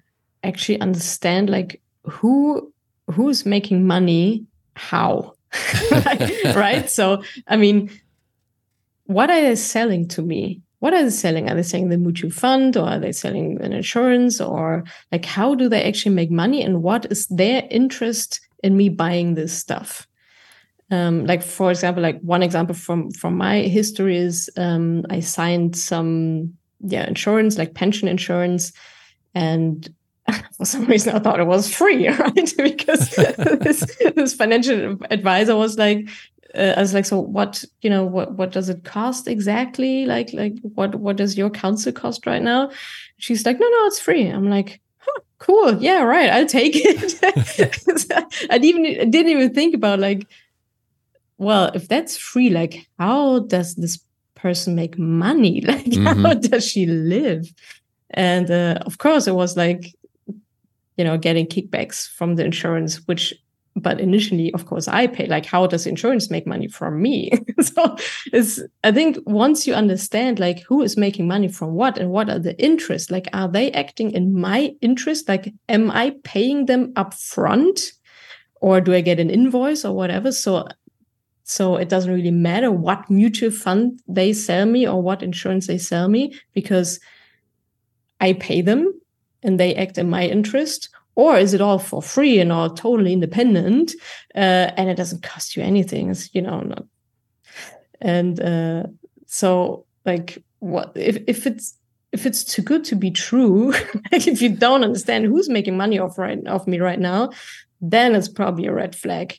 actually 0.45 0.81
understand 0.81 1.51
like 1.51 1.83
who 2.05 2.73
who's 3.11 3.45
making 3.45 3.87
money, 3.89 4.47
how, 4.75 5.35
right? 6.55 6.89
So, 6.89 7.25
I 7.49 7.57
mean, 7.57 7.91
what 9.07 9.31
are 9.31 9.41
they 9.41 9.57
selling 9.57 10.07
to 10.09 10.23
me? 10.23 10.63
What 10.79 10.95
are 10.95 11.03
they 11.03 11.11
selling? 11.11 11.51
Are 11.51 11.57
they 11.57 11.65
selling 11.65 11.89
the 11.89 11.99
mutual 11.99 12.31
fund 12.31 12.77
or 12.77 12.87
are 12.89 13.01
they 13.01 13.11
selling 13.11 13.61
an 13.61 13.73
insurance 13.73 14.41
or 14.41 14.85
like 15.11 15.25
how 15.25 15.57
do 15.57 15.69
they 15.69 15.83
actually 15.83 16.15
make 16.15 16.31
money 16.31 16.63
and 16.63 16.85
what 16.85 17.11
is 17.11 17.27
their 17.27 17.67
interest 17.69 18.41
in 18.63 18.77
me 18.77 18.89
buying 18.89 19.35
this 19.35 19.53
stuff? 19.53 20.07
Um, 20.91 21.25
like 21.27 21.43
for 21.43 21.71
example 21.71 22.03
like 22.03 22.21
one 22.21 22.43
example 22.43 22.75
from 22.75 23.11
from 23.13 23.37
my 23.37 23.61
history 23.61 24.17
is 24.17 24.51
um, 24.57 25.05
i 25.11 25.21
signed 25.21 25.77
some 25.77 26.53
yeah 26.81 27.07
insurance 27.07 27.59
like 27.59 27.75
pension 27.75 28.09
insurance 28.09 28.73
and 29.35 29.95
for 30.57 30.65
some 30.65 30.85
reason 30.87 31.15
i 31.15 31.19
thought 31.19 31.41
it 31.41 31.47
was 31.47 31.73
free 31.73 32.09
right 32.19 32.53
because 32.57 33.11
this, 33.11 33.85
this 34.15 34.35
financial 34.35 34.97
advisor 35.11 35.57
was 35.57 35.79
like 35.79 36.09
uh, 36.55 36.75
I 36.77 36.81
was 36.81 36.95
like, 36.95 37.05
so 37.05 37.21
what, 37.21 37.65
you 37.83 37.91
know, 37.91 38.05
what, 38.05 38.33
what 38.33 38.53
does 38.53 38.69
it 38.69 38.85
cost 38.85 39.29
exactly? 39.29 40.07
Like, 40.07 40.33
like 40.33 40.55
what, 40.63 40.95
what 40.97 41.17
does 41.17 41.39
your 41.39 41.51
counsel 41.51 41.93
cost 41.93 42.27
right 42.27 42.43
now? 42.43 42.71
She's 43.19 43.47
like, 43.47 43.61
no, 43.61 43.69
no, 43.69 43.87
it's 43.87 44.01
free. 44.01 44.27
I'm 44.27 44.51
like, 44.51 44.81
huh, 44.99 45.21
cool. 45.39 45.81
Yeah, 45.81 46.03
right. 46.03 46.31
I'll 46.31 46.47
take 46.47 46.73
it. 46.75 48.49
I 48.51 48.59
didn't 48.59 48.87
even, 48.87 49.11
didn't 49.11 49.33
even 49.33 49.55
think 49.55 49.75
about 49.75 50.01
like, 50.01 50.27
well, 51.41 51.71
if 51.75 51.89
that's 51.89 52.19
free, 52.19 52.51
like 52.51 52.87
how 52.99 53.41
does 53.41 53.75
this 53.75 53.99
person 54.35 54.75
make 54.75 54.99
money? 54.99 55.61
Like 55.67 55.87
mm-hmm. 55.87 56.23
how 56.23 56.35
does 56.35 56.67
she 56.67 56.87
live? 56.87 57.51
And 58.11 58.51
uh, 58.51 58.79
of 58.85 58.99
course, 58.99 59.27
it 59.27 59.35
was 59.35 59.57
like, 59.57 59.95
you 60.97 61.05
know, 61.05 61.17
getting 61.17 61.47
kickbacks 61.47 62.09
from 62.09 62.37
the 62.37 62.45
insurance, 62.45 63.07
which, 63.07 63.33
but 63.75 64.01
initially, 64.01 64.53
of 64.53 64.67
course, 64.67 64.87
I 64.87 65.07
pay. 65.07 65.27
Like, 65.29 65.47
how 65.47 65.67
does 65.67 65.87
insurance 65.87 66.31
make 66.31 66.47
money 66.47 66.69
from 66.69 67.01
me? 67.01 67.31
so 67.61 67.97
it's, 68.33 68.61
I 68.85 68.93
think 68.93 69.17
once 69.25 69.67
you 69.67 69.73
understand, 69.73 70.41
like, 70.41 70.61
who 70.65 70.83
is 70.83 70.99
making 70.99 71.27
money 71.27 71.49
from 71.49 71.73
what 71.73 71.97
and 71.97 72.11
what 72.11 72.29
are 72.29 72.39
the 72.39 72.61
interests, 72.63 73.11
like, 73.11 73.29
are 73.33 73.49
they 73.49 73.73
acting 73.73 74.11
in 74.11 74.39
my 74.39 74.75
interest? 74.83 75.29
Like, 75.29 75.55
am 75.69 75.91
I 75.91 76.17
paying 76.23 76.67
them 76.67 76.93
upfront? 76.95 77.93
or 78.61 78.81
do 78.81 78.93
I 78.95 79.01
get 79.01 79.19
an 79.19 79.31
invoice 79.31 79.85
or 79.85 79.95
whatever? 79.95 80.33
So 80.33 80.69
so 81.51 81.75
it 81.75 81.89
doesn't 81.89 82.15
really 82.15 82.31
matter 82.31 82.71
what 82.71 83.11
mutual 83.11 83.51
fund 83.51 84.01
they 84.07 84.33
sell 84.33 84.67
me 84.67 84.87
or 84.87 85.03
what 85.03 85.21
insurance 85.21 85.67
they 85.67 85.79
sell 85.79 86.07
me 86.07 86.33
because 86.55 87.01
I 88.21 88.35
pay 88.35 88.63
them 88.63 88.95
and 89.43 89.59
they 89.59 89.75
act 89.75 89.99
in 89.99 90.09
my 90.09 90.29
interest. 90.29 90.91
Or 91.17 91.37
is 91.37 91.53
it 91.53 91.61
all 91.61 91.81
for 91.81 92.01
free 92.01 92.39
and 92.39 92.53
all 92.53 92.71
totally 92.71 93.13
independent 93.13 93.95
uh, 94.37 94.71
and 94.77 94.89
it 94.89 94.95
doesn't 94.95 95.25
cost 95.25 95.57
you 95.57 95.65
anything? 95.65 96.11
It's, 96.11 96.33
you 96.33 96.41
know, 96.41 96.61
not. 96.61 96.85
And 98.01 98.41
uh, 98.41 98.85
so, 99.27 99.87
like, 100.07 100.41
what 100.61 100.93
if, 100.95 101.19
if 101.27 101.49
it's 101.49 101.77
if 102.13 102.27
it's 102.27 102.45
too 102.45 102.63
good 102.63 102.85
to 102.85 102.95
be 102.95 103.11
true, 103.11 103.73
if 104.13 104.41
you 104.41 104.51
don't 104.51 104.85
understand 104.85 105.27
who's 105.27 105.49
making 105.49 105.77
money 105.77 105.99
off 105.99 106.17
right 106.17 106.47
off 106.47 106.69
me 106.69 106.79
right 106.79 107.01
now, 107.01 107.31
then 107.81 108.15
it's 108.15 108.29
probably 108.29 108.67
a 108.67 108.73
red 108.73 108.95
flag 108.95 109.37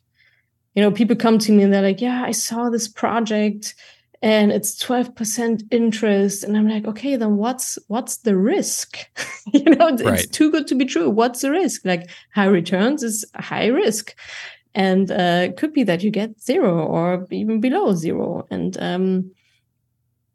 you 0.76 0.82
know 0.82 0.92
people 0.92 1.16
come 1.16 1.38
to 1.38 1.52
me 1.52 1.64
and 1.64 1.74
they're 1.74 1.82
like 1.82 2.02
yeah 2.02 2.24
i 2.24 2.32
saw 2.32 2.70
this 2.70 2.88
project 2.88 3.76
and 4.24 4.52
it's 4.52 4.78
12% 4.84 5.64
interest. 5.72 6.44
And 6.44 6.56
i'm 6.56 6.70
like 6.70 6.86
okay 6.86 7.16
then 7.16 7.38
what's 7.38 7.80
what's 7.88 8.18
the 8.18 8.38
risk? 8.38 8.98
You 9.54 9.76
know 9.76 9.88
it's, 9.88 10.04
right. 10.04 10.32
too 10.32 10.52
good 10.52 10.68
to 10.68 10.76
be 10.76 10.86
true. 10.86 11.10
What's 11.10 11.42
the 11.42 11.50
risk? 11.50 11.84
Like 11.84 12.10
high 12.36 12.46
returns 12.46 13.02
is 13.02 13.26
high 13.36 13.66
risk. 13.66 14.16
And 14.76 15.12
uh, 15.12 15.48
it 15.50 15.58
could 15.58 15.74
be 15.74 15.84
that 15.84 16.04
you 16.04 16.12
get 16.12 16.40
zero 16.40 16.86
or 16.86 17.28
even 17.32 17.60
below 17.60 17.94
zero. 17.96 18.46
And 18.52 18.78
um, 18.80 19.32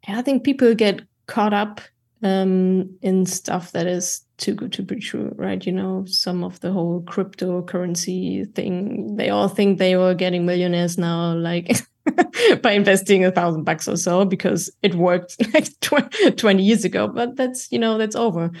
i 0.07 0.21
think 0.21 0.43
people 0.43 0.75
get 0.75 1.01
caught 1.27 1.53
up 1.53 1.81
um, 2.23 2.97
in 3.01 3.25
stuff 3.25 3.71
that 3.71 3.87
is 3.87 4.21
too 4.37 4.53
good 4.53 4.71
to 4.73 4.83
be 4.83 4.99
true, 4.99 5.33
right? 5.35 5.65
You 5.65 5.71
know, 5.71 6.05
some 6.05 6.43
of 6.43 6.59
the 6.59 6.71
whole 6.71 7.01
cryptocurrency 7.01 8.53
thing, 8.55 9.15
they 9.15 9.29
all 9.29 9.47
think 9.47 9.77
they 9.77 9.95
were 9.95 10.13
getting 10.13 10.45
millionaires 10.45 10.97
now, 10.97 11.33
like 11.33 11.77
by 12.61 12.71
investing 12.71 13.25
a 13.25 13.31
thousand 13.31 13.63
bucks 13.63 13.87
or 13.87 13.97
so, 13.97 14.25
because 14.25 14.71
it 14.81 14.95
worked 14.95 15.35
like 15.53 15.67
20 15.81 16.63
years 16.63 16.85
ago. 16.85 17.07
But 17.07 17.35
that's, 17.35 17.71
you 17.71 17.79
know, 17.79 17.97
that's 17.97 18.15
over. 18.15 18.51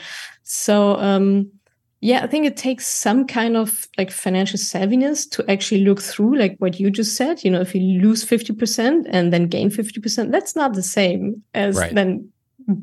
So, 0.43 0.97
um, 0.97 1.51
yeah, 1.99 2.23
I 2.23 2.27
think 2.27 2.45
it 2.45 2.57
takes 2.57 2.85
some 2.85 3.25
kind 3.25 3.57
of 3.57 3.87
like 3.97 4.11
financial 4.11 4.59
savviness 4.59 5.27
to 5.31 5.49
actually 5.49 5.83
look 5.83 5.99
through, 5.99 6.37
like 6.37 6.55
what 6.59 6.79
you 6.79 6.91
just 6.91 7.15
said. 7.15 7.43
You 7.43 7.51
know, 7.51 7.61
if 7.61 7.73
you 7.73 7.81
lose 8.01 8.23
50% 8.23 9.07
and 9.09 9.33
then 9.33 9.47
gain 9.47 9.71
50%, 9.71 10.31
that's 10.31 10.55
not 10.55 10.73
the 10.73 10.83
same 10.83 11.41
as 11.55 11.75
right. 11.75 11.93
then 11.93 12.29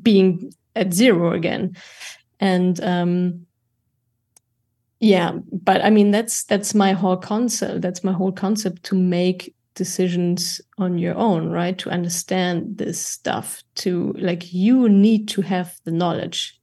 being 0.02 0.52
at 0.74 0.92
zero 0.92 1.32
again. 1.32 1.76
And 2.40 2.82
um 2.82 3.46
yeah 5.00 5.32
but 5.50 5.84
i 5.84 5.90
mean 5.90 6.12
that's 6.12 6.44
that's 6.44 6.72
my 6.72 6.92
whole 6.92 7.16
concept 7.16 7.82
that's 7.82 8.04
my 8.04 8.12
whole 8.12 8.30
concept 8.30 8.84
to 8.84 8.94
make 8.94 9.52
decisions 9.74 10.60
on 10.78 10.98
your 10.98 11.14
own 11.16 11.50
right? 11.50 11.76
To 11.78 11.90
understand 11.90 12.78
this 12.78 13.04
stuff 13.04 13.62
to 13.76 14.14
like 14.18 14.52
you 14.52 14.88
need 14.88 15.28
to 15.28 15.42
have 15.42 15.78
the 15.84 15.90
knowledge 15.90 16.58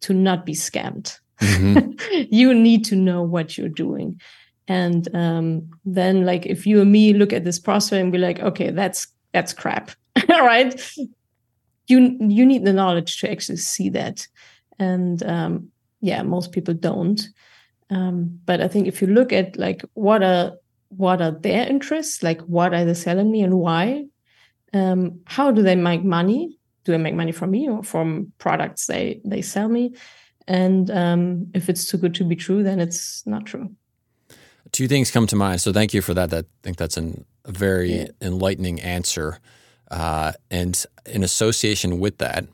to 0.00 0.12
not 0.12 0.44
be 0.44 0.52
scammed. 0.52 1.18
Mm-hmm. 1.40 2.26
you 2.30 2.52
need 2.54 2.84
to 2.86 2.96
know 2.96 3.22
what 3.22 3.56
you're 3.56 3.68
doing. 3.68 4.20
And 4.68 5.12
um, 5.14 5.70
then 5.84 6.24
like 6.24 6.46
if 6.46 6.66
you 6.66 6.80
and 6.80 6.90
me 6.90 7.14
look 7.14 7.32
at 7.32 7.44
this 7.44 7.58
prospect 7.58 8.02
and 8.02 8.12
be 8.12 8.18
like 8.18 8.40
okay 8.40 8.70
that's 8.70 9.08
that's 9.32 9.52
crap 9.52 9.90
right 10.28 10.80
you 11.92 12.16
you 12.20 12.44
need 12.46 12.64
the 12.64 12.72
knowledge 12.72 13.20
to 13.20 13.30
actually 13.30 13.58
see 13.58 13.90
that. 13.90 14.26
And 14.78 15.22
um, 15.22 15.72
yeah 16.02 16.22
most 16.22 16.52
people 16.52 16.74
don't. 16.74 17.20
Um, 17.90 18.40
but 18.46 18.60
i 18.62 18.68
think 18.68 18.86
if 18.86 19.02
you 19.02 19.08
look 19.08 19.32
at 19.32 19.56
like 19.56 19.84
what 19.92 20.22
are 20.22 20.52
what 20.88 21.20
are 21.20 21.30
their 21.30 21.66
interests 21.66 22.22
like 22.22 22.40
what 22.42 22.72
are 22.72 22.86
they 22.86 22.94
selling 22.94 23.30
me 23.30 23.42
and 23.42 23.58
why 23.58 24.06
um, 24.72 25.20
how 25.26 25.50
do 25.50 25.62
they 25.62 25.76
make 25.76 26.02
money? 26.02 26.58
Do 26.84 26.92
they 26.92 26.98
make 26.98 27.14
money 27.14 27.32
from 27.32 27.50
me 27.50 27.68
or 27.68 27.82
from 27.82 28.32
products 28.38 28.86
they 28.86 29.20
they 29.24 29.42
sell 29.42 29.68
me? 29.68 29.94
And 30.48 30.90
um, 30.90 31.46
if 31.54 31.68
it's 31.68 31.86
too 31.86 31.98
good 31.98 32.14
to 32.16 32.24
be 32.24 32.36
true 32.36 32.62
then 32.62 32.80
it's 32.80 33.26
not 33.26 33.44
true. 33.46 33.70
Two 34.72 34.88
things 34.88 35.10
come 35.10 35.26
to 35.26 35.36
mind. 35.36 35.60
So 35.60 35.72
thank 35.72 35.92
you 35.92 36.00
for 36.02 36.14
that. 36.14 36.30
That 36.30 36.46
i 36.46 36.62
think 36.62 36.78
that's 36.78 36.96
an, 36.96 37.24
a 37.44 37.52
very 37.52 37.92
yeah. 37.92 38.08
enlightening 38.20 38.80
answer 38.80 39.38
uh, 39.92 40.32
and 40.50 40.84
in 41.06 41.22
association 41.22 42.00
with 42.00 42.18
that, 42.18 42.46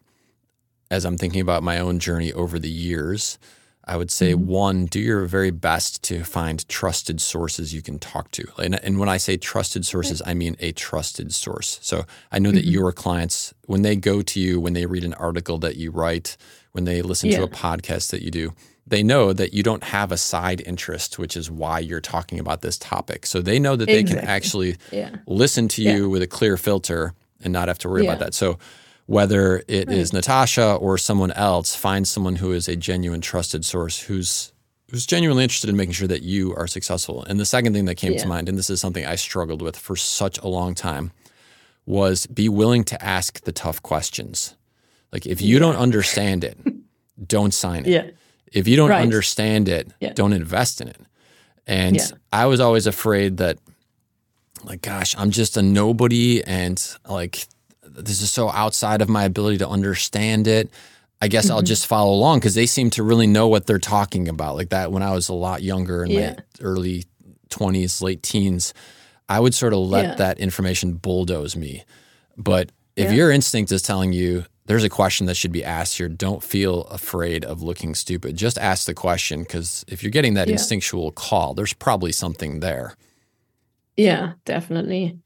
as 0.91 1.05
I'm 1.05 1.17
thinking 1.17 1.41
about 1.41 1.63
my 1.63 1.79
own 1.79 2.01
journey 2.01 2.33
over 2.33 2.59
the 2.59 2.71
years, 2.71 3.39
I 3.85 3.97
would 3.97 4.11
say 4.11 4.33
mm-hmm. 4.33 4.47
one, 4.47 4.87
do 4.87 5.01
your 5.01 5.25
very 5.25 5.51
best 5.51 6.03
to 6.05 6.25
find 6.25 6.69
trusted 6.69 7.21
sources 7.21 7.73
you 7.73 7.81
can 7.81 7.99
talk 7.99 8.31
to. 8.33 8.45
And, 8.59 8.83
and 8.85 8.99
when 8.99 9.09
I 9.09 9.17
say 9.17 9.37
trusted 9.37 9.87
sources, 9.87 10.21
I 10.27 10.35
mean 10.35 10.57
a 10.59 10.73
trusted 10.73 11.33
source. 11.33 11.79
So 11.81 12.05
I 12.33 12.39
know 12.39 12.51
that 12.51 12.65
mm-hmm. 12.65 12.73
your 12.73 12.93
clients, 12.93 13.55
when 13.67 13.83
they 13.83 13.97
go 13.97 14.21
to 14.21 14.41
you, 14.41 14.61
when 14.61 14.75
they 14.75 14.85
read 14.85 15.05
an 15.05 15.15
article 15.15 15.59
that 15.59 15.77
you 15.77 15.91
write, 15.91 16.37
when 16.73 16.85
they 16.85 17.03
listen 17.03 17.31
yeah. 17.31 17.39
to 17.39 17.45
a 17.45 17.49
podcast 17.49 18.11
that 18.11 18.23
you 18.23 18.31
do, 18.31 18.53
they 18.87 19.03
know 19.03 19.33
that 19.33 19.55
you 19.55 19.63
don't 19.63 19.85
have 19.85 20.11
a 20.11 20.17
side 20.17 20.61
interest, 20.63 21.19
which 21.19 21.37
is 21.37 21.51
why 21.51 21.79
you're 21.79 22.01
talking 22.01 22.41
about 22.41 22.63
this 22.63 22.79
topic. 22.79 23.27
So 23.27 23.41
they 23.41 23.59
know 23.59 23.77
that 23.77 23.87
they 23.87 24.01
exactly. 24.01 24.21
can 24.21 24.29
actually 24.29 24.77
yeah. 24.91 25.17
listen 25.27 25.69
to 25.69 25.83
you 25.83 26.03
yeah. 26.03 26.07
with 26.07 26.23
a 26.23 26.27
clear 26.27 26.57
filter 26.57 27.15
and 27.43 27.53
not 27.53 27.69
have 27.69 27.79
to 27.79 27.89
worry 27.89 28.05
yeah. 28.05 28.13
about 28.13 28.25
that. 28.25 28.35
So 28.35 28.59
whether 29.07 29.63
it 29.69 29.89
right. 29.89 29.97
is 29.97 30.11
Natascha 30.13 30.81
or 30.81 30.99
someone 30.99 31.33
else, 31.33 31.75
find 31.75 32.07
someone 32.07 32.37
who 32.37 32.53
is 32.53 32.69
a 32.69 32.77
genuine 32.77 33.21
trusted 33.21 33.65
source 33.65 34.01
who's 34.01 34.53
who's 34.91 35.07
genuinely 35.07 35.43
interested 35.43 35.69
in 35.69 35.77
making 35.77 35.93
sure 35.93 36.09
that 36.09 36.23
you 36.23 36.55
are 36.57 36.67
successful. 36.67 37.23
And 37.25 37.39
the 37.39 37.45
second 37.45 37.75
thing 37.75 37.85
that 37.87 37.97
came 37.97 38.13
yeah. 38.13 38.21
to 38.21 38.27
mind, 38.29 38.49
and 38.49 38.57
this 38.57 38.71
is 38.71 38.81
something 38.81 39.05
I 39.05 39.17
struggled 39.17 39.61
with 39.61 39.77
for 39.77 39.97
such 39.97 40.39
a 40.39 40.49
long 40.49 40.75
time, 40.75 41.11
was 41.85 42.27
be 42.27 42.49
willing 42.49 42.85
to 42.85 43.03
ask 43.03 43.43
the 43.43 43.53
tough 43.53 43.83
questions. 43.83 44.57
Like 45.13 45.27
if 45.27 45.41
you 45.41 45.55
yeah. 45.55 45.61
don't 45.61 45.77
understand 45.77 46.45
it, 46.45 46.59
don't 47.27 47.53
sign 47.53 47.87
it. 47.87 47.91
Yeah. 47.91 48.11
If 48.53 48.69
you 48.69 48.77
don't 48.77 48.91
right. 48.91 49.03
understand 49.03 49.69
it, 49.69 49.93
don't 50.15 50.33
invest 50.33 50.81
in 50.81 50.89
it. 50.89 51.01
And 51.67 51.99
I 52.33 52.47
was 52.47 52.61
always 52.61 52.87
afraid 52.87 53.39
that 53.39 53.59
like, 54.69 54.83
gosh, 54.83 55.17
I'm 55.17 55.31
just 55.31 55.57
a 55.57 55.63
nobody 55.63 56.45
and 56.45 56.81
like 57.09 57.47
this 57.83 58.23
is 58.23 58.31
so 58.31 58.51
outside 58.51 59.03
of 59.03 59.09
my 59.09 59.25
ability 59.25 59.59
to 59.59 59.69
understand 59.69 60.47
it. 60.47 60.71
I 61.21 61.29
guess 61.29 61.47
mm-hmm. 61.47 61.55
I'll 61.55 61.63
just 61.63 61.87
follow 61.87 62.13
along 62.13 62.39
because 62.39 62.55
they 62.55 62.67
seem 62.67 62.91
to 62.91 63.03
really 63.03 63.27
know 63.27 63.49
what 63.49 63.67
they're 63.67 63.79
talking 63.79 64.29
about. 64.29 64.55
Like 64.55 64.69
that 64.69 64.93
when 64.93 65.03
I 65.03 65.13
was 65.13 65.29
a 65.29 65.35
lot 65.35 65.63
younger 65.63 66.05
in 66.05 66.11
yeah. 66.11 66.31
my 66.31 66.37
early 66.61 67.07
20s, 67.51 68.03
late 68.03 68.23
teens, 68.23 68.73
I 69.29 69.41
would 69.41 69.55
sort 69.55 69.73
of 69.73 69.81
let 69.81 70.05
yeah. 70.05 70.15
that 70.17 70.39
information 70.39 70.95
bulldoze 70.95 71.57
me. 71.57 71.85
But 72.37 72.71
if 72.95 73.11
yeah. 73.11 73.17
your 73.17 73.31
instinct 73.33 73.73
is 73.73 73.83
telling 73.83 74.13
you 74.13 74.45
there's 74.67 74.85
a 74.85 74.89
question 74.89 75.27
that 75.27 75.37
should 75.37 75.51
be 75.51 75.65
asked 75.65 75.97
here, 75.97 76.09
don't 76.09 76.43
feel 76.43 76.83
afraid 76.83 77.45
of 77.45 77.63
looking 77.63 77.95
stupid. 77.95 78.37
Just 78.37 78.59
ask 78.59 78.87
the 78.87 78.95
question 78.95 79.43
because 79.43 79.85
if 79.89 80.03
you're 80.03 80.13
getting 80.13 80.35
that 80.35 80.49
instinctual 80.49 81.11
call, 81.11 81.55
there's 81.55 81.73
probably 81.73 82.13
something 82.13 82.61
there. 82.61 82.95
Yeah, 83.99 84.35
definitely. 84.45 85.19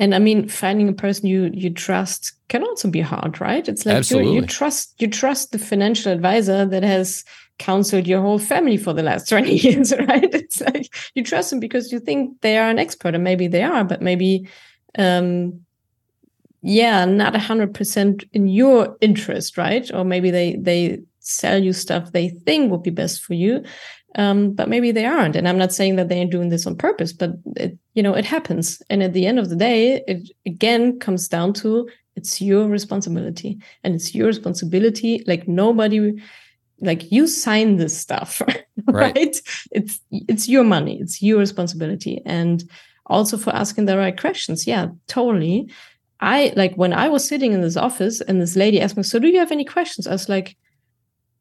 And 0.00 0.14
I 0.14 0.18
mean, 0.18 0.48
finding 0.48 0.88
a 0.88 0.92
person 0.92 1.26
you 1.26 1.50
you 1.54 1.70
trust 1.70 2.32
can 2.48 2.64
also 2.64 2.90
be 2.90 3.00
hard, 3.00 3.40
right? 3.40 3.66
It's 3.68 3.86
like 3.86 4.10
you, 4.10 4.34
you 4.34 4.42
trust 4.42 5.00
you 5.00 5.08
trust 5.08 5.52
the 5.52 5.58
financial 5.58 6.12
advisor 6.12 6.66
that 6.66 6.82
has 6.82 7.24
counseled 7.58 8.06
your 8.06 8.20
whole 8.20 8.38
family 8.38 8.76
for 8.76 8.92
the 8.92 9.02
last 9.02 9.28
20 9.28 9.54
years, 9.54 9.92
right? 9.92 10.34
It's 10.34 10.60
like 10.60 10.92
you 11.14 11.22
trust 11.22 11.50
them 11.50 11.60
because 11.60 11.92
you 11.92 12.00
think 12.00 12.40
they 12.40 12.58
are 12.58 12.68
an 12.68 12.78
expert, 12.78 13.14
and 13.14 13.24
maybe 13.24 13.46
they 13.46 13.62
are, 13.62 13.84
but 13.84 14.02
maybe 14.02 14.48
um 14.98 15.60
yeah, 16.60 17.04
not 17.04 17.36
a 17.36 17.38
hundred 17.38 17.72
percent 17.72 18.24
in 18.32 18.48
your 18.48 18.96
interest, 19.00 19.56
right? 19.56 19.88
Or 19.94 20.04
maybe 20.04 20.32
they 20.32 20.56
they 20.56 21.02
sell 21.20 21.62
you 21.62 21.72
stuff 21.72 22.10
they 22.10 22.30
think 22.30 22.70
would 22.70 22.82
be 22.82 22.90
best 22.90 23.22
for 23.22 23.34
you 23.34 23.62
um, 24.14 24.52
but 24.52 24.68
maybe 24.68 24.90
they 24.90 25.04
aren't. 25.04 25.36
And 25.36 25.48
I'm 25.48 25.58
not 25.58 25.72
saying 25.72 25.96
that 25.96 26.08
they 26.08 26.22
are 26.22 26.28
doing 26.30 26.48
this 26.48 26.66
on 26.66 26.76
purpose, 26.76 27.12
but 27.12 27.32
it, 27.56 27.78
you 27.98 28.02
know, 28.04 28.14
it 28.14 28.24
happens. 28.24 28.80
And 28.90 29.02
at 29.02 29.12
the 29.12 29.26
end 29.26 29.40
of 29.40 29.48
the 29.48 29.56
day, 29.56 30.04
it 30.06 30.30
again 30.46 31.00
comes 31.00 31.26
down 31.26 31.52
to 31.54 31.88
it's 32.14 32.40
your 32.40 32.68
responsibility, 32.68 33.58
and 33.82 33.92
it's 33.92 34.14
your 34.14 34.28
responsibility. 34.28 35.24
Like 35.26 35.48
nobody, 35.48 36.22
like 36.80 37.10
you 37.10 37.26
sign 37.26 37.74
this 37.74 37.98
stuff, 37.98 38.40
right? 38.86 39.16
right? 39.16 39.36
It's 39.72 39.98
it's 40.12 40.48
your 40.48 40.62
money, 40.62 41.00
it's 41.00 41.20
your 41.20 41.40
responsibility, 41.40 42.22
and 42.24 42.62
also 43.06 43.36
for 43.36 43.52
asking 43.52 43.86
the 43.86 43.98
right 43.98 44.16
questions. 44.16 44.64
Yeah, 44.64 44.90
totally. 45.08 45.68
I 46.20 46.52
like 46.54 46.76
when 46.76 46.92
I 46.92 47.08
was 47.08 47.26
sitting 47.26 47.52
in 47.52 47.62
this 47.62 47.76
office 47.76 48.20
and 48.20 48.40
this 48.40 48.54
lady 48.54 48.80
asked 48.80 48.96
me, 48.96 49.02
"So 49.02 49.18
do 49.18 49.26
you 49.26 49.40
have 49.40 49.50
any 49.50 49.64
questions?" 49.64 50.06
I 50.06 50.12
was 50.12 50.28
like 50.28 50.56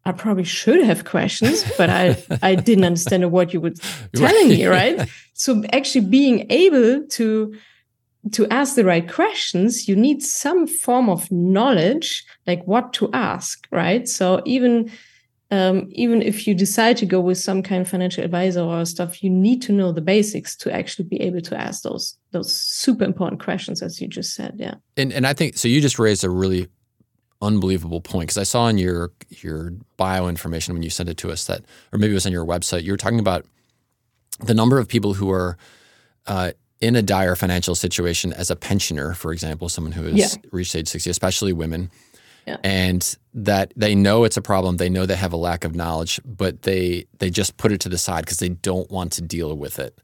I 0.07 0.13
probably 0.13 0.45
should 0.45 0.81
have 0.84 1.03
questions, 1.03 1.69
but 1.77 1.89
I, 1.89 2.17
I 2.41 2.55
didn't 2.55 2.85
understand 2.85 3.29
what 3.29 3.53
you 3.53 3.59
were 3.59 3.73
telling 4.15 4.47
me, 4.47 4.65
right? 4.65 5.09
So 5.34 5.63
actually 5.73 6.05
being 6.05 6.49
able 6.49 7.05
to 7.05 7.53
to 8.31 8.47
ask 8.47 8.75
the 8.75 8.84
right 8.84 9.09
questions, 9.09 9.88
you 9.88 9.95
need 9.95 10.21
some 10.21 10.67
form 10.67 11.09
of 11.09 11.31
knowledge, 11.31 12.25
like 12.45 12.61
what 12.65 12.91
to 12.93 13.09
ask, 13.13 13.67
right? 13.71 14.07
So 14.07 14.41
even 14.45 14.91
um, 15.51 15.88
even 15.91 16.21
if 16.21 16.47
you 16.47 16.53
decide 16.53 16.97
to 16.97 17.05
go 17.05 17.19
with 17.19 17.38
some 17.38 17.61
kind 17.61 17.81
of 17.81 17.89
financial 17.89 18.23
advisor 18.23 18.61
or 18.61 18.85
stuff, 18.85 19.21
you 19.21 19.29
need 19.29 19.61
to 19.63 19.73
know 19.73 19.91
the 19.91 20.01
basics 20.01 20.55
to 20.57 20.73
actually 20.73 21.05
be 21.05 21.21
able 21.21 21.41
to 21.41 21.57
ask 21.57 21.84
those 21.84 22.17
those 22.31 22.53
super 22.53 23.03
important 23.03 23.41
questions, 23.41 23.81
as 23.81 23.99
you 23.99 24.07
just 24.07 24.35
said. 24.35 24.55
Yeah. 24.57 24.75
And 24.95 25.11
and 25.11 25.27
I 25.27 25.34
think 25.34 25.57
so. 25.57 25.67
You 25.67 25.81
just 25.81 25.99
raised 25.99 26.23
a 26.23 26.29
really 26.29 26.69
unbelievable 27.41 28.01
point 28.01 28.27
because 28.27 28.38
I 28.38 28.43
saw 28.43 28.68
in 28.68 28.77
your 28.77 29.11
your 29.30 29.73
bio 29.95 30.27
information 30.27 30.73
when 30.73 30.84
you 30.84 30.89
sent 30.89 31.09
it 31.09 31.18
to 31.18 31.31
us 31.31 31.45
that, 31.45 31.61
or 31.91 31.99
maybe 31.99 32.11
it 32.11 32.15
was 32.15 32.26
on 32.26 32.31
your 32.31 32.45
website, 32.45 32.84
you 32.84 32.91
were 32.91 32.97
talking 32.97 33.19
about 33.19 33.45
the 34.39 34.53
number 34.53 34.80
of 34.80 34.88
people 34.88 35.14
who 35.14 35.31
are 35.31 35.57
uh, 36.26 36.51
in 36.81 36.95
a 36.95 37.01
dire 37.01 37.35
financial 37.35 37.76
situation 37.76 38.34
as 38.34 38.51
a 38.51 38.55
pensioner, 38.55 39.14
for 39.14 39.31
example, 39.31 39.69
someone 39.69 39.91
who 39.91 40.03
has 40.03 40.15
yeah. 40.15 40.49
reached 40.51 40.76
age 40.76 40.88
60, 40.88 41.09
especially 41.09 41.53
women, 41.53 41.89
yeah. 42.45 42.57
and 42.64 43.18
that 43.34 43.73
they 43.76 43.95
know 43.95 44.23
it's 44.23 44.38
a 44.38 44.41
problem, 44.41 44.77
they 44.77 44.89
know 44.89 45.05
they 45.05 45.15
have 45.15 45.34
a 45.34 45.38
lack 45.38 45.64
of 45.64 45.76
knowledge, 45.76 46.19
but 46.26 46.64
they 46.64 47.05
they 47.19 47.30
just 47.30 47.57
put 47.57 47.72
it 47.72 47.81
to 47.81 47.89
the 47.89 47.97
side 47.97 48.26
because 48.26 48.38
they 48.38 48.49
don't 48.49 48.89
want 48.91 49.11
to 49.14 49.22
deal 49.22 49.55
with 49.55 49.80
it. 49.80 49.99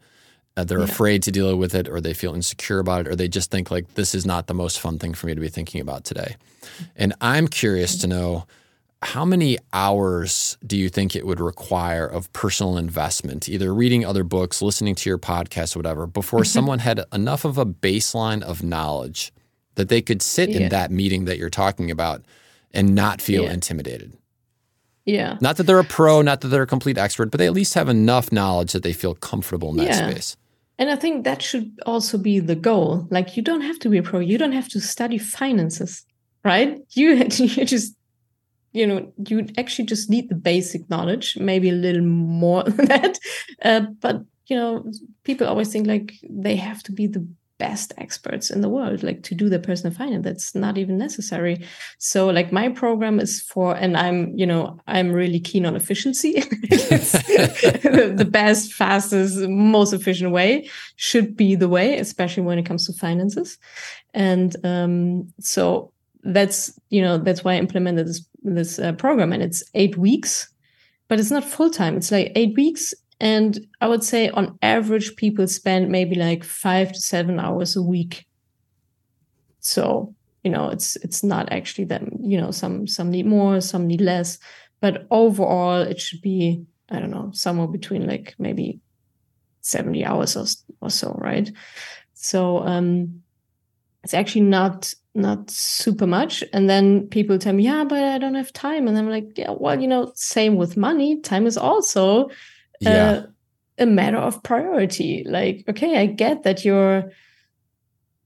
Uh, 0.55 0.63
they're 0.63 0.80
yeah. 0.80 0.85
afraid 0.85 1.23
to 1.23 1.31
deal 1.31 1.55
with 1.55 1.73
it, 1.73 1.89
or 1.89 1.99
they 1.99 2.13
feel 2.13 2.35
insecure 2.35 2.80
about 2.80 3.01
it, 3.01 3.07
or 3.07 3.15
they 3.15 3.27
just 3.27 3.49
think 3.49 3.71
like 3.71 3.95
this 3.95 4.13
is 4.13 4.25
not 4.25 4.47
the 4.47 4.53
most 4.53 4.80
fun 4.80 4.99
thing 4.99 5.13
for 5.13 5.27
me 5.27 5.34
to 5.34 5.41
be 5.41 5.49
thinking 5.49 5.81
about 5.81 6.03
today. 6.03 6.35
And 6.95 7.13
I'm 7.21 7.47
curious 7.47 7.97
to 7.99 8.07
know 8.07 8.45
how 9.01 9.25
many 9.25 9.57
hours 9.73 10.57
do 10.65 10.77
you 10.77 10.89
think 10.89 11.15
it 11.15 11.25
would 11.25 11.39
require 11.39 12.05
of 12.05 12.31
personal 12.34 12.77
investment, 12.77 13.49
either 13.49 13.73
reading 13.73 14.05
other 14.05 14.23
books, 14.23 14.61
listening 14.61 14.95
to 14.95 15.09
your 15.09 15.17
podcast, 15.17 15.75
whatever, 15.75 16.07
before 16.07 16.41
mm-hmm. 16.41 16.45
someone 16.45 16.80
had 16.80 17.03
enough 17.11 17.45
of 17.45 17.57
a 17.57 17.65
baseline 17.65 18.41
of 18.41 18.63
knowledge 18.63 19.34
that 19.75 19.89
they 19.89 20.01
could 20.01 20.21
sit 20.21 20.49
yeah. 20.49 20.61
in 20.61 20.69
that 20.69 20.91
meeting 20.91 21.25
that 21.25 21.38
you're 21.38 21.49
talking 21.49 21.91
about 21.91 22.23
and 22.71 22.95
not 22.95 23.21
feel 23.21 23.43
yeah. 23.43 23.53
intimidated? 23.53 24.13
Yeah. 25.05 25.38
Not 25.41 25.57
that 25.57 25.63
they're 25.63 25.80
a 25.80 25.84
pro, 25.84 26.21
not 26.21 26.41
that 26.41 26.47
they're 26.47 26.63
a 26.63 26.67
complete 26.67 26.97
expert, 26.97 27.30
but 27.30 27.39
they 27.39 27.45
at 27.45 27.53
least 27.53 27.73
have 27.73 27.89
enough 27.89 28.31
knowledge 28.31 28.71
that 28.71 28.84
they 28.84 28.93
feel 28.93 29.15
comfortable 29.15 29.71
in 29.71 29.77
that 29.77 29.88
yeah. 29.88 30.09
space. 30.09 30.38
And 30.84 30.91
I 30.91 30.97
think 30.97 31.23
that 31.23 31.41
should 31.41 31.80
also 31.85 32.18
be 32.18 32.41
the 32.41 32.55
goal. 32.55 33.07
Like 33.10 33.38
you 33.38 33.41
don't 33.41 33.61
have 33.61 33.80
to 33.80 33.89
be 33.89 33.99
a 33.99 34.03
pro, 34.03 34.19
you 34.19 34.38
don't 34.38 34.51
have 34.51 34.68
to 34.68 34.81
study 34.81 35.18
finances, 35.18 36.03
right? 36.43 36.77
You 36.89 37.11
you 37.38 37.64
just 37.64 37.95
you 38.73 38.85
know 38.85 39.14
you 39.30 39.47
actually 39.57 39.85
just 39.85 40.10
need 40.10 40.27
the 40.27 40.35
basic 40.35 40.89
knowledge 40.89 41.38
maybe 41.38 41.69
a 41.69 41.73
little 41.85 42.01
more 42.01 42.64
than 42.68 42.88
that 42.88 43.18
uh, 43.61 43.81
but 44.01 44.23
you 44.47 44.57
know 44.57 44.84
people 45.23 45.47
always 45.47 45.72
think 45.72 45.88
like 45.88 46.11
they 46.30 46.57
have 46.57 46.84
to 46.84 46.91
be 46.91 47.07
the 47.07 47.26
best 47.68 47.94
experts 47.98 48.48
in 48.49 48.60
the 48.61 48.73
world 48.77 49.03
like 49.03 49.22
to 49.23 49.34
do 49.41 49.48
their 49.49 49.65
personal 49.69 49.94
finance. 49.94 50.23
That's 50.26 50.56
not 50.65 50.77
even 50.77 50.98
necessary. 50.98 51.56
So 51.98 52.19
like 52.27 52.52
my 52.52 52.68
program 52.69 53.19
is 53.26 53.41
for 53.52 53.69
and 53.84 53.94
i'm 54.03 54.19
you 54.41 54.48
know 54.52 54.61
i'm 54.88 55.10
really 55.22 55.40
keen 55.49 55.65
on 55.65 55.76
efficiency. 55.76 56.34
The, 57.94 58.14
the 58.23 58.30
best 58.41 58.73
fastest 58.73 59.38
most 59.48 59.94
efficient 59.94 60.31
way 60.31 60.69
should 60.95 61.30
be 61.35 61.56
the 61.56 61.72
way 61.77 61.88
especially 62.06 62.44
when 62.44 62.60
it 62.60 62.65
comes 62.69 62.85
to 62.85 62.94
finances. 62.94 63.57
And 64.14 64.56
um, 64.65 65.34
so 65.40 65.91
that's 66.23 66.80
you 66.90 67.02
know 67.02 67.18
that's 67.18 67.44
why 67.44 67.53
I 67.53 67.57
implemented 67.57 68.07
this 68.07 68.22
this 68.44 68.80
uh, 68.80 68.94
program, 68.94 69.34
and 69.34 69.44
it's 69.44 69.64
eight 69.73 69.98
weeks, 69.98 70.52
but 71.07 71.19
it's 71.19 71.31
not 71.31 71.44
full 71.44 71.69
time. 71.69 71.98
It's 71.98 72.11
like 72.11 72.31
eight 72.35 72.56
weeks, 72.56 72.94
and 73.23 73.65
I 73.79 73.87
would 73.87 74.03
say 74.03 74.29
on 74.29 74.59
average, 74.61 75.15
people 75.15 75.47
spend 75.47 75.89
maybe 75.89 76.15
like 76.15 76.43
five 76.43 76.91
to 76.91 76.99
seven 76.99 77.39
hours 77.39 77.77
a 77.77 77.81
week. 77.81 78.25
So 79.61 80.13
you 80.43 80.51
know, 80.51 80.67
it's 80.67 80.97
it's 80.97 81.23
not 81.23 81.49
actually 81.49 81.85
that 81.85 82.01
you 82.19 82.37
know 82.37 82.51
some 82.51 82.85
some 82.85 83.09
need 83.09 83.25
more, 83.25 83.61
some 83.61 83.87
need 83.87 84.01
less, 84.01 84.39
but 84.81 85.07
overall, 85.09 85.81
it 85.81 86.01
should 86.01 86.19
be 86.21 86.65
I 86.89 86.99
don't 86.99 87.11
know 87.11 87.31
somewhere 87.33 87.67
between 87.67 88.05
like 88.05 88.35
maybe 88.39 88.81
seventy 89.61 90.03
hours 90.03 90.35
or, 90.35 90.45
or 90.81 90.89
so, 90.89 91.17
right? 91.21 91.49
So 92.13 92.57
um, 92.67 93.23
it's 94.03 94.13
actually 94.13 94.41
not 94.41 94.93
not 95.15 95.49
super 95.49 96.07
much. 96.07 96.43
And 96.51 96.69
then 96.69 97.07
people 97.07 97.39
tell 97.39 97.53
me, 97.53 97.63
yeah, 97.63 97.85
but 97.85 98.03
I 98.03 98.17
don't 98.17 98.35
have 98.35 98.51
time. 98.51 98.89
And 98.89 98.97
I'm 98.97 99.09
like, 99.09 99.37
yeah, 99.37 99.51
well, 99.57 99.79
you 99.79 99.87
know, 99.87 100.11
same 100.15 100.57
with 100.57 100.75
money. 100.75 101.21
Time 101.21 101.47
is 101.47 101.57
also 101.57 102.29
yeah. 102.84 103.11
uh, 103.11 103.26
a 103.80 103.85
matter 103.85 104.18
of 104.18 104.43
priority. 104.43 105.23
Like, 105.27 105.64
okay, 105.68 105.99
I 105.99 106.05
get 106.05 106.43
that 106.43 106.64
you're 106.64 107.11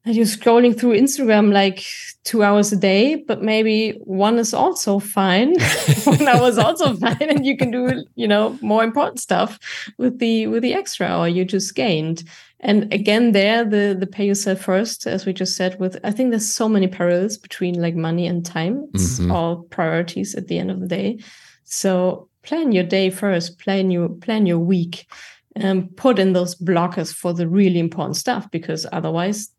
that 0.07 0.15
you're 0.15 0.25
scrolling 0.25 0.77
through 0.77 0.97
Instagram 0.97 1.51
like 1.51 1.83
two 2.23 2.41
hours 2.41 2.71
a 2.71 2.77
day, 2.77 3.15
but 3.15 3.41
maybe 3.41 3.91
one 4.05 4.39
is 4.39 4.53
also 4.53 4.99
fine. 4.99 5.53
one 6.05 6.27
hour 6.27 6.47
is 6.47 6.57
also 6.57 6.95
fine, 7.05 7.17
and 7.21 7.45
you 7.45 7.57
can 7.57 7.71
do, 7.71 8.05
you 8.15 8.27
know, 8.27 8.57
more 8.61 8.83
important 8.83 9.19
stuff 9.19 9.59
with 9.97 10.19
the 10.19 10.47
with 10.47 10.63
the 10.63 10.73
extra 10.73 11.07
hour 11.07 11.27
you 11.27 11.43
just 11.43 11.75
gained. 11.75 12.23
And 12.59 12.91
again, 12.91 13.33
there 13.33 13.63
the 13.65 13.95
the 13.99 14.07
pay 14.07 14.25
yourself 14.25 14.61
first, 14.61 15.05
as 15.05 15.25
we 15.25 15.33
just 15.33 15.55
said. 15.55 15.79
With 15.79 15.97
I 16.03 16.11
think 16.11 16.31
there's 16.31 16.51
so 16.51 16.69
many 16.69 16.87
parallels 16.87 17.37
between 17.37 17.79
like 17.81 17.95
money 17.95 18.27
and 18.27 18.45
time. 18.45 18.89
It's 18.93 19.19
mm-hmm. 19.19 19.31
all 19.31 19.63
priorities 19.63 20.35
at 20.35 20.47
the 20.47 20.57
end 20.57 20.71
of 20.71 20.79
the 20.79 20.87
day. 20.87 21.19
So 21.65 22.29
plan 22.47 22.71
your 22.71 22.83
day 22.83 23.09
first. 23.09 23.59
Plan 23.59 23.91
your 23.91 24.09
plan 24.09 24.45
your 24.45 24.59
week. 24.59 25.07
And 25.55 25.95
put 25.97 26.19
in 26.19 26.33
those 26.33 26.55
blockers 26.55 27.11
for 27.11 27.33
the 27.33 27.47
really 27.47 27.79
important 27.79 28.15
stuff 28.15 28.51
because 28.51 28.85
otherwise 28.91 29.49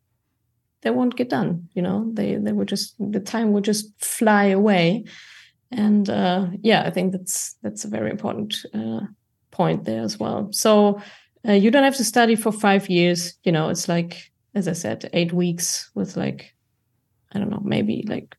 they 0.83 0.91
won't 0.91 1.17
get 1.17 1.29
done. 1.29 1.69
You 1.75 1.83
know, 1.83 2.11
they 2.15 2.37
they 2.37 2.53
would 2.53 2.69
just 2.69 2.95
the 3.01 3.21
time 3.21 3.53
would 3.53 3.65
just 3.65 3.93
fly 3.99 4.45
away. 4.45 5.05
And 5.73 6.09
uh, 6.09 6.47
yeah, 6.63 6.85
I 6.87 6.91
think 6.91 7.13
that's 7.13 7.57
that's 7.63 7.85
a 7.85 7.89
very 7.89 8.11
important 8.11 8.55
uh, 8.73 9.01
point 9.51 9.85
there 9.85 10.03
as 10.03 10.19
well. 10.21 10.49
So 10.53 11.03
uh, 11.47 11.53
you 11.53 11.71
don't 11.71 11.85
have 11.85 11.97
to 11.97 12.05
study 12.05 12.37
for 12.37 12.53
five 12.53 12.89
years. 12.89 13.35
You 13.43 13.53
know, 13.53 13.69
it's 13.69 13.89
like, 13.89 14.31
as 14.55 14.69
I 14.69 14.75
said, 14.75 15.11
eight 15.13 15.33
weeks 15.33 15.91
with 15.95 16.17
like, 16.17 16.55
I 17.33 17.39
don't 17.39 17.51
know, 17.51 17.63
maybe 17.65 18.05
like 18.07 18.37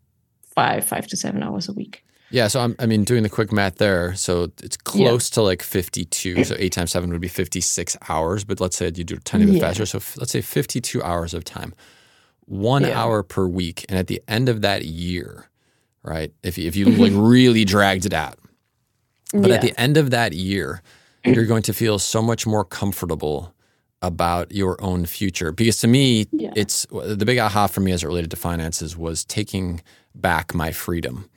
five, 0.56 0.86
five 0.86 1.08
to 1.08 1.18
seven 1.18 1.44
hours 1.44 1.68
a 1.68 1.74
week. 1.74 2.04
Yeah, 2.32 2.48
so 2.48 2.60
I'm, 2.60 2.76
i 2.78 2.86
mean, 2.86 3.04
doing 3.04 3.24
the 3.24 3.30
quick 3.30 3.52
math 3.52 3.76
there, 3.76 4.14
so 4.16 4.52
it's 4.62 4.78
close 4.78 5.32
yeah. 5.32 5.36
to 5.36 5.42
like 5.42 5.64
52. 5.64 6.44
So 6.44 6.56
eight 6.60 6.72
times 6.72 6.92
seven 6.92 7.12
would 7.12 7.22
be 7.22 7.28
56 7.28 7.98
hours. 8.08 8.44
But 8.44 8.60
let's 8.60 8.78
say 8.78 8.86
you 8.94 9.04
do 9.04 9.16
a 9.16 9.20
tiny 9.20 9.46
bit 9.46 9.56
yeah. 9.56 9.62
faster. 9.62 9.86
So 9.86 9.98
f- 9.98 10.18
let's 10.18 10.32
say 10.32 10.42
52 10.42 11.02
hours 11.02 11.34
of 11.34 11.44
time, 11.44 11.74
one 12.46 12.84
yeah. 12.84 13.02
hour 13.02 13.24
per 13.24 13.48
week, 13.48 13.86
and 13.90 13.98
at 13.98 14.08
the 14.08 14.22
end 14.28 14.48
of 14.48 14.62
that 14.62 14.86
year, 14.86 15.50
right? 16.04 16.32
If 16.44 16.58
if 16.58 16.76
you 16.76 16.86
like 16.86 17.12
mm-hmm. 17.12 17.22
really 17.22 17.66
dragged 17.66 18.06
it 18.06 18.14
out, 18.14 18.38
but 19.34 19.52
at 19.52 19.62
the 19.62 19.80
end 19.80 19.98
of 19.98 20.12
that 20.12 20.34
year, 20.34 20.82
you're 21.26 21.46
going 21.46 21.64
to 21.64 21.74
feel 21.74 22.00
so 22.00 22.22
much 22.22 22.46
more 22.46 22.64
comfortable 22.64 23.54
about 24.02 24.52
your 24.52 24.82
own 24.82 25.06
future. 25.06 25.52
Because 25.52 25.78
to 25.78 25.88
me, 25.88 26.28
it's 26.32 26.86
the 26.92 27.26
big 27.26 27.38
aha 27.38 27.68
for 27.68 27.82
me 27.82 27.92
as 27.92 28.04
it 28.04 28.08
related 28.08 28.32
to 28.32 28.38
finances 28.38 28.96
was 28.96 29.26
taking 29.26 29.82
back 30.16 30.54
my 30.54 30.72
freedom. 30.72 31.30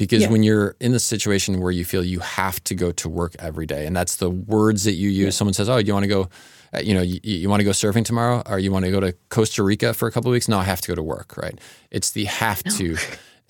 Because 0.00 0.22
yeah. 0.22 0.30
when 0.30 0.42
you're 0.42 0.76
in 0.80 0.92
the 0.92 0.98
situation 0.98 1.60
where 1.60 1.70
you 1.70 1.84
feel 1.84 2.02
you 2.02 2.20
have 2.20 2.64
to 2.64 2.74
go 2.74 2.90
to 2.90 3.06
work 3.06 3.36
every 3.38 3.66
day, 3.66 3.84
and 3.84 3.94
that's 3.94 4.16
the 4.16 4.30
words 4.30 4.84
that 4.84 4.94
you 4.94 5.10
use, 5.10 5.24
yeah. 5.24 5.30
someone 5.30 5.52
says, 5.52 5.68
"Oh, 5.68 5.76
you 5.76 5.92
want 5.92 6.04
to 6.04 6.08
go, 6.08 6.30
uh, 6.72 6.80
you 6.80 6.94
know, 6.94 7.02
you, 7.02 7.20
you 7.22 7.50
want 7.50 7.60
to 7.60 7.64
go 7.64 7.72
surfing 7.72 8.02
tomorrow, 8.02 8.42
or 8.46 8.58
you 8.58 8.72
want 8.72 8.86
to 8.86 8.90
go 8.90 8.98
to 8.98 9.12
Costa 9.28 9.62
Rica 9.62 9.92
for 9.92 10.08
a 10.08 10.10
couple 10.10 10.30
of 10.30 10.32
weeks?" 10.32 10.48
No, 10.48 10.58
I 10.58 10.64
have 10.64 10.80
to 10.80 10.88
go 10.88 10.94
to 10.94 11.02
work. 11.02 11.36
Right? 11.36 11.60
It's 11.90 12.12
the 12.12 12.24
have 12.24 12.62
to. 12.62 12.96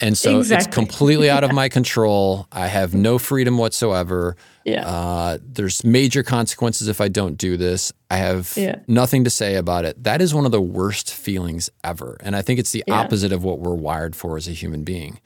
And 0.01 0.16
so 0.16 0.39
exactly. 0.39 0.66
it's 0.66 0.74
completely 0.74 1.31
out 1.31 1.44
of 1.44 1.52
my 1.52 1.68
control. 1.78 2.48
I 2.51 2.66
have 2.66 2.94
no 2.94 3.18
freedom 3.18 3.59
whatsoever. 3.59 4.35
Yeah. 4.64 4.89
Uh, 4.89 5.39
there's 5.43 5.85
major 5.85 6.22
consequences 6.22 6.89
if 6.89 7.01
I 7.01 7.09
don't 7.09 7.36
do 7.36 7.56
this. 7.56 7.93
I 8.10 8.16
have 8.16 8.55
yeah. 8.56 8.81
nothing 8.89 9.24
to 9.24 9.31
say 9.31 9.56
about 9.56 9.85
it. 9.85 10.02
That 10.02 10.20
is 10.20 10.35
one 10.35 10.47
of 10.47 10.52
the 10.52 10.60
worst 10.60 11.12
feelings 11.14 11.70
ever. 11.85 12.16
And 12.20 12.35
I 12.35 12.43
think 12.43 12.59
it's 12.59 12.72
the 12.72 12.82
yeah. 12.86 12.94
opposite 12.94 13.31
of 13.31 13.44
what 13.44 13.60
we're 13.60 13.74
wired 13.74 14.16
for 14.16 14.36
as 14.36 14.48
a 14.48 14.52
human 14.52 14.85
being. 14.85 15.20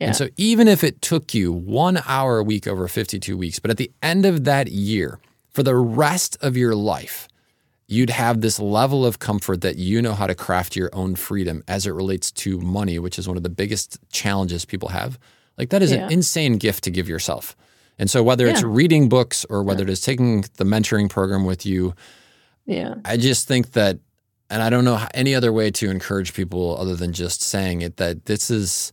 Yeah. 0.00 0.08
And 0.08 0.16
so 0.16 0.28
even 0.36 0.68
if 0.68 0.84
it 0.84 1.02
took 1.02 1.34
you 1.34 1.52
one 1.52 2.00
hour 2.06 2.38
a 2.38 2.44
week 2.44 2.66
over 2.66 2.86
52 2.86 3.36
weeks, 3.36 3.58
but 3.58 3.70
at 3.70 3.78
the 3.78 3.90
end 4.02 4.24
of 4.24 4.44
that 4.44 4.68
year, 4.68 5.18
for 5.50 5.62
the 5.62 5.74
rest 5.74 6.36
of 6.40 6.56
your 6.56 6.74
life, 6.74 7.28
you'd 7.88 8.10
have 8.10 8.40
this 8.40 8.60
level 8.60 9.04
of 9.04 9.18
comfort 9.18 9.62
that 9.62 9.76
you 9.76 10.00
know 10.00 10.14
how 10.14 10.26
to 10.26 10.34
craft 10.34 10.76
your 10.76 10.90
own 10.92 11.16
freedom 11.16 11.64
as 11.66 11.86
it 11.86 11.90
relates 11.90 12.30
to 12.30 12.60
money, 12.60 12.98
which 12.98 13.18
is 13.18 13.26
one 13.26 13.36
of 13.36 13.42
the 13.42 13.48
biggest 13.48 13.98
challenges 14.12 14.64
people 14.64 14.90
have. 14.90 15.18
Like 15.56 15.70
that 15.70 15.82
is 15.82 15.90
yeah. 15.90 16.06
an 16.06 16.12
insane 16.12 16.58
gift 16.58 16.84
to 16.84 16.90
give 16.90 17.08
yourself. 17.08 17.56
And 17.98 18.08
so 18.08 18.22
whether 18.22 18.46
yeah. 18.46 18.52
it's 18.52 18.62
reading 18.62 19.08
books 19.08 19.44
or 19.50 19.64
whether 19.64 19.82
it 19.82 19.90
is 19.90 20.00
taking 20.00 20.42
the 20.58 20.64
mentoring 20.64 21.10
program 21.10 21.44
with 21.44 21.66
you, 21.66 21.94
yeah. 22.66 22.96
I 23.04 23.16
just 23.16 23.48
think 23.48 23.72
that 23.72 23.98
and 24.50 24.62
I 24.62 24.70
don't 24.70 24.84
know 24.84 25.04
any 25.12 25.34
other 25.34 25.52
way 25.52 25.70
to 25.72 25.90
encourage 25.90 26.32
people 26.34 26.76
other 26.78 26.94
than 26.94 27.12
just 27.12 27.42
saying 27.42 27.82
it 27.82 27.96
that 27.96 28.26
this 28.26 28.50
is 28.50 28.92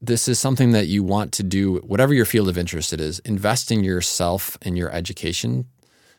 this 0.00 0.28
is 0.28 0.38
something 0.38 0.72
that 0.72 0.86
you 0.86 1.02
want 1.02 1.32
to 1.32 1.42
do 1.42 1.76
whatever 1.78 2.12
your 2.12 2.24
field 2.24 2.48
of 2.48 2.58
interest 2.58 2.92
it 2.92 3.00
is 3.00 3.18
invest 3.20 3.70
in 3.70 3.82
yourself 3.82 4.58
and 4.62 4.76
your 4.76 4.90
education 4.90 5.66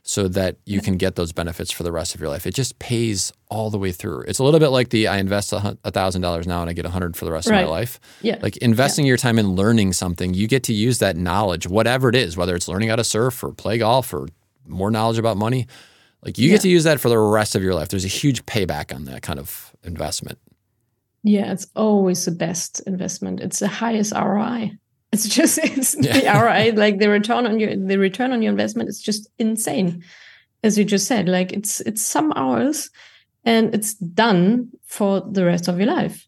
so 0.08 0.30
that 0.30 0.56
you 0.66 0.80
can 0.80 0.96
get 0.96 1.16
those 1.16 1.34
benefits 1.34 1.70
for 1.70 1.84
the 1.84 1.92
rest 1.92 2.16
of 2.16 2.22
your 2.22 2.30
life. 2.30 2.48
It 2.48 2.54
just 2.54 2.80
pays 2.80 3.34
all 3.50 3.70
the 3.70 3.78
way 3.78 3.92
through. 3.92 4.22
It's 4.22 4.40
a 4.40 4.44
little 4.44 4.62
bit 4.62 4.70
like 4.70 4.88
the 4.88 5.06
I 5.06 5.18
invest 5.18 5.52
a 5.52 5.92
thousand 5.92 6.22
dollars 6.22 6.48
now 6.48 6.62
and 6.62 6.70
I 6.70 6.74
get 6.74 6.86
a 6.86 6.90
hundred 6.90 7.18
for 7.18 7.26
the 7.26 7.32
rest 7.34 7.50
right. 7.50 7.60
of 7.60 7.66
my 7.66 7.70
life. 7.70 8.00
Yeah. 8.22 8.40
Like 8.42 8.56
investing 8.58 9.06
yeah. 9.06 9.10
your 9.10 9.18
time 9.18 9.38
in 9.38 9.56
learning 9.56 9.92
something, 9.92 10.34
you 10.34 10.48
get 10.48 10.64
to 10.64 10.74
use 10.74 11.00
that 11.00 11.18
knowledge, 11.18 11.68
whatever 11.68 12.08
it 12.08 12.16
is, 12.16 12.38
whether 12.38 12.56
it's 12.56 12.70
learning 12.70 12.88
how 12.88 12.96
to 12.96 13.04
surf 13.04 13.44
or 13.44 13.52
play 13.52 13.80
golf 13.80 14.14
or 14.14 14.30
more 14.66 14.90
knowledge 14.90 15.18
about 15.18 15.36
money. 15.36 15.68
Like 16.24 16.38
you 16.38 16.48
yeah. 16.48 16.56
get 16.56 16.62
to 16.62 16.70
use 16.70 16.86
that 16.86 17.02
for 17.02 17.10
the 17.10 17.20
rest 17.20 17.54
of 17.56 17.62
your 17.62 17.76
life. 17.76 17.90
There's 17.90 18.06
a 18.06 18.10
huge 18.10 18.46
payback 18.46 18.96
on 18.96 19.04
that 19.06 19.24
kind 19.24 19.40
of 19.40 19.76
investment. 19.84 20.40
Yeah, 21.24 21.52
it's 21.52 21.68
always 21.76 22.26
the 22.26 22.32
best 22.32 22.80
investment. 22.82 23.42
It's 23.42 23.60
the 23.60 23.68
highest 23.68 24.14
ROI. 24.14 24.72
It's 25.12 25.28
just 25.36 25.58
it's 25.58 25.96
yeah. 26.00 26.20
the 26.20 26.40
ROI, 26.40 26.80
like 26.80 27.00
the 27.00 27.10
return 27.10 27.46
on 27.46 27.60
your 27.60 27.76
the 27.76 27.98
return 27.98 28.32
on 28.32 28.42
your 28.42 28.52
investment 28.52 28.90
is 28.90 29.02
just 29.02 29.30
insane. 29.40 30.04
As 30.64 30.78
you 30.78 30.84
just 30.84 31.08
said, 31.08 31.30
like 31.30 31.54
it's 31.54 31.82
it's 31.82 32.02
some 32.02 32.34
hours 32.36 32.90
and 33.44 33.74
it's 33.74 33.94
done 33.94 34.70
for 34.86 35.22
the 35.22 35.46
rest 35.46 35.68
of 35.68 35.78
your 35.78 35.88
life. 35.88 36.27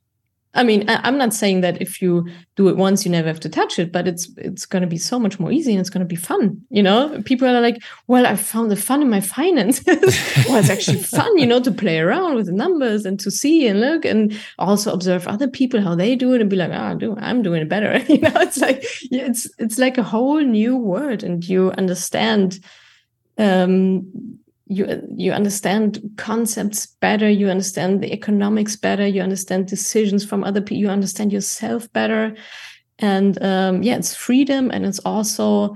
I 0.55 0.63
mean, 0.63 0.89
I, 0.89 1.07
am 1.07 1.19
not 1.19 1.33
saying 1.33 1.61
that 1.61 1.79
if 1.79 2.01
you 2.01 2.27
do 2.55 2.69
it 2.69 2.75
once, 2.75 3.05
you 3.05 3.11
never 3.11 3.27
have 3.27 3.39
to 3.41 3.49
touch 3.49 3.77
it, 3.77 3.91
but 3.91 4.07
it's 4.07 4.31
it's 4.37 4.65
going 4.65 4.81
to 4.81 4.87
be 4.87 4.97
so 4.97 5.19
much 5.19 5.39
more 5.39 5.51
easy 5.51 5.71
and 5.71 5.79
it's 5.79 5.91
going 5.91 6.05
to 6.05 6.07
be 6.07 6.15
fun. 6.15 6.59
You 6.71 6.81
know, 6.81 7.21
people 7.23 7.47
are 7.47 7.61
like, 7.61 7.83
"Well, 8.07 8.25
I 8.25 8.35
found 8.35 8.71
the 8.71 8.75
fun 8.75 9.03
in 9.03 9.11
my 9.11 9.21
finances." 9.21 9.85
well, 10.47 10.57
it's 10.57 10.71
actually 10.71 11.03
fun, 11.03 11.37
you 11.37 11.45
know, 11.45 11.59
to 11.59 11.71
play 11.71 11.99
around 11.99 12.33
with 12.33 12.47
the 12.47 12.51
numbers 12.51 13.05
and 13.05 13.19
to 13.19 13.29
see 13.29 13.67
and 13.67 13.79
look 13.79 14.05
and 14.05 14.35
also 14.57 14.91
observe 14.91 15.27
other 15.27 15.47
people 15.47 15.81
how 15.81 15.93
they 15.93 16.15
do 16.15 16.33
it 16.33 16.41
and 16.41 16.49
be 16.49 16.55
like, 16.55 16.71
"Ah, 16.73 16.93
oh, 16.93 16.95
do 16.95 17.15
I'm 17.19 17.43
doing 17.43 17.61
it 17.61 17.69
better." 17.69 17.99
you 18.11 18.19
know, 18.19 18.33
it's 18.37 18.57
like 18.57 18.83
it's 19.11 19.47
it's 19.59 19.77
like 19.77 19.99
a 19.99 20.03
whole 20.03 20.39
new 20.41 20.75
world, 20.75 21.23
and 21.23 21.47
you 21.47 21.71
understand 21.77 22.59
um 23.37 24.39
you 24.69 25.01
you 25.15 25.31
understand 25.31 25.99
concepts 26.17 26.85
better 27.01 27.27
you 27.27 27.49
understand 27.49 28.01
the 28.01 28.13
economics 28.13 28.75
better 28.75 29.05
you 29.05 29.21
understand 29.21 29.67
decisions 29.67 30.23
from 30.23 30.43
other 30.43 30.61
people 30.61 30.77
you 30.77 30.89
understand 30.89 31.33
yourself 31.33 31.91
better. 31.91 32.35
And 32.99 33.41
um, 33.43 33.81
yeah 33.81 33.95
it's 33.95 34.13
freedom 34.13 34.69
and 34.71 34.85
it's 34.85 34.99
also 34.99 35.75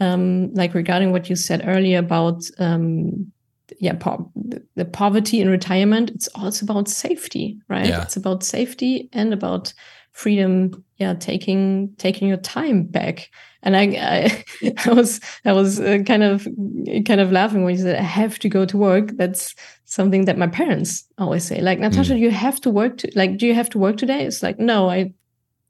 um, 0.00 0.52
like 0.52 0.74
regarding 0.74 1.12
what 1.12 1.30
you 1.30 1.36
said 1.36 1.62
earlier 1.64 1.98
about 1.98 2.42
um, 2.58 3.32
yeah 3.80 3.94
po- 3.94 4.30
the 4.74 4.84
poverty 4.84 5.40
in 5.40 5.48
retirement 5.48 6.10
it's 6.10 6.28
also 6.34 6.66
about 6.66 6.88
safety 6.88 7.58
right? 7.68 7.86
Yeah. 7.86 8.02
it's 8.02 8.16
about 8.16 8.44
safety 8.44 9.08
and 9.12 9.32
about 9.32 9.72
freedom 10.12 10.84
yeah 10.98 11.14
taking 11.14 11.94
taking 11.96 12.28
your 12.28 12.38
time 12.38 12.84
back 12.84 13.30
and 13.66 13.76
I, 13.76 13.82
I, 14.62 14.72
I 14.86 14.92
was, 14.92 15.20
I 15.44 15.52
was 15.52 15.80
uh, 15.80 15.98
kind 16.06 16.22
of, 16.22 16.46
kind 17.04 17.20
of 17.20 17.32
laughing 17.32 17.64
when 17.64 17.74
you 17.74 17.82
said 17.82 17.96
I 17.96 18.02
have 18.02 18.38
to 18.38 18.48
go 18.48 18.64
to 18.64 18.76
work. 18.76 19.10
That's 19.16 19.54
something 19.84 20.24
that 20.26 20.38
my 20.38 20.46
parents 20.46 21.04
always 21.18 21.44
say. 21.44 21.60
Like 21.60 21.80
Natascha, 21.80 22.14
mm. 22.14 22.20
you 22.20 22.30
have 22.30 22.60
to 22.60 22.70
work. 22.70 22.98
To, 22.98 23.10
like, 23.16 23.38
do 23.38 23.46
you 23.46 23.54
have 23.54 23.68
to 23.70 23.78
work 23.78 23.96
today? 23.96 24.24
It's 24.24 24.40
like, 24.40 24.60
no, 24.60 24.88
I, 24.88 25.12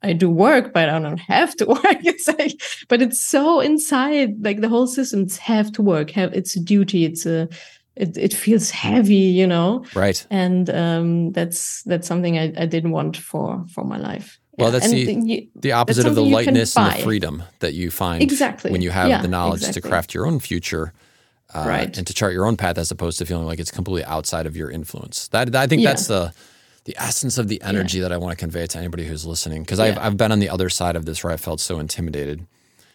I 0.02 0.12
do 0.12 0.28
work, 0.28 0.74
but 0.74 0.90
I 0.90 0.98
don't 0.98 1.16
have 1.16 1.56
to 1.56 1.66
work. 1.76 2.04
It's 2.04 2.28
like, 2.28 2.60
but 2.88 3.00
it's 3.00 3.20
so 3.20 3.60
inside. 3.60 4.44
Like 4.44 4.60
the 4.60 4.68
whole 4.68 4.86
system, 4.86 5.22
it's 5.22 5.38
have 5.38 5.72
to 5.72 5.82
work. 5.82 6.10
Have 6.10 6.34
it's 6.34 6.54
a 6.54 6.60
duty. 6.60 7.06
It's 7.06 7.24
a, 7.24 7.48
it, 7.96 8.18
it 8.18 8.34
feels 8.34 8.70
heavy, 8.70 9.14
you 9.14 9.46
know. 9.46 9.86
Right. 9.94 10.24
And 10.30 10.68
um, 10.68 11.32
that's 11.32 11.82
that's 11.84 12.06
something 12.06 12.38
I, 12.38 12.52
I 12.58 12.66
didn't 12.66 12.90
want 12.90 13.16
for 13.16 13.64
for 13.72 13.84
my 13.84 13.96
life. 13.96 14.38
Well, 14.58 14.70
that's 14.70 14.90
the, 14.90 15.12
you, 15.12 15.48
the 15.54 15.72
opposite 15.72 16.06
of 16.06 16.14
the 16.14 16.24
lightness 16.24 16.76
and 16.76 16.98
the 16.98 17.02
freedom 17.02 17.42
that 17.58 17.74
you 17.74 17.90
find 17.90 18.22
exactly. 18.22 18.70
when 18.70 18.80
you 18.80 18.90
have 18.90 19.08
yeah, 19.08 19.20
the 19.20 19.28
knowledge 19.28 19.60
exactly. 19.60 19.82
to 19.82 19.88
craft 19.88 20.14
your 20.14 20.26
own 20.26 20.38
future 20.38 20.92
uh, 21.54 21.64
right. 21.66 21.96
and 21.96 22.06
to 22.06 22.14
chart 22.14 22.32
your 22.32 22.46
own 22.46 22.56
path 22.56 22.78
as 22.78 22.90
opposed 22.90 23.18
to 23.18 23.26
feeling 23.26 23.46
like 23.46 23.58
it's 23.58 23.70
completely 23.70 24.04
outside 24.04 24.46
of 24.46 24.56
your 24.56 24.70
influence. 24.70 25.28
That 25.28 25.54
I 25.54 25.66
think 25.66 25.82
yeah. 25.82 25.90
that's 25.90 26.06
the 26.06 26.32
the 26.84 26.96
essence 26.98 27.36
of 27.36 27.48
the 27.48 27.60
energy 27.62 27.98
yeah. 27.98 28.02
that 28.02 28.12
I 28.12 28.16
want 28.16 28.30
to 28.32 28.36
convey 28.36 28.66
to 28.66 28.78
anybody 28.78 29.04
who's 29.04 29.26
listening 29.26 29.62
because 29.62 29.80
I've 29.80 29.98
I've 29.98 30.16
been 30.16 30.32
on 30.32 30.38
the 30.38 30.48
other 30.48 30.68
side 30.68 30.96
of 30.96 31.04
this 31.04 31.22
where 31.22 31.32
I 31.32 31.36
felt 31.36 31.60
so 31.60 31.78
intimidated 31.78 32.46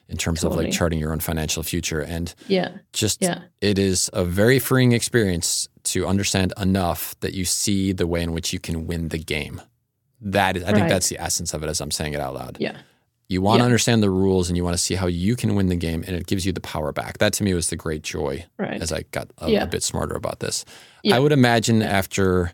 in 0.08 0.18
terms 0.18 0.42
totally. 0.42 0.66
of 0.66 0.70
like 0.72 0.78
charting 0.78 1.00
your 1.00 1.12
own 1.12 1.20
financial 1.20 1.64
future 1.64 2.02
and 2.02 2.34
yeah 2.48 2.70
just 2.94 3.22
yeah. 3.22 3.44
it 3.62 3.80
is 3.80 4.10
a 4.14 4.24
very 4.24 4.60
freeing 4.60 4.92
experience 4.92 5.70
to 5.84 6.06
understand 6.06 6.54
enough 6.60 7.20
that 7.22 7.34
you 7.34 7.46
see 7.46 7.92
the 7.92 8.08
way 8.08 8.22
in 8.22 8.34
which 8.34 8.52
you 8.54 8.60
can 8.60 8.88
win 8.88 9.10
the 9.10 9.18
game 9.18 9.62
that 10.22 10.58
is, 10.58 10.64
I 10.64 10.68
right. 10.68 10.76
think 10.76 10.90
that's 10.90 11.10
the 11.10 11.20
essence 11.20 11.54
of 11.54 11.64
it 11.64 11.68
as 11.68 11.82
I'm 11.82 11.92
saying 11.92 12.14
it 12.14 12.20
out 12.20 12.34
loud. 12.34 12.58
Yeah. 12.60 12.78
You 13.28 13.42
want 13.42 13.60
yeah. 13.60 13.64
to 13.64 13.66
understand 13.66 14.04
the 14.04 14.10
rules 14.10 14.50
and 14.50 14.58
you 14.58 14.64
want 14.64 14.74
to 14.74 14.84
see 14.84 14.96
how 14.96 15.08
you 15.08 15.38
can 15.38 15.56
win 15.56 15.68
the 15.68 15.76
game, 15.76 16.04
and 16.06 16.16
it 16.18 16.28
gives 16.28 16.46
you 16.46 16.52
the 16.52 16.60
power 16.60 16.92
back. 16.92 17.20
That 17.20 17.32
to 17.34 17.44
me 17.44 17.54
was 17.54 17.70
the 17.70 17.78
great 17.78 18.04
joy 18.04 18.46
right. 18.58 18.82
as 18.82 18.92
I 18.92 19.04
got 19.12 19.30
a, 19.38 19.50
yeah. 19.50 19.64
a 19.64 19.68
bit 19.68 19.84
smarter 19.84 20.16
about 20.16 20.42
this. 20.42 20.66
Yeah. 21.04 21.16
I 21.16 21.20
would 21.20 21.32
imagine 21.32 21.82
after 21.82 22.52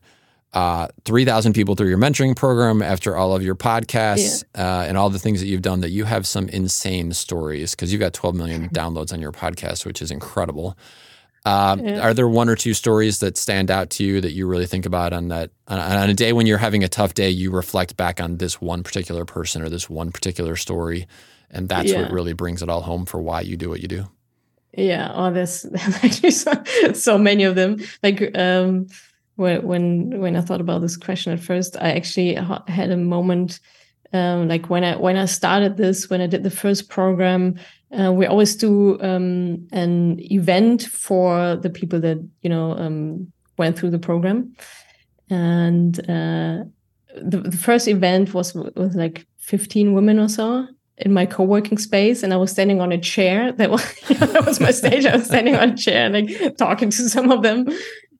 uh, 0.54 0.88
3,000 1.06 1.54
people 1.54 1.76
through 1.76 1.90
your 1.90 1.98
mentoring 1.98 2.36
program, 2.36 2.82
after 2.82 3.16
all 3.16 3.36
of 3.36 3.44
your 3.44 3.56
podcasts 3.56 4.44
uh, 4.56 4.86
and 4.88 4.98
all 4.98 5.10
the 5.10 5.20
things 5.20 5.40
that 5.40 5.48
you've 5.48 5.62
done, 5.62 5.82
that 5.82 5.90
you 5.90 6.06
have 6.06 6.28
some 6.28 6.48
insane 6.50 7.12
stories 7.12 7.72
because 7.72 7.92
you've 7.92 8.00
got 8.00 8.14
12 8.14 8.36
million 8.36 8.70
downloads 8.70 9.12
on 9.12 9.20
your 9.20 9.32
podcast, 9.32 9.86
which 9.86 10.02
is 10.02 10.12
incredible. 10.12 10.78
Uh, 11.48 11.78
yeah. 11.82 12.00
Are 12.02 12.14
there 12.14 12.28
one 12.28 12.50
or 12.50 12.58
two 12.58 12.74
stories 12.74 13.20
that 13.20 13.38
stand 13.38 13.72
out 13.72 13.90
to 13.92 14.04
you 14.04 14.20
that 14.20 14.34
you 14.34 14.48
really 14.48 14.66
think 14.66 14.86
about 14.86 15.14
on 15.14 15.30
that 15.30 15.50
on, 15.70 15.80
on, 15.80 16.10
a 16.10 16.14
day 16.14 16.34
when 16.34 16.46
you're 16.46 16.58
having 16.58 16.84
a 16.84 16.90
tough 16.90 17.14
day? 17.14 17.30
You 17.30 17.52
reflect 17.52 17.96
back 17.96 18.20
on 18.20 18.38
this 18.38 18.60
one 18.60 18.84
particular 18.84 19.24
person 19.24 19.62
or 19.62 19.70
this 19.70 19.90
one 19.90 20.12
particular 20.12 20.58
story, 20.58 21.08
and 21.50 21.70
that's 21.70 21.90
yeah. 21.90 22.02
what 22.02 22.12
really 22.12 22.34
brings 22.34 22.62
it 22.62 22.68
all 22.68 22.82
home 22.82 23.06
for 23.06 23.22
why 23.22 23.42
you 23.42 23.56
do 23.56 23.70
what 23.70 23.80
you 23.80 23.88
do. 23.88 24.10
Yeah, 24.74 25.10
oh, 25.16 25.32
there's, 25.32 25.66
so, 26.38 26.52
so, 26.94 27.18
many 27.18 27.46
of 27.46 27.56
them. 27.56 27.78
Like 28.04 28.38
um, 28.38 28.88
when 29.38 29.66
when 29.66 30.20
when 30.20 30.36
I 30.36 30.42
thought 30.42 30.60
about 30.60 30.82
this 30.82 30.98
question 30.98 31.32
at 31.32 31.40
first, 31.40 31.78
I 31.78 31.92
actually 31.92 32.34
had 32.68 32.92
a 32.92 32.98
moment. 32.98 33.62
Um, 34.12 34.50
like 34.50 34.70
when 34.70 34.84
I 34.84 34.98
when 34.98 35.16
I 35.16 35.26
started 35.26 35.78
this, 35.78 36.10
when 36.10 36.20
I 36.20 36.28
did 36.28 36.44
the 36.44 36.52
first 36.52 36.90
program, 36.90 37.58
uh, 37.92 38.12
we 38.12 38.26
always 38.26 38.56
do 38.56 39.00
um, 39.02 39.68
an 39.72 40.20
event 40.20 40.84
for 40.84 41.56
the 41.56 41.70
people 41.70 42.00
that 42.02 42.18
you 42.42 42.50
know 42.50 42.72
um, 42.74 43.32
went 43.58 43.78
through 43.78 43.92
the 43.92 44.00
program, 44.00 44.54
and 45.30 46.00
uh, 46.02 46.64
the, 47.16 47.42
the, 47.46 47.58
first 47.58 47.88
event 47.88 48.34
was 48.34 48.54
with 48.54 48.96
like 48.96 49.26
15 49.40 49.94
women 49.94 50.20
or 50.20 50.28
so 50.28 50.68
in 50.98 51.14
my 51.14 51.26
co-working 51.26 51.78
space. 51.78 52.24
And 52.24 52.34
i 52.34 52.38
was 52.38 52.52
standing 52.52 52.82
on 52.82 52.92
a 52.92 52.98
chair 52.98 53.52
that 53.54 53.70
was 53.70 54.00
that 54.10 54.46
was 54.46 54.60
my 54.60 54.72
stage. 54.72 55.06
I 55.06 55.16
was 55.16 55.26
standing 55.26 55.56
on 55.56 55.72
a 55.72 55.78
chair 55.78 56.10
like 56.10 56.58
talking 56.58 56.90
to 56.90 57.10
some 57.10 57.32
of 57.32 57.42
them 57.42 57.68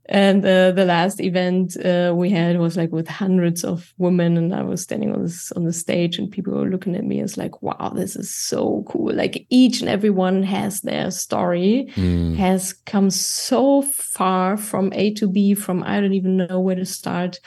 and 0.10 0.46
uh, 0.46 0.72
the 0.72 0.86
last 0.86 1.20
event 1.20 1.76
uh, 1.84 2.14
we 2.16 2.30
had 2.30 2.60
was 2.60 2.78
like 2.78 2.92
with 2.92 3.08
hundreds 3.08 3.64
of 3.64 3.94
women, 3.98 4.38
and 4.38 4.54
I 4.54 4.64
was 4.64 4.82
standing 4.82 5.14
on 5.14 5.24
this 5.24 5.52
on 5.52 5.66
the 5.66 5.74
stage, 5.74 6.18
and 6.18 6.32
people 6.32 6.54
were 6.54 6.70
looking 6.70 6.96
at 6.96 7.04
me 7.04 7.20
as 7.20 7.38
like, 7.38 7.62
"Wow, 7.62 7.92
this 7.94 8.16
is 8.16 8.34
so 8.34 8.86
cool!" 8.88 9.14
Like 9.14 9.46
each 9.50 9.82
and 9.82 9.90
every 9.90 10.10
one 10.10 10.44
has 10.44 10.82
their 10.82 11.12
story, 11.12 11.92
mm. 11.96 12.36
has 12.38 12.72
come 12.72 13.10
so 13.10 13.82
far 13.82 14.56
from 14.56 14.94
A 14.94 15.14
to 15.16 15.28
B, 15.28 15.54
from 15.54 15.84
I 15.84 16.00
don't 16.00 16.14
even 16.14 16.38
know 16.38 16.60
where 16.60 16.76
to 16.76 16.86
start, 16.86 17.40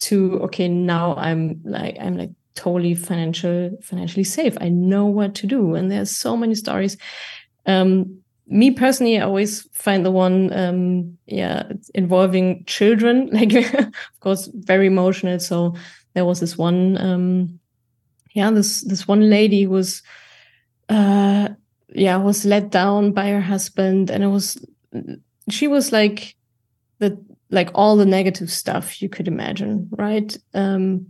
to 0.00 0.40
okay, 0.42 0.66
now 0.66 1.14
I'm 1.14 1.60
like 1.64 1.96
I'm 2.00 2.16
like 2.16 2.30
totally 2.56 2.96
financial 2.96 3.70
financially 3.82 4.24
safe. 4.24 4.56
I 4.60 4.68
know 4.70 5.06
what 5.06 5.36
to 5.36 5.46
do, 5.46 5.76
and 5.76 5.88
there's 5.88 6.10
so 6.10 6.36
many 6.36 6.56
stories. 6.56 6.96
Um, 7.64 8.22
me 8.48 8.70
personally, 8.70 9.18
I 9.18 9.24
always 9.24 9.62
find 9.72 10.04
the 10.04 10.10
one, 10.10 10.52
um, 10.52 11.18
yeah, 11.26 11.70
involving 11.94 12.64
children, 12.64 13.28
like 13.32 13.52
of 13.52 14.20
course, 14.20 14.48
very 14.54 14.86
emotional. 14.86 15.38
So 15.38 15.74
there 16.14 16.24
was 16.24 16.40
this 16.40 16.56
one, 16.56 16.98
um, 16.98 17.60
yeah, 18.34 18.50
this 18.50 18.82
this 18.82 19.06
one 19.06 19.28
lady 19.30 19.66
was, 19.66 20.02
uh, 20.88 21.50
yeah, 21.90 22.16
was 22.16 22.44
let 22.44 22.70
down 22.70 23.12
by 23.12 23.28
her 23.28 23.40
husband, 23.40 24.10
and 24.10 24.24
it 24.24 24.28
was, 24.28 24.56
she 25.50 25.68
was 25.68 25.92
like, 25.92 26.34
the 26.98 27.22
like 27.50 27.70
all 27.74 27.96
the 27.96 28.06
negative 28.06 28.50
stuff 28.50 29.00
you 29.00 29.08
could 29.08 29.28
imagine, 29.28 29.88
right? 29.92 30.36
Um, 30.54 31.08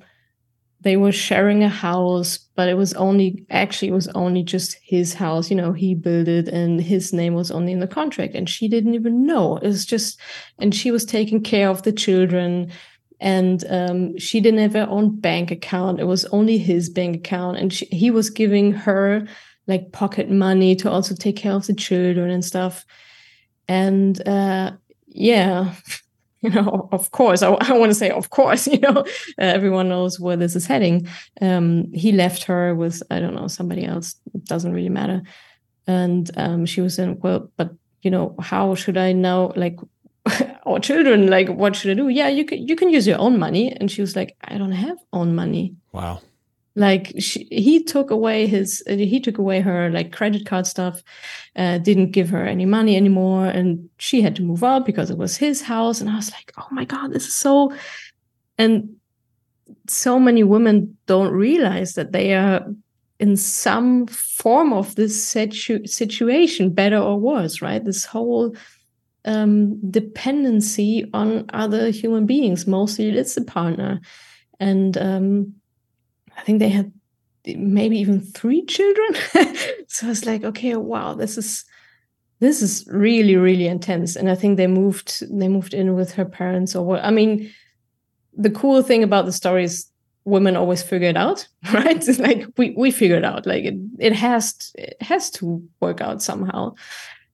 they 0.80 0.96
were 0.96 1.12
sharing 1.12 1.64
a 1.64 1.68
house, 1.68 2.38
but 2.54 2.68
it 2.68 2.74
was 2.74 2.94
only 2.94 3.44
actually 3.50 3.88
it 3.88 3.94
was 3.94 4.08
only 4.08 4.42
just 4.44 4.76
his 4.82 5.12
house. 5.12 5.50
You 5.50 5.56
know, 5.56 5.72
he 5.72 5.94
built 5.94 6.28
it 6.28 6.48
and 6.48 6.80
his 6.80 7.12
name 7.12 7.34
was 7.34 7.50
only 7.50 7.72
in 7.72 7.80
the 7.80 7.88
contract. 7.88 8.34
And 8.34 8.48
she 8.48 8.68
didn't 8.68 8.94
even 8.94 9.26
know. 9.26 9.56
It 9.56 9.66
was 9.66 9.84
just 9.84 10.20
and 10.58 10.74
she 10.74 10.90
was 10.90 11.04
taking 11.04 11.42
care 11.42 11.68
of 11.68 11.82
the 11.82 11.92
children. 11.92 12.70
And 13.20 13.64
um, 13.68 14.16
she 14.18 14.40
didn't 14.40 14.60
have 14.60 14.74
her 14.74 14.86
own 14.88 15.18
bank 15.18 15.50
account. 15.50 15.98
It 15.98 16.04
was 16.04 16.24
only 16.26 16.58
his 16.58 16.88
bank 16.88 17.16
account. 17.16 17.56
And 17.56 17.72
she, 17.72 17.86
he 17.86 18.12
was 18.12 18.30
giving 18.30 18.70
her 18.70 19.26
like 19.66 19.90
pocket 19.90 20.30
money 20.30 20.76
to 20.76 20.90
also 20.90 21.16
take 21.16 21.36
care 21.36 21.52
of 21.52 21.66
the 21.66 21.74
children 21.74 22.30
and 22.30 22.44
stuff. 22.44 22.86
And 23.66 24.26
uh, 24.28 24.72
yeah, 25.08 25.74
you 26.42 26.50
know, 26.50 26.88
of 26.92 27.10
course, 27.10 27.42
I, 27.42 27.50
I 27.50 27.72
want 27.72 27.90
to 27.90 27.94
say, 27.94 28.10
of 28.10 28.30
course, 28.30 28.66
you 28.72 28.78
know, 28.78 28.98
uh, 28.98 29.04
everyone 29.38 29.88
knows 29.88 30.20
where 30.20 30.36
this 30.36 30.54
is 30.54 30.66
heading. 30.66 31.08
Um, 31.40 31.92
he 31.92 32.12
left 32.12 32.44
her 32.44 32.74
with, 32.74 33.02
I 33.10 33.18
don't 33.18 33.34
know, 33.34 33.48
somebody 33.48 33.84
else. 33.84 34.14
It 34.34 34.44
doesn't 34.44 34.72
really 34.72 34.88
matter. 34.88 35.22
And 35.86 36.30
um, 36.36 36.66
she 36.66 36.80
was 36.80 36.98
in, 36.98 37.18
well, 37.20 37.50
but 37.56 37.74
you 38.02 38.10
know, 38.10 38.36
how 38.40 38.74
should 38.74 38.96
I 38.96 39.12
now 39.12 39.52
like 39.56 39.78
our 40.66 40.78
children? 40.78 41.28
Like, 41.28 41.48
what 41.48 41.74
should 41.74 41.90
I 41.90 41.94
do? 41.94 42.08
Yeah, 42.08 42.28
you 42.28 42.44
can 42.44 42.66
you 42.66 42.76
can 42.76 42.90
use 42.90 43.06
your 43.06 43.18
own 43.18 43.38
money. 43.38 43.72
And 43.72 43.90
she 43.90 44.00
was 44.00 44.14
like, 44.14 44.36
I 44.44 44.58
don't 44.58 44.72
have 44.72 44.98
own 45.12 45.34
money. 45.34 45.74
Wow. 45.92 46.20
Like 46.78 47.12
she, 47.18 47.48
he 47.50 47.82
took 47.82 48.10
away 48.12 48.46
his 48.46 48.82
he 48.86 49.18
took 49.20 49.38
away 49.38 49.60
her 49.60 49.90
like 49.90 50.12
credit 50.12 50.46
card 50.46 50.66
stuff, 50.66 51.02
uh, 51.56 51.78
didn't 51.78 52.12
give 52.12 52.30
her 52.30 52.46
any 52.46 52.66
money 52.66 52.96
anymore, 52.96 53.46
and 53.46 53.88
she 53.98 54.22
had 54.22 54.36
to 54.36 54.42
move 54.42 54.62
out 54.62 54.86
because 54.86 55.10
it 55.10 55.18
was 55.18 55.36
his 55.36 55.60
house. 55.60 56.00
And 56.00 56.08
I 56.08 56.14
was 56.16 56.30
like, 56.30 56.52
oh 56.56 56.68
my 56.70 56.84
god, 56.84 57.12
this 57.12 57.26
is 57.26 57.34
so. 57.34 57.74
And 58.58 58.96
so 59.88 60.20
many 60.20 60.44
women 60.44 60.96
don't 61.06 61.32
realize 61.32 61.94
that 61.94 62.12
they 62.12 62.34
are 62.34 62.66
in 63.18 63.36
some 63.36 64.06
form 64.06 64.72
of 64.72 64.94
this 64.94 65.20
situ- 65.20 65.86
situation, 65.86 66.70
better 66.70 66.98
or 66.98 67.18
worse, 67.18 67.60
right? 67.60 67.84
This 67.84 68.04
whole 68.04 68.54
um, 69.24 69.90
dependency 69.90 71.10
on 71.12 71.46
other 71.52 71.90
human 71.90 72.26
beings. 72.26 72.66
Mostly 72.66 73.08
it's 73.10 73.34
the 73.34 73.44
partner. 73.44 74.00
And 74.60 74.96
um, 74.96 75.54
I 76.38 76.42
think 76.42 76.60
they 76.60 76.70
had 76.70 76.92
maybe 77.44 77.98
even 77.98 78.20
three 78.20 78.64
children. 78.64 79.14
so 79.88 80.06
I 80.06 80.08
was 80.08 80.24
like, 80.24 80.44
okay, 80.44 80.74
wow, 80.76 81.14
this 81.14 81.36
is 81.36 81.64
this 82.40 82.62
is 82.62 82.86
really 82.88 83.34
really 83.34 83.66
intense 83.66 84.14
and 84.14 84.30
i 84.30 84.34
think 84.36 84.56
they 84.56 84.68
moved 84.68 85.24
they 85.28 85.48
moved 85.48 85.74
in 85.74 85.96
with 85.96 86.12
her 86.12 86.24
parents 86.24 86.76
or 86.76 86.86
what 86.86 87.04
i 87.04 87.10
mean 87.10 87.52
the 88.38 88.48
cool 88.48 88.80
thing 88.80 89.02
about 89.02 89.26
the 89.26 89.32
story 89.32 89.64
is 89.64 89.90
women 90.28 90.56
always 90.56 90.82
figure 90.82 91.08
it 91.08 91.16
out, 91.16 91.46
right? 91.72 91.96
It's 92.08 92.18
like 92.18 92.46
we 92.56 92.74
we 92.76 92.90
figure 92.90 93.16
it 93.16 93.24
out. 93.24 93.46
Like 93.46 93.64
it 93.64 93.74
it 93.98 94.12
has 94.14 94.54
to, 94.54 94.82
it 94.82 95.02
has 95.02 95.30
to 95.32 95.62
work 95.80 96.00
out 96.00 96.22
somehow. 96.22 96.74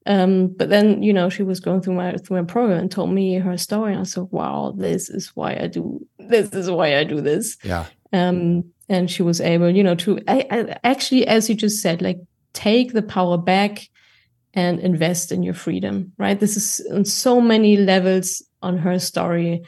Um, 0.07 0.49
but 0.49 0.69
then 0.69 1.03
you 1.03 1.13
know 1.13 1.29
she 1.29 1.43
was 1.43 1.61
going 1.61 1.83
through 1.83 1.95
my 1.95 2.17
through 2.17 2.39
my 2.39 2.47
program 2.47 2.79
and 2.79 2.91
told 2.91 3.11
me 3.11 3.35
her 3.35 3.57
story, 3.59 3.93
and 3.93 4.01
I 4.01 4.05
said, 4.05 4.29
"Wow, 4.31 4.75
this 4.77 5.09
is 5.09 5.29
why 5.35 5.57
I 5.61 5.67
do 5.67 6.07
this 6.19 6.53
is 6.53 6.71
why 6.71 6.97
I 6.97 7.05
do 7.05 7.21
this." 7.21 7.57
Yeah. 7.63 7.87
Um, 8.13 8.65
and 8.89 9.11
she 9.11 9.23
was 9.23 9.41
able, 9.41 9.71
you 9.71 9.83
know, 9.83 9.95
to 9.97 10.21
I, 10.29 10.47
I, 10.51 10.79
actually, 10.85 11.27
as 11.27 11.49
you 11.49 11.55
just 11.55 11.81
said, 11.81 12.03
like 12.03 12.19
take 12.53 12.93
the 12.93 13.03
power 13.03 13.39
back 13.39 13.89
and 14.53 14.79
invest 14.81 15.33
in 15.33 15.43
your 15.43 15.55
freedom. 15.55 16.13
Right. 16.19 16.39
This 16.39 16.57
is 16.57 16.87
on 16.93 17.05
so 17.05 17.41
many 17.41 17.77
levels 17.77 18.43
on 18.63 18.79
her 18.79 18.99
story 18.99 19.63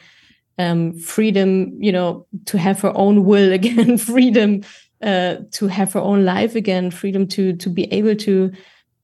um, 0.59 0.97
freedom, 0.97 1.71
you 1.79 1.91
know, 1.91 2.25
to 2.45 2.57
have 2.57 2.81
her 2.81 2.95
own 2.95 3.25
will 3.25 3.53
again, 3.59 3.97
freedom 3.97 4.61
uh, 5.01 5.37
to 5.51 5.67
have 5.67 5.93
her 5.93 5.99
own 5.99 6.25
life 6.25 6.55
again, 6.55 6.91
freedom 6.91 7.27
to 7.27 7.53
to 7.53 7.69
be 7.69 7.91
able 7.93 8.15
to 8.15 8.51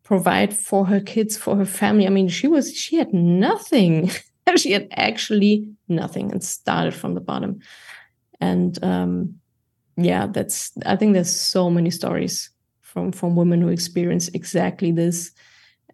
provide 0.04 0.56
for 0.56 0.86
her 0.86 1.00
kids, 1.00 1.38
for 1.38 1.56
her 1.56 1.66
family. 1.66 2.08
I 2.08 2.10
mean, 2.10 2.28
she 2.28 2.48
was 2.48 2.76
she 2.76 2.96
had 2.98 3.14
nothing. 3.14 4.12
she 4.56 4.72
had 4.72 4.88
actually 4.92 5.70
nothing 5.88 6.32
and 6.32 6.44
started 6.44 6.94
from 6.94 7.14
the 7.14 7.22
bottom. 7.22 7.60
And 8.42 8.78
um, 8.84 9.36
yeah, 9.98 10.28
that's 10.28 10.72
I 10.86 10.96
think 10.96 11.14
there's 11.14 11.32
so 11.32 11.70
many 11.70 11.92
stories 11.92 12.50
from 12.82 13.12
from 13.12 13.36
women 13.36 13.62
who 13.62 13.70
experience 13.70 14.28
exactly 14.30 14.92
this. 14.92 15.32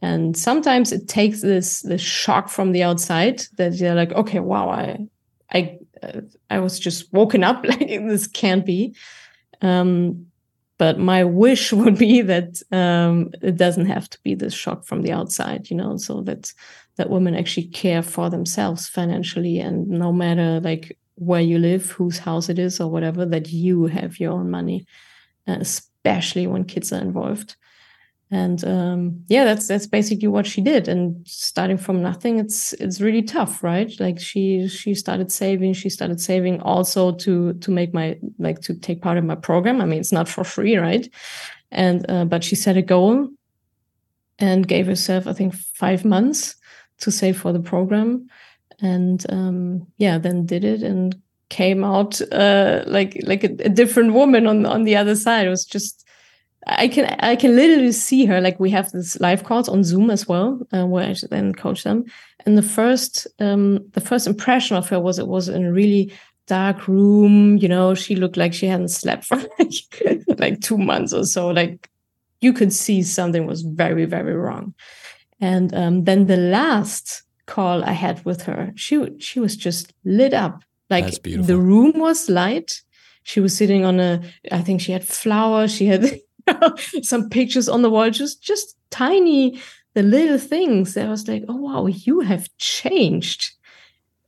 And 0.02 0.38
sometimes 0.38 0.92
it 0.92 1.08
takes 1.08 1.42
this 1.42 1.82
this 1.82 2.02
shock 2.02 2.50
from 2.50 2.72
the 2.72 2.84
outside 2.84 3.42
that 3.58 3.78
they're 3.78 3.96
like, 3.96 4.12
okay, 4.14 4.40
wow, 4.40 4.70
I 4.70 5.08
I 5.52 5.80
uh, 6.02 6.22
I 6.50 6.60
was 6.60 6.80
just 6.80 7.12
woken 7.14 7.44
up 7.44 7.66
like 7.68 7.80
this 7.80 8.28
can't 8.28 8.66
be. 8.66 8.96
Um, 9.62 10.26
but 10.78 10.98
my 10.98 11.26
wish 11.26 11.74
would 11.80 11.98
be 11.98 12.22
that 12.22 12.62
um, 12.72 13.32
it 13.42 13.58
doesn't 13.58 13.88
have 13.88 14.10
to 14.10 14.20
be 14.24 14.34
this 14.36 14.54
shock 14.54 14.86
from 14.86 15.02
the 15.02 15.12
outside, 15.12 15.70
you 15.70 15.76
know, 15.76 15.98
so 15.98 16.22
that 16.22 16.54
that 16.96 17.10
women 17.10 17.36
actually 17.36 17.68
care 17.68 18.02
for 18.02 18.30
themselves 18.30 18.88
financially, 18.88 19.60
and 19.60 19.88
no 19.88 20.12
matter 20.12 20.60
like 20.62 20.98
where 21.20 21.41
you 21.41 21.60
live, 21.60 21.91
whose 21.91 22.18
house 22.20 22.50
it 22.50 22.60
is, 22.60 22.80
or 22.80 22.90
whatever, 22.90 23.26
that 23.26 23.52
you 23.52 23.86
have 23.86 24.20
your 24.20 24.34
own 24.34 24.50
money, 24.50 24.86
uh, 25.48 25.58
especially 25.60 26.48
when 26.48 26.64
kids 26.64 26.91
are 26.94 27.02
involved. 27.02 27.56
And 28.32 28.64
um, 28.64 29.24
yeah 29.28 29.44
that's 29.44 29.68
that's 29.68 29.88
basically 29.88 30.28
what 30.28 30.46
she 30.46 30.62
did. 30.62 30.88
And 30.88 31.28
starting 31.28 31.78
from 31.78 32.04
nothing 32.04 32.38
it's 32.38 32.74
it's 32.74 33.02
really 33.02 33.24
tough 33.24 33.64
right? 33.64 33.91
Like 34.00 34.20
she 34.20 34.68
she 34.68 34.94
started 34.94 35.32
saving 35.32 35.74
she 35.74 35.90
started 35.90 36.22
saving 36.22 36.62
also 36.62 37.12
to 37.14 37.54
to 37.54 37.72
make 37.72 37.91
my 37.91 38.20
like 38.38 38.62
to 38.62 38.76
take 38.76 39.02
part 39.02 39.18
in 39.18 39.26
my 39.26 39.34
program. 39.34 39.82
I 39.82 39.86
mean 39.86 40.00
it's 40.00 40.12
not 40.12 40.30
for 40.30 40.44
free 40.44 40.78
right? 40.78 41.10
And 41.72 42.06
uh, 42.08 42.26
but 42.26 42.44
she 42.44 42.56
set 42.56 42.78
a 42.78 42.84
goal 42.84 43.30
and 44.40 44.68
gave 44.68 44.88
herself 44.88 45.28
i 45.28 45.34
think 45.34 45.54
five 45.54 46.04
months 46.04 46.56
to 47.00 47.12
save 47.12 47.38
for 47.38 47.54
the 47.54 47.60
program 47.60 48.28
and 48.81 49.26
um, 49.30 49.85
yeah 49.97 50.18
then 50.18 50.45
did 50.45 50.64
it 50.64 50.84
and 50.84 51.15
came 51.49 51.84
out 51.84 52.22
uh, 52.31 52.84
like 52.85 53.19
like 53.26 53.43
a, 53.43 53.51
a 53.65 53.69
different 53.69 54.14
woman 54.14 54.45
on 54.47 54.65
on 54.65 54.84
the 54.84 54.95
other 54.95 55.15
side 55.15 55.47
it 55.47 55.49
was 55.49 55.65
just 55.65 56.06
I 56.68 56.88
can 56.88 57.06
I 57.19 57.35
can 57.35 57.56
literally 57.56 57.91
see 57.91 58.26
her 58.26 58.41
like 58.41 58.60
we 58.60 58.69
have 58.72 58.91
this 58.91 59.19
live 59.19 59.43
calls 59.43 59.69
on 59.69 59.84
Zoom 59.84 60.10
as 60.10 60.27
well, 60.27 60.60
uh, 60.73 60.85
where 60.85 61.10
I 61.10 61.15
then 61.30 61.53
coach 61.53 61.84
them. 61.84 62.06
And 62.45 62.57
the 62.57 62.64
first 62.64 63.27
um, 63.39 63.80
the 63.93 64.01
first 64.01 64.27
impression 64.27 64.76
of 64.76 64.89
her 64.89 64.99
was 64.99 65.19
it 65.19 65.27
was 65.27 65.49
in 65.49 65.65
a 65.65 65.72
really 65.72 66.11
dark 66.47 66.88
room. 66.88 67.57
You 67.57 67.69
know, 67.69 67.95
she 67.95 68.15
looked 68.15 68.38
like 68.38 68.53
she 68.53 68.68
hadn't 68.68 68.89
slept 68.89 69.26
for 69.26 69.38
like, 69.60 70.38
like 70.38 70.61
two 70.61 70.77
months 70.77 71.14
or 71.14 71.26
so. 71.26 71.47
Like 71.47 71.89
you 72.41 72.53
could 72.53 72.73
see 72.73 73.03
something 73.03 73.45
was 73.45 73.61
very 73.61 74.06
very 74.06 74.34
wrong. 74.34 74.73
And 75.41 75.73
um, 75.73 76.03
then 76.03 76.27
the 76.27 76.38
last 76.38 77.23
call 77.50 77.84
I 77.84 77.94
had 78.06 78.24
with 78.26 78.44
her, 78.44 78.72
she 78.76 78.94
she 79.20 79.40
was 79.40 79.58
just 79.58 79.94
lit 80.06 80.34
up. 80.34 80.64
Like 80.90 81.22
the 81.24 81.58
room 81.58 81.94
was 82.00 82.30
light. 82.30 82.82
She 83.24 83.40
was 83.40 83.56
sitting 83.56 83.86
on 83.86 84.00
a. 84.00 84.22
I 84.52 84.62
think 84.62 84.82
she 84.82 84.92
had 84.92 85.06
flowers. 85.06 85.72
She 85.72 85.86
had 85.86 86.20
some 87.02 87.30
pictures 87.30 87.70
on 87.70 87.82
the 87.82 87.90
wall, 87.90 88.10
just 88.10 88.42
just 88.42 88.76
tiny, 88.90 89.60
the 89.94 90.04
little 90.04 90.38
things. 90.40 90.98
I 90.98 91.10
was 91.10 91.28
like, 91.28 91.44
oh 91.48 91.56
wow, 91.56 91.86
you 91.88 92.22
have 92.22 92.48
changed. 92.58 93.52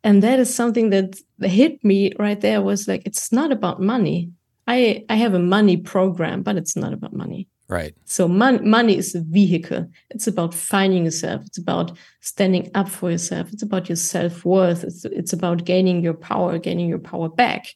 And 0.04 0.24
that 0.24 0.40
is 0.40 0.54
something 0.54 0.90
that 0.90 1.20
hit 1.40 1.84
me 1.84 2.12
right 2.18 2.42
there 2.42 2.62
was 2.62 2.88
like, 2.88 3.04
it's 3.06 3.32
not 3.32 3.52
about 3.52 3.80
money. 3.80 4.32
I 4.68 5.06
I 5.10 5.16
have 5.16 5.34
a 5.34 5.40
money 5.58 5.78
program, 5.78 6.44
but 6.44 6.58
it's 6.58 6.76
not 6.76 6.94
about 6.94 7.14
money. 7.14 7.48
Right. 7.72 7.96
So 8.04 8.28
mon- 8.28 8.70
money 8.70 8.98
is 8.98 9.16
a 9.16 9.22
vehicle. 9.22 9.90
It's 10.10 10.28
about 10.28 10.54
finding 10.54 11.06
yourself. 11.06 11.44
It's 11.46 11.58
about 11.58 11.98
standing 12.20 12.70
up 12.76 12.90
for 12.90 13.10
yourself. 13.10 13.54
It's 13.54 13.64
about 13.64 13.88
your 13.88 13.96
self 13.96 14.44
worth. 14.44 14.84
It's 14.84 15.06
it's 15.06 15.32
about 15.32 15.64
gaining 15.64 16.04
your 16.04 16.14
power, 16.14 16.60
gaining 16.60 16.90
your 16.90 17.00
power 17.00 17.30
back, 17.30 17.68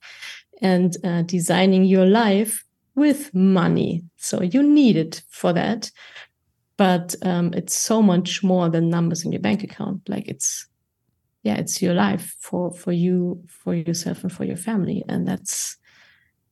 and 0.62 0.98
uh, 1.06 1.22
designing 1.22 1.86
your 1.86 2.06
life 2.06 2.66
with 2.96 3.34
money. 3.34 4.04
So 4.18 4.44
you 4.44 4.62
need 4.62 4.98
it 4.98 5.24
for 5.30 5.54
that. 5.54 5.90
But 6.76 7.16
um, 7.22 7.54
it's 7.54 7.74
so 7.74 8.02
much 8.02 8.44
more 8.44 8.70
than 8.70 8.90
numbers 8.90 9.24
in 9.24 9.32
your 9.32 9.42
bank 9.42 9.64
account. 9.64 10.10
Like 10.10 10.28
it's, 10.28 10.68
yeah, 11.44 11.56
it's 11.56 11.82
your 11.82 11.94
life 11.94 12.36
for 12.42 12.74
for 12.74 12.92
you, 12.92 13.42
for 13.48 13.74
yourself, 13.74 14.24
and 14.24 14.32
for 14.32 14.44
your 14.44 14.58
family. 14.58 15.06
And 15.08 15.26
that's, 15.26 15.78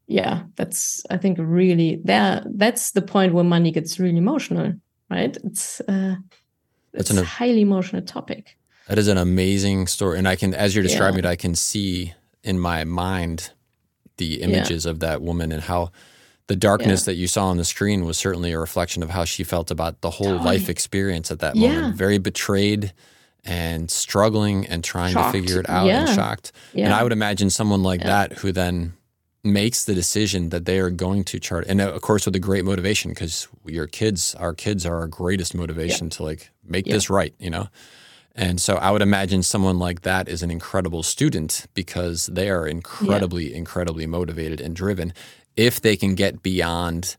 yeah, 0.07 0.43
that's 0.55 1.03
I 1.09 1.17
think 1.17 1.37
really 1.39 2.01
there. 2.03 2.43
That's 2.45 2.91
the 2.91 3.01
point 3.01 3.33
where 3.33 3.43
money 3.43 3.71
gets 3.71 3.99
really 3.99 4.17
emotional, 4.17 4.73
right? 5.09 5.35
It's 5.43 5.81
uh, 5.81 6.15
it's 6.93 7.09
an, 7.09 7.19
a 7.19 7.23
highly 7.23 7.61
emotional 7.61 8.01
topic. 8.01 8.57
That 8.87 8.97
is 8.97 9.07
an 9.07 9.17
amazing 9.17 9.87
story, 9.87 10.17
and 10.17 10.27
I 10.27 10.35
can, 10.35 10.53
as 10.53 10.75
you're 10.75 10.83
describing 10.83 11.23
yeah. 11.23 11.29
it, 11.29 11.33
I 11.33 11.35
can 11.37 11.55
see 11.55 12.13
in 12.43 12.59
my 12.59 12.83
mind 12.83 13.51
the 14.17 14.41
images 14.41 14.85
yeah. 14.85 14.91
of 14.91 14.99
that 14.99 15.21
woman 15.21 15.51
and 15.51 15.61
how 15.61 15.91
the 16.47 16.55
darkness 16.55 17.01
yeah. 17.01 17.05
that 17.05 17.15
you 17.15 17.27
saw 17.27 17.47
on 17.47 17.57
the 17.57 17.63
screen 17.63 18.03
was 18.03 18.17
certainly 18.17 18.51
a 18.51 18.59
reflection 18.59 19.01
of 19.01 19.09
how 19.09 19.23
she 19.23 19.43
felt 19.43 19.71
about 19.71 20.01
the 20.01 20.09
whole 20.09 20.37
totally. 20.37 20.45
life 20.45 20.69
experience 20.69 21.31
at 21.31 21.39
that 21.39 21.55
moment. 21.55 21.95
Very 21.95 22.17
betrayed 22.17 22.93
and 23.45 23.89
struggling 23.89 24.65
and 24.67 24.83
trying 24.83 25.13
shocked. 25.13 25.33
to 25.33 25.41
figure 25.41 25.59
it 25.59 25.69
out 25.69 25.87
and 25.87 26.09
shocked. 26.09 26.51
And 26.75 26.93
I 26.93 27.03
would 27.03 27.13
imagine 27.13 27.49
someone 27.49 27.83
like 27.83 28.01
that 28.01 28.33
who 28.33 28.51
then 28.51 28.93
makes 29.43 29.83
the 29.83 29.93
decision 29.93 30.49
that 30.49 30.65
they 30.65 30.79
are 30.79 30.89
going 30.89 31.23
to 31.23 31.37
chart 31.37 31.65
and 31.67 31.81
of 31.81 32.01
course 32.01 32.25
with 32.25 32.35
a 32.35 32.39
great 32.39 32.63
motivation 32.63 33.11
because 33.11 33.47
your 33.65 33.87
kids 33.87 34.35
our 34.35 34.53
kids 34.53 34.85
are 34.85 34.99
our 34.99 35.07
greatest 35.07 35.53
motivation 35.53 36.09
to 36.09 36.23
like 36.23 36.49
make 36.63 36.85
this 36.85 37.09
right 37.09 37.33
you 37.39 37.49
know 37.49 37.67
and 38.35 38.59
so 38.59 38.75
I 38.75 38.91
would 38.91 39.01
imagine 39.01 39.43
someone 39.43 39.77
like 39.77 40.01
that 40.01 40.27
is 40.27 40.41
an 40.41 40.49
incredible 40.49 41.03
student 41.03 41.67
because 41.75 42.27
they 42.27 42.49
are 42.49 42.67
incredibly, 42.67 43.51
yeah. 43.51 43.57
incredibly 43.57 44.07
motivated 44.07 44.59
and 44.59 44.75
driven 44.75 45.13
if 45.55 45.79
they 45.81 45.95
can 45.95 46.15
get 46.15 46.41
beyond 46.41 47.15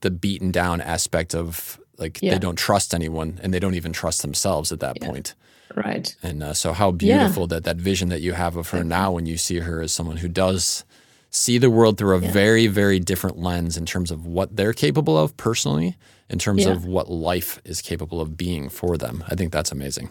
the 0.00 0.10
beaten 0.10 0.50
down 0.50 0.80
aspect 0.80 1.34
of 1.34 1.78
like 1.98 2.20
yeah. 2.20 2.32
they 2.32 2.38
don't 2.38 2.56
trust 2.56 2.94
anyone 2.94 3.38
and 3.42 3.54
they 3.54 3.60
don't 3.60 3.74
even 3.74 3.92
trust 3.92 4.22
themselves 4.22 4.72
at 4.72 4.80
that 4.80 4.98
yeah. 5.00 5.06
point. 5.06 5.34
Right. 5.76 6.16
And 6.20 6.42
uh, 6.42 6.54
so 6.54 6.72
how 6.72 6.90
beautiful 6.90 7.44
yeah. 7.44 7.48
that 7.48 7.64
that 7.64 7.76
vision 7.76 8.08
that 8.08 8.20
you 8.20 8.32
have 8.32 8.56
of 8.56 8.70
her 8.70 8.82
now 8.82 9.12
when 9.12 9.26
you 9.26 9.36
see 9.36 9.60
her 9.60 9.80
as 9.80 9.92
someone 9.92 10.16
who 10.16 10.26
does 10.26 10.84
see 11.30 11.58
the 11.58 11.70
world 11.70 11.96
through 11.96 12.16
a 12.16 12.20
yeah. 12.20 12.32
very, 12.32 12.66
very 12.66 12.98
different 12.98 13.38
lens 13.38 13.76
in 13.76 13.86
terms 13.86 14.10
of 14.10 14.26
what 14.26 14.56
they're 14.56 14.72
capable 14.72 15.16
of 15.16 15.36
personally, 15.36 15.96
in 16.28 16.38
terms 16.38 16.64
yeah. 16.64 16.72
of 16.72 16.84
what 16.84 17.10
life 17.10 17.60
is 17.64 17.80
capable 17.80 18.20
of 18.20 18.36
being 18.36 18.68
for 18.68 18.96
them. 18.96 19.24
I 19.28 19.36
think 19.36 19.52
that's 19.52 19.72
amazing. 19.72 20.10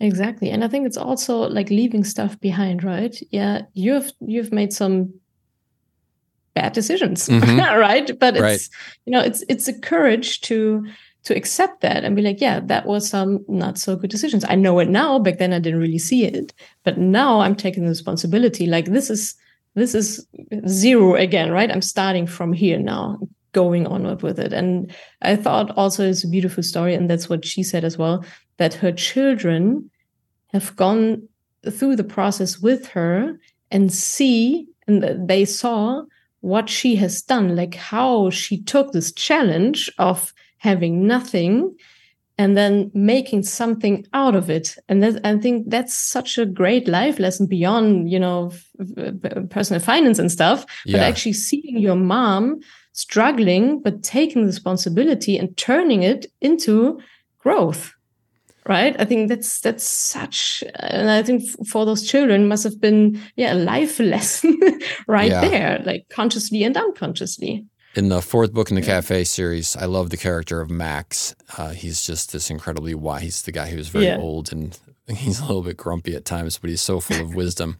Exactly. 0.00 0.50
And 0.50 0.64
I 0.64 0.68
think 0.68 0.86
it's 0.86 0.96
also 0.96 1.48
like 1.48 1.70
leaving 1.70 2.04
stuff 2.04 2.38
behind, 2.40 2.82
right? 2.82 3.16
Yeah, 3.30 3.62
you've 3.74 4.12
you've 4.20 4.52
made 4.52 4.72
some 4.72 5.14
bad 6.54 6.72
decisions, 6.72 7.28
mm-hmm. 7.28 7.58
right? 7.78 8.10
But 8.18 8.34
it's 8.34 8.42
right. 8.42 8.68
you 9.06 9.12
know, 9.12 9.20
it's 9.20 9.44
it's 9.48 9.68
a 9.68 9.78
courage 9.78 10.40
to 10.42 10.86
to 11.24 11.36
accept 11.36 11.80
that 11.80 12.04
and 12.04 12.14
be 12.14 12.22
like, 12.22 12.40
yeah, 12.40 12.60
that 12.60 12.86
was 12.86 13.08
some 13.08 13.44
not 13.48 13.78
so 13.78 13.96
good 13.96 14.10
decisions. 14.10 14.44
I 14.46 14.56
know 14.56 14.78
it 14.78 14.88
now. 14.88 15.18
Back 15.18 15.38
then 15.38 15.52
I 15.52 15.58
didn't 15.58 15.80
really 15.80 15.98
see 15.98 16.24
it. 16.24 16.52
But 16.84 16.98
now 16.98 17.40
I'm 17.40 17.56
taking 17.56 17.84
the 17.84 17.88
responsibility. 17.88 18.66
Like 18.66 18.86
this 18.86 19.10
is 19.10 19.34
this 19.74 19.94
is 19.94 20.26
zero 20.68 21.14
again, 21.14 21.50
right? 21.50 21.70
I'm 21.70 21.82
starting 21.82 22.26
from 22.26 22.52
here 22.52 22.78
now, 22.78 23.18
going 23.52 23.86
onward 23.86 24.22
with 24.22 24.38
it. 24.38 24.52
And 24.52 24.94
I 25.22 25.36
thought 25.36 25.76
also 25.76 26.08
it's 26.08 26.24
a 26.24 26.28
beautiful 26.28 26.62
story, 26.62 26.94
and 26.94 27.08
that's 27.08 27.28
what 27.28 27.44
she 27.44 27.62
said 27.62 27.84
as 27.84 27.98
well, 27.98 28.24
that 28.58 28.74
her 28.74 28.92
children 28.92 29.90
have 30.52 30.74
gone 30.76 31.28
through 31.70 31.96
the 31.96 32.04
process 32.04 32.60
with 32.60 32.86
her 32.88 33.38
and 33.70 33.92
see 33.92 34.68
and 34.86 35.28
they 35.28 35.44
saw 35.44 36.02
what 36.40 36.68
she 36.68 36.94
has 36.96 37.22
done, 37.22 37.56
like 37.56 37.74
how 37.74 38.28
she 38.30 38.62
took 38.62 38.92
this 38.92 39.12
challenge 39.12 39.90
of 39.98 40.32
having 40.58 41.06
nothing 41.06 41.74
and 42.36 42.56
then 42.56 42.90
making 42.94 43.42
something 43.42 44.04
out 44.12 44.34
of 44.34 44.50
it 44.50 44.76
and 44.88 45.02
that, 45.02 45.24
i 45.24 45.36
think 45.36 45.68
that's 45.68 45.94
such 45.94 46.38
a 46.38 46.46
great 46.46 46.88
life 46.88 47.18
lesson 47.18 47.46
beyond 47.46 48.10
you 48.10 48.18
know 48.18 48.50
personal 49.50 49.80
finance 49.80 50.18
and 50.18 50.32
stuff 50.32 50.66
yeah. 50.84 50.98
but 50.98 51.02
actually 51.02 51.32
seeing 51.32 51.78
your 51.78 51.96
mom 51.96 52.60
struggling 52.92 53.80
but 53.80 54.02
taking 54.02 54.46
responsibility 54.46 55.36
and 55.36 55.56
turning 55.56 56.02
it 56.02 56.26
into 56.40 57.00
growth 57.38 57.94
right 58.66 58.96
i 58.98 59.04
think 59.04 59.28
that's 59.28 59.60
that's 59.60 59.84
such 59.84 60.64
and 60.76 61.10
i 61.10 61.22
think 61.22 61.42
for 61.66 61.84
those 61.84 62.06
children 62.06 62.48
must 62.48 62.64
have 62.64 62.80
been 62.80 63.20
yeah 63.36 63.52
a 63.52 63.54
life 63.54 63.98
lesson 64.00 64.58
right 65.06 65.30
yeah. 65.30 65.40
there 65.40 65.82
like 65.84 66.08
consciously 66.08 66.64
and 66.64 66.76
unconsciously 66.76 67.64
in 67.94 68.08
the 68.08 68.20
fourth 68.20 68.52
book 68.52 68.70
in 68.70 68.76
the 68.76 68.82
cafe 68.82 69.24
series, 69.24 69.76
I 69.76 69.86
love 69.86 70.10
the 70.10 70.16
character 70.16 70.60
of 70.60 70.70
Max. 70.70 71.34
Uh, 71.56 71.70
he's 71.70 72.06
just 72.06 72.32
this 72.32 72.50
incredibly 72.50 72.94
wise. 72.94 73.22
He's 73.22 73.42
the 73.42 73.52
guy 73.52 73.68
who's 73.68 73.88
very 73.88 74.06
yeah. 74.06 74.18
old 74.18 74.52
and 74.52 74.78
he's 75.08 75.40
a 75.40 75.46
little 75.46 75.62
bit 75.62 75.76
grumpy 75.76 76.14
at 76.14 76.24
times, 76.24 76.58
but 76.58 76.70
he's 76.70 76.80
so 76.80 77.00
full 77.00 77.20
of 77.20 77.34
wisdom. 77.34 77.78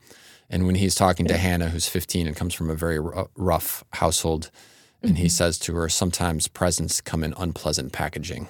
And 0.50 0.66
when 0.66 0.74
he's 0.76 0.94
talking 0.94 1.26
to 1.26 1.36
Hannah, 1.36 1.68
who's 1.68 1.88
15 1.88 2.26
and 2.26 2.36
comes 2.36 2.54
from 2.54 2.70
a 2.70 2.74
very 2.74 3.00
rough 3.34 3.82
household, 3.94 4.50
and 5.02 5.18
he 5.18 5.24
mm-hmm. 5.24 5.30
says 5.30 5.58
to 5.60 5.74
her, 5.74 5.88
sometimes 5.88 6.48
presents 6.48 7.00
come 7.00 7.24
in 7.24 7.34
unpleasant 7.36 7.92
packaging. 7.92 8.48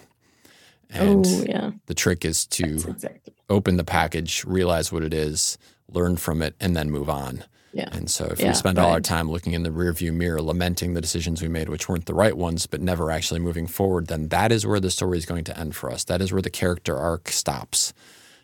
And 0.90 1.26
oh, 1.26 1.44
yeah. 1.48 1.70
the 1.86 1.94
trick 1.94 2.24
is 2.24 2.46
to 2.46 2.74
exactly. 2.74 3.32
open 3.48 3.76
the 3.76 3.84
package, 3.84 4.44
realize 4.44 4.92
what 4.92 5.02
it 5.02 5.14
is, 5.14 5.56
learn 5.88 6.16
from 6.16 6.42
it, 6.42 6.54
and 6.60 6.76
then 6.76 6.90
move 6.90 7.08
on. 7.08 7.44
Yeah. 7.74 7.88
And 7.92 8.08
so 8.08 8.26
if 8.26 8.38
yeah, 8.38 8.48
we 8.48 8.54
spend 8.54 8.78
right. 8.78 8.84
all 8.84 8.92
our 8.92 9.00
time 9.00 9.28
looking 9.28 9.52
in 9.52 9.64
the 9.64 9.70
rearview 9.70 10.12
mirror, 10.14 10.40
lamenting 10.40 10.94
the 10.94 11.00
decisions 11.00 11.42
we 11.42 11.48
made, 11.48 11.68
which 11.68 11.88
weren't 11.88 12.06
the 12.06 12.14
right 12.14 12.36
ones, 12.36 12.66
but 12.66 12.80
never 12.80 13.10
actually 13.10 13.40
moving 13.40 13.66
forward, 13.66 14.06
then 14.06 14.28
that 14.28 14.52
is 14.52 14.64
where 14.64 14.78
the 14.78 14.90
story 14.90 15.18
is 15.18 15.26
going 15.26 15.42
to 15.44 15.58
end 15.58 15.74
for 15.74 15.90
us. 15.90 16.04
That 16.04 16.22
is 16.22 16.32
where 16.32 16.40
the 16.40 16.50
character 16.50 16.96
arc 16.96 17.30
stops. 17.30 17.92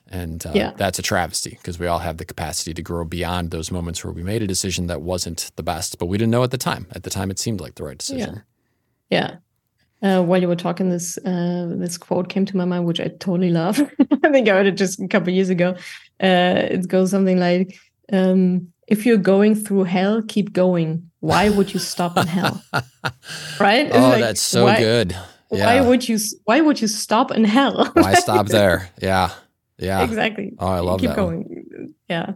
And 0.09 0.45
uh, 0.45 0.53
yeah. 0.53 0.73
that's 0.77 0.99
a 0.99 1.03
travesty 1.03 1.51
because 1.51 1.79
we 1.79 1.87
all 1.87 2.01
have 2.01 2.17
the 2.17 2.25
capacity 2.25 2.75
to 2.75 2.83
grow 2.83 3.05
beyond 3.05 3.53
those 3.53 3.71
moments 3.71 4.05
where 4.05 4.13
we 4.13 4.25
made 4.25 4.43
a 4.43 4.47
decision 4.49 4.89
that 4.89 5.01
wasn't 5.01 5.53
the 5.55 5.63
best, 5.63 6.01
but 6.01 6.07
we 6.07 6.19
didn't 6.19 6.33
know 6.33 6.43
at 6.43 6.51
the 6.51 6.59
time. 6.59 6.89
At 6.91 7.05
the 7.05 7.11
time, 7.11 7.31
it 7.31 7.39
seemed 7.39 7.61
like 7.61 7.77
the 7.77 7.85
right 7.85 7.99
decision. 7.99 8.43
Yeah. 9.09 9.37
yeah. 10.03 10.19
Uh, 10.19 10.23
while 10.23 10.41
you 10.41 10.49
were 10.49 10.57
talking, 10.57 10.89
this 10.89 11.19
uh, 11.19 11.69
this 11.77 11.99
quote 11.99 12.29
came 12.29 12.47
to 12.47 12.57
my 12.57 12.65
mind, 12.65 12.87
which 12.87 13.01
I 13.01 13.09
totally 13.09 13.51
love. 13.51 13.79
I 14.25 14.31
think 14.31 14.49
I 14.49 14.53
heard 14.53 14.67
it 14.67 14.77
just 14.77 14.99
a 14.99 15.07
couple 15.07 15.33
years 15.33 15.51
ago. 15.51 15.77
Uh, 16.21 16.67
it 16.71 16.89
goes 16.89 17.11
something 17.11 17.39
like, 17.39 17.79
um, 18.13 18.73
if 18.91 19.07
you're 19.07 19.17
going 19.17 19.55
through 19.55 19.85
hell, 19.85 20.21
keep 20.27 20.53
going. 20.53 21.11
Why 21.21 21.49
would 21.49 21.73
you 21.73 21.79
stop 21.81 22.17
in 22.19 22.27
hell? 22.27 22.63
right? 23.61 23.89
oh, 23.93 24.01
like, 24.01 24.21
that's 24.21 24.43
so 24.43 24.65
why, 24.65 24.79
good. 24.79 25.17
Yeah. 25.53 25.67
Why 25.67 25.81
would 25.89 26.09
you? 26.09 26.19
Why 26.45 26.61
would 26.61 26.81
you 26.81 26.89
stop 26.89 27.31
in 27.31 27.45
hell? 27.45 27.91
why 27.95 28.15
stop 28.15 28.47
there? 28.59 28.91
Yeah, 29.01 29.31
yeah. 29.79 30.03
Exactly. 30.03 30.53
Oh, 30.59 30.67
I 30.67 30.81
love 30.81 31.01
keep 31.01 31.11
that. 31.11 31.15
Keep 31.15 31.25
going. 31.25 31.39
One. 31.45 31.95
Yeah. 32.09 32.33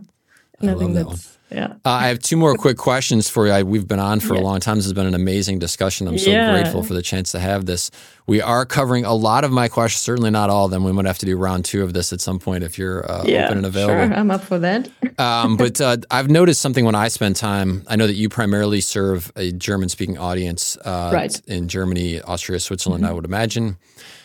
I, 0.62 0.68
I 0.68 0.72
love 0.72 0.94
that 0.94 1.06
one. 1.06 1.18
Yeah. 1.54 1.74
Uh, 1.84 1.90
I 1.90 2.08
have 2.08 2.18
two 2.18 2.36
more 2.36 2.54
quick 2.56 2.76
questions 2.76 3.28
for 3.28 3.46
you. 3.46 3.52
I, 3.52 3.62
we've 3.62 3.86
been 3.86 4.00
on 4.00 4.20
for 4.20 4.34
yeah. 4.34 4.40
a 4.40 4.42
long 4.42 4.60
time. 4.60 4.76
This 4.76 4.86
has 4.86 4.92
been 4.92 5.06
an 5.06 5.14
amazing 5.14 5.58
discussion. 5.58 6.08
I'm 6.08 6.18
so 6.18 6.30
yeah. 6.30 6.50
grateful 6.50 6.82
for 6.82 6.94
the 6.94 7.02
chance 7.02 7.32
to 7.32 7.38
have 7.38 7.66
this. 7.66 7.90
We 8.26 8.40
are 8.40 8.66
covering 8.66 9.04
a 9.04 9.14
lot 9.14 9.44
of 9.44 9.52
my 9.52 9.68
questions, 9.68 10.02
certainly 10.02 10.30
not 10.30 10.50
all 10.50 10.64
of 10.64 10.70
them. 10.70 10.82
We 10.84 10.92
might 10.92 11.04
have 11.04 11.18
to 11.18 11.26
do 11.26 11.36
round 11.36 11.64
two 11.64 11.82
of 11.82 11.92
this 11.92 12.12
at 12.12 12.20
some 12.20 12.38
point 12.38 12.64
if 12.64 12.78
you're 12.78 13.08
uh, 13.10 13.24
yeah, 13.24 13.46
open 13.46 13.58
and 13.58 13.66
available. 13.66 14.06
Sure, 14.06 14.14
I'm 14.14 14.30
up 14.30 14.42
for 14.42 14.58
that. 14.58 14.90
um, 15.18 15.56
but 15.56 15.80
uh, 15.80 15.98
I've 16.10 16.30
noticed 16.30 16.60
something 16.60 16.84
when 16.84 16.94
I 16.94 17.08
spend 17.08 17.36
time. 17.36 17.84
I 17.86 17.96
know 17.96 18.06
that 18.06 18.14
you 18.14 18.28
primarily 18.28 18.80
serve 18.80 19.30
a 19.36 19.52
German 19.52 19.88
speaking 19.88 20.18
audience 20.18 20.76
uh, 20.78 21.10
right. 21.12 21.40
in 21.46 21.68
Germany, 21.68 22.20
Austria, 22.22 22.58
Switzerland, 22.58 23.04
mm-hmm. 23.04 23.10
I 23.10 23.14
would 23.14 23.24
imagine. 23.24 23.76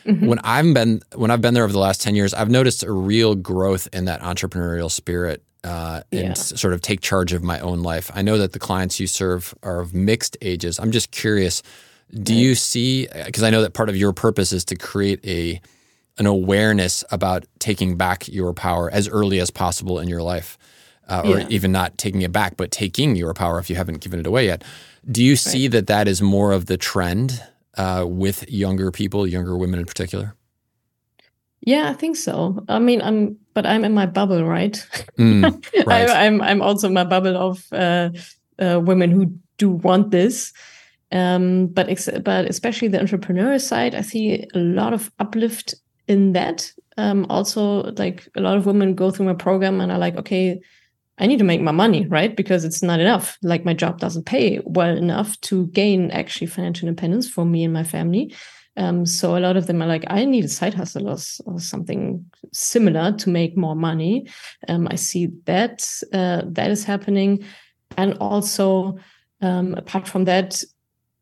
Mm-hmm. 0.05 0.25
When 0.25 0.39
I've 0.39 0.73
been 0.73 1.01
when 1.13 1.29
I've 1.29 1.41
been 1.41 1.53
there 1.53 1.65
over 1.65 1.73
the 1.73 1.79
last 1.79 2.01
ten 2.01 2.15
years, 2.15 2.33
I've 2.33 2.49
noticed 2.49 2.83
a 2.83 2.91
real 2.91 3.35
growth 3.35 3.87
in 3.91 4.05
that 4.05 4.21
entrepreneurial 4.21 4.89
spirit 4.89 5.43
uh, 5.63 6.01
and 6.11 6.29
yeah. 6.29 6.33
sort 6.33 6.73
of 6.73 6.81
take 6.81 7.01
charge 7.01 7.33
of 7.33 7.43
my 7.43 7.59
own 7.59 7.83
life. 7.83 8.09
I 8.13 8.21
know 8.21 8.37
that 8.37 8.53
the 8.53 8.59
clients 8.59 8.99
you 8.99 9.07
serve 9.07 9.53
are 9.63 9.79
of 9.79 9.93
mixed 9.93 10.37
ages. 10.41 10.79
I'm 10.79 10.91
just 10.91 11.11
curious, 11.11 11.61
do 12.11 12.33
you 12.33 12.55
see 12.55 13.07
because 13.25 13.43
I 13.43 13.49
know 13.49 13.61
that 13.61 13.73
part 13.73 13.89
of 13.89 13.95
your 13.95 14.13
purpose 14.13 14.51
is 14.51 14.65
to 14.65 14.75
create 14.75 15.25
a 15.25 15.61
an 16.17 16.25
awareness 16.25 17.03
about 17.11 17.45
taking 17.59 17.97
back 17.97 18.27
your 18.27 18.53
power 18.53 18.89
as 18.91 19.07
early 19.07 19.39
as 19.39 19.49
possible 19.49 19.99
in 19.99 20.07
your 20.07 20.21
life. 20.21 20.57
Uh, 21.07 21.23
or 21.25 21.39
yeah. 21.39 21.47
even 21.49 21.71
not 21.71 21.97
taking 21.97 22.21
it 22.21 22.31
back, 22.31 22.55
but 22.55 22.69
taking 22.69 23.15
your 23.15 23.33
power 23.33 23.57
if 23.57 23.67
you 23.67 23.75
haven't 23.75 23.99
given 23.99 24.19
it 24.19 24.27
away 24.27 24.45
yet. 24.45 24.63
Do 25.09 25.23
you 25.23 25.35
see 25.35 25.63
right. 25.63 25.71
that 25.71 25.87
that 25.87 26.07
is 26.07 26.21
more 26.21 26.51
of 26.51 26.67
the 26.67 26.77
trend 26.77 27.41
uh, 27.77 28.05
with 28.07 28.47
younger 28.47 28.91
people, 28.91 29.25
younger 29.25 29.57
women 29.57 29.79
in 29.79 29.87
particular? 29.87 30.35
Yeah, 31.61 31.89
I 31.89 31.93
think 31.93 32.15
so. 32.15 32.63
I 32.69 32.79
mean, 32.79 33.01
I'm, 33.01 33.37
but 33.53 33.65
I'm 33.65 33.83
in 33.83 33.93
my 33.93 34.05
bubble, 34.05 34.43
right? 34.43 34.73
Mm, 35.17 35.43
right. 35.85 36.09
I, 36.09 36.25
am 36.25 36.41
I'm, 36.41 36.49
I'm 36.49 36.61
also 36.61 36.87
in 36.87 36.93
my 36.93 37.03
bubble 37.03 37.37
of 37.37 37.65
uh, 37.71 38.09
uh, 38.59 38.79
women 38.79 39.11
who 39.11 39.33
do 39.57 39.69
want 39.69 40.11
this. 40.11 40.53
Um, 41.11 41.67
but 41.67 41.89
ex- 41.89 42.09
but 42.23 42.45
especially 42.45 42.87
the 42.87 42.99
entrepreneur 42.99 43.57
side, 43.59 43.95
I 43.95 44.01
see 44.01 44.47
a 44.53 44.59
lot 44.59 44.93
of 44.93 45.11
uplift 45.19 45.75
in 46.07 46.33
that. 46.33 46.71
Um, 46.97 47.25
also, 47.29 47.91
like 47.93 48.27
a 48.35 48.41
lot 48.41 48.57
of 48.57 48.65
women 48.65 48.95
go 48.95 49.09
through 49.11 49.25
my 49.25 49.33
program 49.33 49.81
and 49.81 49.91
are 49.91 49.97
like, 49.97 50.17
okay, 50.17 50.59
I 51.17 51.27
need 51.27 51.39
to 51.39 51.45
make 51.45 51.61
my 51.61 51.71
money, 51.71 52.05
right? 52.07 52.35
Because 52.35 52.63
it's 52.63 52.81
not 52.81 52.99
enough. 52.99 53.37
Like 53.43 53.65
my 53.65 53.73
job 53.73 53.99
doesn't 53.99 54.25
pay 54.25 54.61
well 54.65 54.95
enough 54.95 55.39
to 55.41 55.67
gain 55.67 56.11
actually 56.11 56.47
financial 56.47 56.87
independence 56.87 57.29
for 57.29 57.45
me 57.45 57.63
and 57.63 57.73
my 57.73 57.83
family. 57.83 58.33
Um, 58.79 59.05
so 59.05 59.35
a 59.35 59.43
lot 59.43 59.57
of 59.57 59.67
them 59.67 59.81
are 59.81 59.87
like, 59.87 60.05
I 60.07 60.25
need 60.25 60.45
a 60.45 60.47
side 60.47 60.73
hustle 60.73 61.09
or, 61.09 61.17
or 61.45 61.59
something 61.59 62.25
similar 62.53 63.11
to 63.11 63.29
make 63.29 63.57
more 63.57 63.75
money. 63.75 64.27
Um, 64.69 64.87
I 64.89 64.95
see 64.95 65.27
that 65.45 65.85
uh, 66.13 66.43
that 66.45 66.71
is 66.71 66.85
happening, 66.85 67.43
and 67.97 68.17
also 68.19 68.97
um, 69.41 69.75
apart 69.75 70.07
from 70.07 70.25
that, 70.25 70.63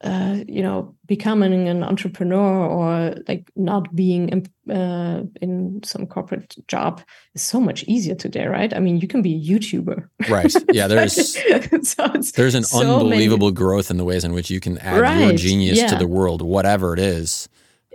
uh, 0.02 0.44
you 0.48 0.62
know, 0.62 0.96
becoming 1.08 1.68
an 1.68 1.84
entrepreneur 1.84 2.68
or 2.68 3.16
like 3.28 3.50
not 3.56 3.96
being 3.96 4.30
in, 4.30 4.74
uh, 4.76 5.24
in 5.42 5.82
some 5.84 6.06
corporate 6.06 6.56
job 6.68 7.02
is 7.34 7.42
so 7.42 7.60
much 7.60 7.84
easier 7.86 8.14
today, 8.14 8.46
right? 8.46 8.76
I 8.76 8.80
mean, 8.80 9.00
you 9.00 9.08
can 9.08 9.24
be 9.24 9.36
a 9.36 9.40
YouTuber, 9.40 10.08
right? 10.30 10.54
Yeah, 10.72 10.88
there's 10.88 11.34
so 11.90 12.08
there's 12.36 12.54
an 12.54 12.64
so 12.64 12.82
unbelievable 12.82 13.48
many... 13.48 13.56
growth 13.56 13.90
in 13.90 13.98
the 13.98 14.04
ways 14.04 14.24
in 14.24 14.34
which 14.34 14.52
you 14.52 14.60
can 14.60 14.78
add 14.80 15.02
right. 15.02 15.20
your 15.20 15.34
genius 15.34 15.80
yeah. 15.80 15.88
to 15.88 15.96
the 15.96 16.08
world, 16.08 16.44
whatever 16.44 16.94
it 16.94 17.00
is, 17.00 17.50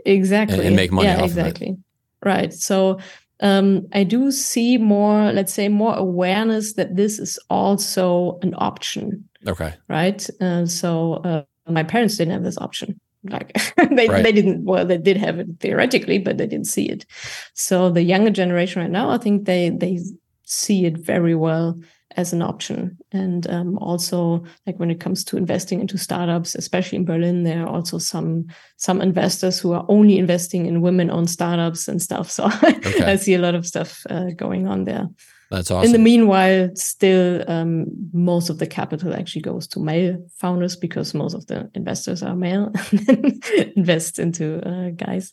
exactly, 0.05 0.59
and, 0.59 0.67
and 0.69 0.77
make 0.77 0.91
money. 0.91 1.07
Yeah, 1.07 1.23
exactly, 1.23 1.77
right. 2.25 2.53
So 2.53 2.99
um, 3.41 3.87
I 3.93 4.03
do 4.03 4.33
see 4.33 4.77
more, 4.77 5.33
let's 5.33 5.53
say, 5.53 5.69
more 5.69 5.95
awareness 5.95 6.73
that 6.73 6.97
this 6.97 7.21
is 7.21 7.39
also 7.49 8.41
an 8.43 8.55
option. 8.57 9.29
Okay. 9.47 9.75
Right. 9.89 10.27
Uh, 10.41 10.67
so. 10.67 11.47
My 11.69 11.83
parents 11.83 12.17
didn't 12.17 12.35
have 12.35 12.45
this 12.45 12.59
option. 12.59 13.01
Like 13.25 13.53
they, 13.77 14.09
right. 14.09 14.23
they 14.23 14.33
didn't 14.33 14.65
well 14.65 14.85
they 14.85 14.99
did 14.99 15.17
have 15.17 15.39
it 15.39 15.47
theoretically 15.61 16.19
but 16.19 16.39
they 16.39 16.47
didn't 16.47 16.67
see 16.67 16.89
it. 16.89 17.07
So 17.55 17.91
the 17.91 18.03
younger 18.03 18.31
generation 18.31 18.83
right 18.83 18.91
now 18.91 19.11
i 19.11 19.19
think 19.19 19.45
they 19.45 19.71
they 19.71 20.01
see 20.45 20.85
it 20.85 20.99
very 20.99 21.35
well 21.35 21.81
as 22.17 22.35
an 22.35 22.43
option. 22.43 22.99
And 23.13 23.49
um, 23.49 23.79
also 23.79 24.45
like 24.67 24.79
when 24.79 24.91
it 24.91 25.01
comes 25.01 25.25
to 25.25 25.37
investing 25.37 25.81
into 25.81 25.97
startups 25.97 26.55
especially 26.55 26.97
in 26.97 27.05
berlin 27.05 27.45
there 27.45 27.63
are 27.63 27.69
also 27.69 27.97
some 27.99 28.47
some 28.77 29.01
investors 29.01 29.59
who 29.59 29.73
are 29.73 29.87
only 29.89 30.19
investing 30.19 30.67
in 30.67 30.83
women 30.83 31.11
owned 31.11 31.31
startups 31.31 31.89
and 31.89 32.03
stuff. 32.03 32.31
So 32.31 32.51
okay. 32.65 33.05
i 33.05 33.17
see 33.17 33.35
a 33.35 33.39
lot 33.39 33.55
of 33.55 33.67
stuff 33.67 34.05
uh, 34.11 34.31
going 34.37 34.67
on 34.67 34.85
there 34.85 35.07
That's 35.53 35.71
awesome. 35.71 35.85
In 35.85 35.93
the 35.93 35.99
meanwhile, 35.99 36.71
still 36.75 37.45
um, 37.47 37.85
most 38.15 38.49
of 38.49 38.59
the 38.59 38.67
capital 38.67 39.15
actually 39.15 39.43
goes 39.43 39.67
to 39.69 39.81
male 39.81 40.17
founders 40.39 40.77
because 40.77 41.13
most 41.13 41.35
of 41.35 41.47
the 41.47 41.71
investors 41.75 42.23
are 42.23 42.35
male 42.35 42.73
and 43.09 43.45
invest 43.77 44.19
into 44.19 44.67
uh, 44.67 44.91
guys. 44.97 45.31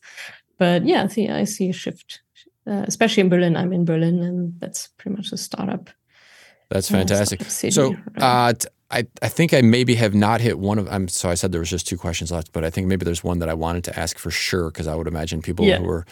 But 0.57 0.85
yeah, 0.85 1.03
I 1.03 1.07
see, 1.07 1.29
I 1.29 1.45
see 1.45 1.69
a 1.69 1.73
shift, 1.73 2.19
uh, 2.67 2.83
especially 2.85 3.21
in 3.21 3.29
Berlin. 3.29 3.55
I'm 3.55 3.71
in 3.71 3.85
Berlin, 3.85 4.21
and 4.21 4.59
that's 4.59 4.89
pretty 4.97 5.15
much 5.15 5.31
a 5.31 5.37
startup. 5.37 5.89
That's 6.69 6.91
uh, 6.91 6.97
fantastic. 6.97 7.41
Startup 7.43 7.73
so, 7.73 7.95
uh, 8.17 8.53
I, 8.91 9.07
I 9.21 9.29
think 9.29 9.53
I 9.53 9.61
maybe 9.61 9.95
have 9.95 10.13
not 10.13 10.41
hit 10.41 10.59
one 10.59 10.79
of. 10.79 10.89
I'm 10.89 11.07
so 11.07 11.29
I 11.29 11.35
said 11.35 11.53
there 11.53 11.61
was 11.61 11.69
just 11.69 11.87
two 11.87 11.97
questions 11.97 12.29
left, 12.29 12.51
but 12.51 12.65
I 12.65 12.69
think 12.69 12.87
maybe 12.87 13.05
there's 13.05 13.23
one 13.23 13.39
that 13.39 13.47
I 13.47 13.53
wanted 13.53 13.85
to 13.85 13.97
ask 13.97 14.17
for 14.17 14.31
sure 14.31 14.69
because 14.69 14.85
I 14.85 14.95
would 14.95 15.07
imagine 15.07 15.41
people 15.41 15.63
yeah. 15.63 15.77
who 15.77 15.89
are 15.89 16.05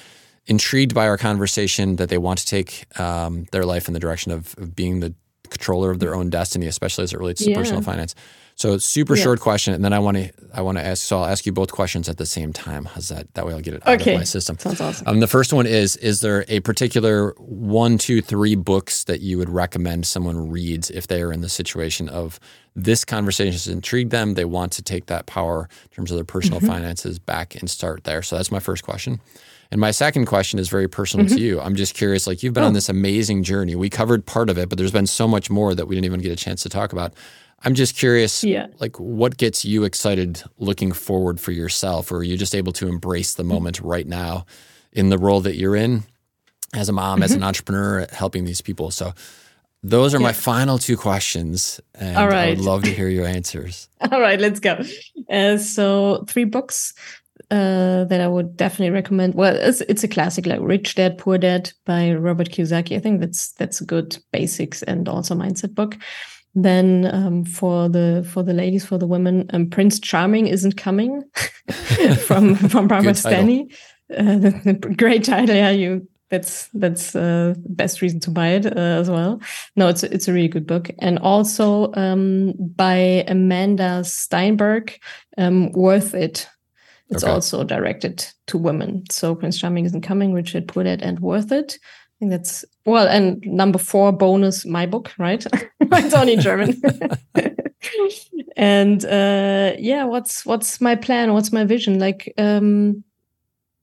intrigued 0.47 0.93
by 0.93 1.07
our 1.07 1.17
conversation 1.17 1.97
that 1.97 2.09
they 2.09 2.17
want 2.17 2.39
to 2.39 2.45
take 2.45 2.85
um, 2.99 3.45
their 3.51 3.65
life 3.65 3.87
in 3.87 3.93
the 3.93 3.99
direction 3.99 4.31
of, 4.31 4.55
of, 4.57 4.75
being 4.75 5.01
the 5.01 5.13
controller 5.49 5.91
of 5.91 5.99
their 5.99 6.15
own 6.15 6.29
destiny, 6.29 6.65
especially 6.65 7.03
as 7.03 7.13
it 7.13 7.19
relates 7.19 7.43
to 7.43 7.51
yeah. 7.51 7.57
personal 7.57 7.81
finance. 7.81 8.15
So 8.55 8.79
super 8.79 9.15
yeah. 9.15 9.23
short 9.23 9.39
question, 9.39 9.75
and 9.75 9.85
then 9.85 9.93
I 9.93 9.99
want 9.99 10.17
to 10.17 10.31
I 10.51 10.61
want 10.61 10.79
to 10.79 10.83
ask. 10.83 11.03
So 11.03 11.19
I'll 11.19 11.27
ask 11.27 11.45
you 11.45 11.51
both 11.51 11.71
questions 11.71 12.09
at 12.09 12.17
the 12.17 12.25
same 12.25 12.51
time. 12.53 12.85
How's 12.85 13.09
that? 13.09 13.31
That 13.35 13.45
way 13.45 13.53
I'll 13.53 13.61
get 13.61 13.75
it 13.75 13.87
out 13.87 14.01
okay. 14.01 14.15
of 14.15 14.19
my 14.21 14.23
system. 14.23 14.57
Sounds 14.57 14.81
awesome. 14.81 15.07
Um, 15.07 15.19
the 15.19 15.27
first 15.27 15.53
one 15.53 15.67
is: 15.67 15.95
Is 15.97 16.21
there 16.21 16.43
a 16.47 16.59
particular 16.61 17.35
one, 17.37 17.99
two, 17.99 18.19
three 18.19 18.55
books 18.55 19.03
that 19.03 19.21
you 19.21 19.37
would 19.37 19.49
recommend 19.49 20.07
someone 20.07 20.49
reads 20.49 20.89
if 20.89 21.05
they 21.05 21.21
are 21.21 21.31
in 21.31 21.41
the 21.41 21.49
situation 21.49 22.09
of 22.09 22.39
this 22.75 23.05
conversation 23.05 23.51
has 23.51 23.67
intrigued 23.67 24.09
them? 24.09 24.33
They 24.33 24.45
want 24.45 24.71
to 24.73 24.81
take 24.81 25.05
that 25.05 25.27
power 25.27 25.69
in 25.83 25.89
terms 25.89 26.09
of 26.09 26.17
their 26.17 26.25
personal 26.25 26.59
mm-hmm. 26.59 26.67
finances 26.67 27.19
back 27.19 27.53
and 27.53 27.69
start 27.69 28.05
there. 28.05 28.23
So 28.23 28.37
that's 28.37 28.51
my 28.51 28.59
first 28.59 28.83
question. 28.83 29.21
And 29.71 29.81
my 29.81 29.91
second 29.91 30.25
question 30.25 30.59
is 30.59 30.69
very 30.69 30.87
personal 30.87 31.25
mm-hmm. 31.25 31.35
to 31.35 31.41
you. 31.41 31.59
I'm 31.59 31.75
just 31.75 31.93
curious, 31.93 32.27
like 32.27 32.41
you've 32.41 32.53
been 32.53 32.63
oh. 32.63 32.67
on 32.67 32.73
this 32.73 32.89
amazing 32.89 33.43
journey. 33.43 33.75
We 33.75 33.89
covered 33.89 34.25
part 34.25 34.49
of 34.49 34.57
it, 34.57 34.69
but 34.69 34.77
there's 34.77 34.91
been 34.91 35.07
so 35.07 35.27
much 35.27 35.49
more 35.49 35.75
that 35.75 35.87
we 35.87 35.95
didn't 35.95 36.05
even 36.05 36.21
get 36.21 36.31
a 36.31 36.37
chance 36.37 36.63
to 36.63 36.69
talk 36.69 36.93
about. 36.93 37.13
I'm 37.63 37.73
just 37.73 37.95
curious, 37.95 38.43
yeah. 38.43 38.67
like 38.79 38.99
what 38.99 39.37
gets 39.37 39.65
you 39.65 39.83
excited 39.83 40.43
looking 40.57 40.91
forward 40.91 41.39
for 41.39 41.51
yourself, 41.51 42.11
or 42.11 42.17
are 42.17 42.23
you 42.23 42.37
just 42.37 42.53
able 42.53 42.71
to 42.73 42.87
embrace 42.87 43.33
the 43.33 43.43
mm-hmm. 43.43 43.53
moment 43.53 43.79
right 43.81 44.07
now 44.07 44.45
in 44.91 45.09
the 45.09 45.17
role 45.17 45.41
that 45.41 45.55
you're 45.55 45.75
in 45.75 46.03
as 46.73 46.87
a 46.87 46.93
mom, 46.93 47.15
mm-hmm. 47.15 47.23
as 47.23 47.31
an 47.31 47.39
mm-hmm. 47.39 47.47
entrepreneur, 47.47 48.07
helping 48.11 48.45
these 48.45 48.61
people? 48.61 48.91
So 48.91 49.13
those 49.81 50.13
are 50.13 50.19
yeah. 50.19 50.27
my 50.27 50.33
final 50.33 50.77
two 50.77 50.97
questions, 50.97 51.81
and 51.95 52.17
All 52.17 52.27
right. 52.27 52.47
I 52.47 52.49
would 52.49 52.61
love 52.61 52.83
to 52.83 52.93
hear 52.93 53.09
your 53.09 53.25
answers. 53.25 53.89
All 54.11 54.21
right, 54.21 54.39
let's 54.39 54.59
go. 54.59 54.79
Uh, 55.29 55.57
so 55.57 56.25
three 56.27 56.45
books 56.45 56.93
uh, 57.51 58.03
that 58.05 58.21
I 58.21 58.27
would 58.27 58.57
definitely 58.57 58.91
recommend. 58.91 59.35
Well, 59.35 59.55
it's, 59.55 59.81
it's 59.81 60.03
a 60.03 60.07
classic 60.07 60.45
like 60.45 60.59
Rich 60.61 60.95
Dad 60.95 61.17
Poor 61.17 61.37
Dad 61.37 61.71
by 61.85 62.13
Robert 62.13 62.49
Kiyosaki. 62.49 62.95
I 62.95 62.99
think 62.99 63.19
that's 63.19 63.53
that's 63.53 63.81
a 63.81 63.85
good 63.85 64.17
basics 64.31 64.83
and 64.83 65.07
also 65.07 65.35
mindset 65.35 65.75
book. 65.75 65.97
Then 66.55 67.09
um, 67.13 67.45
for 67.45 67.87
the 67.87 68.27
for 68.33 68.43
the 68.43 68.53
ladies, 68.53 68.85
for 68.85 68.97
the 68.97 69.07
women, 69.07 69.49
um, 69.53 69.69
Prince 69.69 69.99
Charming 69.99 70.47
isn't 70.47 70.77
coming 70.77 71.23
from 72.25 72.55
from 72.69 72.87
Barbara 72.87 73.13
Stanny. 73.15 73.69
Uh, 74.15 74.51
great 74.95 75.23
title, 75.23 75.55
yeah. 75.55 75.69
You 75.69 76.07
that's 76.29 76.67
that's 76.73 77.15
uh, 77.15 77.53
best 77.69 78.01
reason 78.01 78.19
to 78.21 78.31
buy 78.31 78.49
it 78.49 78.65
uh, 78.65 78.79
as 78.79 79.09
well. 79.09 79.39
No, 79.75 79.87
it's 79.87 80.03
it's 80.03 80.27
a 80.27 80.33
really 80.33 80.47
good 80.47 80.67
book, 80.67 80.89
and 80.99 81.19
also 81.19 81.93
um, 81.93 82.53
by 82.57 83.23
Amanda 83.27 84.03
Steinberg, 84.03 84.99
um, 85.37 85.71
worth 85.71 86.13
it. 86.13 86.47
It's 87.09 87.23
okay. 87.23 87.31
also 87.31 87.63
directed 87.63 88.25
to 88.47 88.57
women. 88.57 89.03
So 89.09 89.33
Prince 89.35 89.57
Charming 89.57 89.85
isn't 89.85 90.01
coming, 90.01 90.33
Rich 90.33 90.53
Dad 90.53 90.67
Poor 90.67 90.83
Dad, 90.83 91.01
and 91.01 91.19
Worth 91.19 91.51
It. 91.51 91.77
I 91.81 92.15
think 92.19 92.31
that's 92.31 92.65
well, 92.85 93.07
and 93.07 93.41
number 93.45 93.77
four 93.77 94.11
bonus, 94.11 94.65
my 94.65 94.85
book, 94.85 95.13
right? 95.19 95.45
it's 95.79 96.13
only 96.15 96.35
German. 96.35 96.81
and 98.57 99.05
uh, 99.05 99.73
yeah, 99.77 100.03
what's 100.03 100.45
what's 100.45 100.81
my 100.81 100.95
plan? 100.95 101.33
What's 101.33 101.53
my 101.53 101.63
vision? 101.63 101.99
Like, 101.99 102.33
um, 102.37 103.03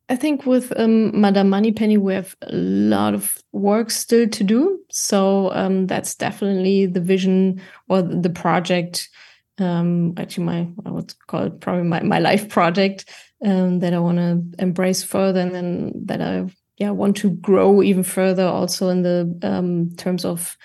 I 0.09 0.17
think 0.17 0.47
with 0.47 0.73
um, 0.79 1.19
Madame 1.19 1.49
Moneypenny, 1.49 1.97
we 1.97 2.13
have 2.13 2.37
a 2.43 2.53
lot 2.53 3.15
of 3.15 3.39
work 3.53 3.91
still 3.91 4.29
to 4.29 4.45
do. 4.45 4.81
So 4.91 5.51
um, 5.53 5.87
that's 5.87 6.15
definitely 6.15 6.87
the 6.87 7.01
vision 7.01 7.61
or 7.89 8.03
the 8.03 8.31
project 8.31 9.09
um, 9.59 10.15
actually 10.17 10.45
my 10.45 10.69
I 10.85 10.91
would 10.91 11.15
call 11.27 11.45
it 11.45 11.61
probably 11.61 11.85
my, 11.85 12.03
my 12.03 12.19
life 12.19 12.49
project 12.49 13.09
um, 13.45 13.81
that 13.81 13.95
I 13.95 13.99
want 13.99 14.19
to 14.19 14.43
embrace 14.63 15.03
further 15.03 15.41
and 15.41 15.55
then 15.55 15.93
that 16.07 16.21
I 16.21 16.47
yeah 16.77 16.91
want 16.91 17.17
to 17.19 17.31
grow 17.31 17.83
even 17.83 18.03
further 18.03 18.47
also 18.47 18.89
in 18.89 19.03
the 19.03 19.39
um, 19.43 19.95
terms 19.97 20.25
of 20.25 20.57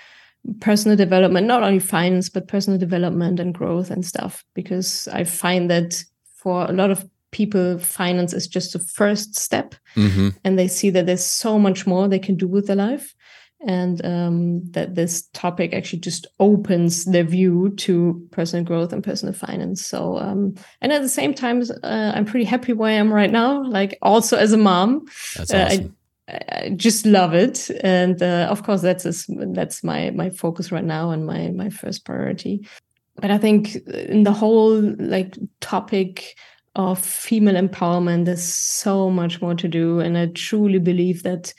personal 0.62 0.98
development 0.98 1.46
not 1.46 1.64
only 1.64 1.80
finance 1.80 2.30
but 2.30 2.48
personal 2.48 2.80
development 2.80 3.40
and 3.40 3.54
growth 3.54 3.92
and 3.92 4.06
stuff. 4.06 4.44
Because 4.56 5.08
I 5.10 5.24
find 5.24 5.70
that 5.70 6.04
for 6.36 6.66
a 6.66 6.74
lot 6.74 6.90
of 6.90 7.08
people 7.32 7.78
finance 7.78 8.34
is 8.34 8.48
just 8.48 8.74
the 8.74 8.80
first 8.80 9.38
step. 9.38 9.76
Mm-hmm. 9.96 10.30
and 10.44 10.58
they 10.58 10.68
see 10.68 10.90
that 10.92 11.06
there's 11.06 11.26
so 11.26 11.60
much 11.60 11.86
more 11.86 12.08
they 12.08 12.20
can 12.20 12.36
do 12.36 12.48
with 12.48 12.68
their 12.68 12.76
life 12.76 13.16
and 13.66 14.04
um, 14.06 14.64
that 14.72 14.96
this 14.96 15.24
topic 15.34 15.74
actually 15.74 16.00
just 16.00 16.28
opens 16.40 17.06
their 17.06 17.24
view 17.24 17.74
to 17.78 18.26
personal 18.32 18.64
growth 18.64 18.94
and 18.94 19.04
personal 19.04 19.34
finance. 19.34 19.86
So, 19.86 20.18
um, 20.18 20.56
and 20.82 20.94
at 20.94 21.02
the 21.02 21.10
same 21.10 21.34
time, 21.34 21.62
uh, 21.84 22.12
I'm 22.16 22.26
pretty 22.26 22.46
happy 22.46 22.72
where 22.74 22.90
I 22.90 22.94
am 22.94 23.14
right 23.14 23.32
now. 23.32 23.64
Like 23.64 23.98
also 24.02 24.38
as 24.38 24.54
a 24.54 24.58
mom, 24.58 25.06
that's 25.36 25.54
awesome. 25.54 25.96
Uh, 26.28 26.32
I, 26.32 26.40
I, 26.50 26.70
just 26.70 27.06
love 27.06 27.34
it, 27.34 27.70
and 27.84 28.22
uh, 28.22 28.48
of 28.50 28.64
course 28.64 28.82
that's 28.82 29.06
a, 29.06 29.14
that's 29.54 29.84
my 29.84 30.12
my 30.12 30.30
focus 30.30 30.72
right 30.72 30.84
now 30.84 31.12
and 31.12 31.26
my 31.26 31.50
my 31.50 31.70
first 31.70 32.06
priority. 32.06 32.68
But 33.16 33.32
I 33.32 33.38
think 33.38 33.76
in 33.88 34.24
the 34.24 34.32
whole 34.32 34.82
like 35.00 35.38
topic 35.60 36.38
of 36.76 37.00
female 37.00 37.62
empowerment, 37.62 38.26
there's 38.26 38.44
so 38.44 39.10
much 39.10 39.42
more 39.42 39.56
to 39.56 39.68
do, 39.68 40.00
and 40.00 40.18
I 40.18 40.28
truly 40.28 40.80
believe 40.80 41.24
that 41.24 41.54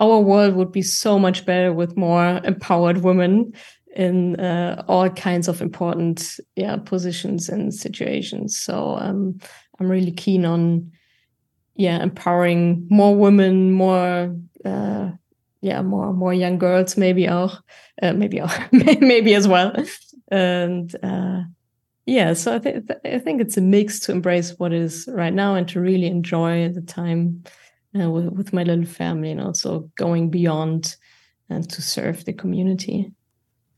our 0.00 0.20
world 0.20 0.54
would 0.54 0.72
be 0.72 0.82
so 0.82 1.18
much 1.18 1.44
better 1.44 1.72
with 1.72 1.96
more 1.96 2.40
empowered 2.44 2.98
women 2.98 3.52
in 3.94 4.38
uh, 4.40 4.82
all 4.88 5.10
kinds 5.10 5.48
of 5.48 5.60
important 5.60 6.38
yeah 6.56 6.76
positions 6.76 7.48
and 7.48 7.74
situations. 7.74 8.58
So 8.58 8.96
um, 8.98 9.38
i'm 9.78 9.90
really 9.90 10.12
keen 10.12 10.44
on 10.44 10.90
yeah 11.74 12.02
empowering 12.02 12.86
more 12.90 13.16
women 13.16 13.72
more 13.72 14.34
uh, 14.64 15.10
yeah 15.60 15.82
more 15.82 16.12
more 16.12 16.34
young 16.34 16.58
girls 16.58 16.96
maybe 16.96 17.28
auch 17.28 17.62
uh, 18.02 18.12
maybe 18.12 18.40
auch 18.40 18.52
maybe 18.72 19.34
as 19.34 19.46
well. 19.46 19.72
And 20.30 20.94
uh, 21.02 21.42
yeah 22.06 22.32
so 22.34 22.54
I, 22.54 22.58
th- 22.58 22.84
I 23.04 23.18
think 23.18 23.40
it's 23.40 23.56
a 23.56 23.60
mix 23.60 24.00
to 24.00 24.12
embrace 24.12 24.54
what 24.58 24.72
is 24.72 25.08
right 25.12 25.34
now 25.34 25.54
and 25.54 25.68
to 25.68 25.80
really 25.80 26.06
enjoy 26.06 26.68
the 26.68 26.80
time 26.80 27.42
uh, 27.98 28.10
with, 28.10 28.28
with 28.30 28.52
my 28.52 28.62
little 28.62 28.84
family 28.84 29.30
and 29.30 29.40
also 29.40 29.90
going 29.96 30.30
beyond 30.30 30.96
and 31.48 31.68
to 31.70 31.82
serve 31.82 32.24
the 32.24 32.32
community. 32.32 33.12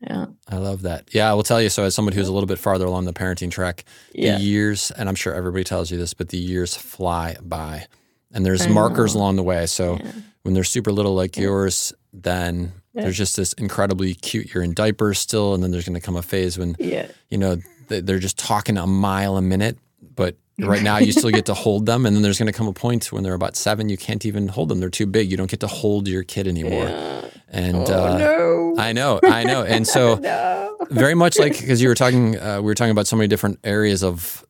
Yeah. 0.00 0.26
I 0.48 0.56
love 0.56 0.82
that. 0.82 1.08
Yeah, 1.14 1.30
I 1.30 1.34
will 1.34 1.44
tell 1.44 1.62
you. 1.62 1.68
So, 1.68 1.84
as 1.84 1.94
someone 1.94 2.12
who's 2.12 2.28
a 2.28 2.32
little 2.32 2.48
bit 2.48 2.58
farther 2.58 2.86
along 2.86 3.04
the 3.04 3.12
parenting 3.12 3.50
track, 3.50 3.84
the 4.12 4.36
years, 4.40 4.90
and 4.90 5.08
I'm 5.08 5.14
sure 5.14 5.32
everybody 5.32 5.64
tells 5.64 5.90
you 5.92 5.98
this, 5.98 6.12
but 6.12 6.30
the 6.30 6.38
years 6.38 6.76
fly 6.76 7.36
by. 7.40 7.86
And 8.32 8.44
there's 8.44 8.62
I 8.62 8.68
markers 8.68 9.14
know. 9.14 9.20
along 9.20 9.36
the 9.36 9.42
way. 9.44 9.66
So, 9.66 9.96
yeah. 9.96 10.12
when 10.42 10.54
they're 10.54 10.64
super 10.64 10.90
little 10.90 11.14
like 11.14 11.36
yeah. 11.36 11.44
yours, 11.44 11.92
then 12.12 12.72
yeah. 12.94 13.02
there's 13.02 13.16
just 13.16 13.36
this 13.36 13.52
incredibly 13.54 14.14
cute, 14.14 14.52
you're 14.52 14.64
in 14.64 14.74
diapers 14.74 15.20
still. 15.20 15.54
And 15.54 15.62
then 15.62 15.70
there's 15.70 15.86
going 15.86 15.98
to 15.98 16.04
come 16.04 16.16
a 16.16 16.22
phase 16.22 16.58
when, 16.58 16.74
you 16.78 17.38
know, 17.38 17.58
they're 17.88 18.18
just 18.18 18.38
talking 18.38 18.78
a 18.78 18.86
mile 18.86 19.36
a 19.36 19.42
minute, 19.42 19.78
but 20.00 20.36
Right 20.58 20.82
now, 20.82 20.98
you 20.98 21.12
still 21.12 21.30
get 21.30 21.46
to 21.46 21.54
hold 21.54 21.86
them, 21.86 22.04
and 22.06 22.14
then 22.14 22.22
there's 22.22 22.38
going 22.38 22.46
to 22.46 22.52
come 22.52 22.68
a 22.68 22.72
point 22.72 23.10
when 23.10 23.22
they're 23.22 23.34
about 23.34 23.56
seven, 23.56 23.88
you 23.88 23.96
can't 23.96 24.24
even 24.26 24.48
hold 24.48 24.68
them. 24.68 24.80
They're 24.80 24.90
too 24.90 25.06
big. 25.06 25.30
You 25.30 25.36
don't 25.36 25.50
get 25.50 25.60
to 25.60 25.66
hold 25.66 26.06
your 26.06 26.22
kid 26.22 26.46
anymore. 26.46 26.84
Yeah. 26.84 27.24
And 27.48 27.76
oh, 27.76 28.04
uh, 28.04 28.18
no. 28.18 28.74
I 28.78 28.92
know, 28.92 29.20
I 29.22 29.44
know. 29.44 29.62
And 29.62 29.86
so, 29.86 30.14
no. 30.22 30.76
very 30.90 31.14
much 31.14 31.38
like 31.38 31.58
because 31.58 31.82
you 31.82 31.88
were 31.88 31.94
talking, 31.94 32.38
uh, 32.38 32.58
we 32.58 32.66
were 32.66 32.74
talking 32.74 32.90
about 32.90 33.06
so 33.06 33.16
many 33.16 33.28
different 33.28 33.60
areas 33.64 34.02
of 34.04 34.44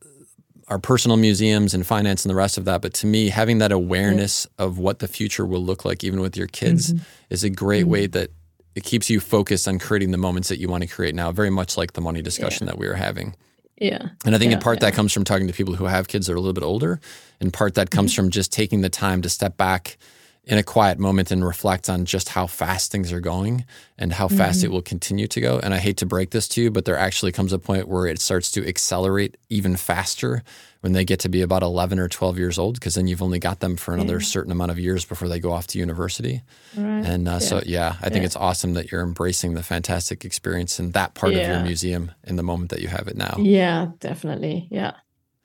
our 0.69 0.79
personal 0.79 1.17
museums 1.17 1.75
and 1.75 1.87
finance 1.87 2.25
and 2.25 2.31
the 2.31 2.37
rest 2.37 2.59
of 2.59 2.65
that. 2.65 2.83
But 2.83 2.95
to 2.95 3.07
me, 3.07 3.29
having 3.29 3.59
that 3.59 3.73
awareness 3.73 4.47
yeah. 4.59 4.67
of 4.67 4.79
what 4.79 5.01
the 5.01 5.09
future 5.09 5.45
will 5.45 5.63
look 5.63 5.85
like, 5.85 6.03
even 6.05 6.21
with 6.21 6.37
your 6.37 6.47
kids, 6.47 6.93
mm-hmm. 6.93 7.03
is 7.31 7.45
a 7.45 7.51
great 7.51 7.83
mm-hmm. 7.83 7.91
way 7.91 8.07
that 8.09 8.31
it 8.75 8.85
keeps 8.85 9.11
you 9.11 9.21
focused 9.21 9.69
on 9.69 9.79
creating 9.79 10.13
the 10.13 10.19
moments 10.19 10.49
that 10.49 10.59
you 10.59 10.69
want 10.69 10.83
to 10.83 10.89
create 10.89 11.15
now. 11.15 11.31
Very 11.31 11.51
much 11.51 11.77
like 11.77 11.93
the 11.93 12.01
money 12.01 12.23
discussion 12.23 12.67
yeah. 12.67 12.73
that 12.73 12.79
we 12.79 12.89
were 12.89 12.95
having. 12.95 13.35
Yeah. 13.83 14.11
And 14.25 14.35
I 14.35 14.39
think 14.39 14.51
yeah, 14.51 14.59
in 14.59 14.63
part 14.63 14.77
yeah. 14.77 14.91
that 14.91 14.95
comes 14.95 15.13
from 15.13 15.25
talking 15.25 15.49
to 15.49 15.53
people 15.53 15.75
who 15.75 15.87
have 15.87 16.07
kids 16.07 16.29
that 16.29 16.35
are 16.35 16.37
a 16.37 16.41
little 16.41 16.53
bit 16.53 16.63
older. 16.63 17.01
In 17.41 17.51
part 17.51 17.75
that 17.75 17.91
comes 17.91 18.13
mm-hmm. 18.13 18.23
from 18.23 18.31
just 18.31 18.53
taking 18.53 18.81
the 18.81 18.89
time 18.89 19.23
to 19.23 19.29
step 19.29 19.57
back 19.57 19.99
in 20.45 20.59
a 20.59 20.63
quiet 20.63 20.99
moment 20.99 21.31
and 21.31 21.45
reflect 21.45 21.89
on 21.89 22.05
just 22.05 22.31
how 22.31 22.49
fast 22.49 22.91
things 22.91 23.13
are 23.13 23.21
going 23.21 23.65
and 23.97 24.13
how 24.13 24.27
fast 24.27 24.59
mm-hmm. 24.59 24.67
it 24.67 24.73
will 24.73 24.83
continue 24.83 25.29
to 25.29 25.41
go. 25.41 25.61
And 25.61 25.73
I 25.73 25.79
hate 25.79 25.99
to 25.99 26.07
break 26.07 26.31
this 26.31 26.49
to 26.49 26.63
you, 26.63 26.71
but 26.71 26.85
there 26.85 26.99
actually 26.99 27.31
comes 27.31 27.53
a 27.53 27.61
point 27.61 27.87
where 27.87 28.07
it 28.07 28.21
starts 28.21 28.51
to 28.53 28.67
accelerate 28.67 29.37
even 29.51 29.77
faster 29.77 30.43
when 30.81 30.95
they 30.95 31.05
get 31.05 31.21
to 31.21 31.29
be 31.29 31.43
about 31.43 31.63
11 31.63 32.01
or 32.01 32.09
12 32.09 32.39
years 32.39 32.59
old, 32.59 32.75
because 32.75 32.97
then 32.97 33.07
you've 33.07 33.23
only 33.23 33.39
got 33.39 33.61
them 33.61 33.77
for 33.77 33.95
another 33.95 34.15
yeah. 34.15 34.27
certain 34.27 34.51
amount 34.51 34.73
of 34.73 34.81
years 34.81 35.05
before 35.05 35.29
they 35.29 35.39
go 35.39 35.53
off 35.53 35.69
to 35.69 35.79
university. 35.79 36.43
Right. 36.77 37.07
And 37.07 37.29
uh, 37.29 37.33
yeah. 37.33 37.39
so, 37.39 37.63
yeah, 37.65 37.95
I 38.01 38.09
think 38.09 38.23
yeah. 38.23 38.27
it's 38.27 38.37
awesome 38.37 38.75
that 38.75 38.91
you're 38.91 39.03
embracing 39.03 39.55
the 39.55 39.63
fantastic 39.63 40.25
experience 40.25 40.81
in 40.81 40.91
that 40.91 41.15
part 41.15 41.35
of 41.35 41.39
your 41.39 41.61
museum 41.61 42.11
in 42.25 42.35
the 42.35 42.43
moment 42.43 42.71
that 42.71 42.81
you 42.81 42.89
have 42.89 43.07
it 43.07 43.17
now. 43.17 43.37
Yeah, 43.39 43.93
definitely. 44.01 44.67
Yeah. 44.73 44.95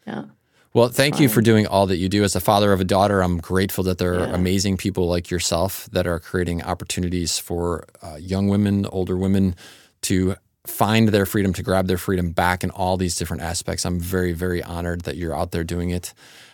Yeah. 0.07 0.23
Well, 0.73 0.89
thank 0.89 1.19
you 1.19 1.29
for 1.29 1.41
doing 1.41 1.65
all 1.65 1.87
that 1.87 1.97
you 1.97 2.09
do. 2.09 2.23
As 2.23 2.35
a 2.35 2.39
father 2.39 2.71
of 2.71 2.79
a 2.79 2.83
daughter, 2.83 3.21
I'm 3.21 3.39
grateful 3.39 3.83
that 3.85 3.97
there 3.97 4.13
are 4.13 4.27
yeah. 4.27 4.35
amazing 4.35 4.77
people 4.77 5.07
like 5.07 5.31
yourself 5.31 5.89
that 5.91 6.05
are 6.05 6.19
creating 6.19 6.61
opportunities 6.63 7.39
for 7.39 7.87
uh, 8.03 8.15
young 8.15 8.47
women, 8.47 8.85
older 8.85 9.17
women 9.17 9.55
to 10.03 10.35
find 10.67 11.09
their 11.09 11.25
freedom, 11.25 11.53
to 11.53 11.63
grab 11.63 11.87
their 11.87 11.97
freedom 11.97 12.31
back 12.31 12.63
in 12.63 12.69
all 12.71 12.97
these 12.97 13.15
different 13.15 13.41
aspects. 13.41 13.85
I'm 13.85 13.99
very, 13.99 14.33
very 14.33 14.61
honored 14.61 15.01
that 15.01 15.15
you're 15.15 15.35
out 15.35 15.51
there 15.51 15.63
doing 15.63 15.89
it. 15.89 16.13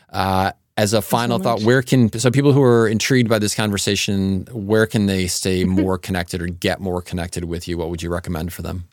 Uh, 0.10 0.52
as 0.77 0.94
a 0.94 1.02
final 1.02 1.38
so 1.38 1.44
thought, 1.44 1.61
where 1.61 1.81
can 1.81 2.11
so 2.18 2.31
people 2.31 2.52
who 2.52 2.64
are 2.64 2.88
intrigued 2.88 3.30
by 3.30 3.40
this 3.40 3.53
conversation, 3.53 4.48
where 4.52 4.88
can 4.88 5.06
they 5.06 5.27
stay 5.27 5.65
more 5.65 5.98
connected 5.98 6.41
or 6.41 6.48
get 6.48 6.80
more 6.80 7.02
connected 7.02 7.45
with 7.45 7.68
you? 7.68 7.77
What 7.77 7.90
would 7.90 8.02
you 8.02 8.10
recommend 8.10 8.53
for 8.53 8.61
them? 8.61 8.85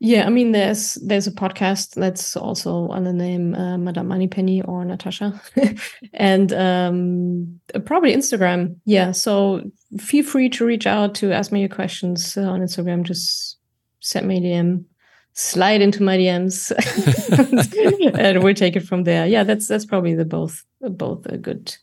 Yeah, 0.00 0.26
I 0.26 0.30
mean, 0.30 0.52
there's 0.52 0.94
there's 0.94 1.26
a 1.26 1.32
podcast 1.32 1.94
that's 1.94 2.36
also 2.36 2.88
on 2.88 3.04
the 3.04 3.12
name 3.12 3.54
uh, 3.54 3.78
Madame 3.78 4.08
Moneypenny 4.08 4.60
or 4.62 4.84
Natascha, 4.84 5.40
and 6.12 6.52
um, 6.52 7.60
probably 7.84 8.14
Instagram. 8.14 8.76
Yeah, 8.84 9.12
so 9.12 9.62
feel 9.98 10.24
free 10.24 10.48
to 10.50 10.66
reach 10.66 10.86
out 10.86 11.14
to 11.16 11.32
ask 11.32 11.52
me 11.52 11.60
your 11.60 11.68
questions 11.68 12.36
uh, 12.36 12.42
on 12.42 12.60
Instagram. 12.60 13.04
Just 13.04 13.56
send 14.00 14.26
me 14.26 14.38
a 14.38 14.40
DM, 14.40 14.84
slide 15.32 15.80
into 15.80 16.02
my 16.02 16.18
DMs, 16.18 16.72
and 18.18 18.42
we'll 18.42 18.54
take 18.54 18.76
it 18.76 18.86
from 18.86 19.04
there. 19.04 19.26
Yeah, 19.26 19.44
that's 19.44 19.68
that's 19.68 19.86
probably 19.86 20.14
the 20.14 20.24
both 20.24 20.64
both 20.80 21.24
a 21.26 21.38
good 21.38 21.74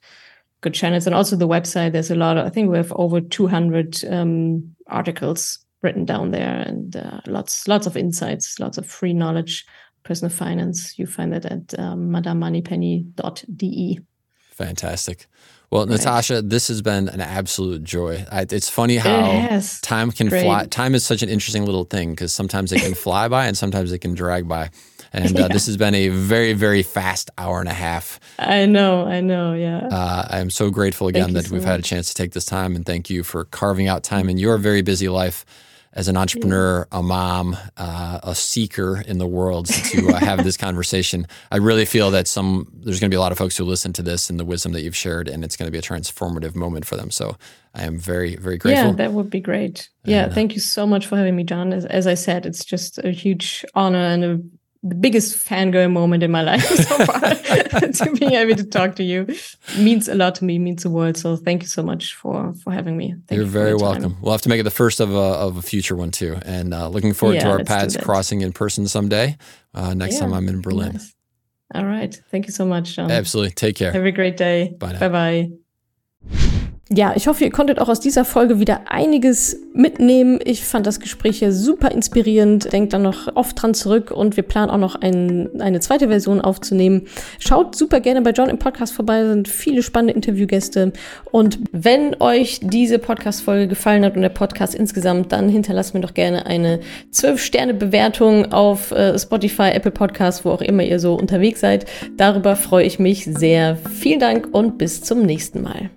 good 0.60 0.74
channels, 0.74 1.08
and 1.08 1.16
also 1.16 1.38
the 1.38 1.48
website. 1.48 1.94
There's 1.94 2.12
a 2.12 2.16
lot. 2.16 2.38
Of, 2.38 2.46
I 2.46 2.50
think 2.50 2.70
we 2.70 2.78
have 2.78 2.92
over 2.98 3.22
200 3.22 4.04
um, 4.12 4.76
articles 4.88 5.60
written 5.82 6.06
down 6.06 6.32
there 6.32 6.64
and 6.68 6.96
uh, 6.96 7.22
lots 7.28 7.68
lots 7.68 7.88
of 7.88 7.98
insights 7.98 8.60
lots 8.60 8.78
of 8.78 8.86
free 8.86 9.14
knowledge 9.14 9.66
personal 10.04 10.34
finance 10.34 10.98
you 10.98 11.06
find 11.06 11.34
that 11.34 11.46
at 11.46 11.80
um, 11.80 12.10
madamemoneypenny.de 12.10 14.00
fantastic 14.52 15.28
well, 15.72 15.88
right. 15.88 15.98
Natascha, 15.98 16.48
this 16.48 16.68
has 16.68 16.82
been 16.82 17.08
an 17.08 17.22
absolute 17.22 17.82
joy. 17.82 18.26
I, 18.30 18.42
it's 18.42 18.70
funny 18.70 18.98
how 18.98 19.32
it 19.32 19.80
time 19.82 20.12
can 20.12 20.28
Great. 20.28 20.44
fly. 20.44 20.66
Time 20.66 20.94
is 20.94 21.06
such 21.06 21.24
an 21.24 21.30
interesting 21.30 21.66
little 21.66 21.86
thing 21.86 22.10
because 22.10 22.34
sometimes 22.34 22.74
it 22.74 22.82
can 22.82 22.94
fly 23.06 23.30
by 23.30 23.46
and 23.46 23.58
sometimes 23.58 23.94
it 23.94 24.00
can 24.00 24.14
drag 24.14 24.50
by. 24.50 24.70
And 25.14 25.38
uh, 25.38 25.44
yeah. 25.44 25.48
this 25.48 25.66
has 25.68 25.78
been 25.78 25.96
a 25.96 26.10
very, 26.10 26.52
very 26.52 26.84
fast 26.84 27.30
hour 27.38 27.62
and 27.62 27.70
a 27.70 27.74
half. 27.74 28.20
I 28.38 28.66
know, 28.66 29.06
I 29.06 29.22
know, 29.22 29.54
yeah. 29.54 29.88
Uh, 29.88 30.28
I'm 30.30 30.50
so 30.50 30.70
grateful 30.70 31.08
again 31.08 31.34
that 31.34 31.46
so 31.46 31.54
we've 31.54 31.62
much. 31.62 31.70
had 31.70 31.80
a 31.80 31.84
chance 31.84 32.10
to 32.10 32.16
take 32.16 32.34
this 32.34 32.46
time, 32.46 32.76
and 32.76 32.86
thank 32.86 33.10
you 33.10 33.24
for 33.24 33.46
carving 33.46 33.88
out 33.88 34.04
time 34.04 34.30
in 34.30 34.38
your 34.38 34.58
very 34.58 34.82
busy 34.82 35.10
life 35.10 35.46
as 35.94 36.08
an 36.08 36.16
entrepreneur, 36.16 36.88
a 36.92 37.04
mom, 37.04 37.58
uh, 37.76 38.20
a 38.24 38.34
seeker 38.34 39.02
in 39.02 39.18
the 39.18 39.28
world 39.28 39.66
to 39.66 40.10
uh, 40.10 40.20
have 40.20 40.44
this 40.44 40.56
conversation. 40.68 41.28
I 41.52 41.58
really 41.58 41.86
feel 41.86 42.12
that 42.12 42.28
some 42.28 42.72
there's 42.74 43.00
going 43.00 43.10
to 43.10 43.14
be 43.14 43.18
a 43.18 43.20
lot 43.20 43.32
of 43.32 43.38
folks 43.38 43.58
who 43.58 43.66
listen 43.66 43.92
to 43.94 44.02
this 44.02 44.30
and 44.30 44.40
the 44.40 44.46
wisdom 44.46 44.72
that 44.72 44.82
you've 44.82 44.96
shared, 44.96 45.28
and 45.28 45.44
it's 45.44 45.58
going 45.58 45.68
to 45.68 45.72
be 45.72 45.78
a 45.78 45.82
transformative 45.82 46.56
moment 46.56 46.86
for 46.86 46.96
them. 46.96 47.12
So 47.12 47.36
I 47.74 47.84
am 47.84 47.98
very, 47.98 48.38
very 48.38 48.58
grateful. 48.58 48.88
Yeah, 48.88 48.96
that 48.96 49.14
would 49.14 49.30
be 49.30 49.42
great. 49.42 49.90
Yeah, 50.06 50.24
and, 50.24 50.32
uh, 50.32 50.36
thank 50.36 50.54
you 50.54 50.62
so 50.62 50.88
much 50.88 51.08
for 51.08 51.18
having 51.18 51.36
me, 51.36 51.44
John. 51.44 51.74
As, 51.74 51.86
as 51.86 52.08
I 52.08 52.14
said, 52.14 52.46
it's 52.46 52.64
just 52.64 52.98
a 53.00 53.12
huge 53.12 53.66
honor 53.76 54.00
and 54.00 54.24
a 54.24 54.42
the 54.84 54.96
biggest 54.96 55.38
fangirl 55.38 55.92
moment 55.92 56.24
in 56.24 56.32
my 56.32 56.42
life 56.42 56.64
so 56.66 57.06
far 57.06 57.20
to 57.20 58.16
be 58.20 58.36
able 58.36 58.56
to 58.56 58.64
talk 58.64 58.96
to 58.96 59.04
you. 59.04 59.28
Means 59.78 60.08
a 60.08 60.16
lot 60.16 60.36
to 60.36 60.46
me 60.46 60.58
means 60.58 60.84
the 60.84 60.90
world. 60.90 61.18
So 61.18 61.36
thank 61.36 61.62
you 61.62 61.68
so 61.68 61.84
much 61.84 62.16
for 62.16 62.54
for 62.64 62.74
having 62.74 62.98
me. 62.98 63.14
Thank 63.28 63.38
you're 63.38 63.46
you 63.46 63.52
very 63.52 63.76
welcome. 63.76 64.18
We'll 64.22 64.32
have 64.32 64.42
to 64.42 64.50
make 64.50 64.60
it 64.60 64.64
the 64.64 64.72
first 64.72 65.00
of 65.00 65.14
a, 65.14 65.18
of 65.18 65.58
a 65.58 65.62
future 65.62 65.96
one 65.96 66.12
too. 66.12 66.38
And 66.46 66.74
uh, 66.74 66.88
looking 66.88 67.14
forward 67.14 67.36
yeah, 67.36 67.44
to 67.44 67.50
our 67.52 67.64
paths 67.64 67.96
crossing 67.98 68.42
in 68.42 68.54
person 68.54 68.88
someday 68.88 69.38
uh, 69.74 69.94
next 69.94 70.16
yeah, 70.16 70.22
time 70.22 70.34
i'm 70.34 70.48
in 70.50 70.62
berlin. 70.62 70.94
Nice. 70.94 71.14
all 71.76 71.86
right. 71.86 72.14
Thank 72.32 72.48
you 72.48 72.54
so 72.54 72.66
much 72.66 72.96
John. 72.96 73.12
absolutely. 73.12 73.52
Take 73.52 73.76
care. 73.76 73.92
Have 73.92 74.06
a 74.06 74.12
great 74.12 74.38
day. 74.38 74.76
Bye 74.80 74.98
bye 74.98 75.10
bye 75.10 76.78
ja, 76.94 77.14
ich 77.16 77.28
hoffe, 77.28 77.46
ihr 77.46 77.52
konntet 77.52 77.80
auch 77.80 77.88
aus 77.88 78.02
dieser 78.02 78.26
Folge 78.26 78.60
wieder 78.60 78.82
einiges 78.90 79.58
mitnehmen. 79.74 80.40
Ich 80.44 80.66
fand 80.66 80.86
das 80.86 81.00
Gespräch 81.00 81.40
hier 81.40 81.54
super 81.54 81.90
inspirierend. 81.90 82.74
Denkt 82.74 82.92
dann 82.92 83.04
noch 83.04 83.34
oft 83.36 83.62
dran 83.62 83.74
zurück 83.74 84.12
und 84.12 84.36
wir 84.36 84.44
planen 84.44 84.70
auch 84.70 84.78
noch 84.78 84.96
ein, 84.96 85.50
eine 85.62 85.80
zweite 85.80 86.10
Version 86.10 86.42
aufzunehmen. 86.42 87.04
Schaut 87.40 87.76
super 87.76 88.02
gerne 88.02 88.22
bei 88.22 88.32
John 88.32 88.50
im 88.50 88.60
Podcast 88.60 88.94
vorbei, 88.94 89.24
sind 89.24 89.48
viele 89.48 89.84
spannende 89.84 90.14
Interviewgäste. 90.14 90.92
Und 91.32 91.60
wenn 91.72 92.20
euch 92.20 92.60
diese 92.62 93.00
Podcast-Folge 93.00 93.70
gefallen 93.70 94.04
hat 94.04 94.18
und 94.18 94.22
der 94.22 94.30
Podcast 94.30 94.76
insgesamt, 94.76 95.32
dann 95.32 95.48
hinterlasst 95.48 95.94
mir 95.94 96.02
doch 96.02 96.14
gerne 96.14 96.46
eine 96.46 96.82
12-Sterne-Bewertung 97.14 98.52
auf 98.52 98.92
äh, 98.92 99.18
Spotify, 99.18 99.70
Apple 99.72 99.92
Podcasts, 99.92 100.44
wo 100.44 100.50
auch 100.50 100.62
immer 100.62 100.84
ihr 100.84 101.00
so 101.00 101.14
unterwegs 101.14 101.62
seid. 101.62 101.86
Darüber 102.18 102.58
freue 102.58 102.86
ich 102.86 103.00
mich 103.00 103.24
sehr. 103.24 103.78
Vielen 103.78 104.20
Dank 104.20 104.50
und 104.52 104.78
bis 104.78 105.02
zum 105.02 105.22
nächsten 105.22 105.62
Mal. 105.62 105.90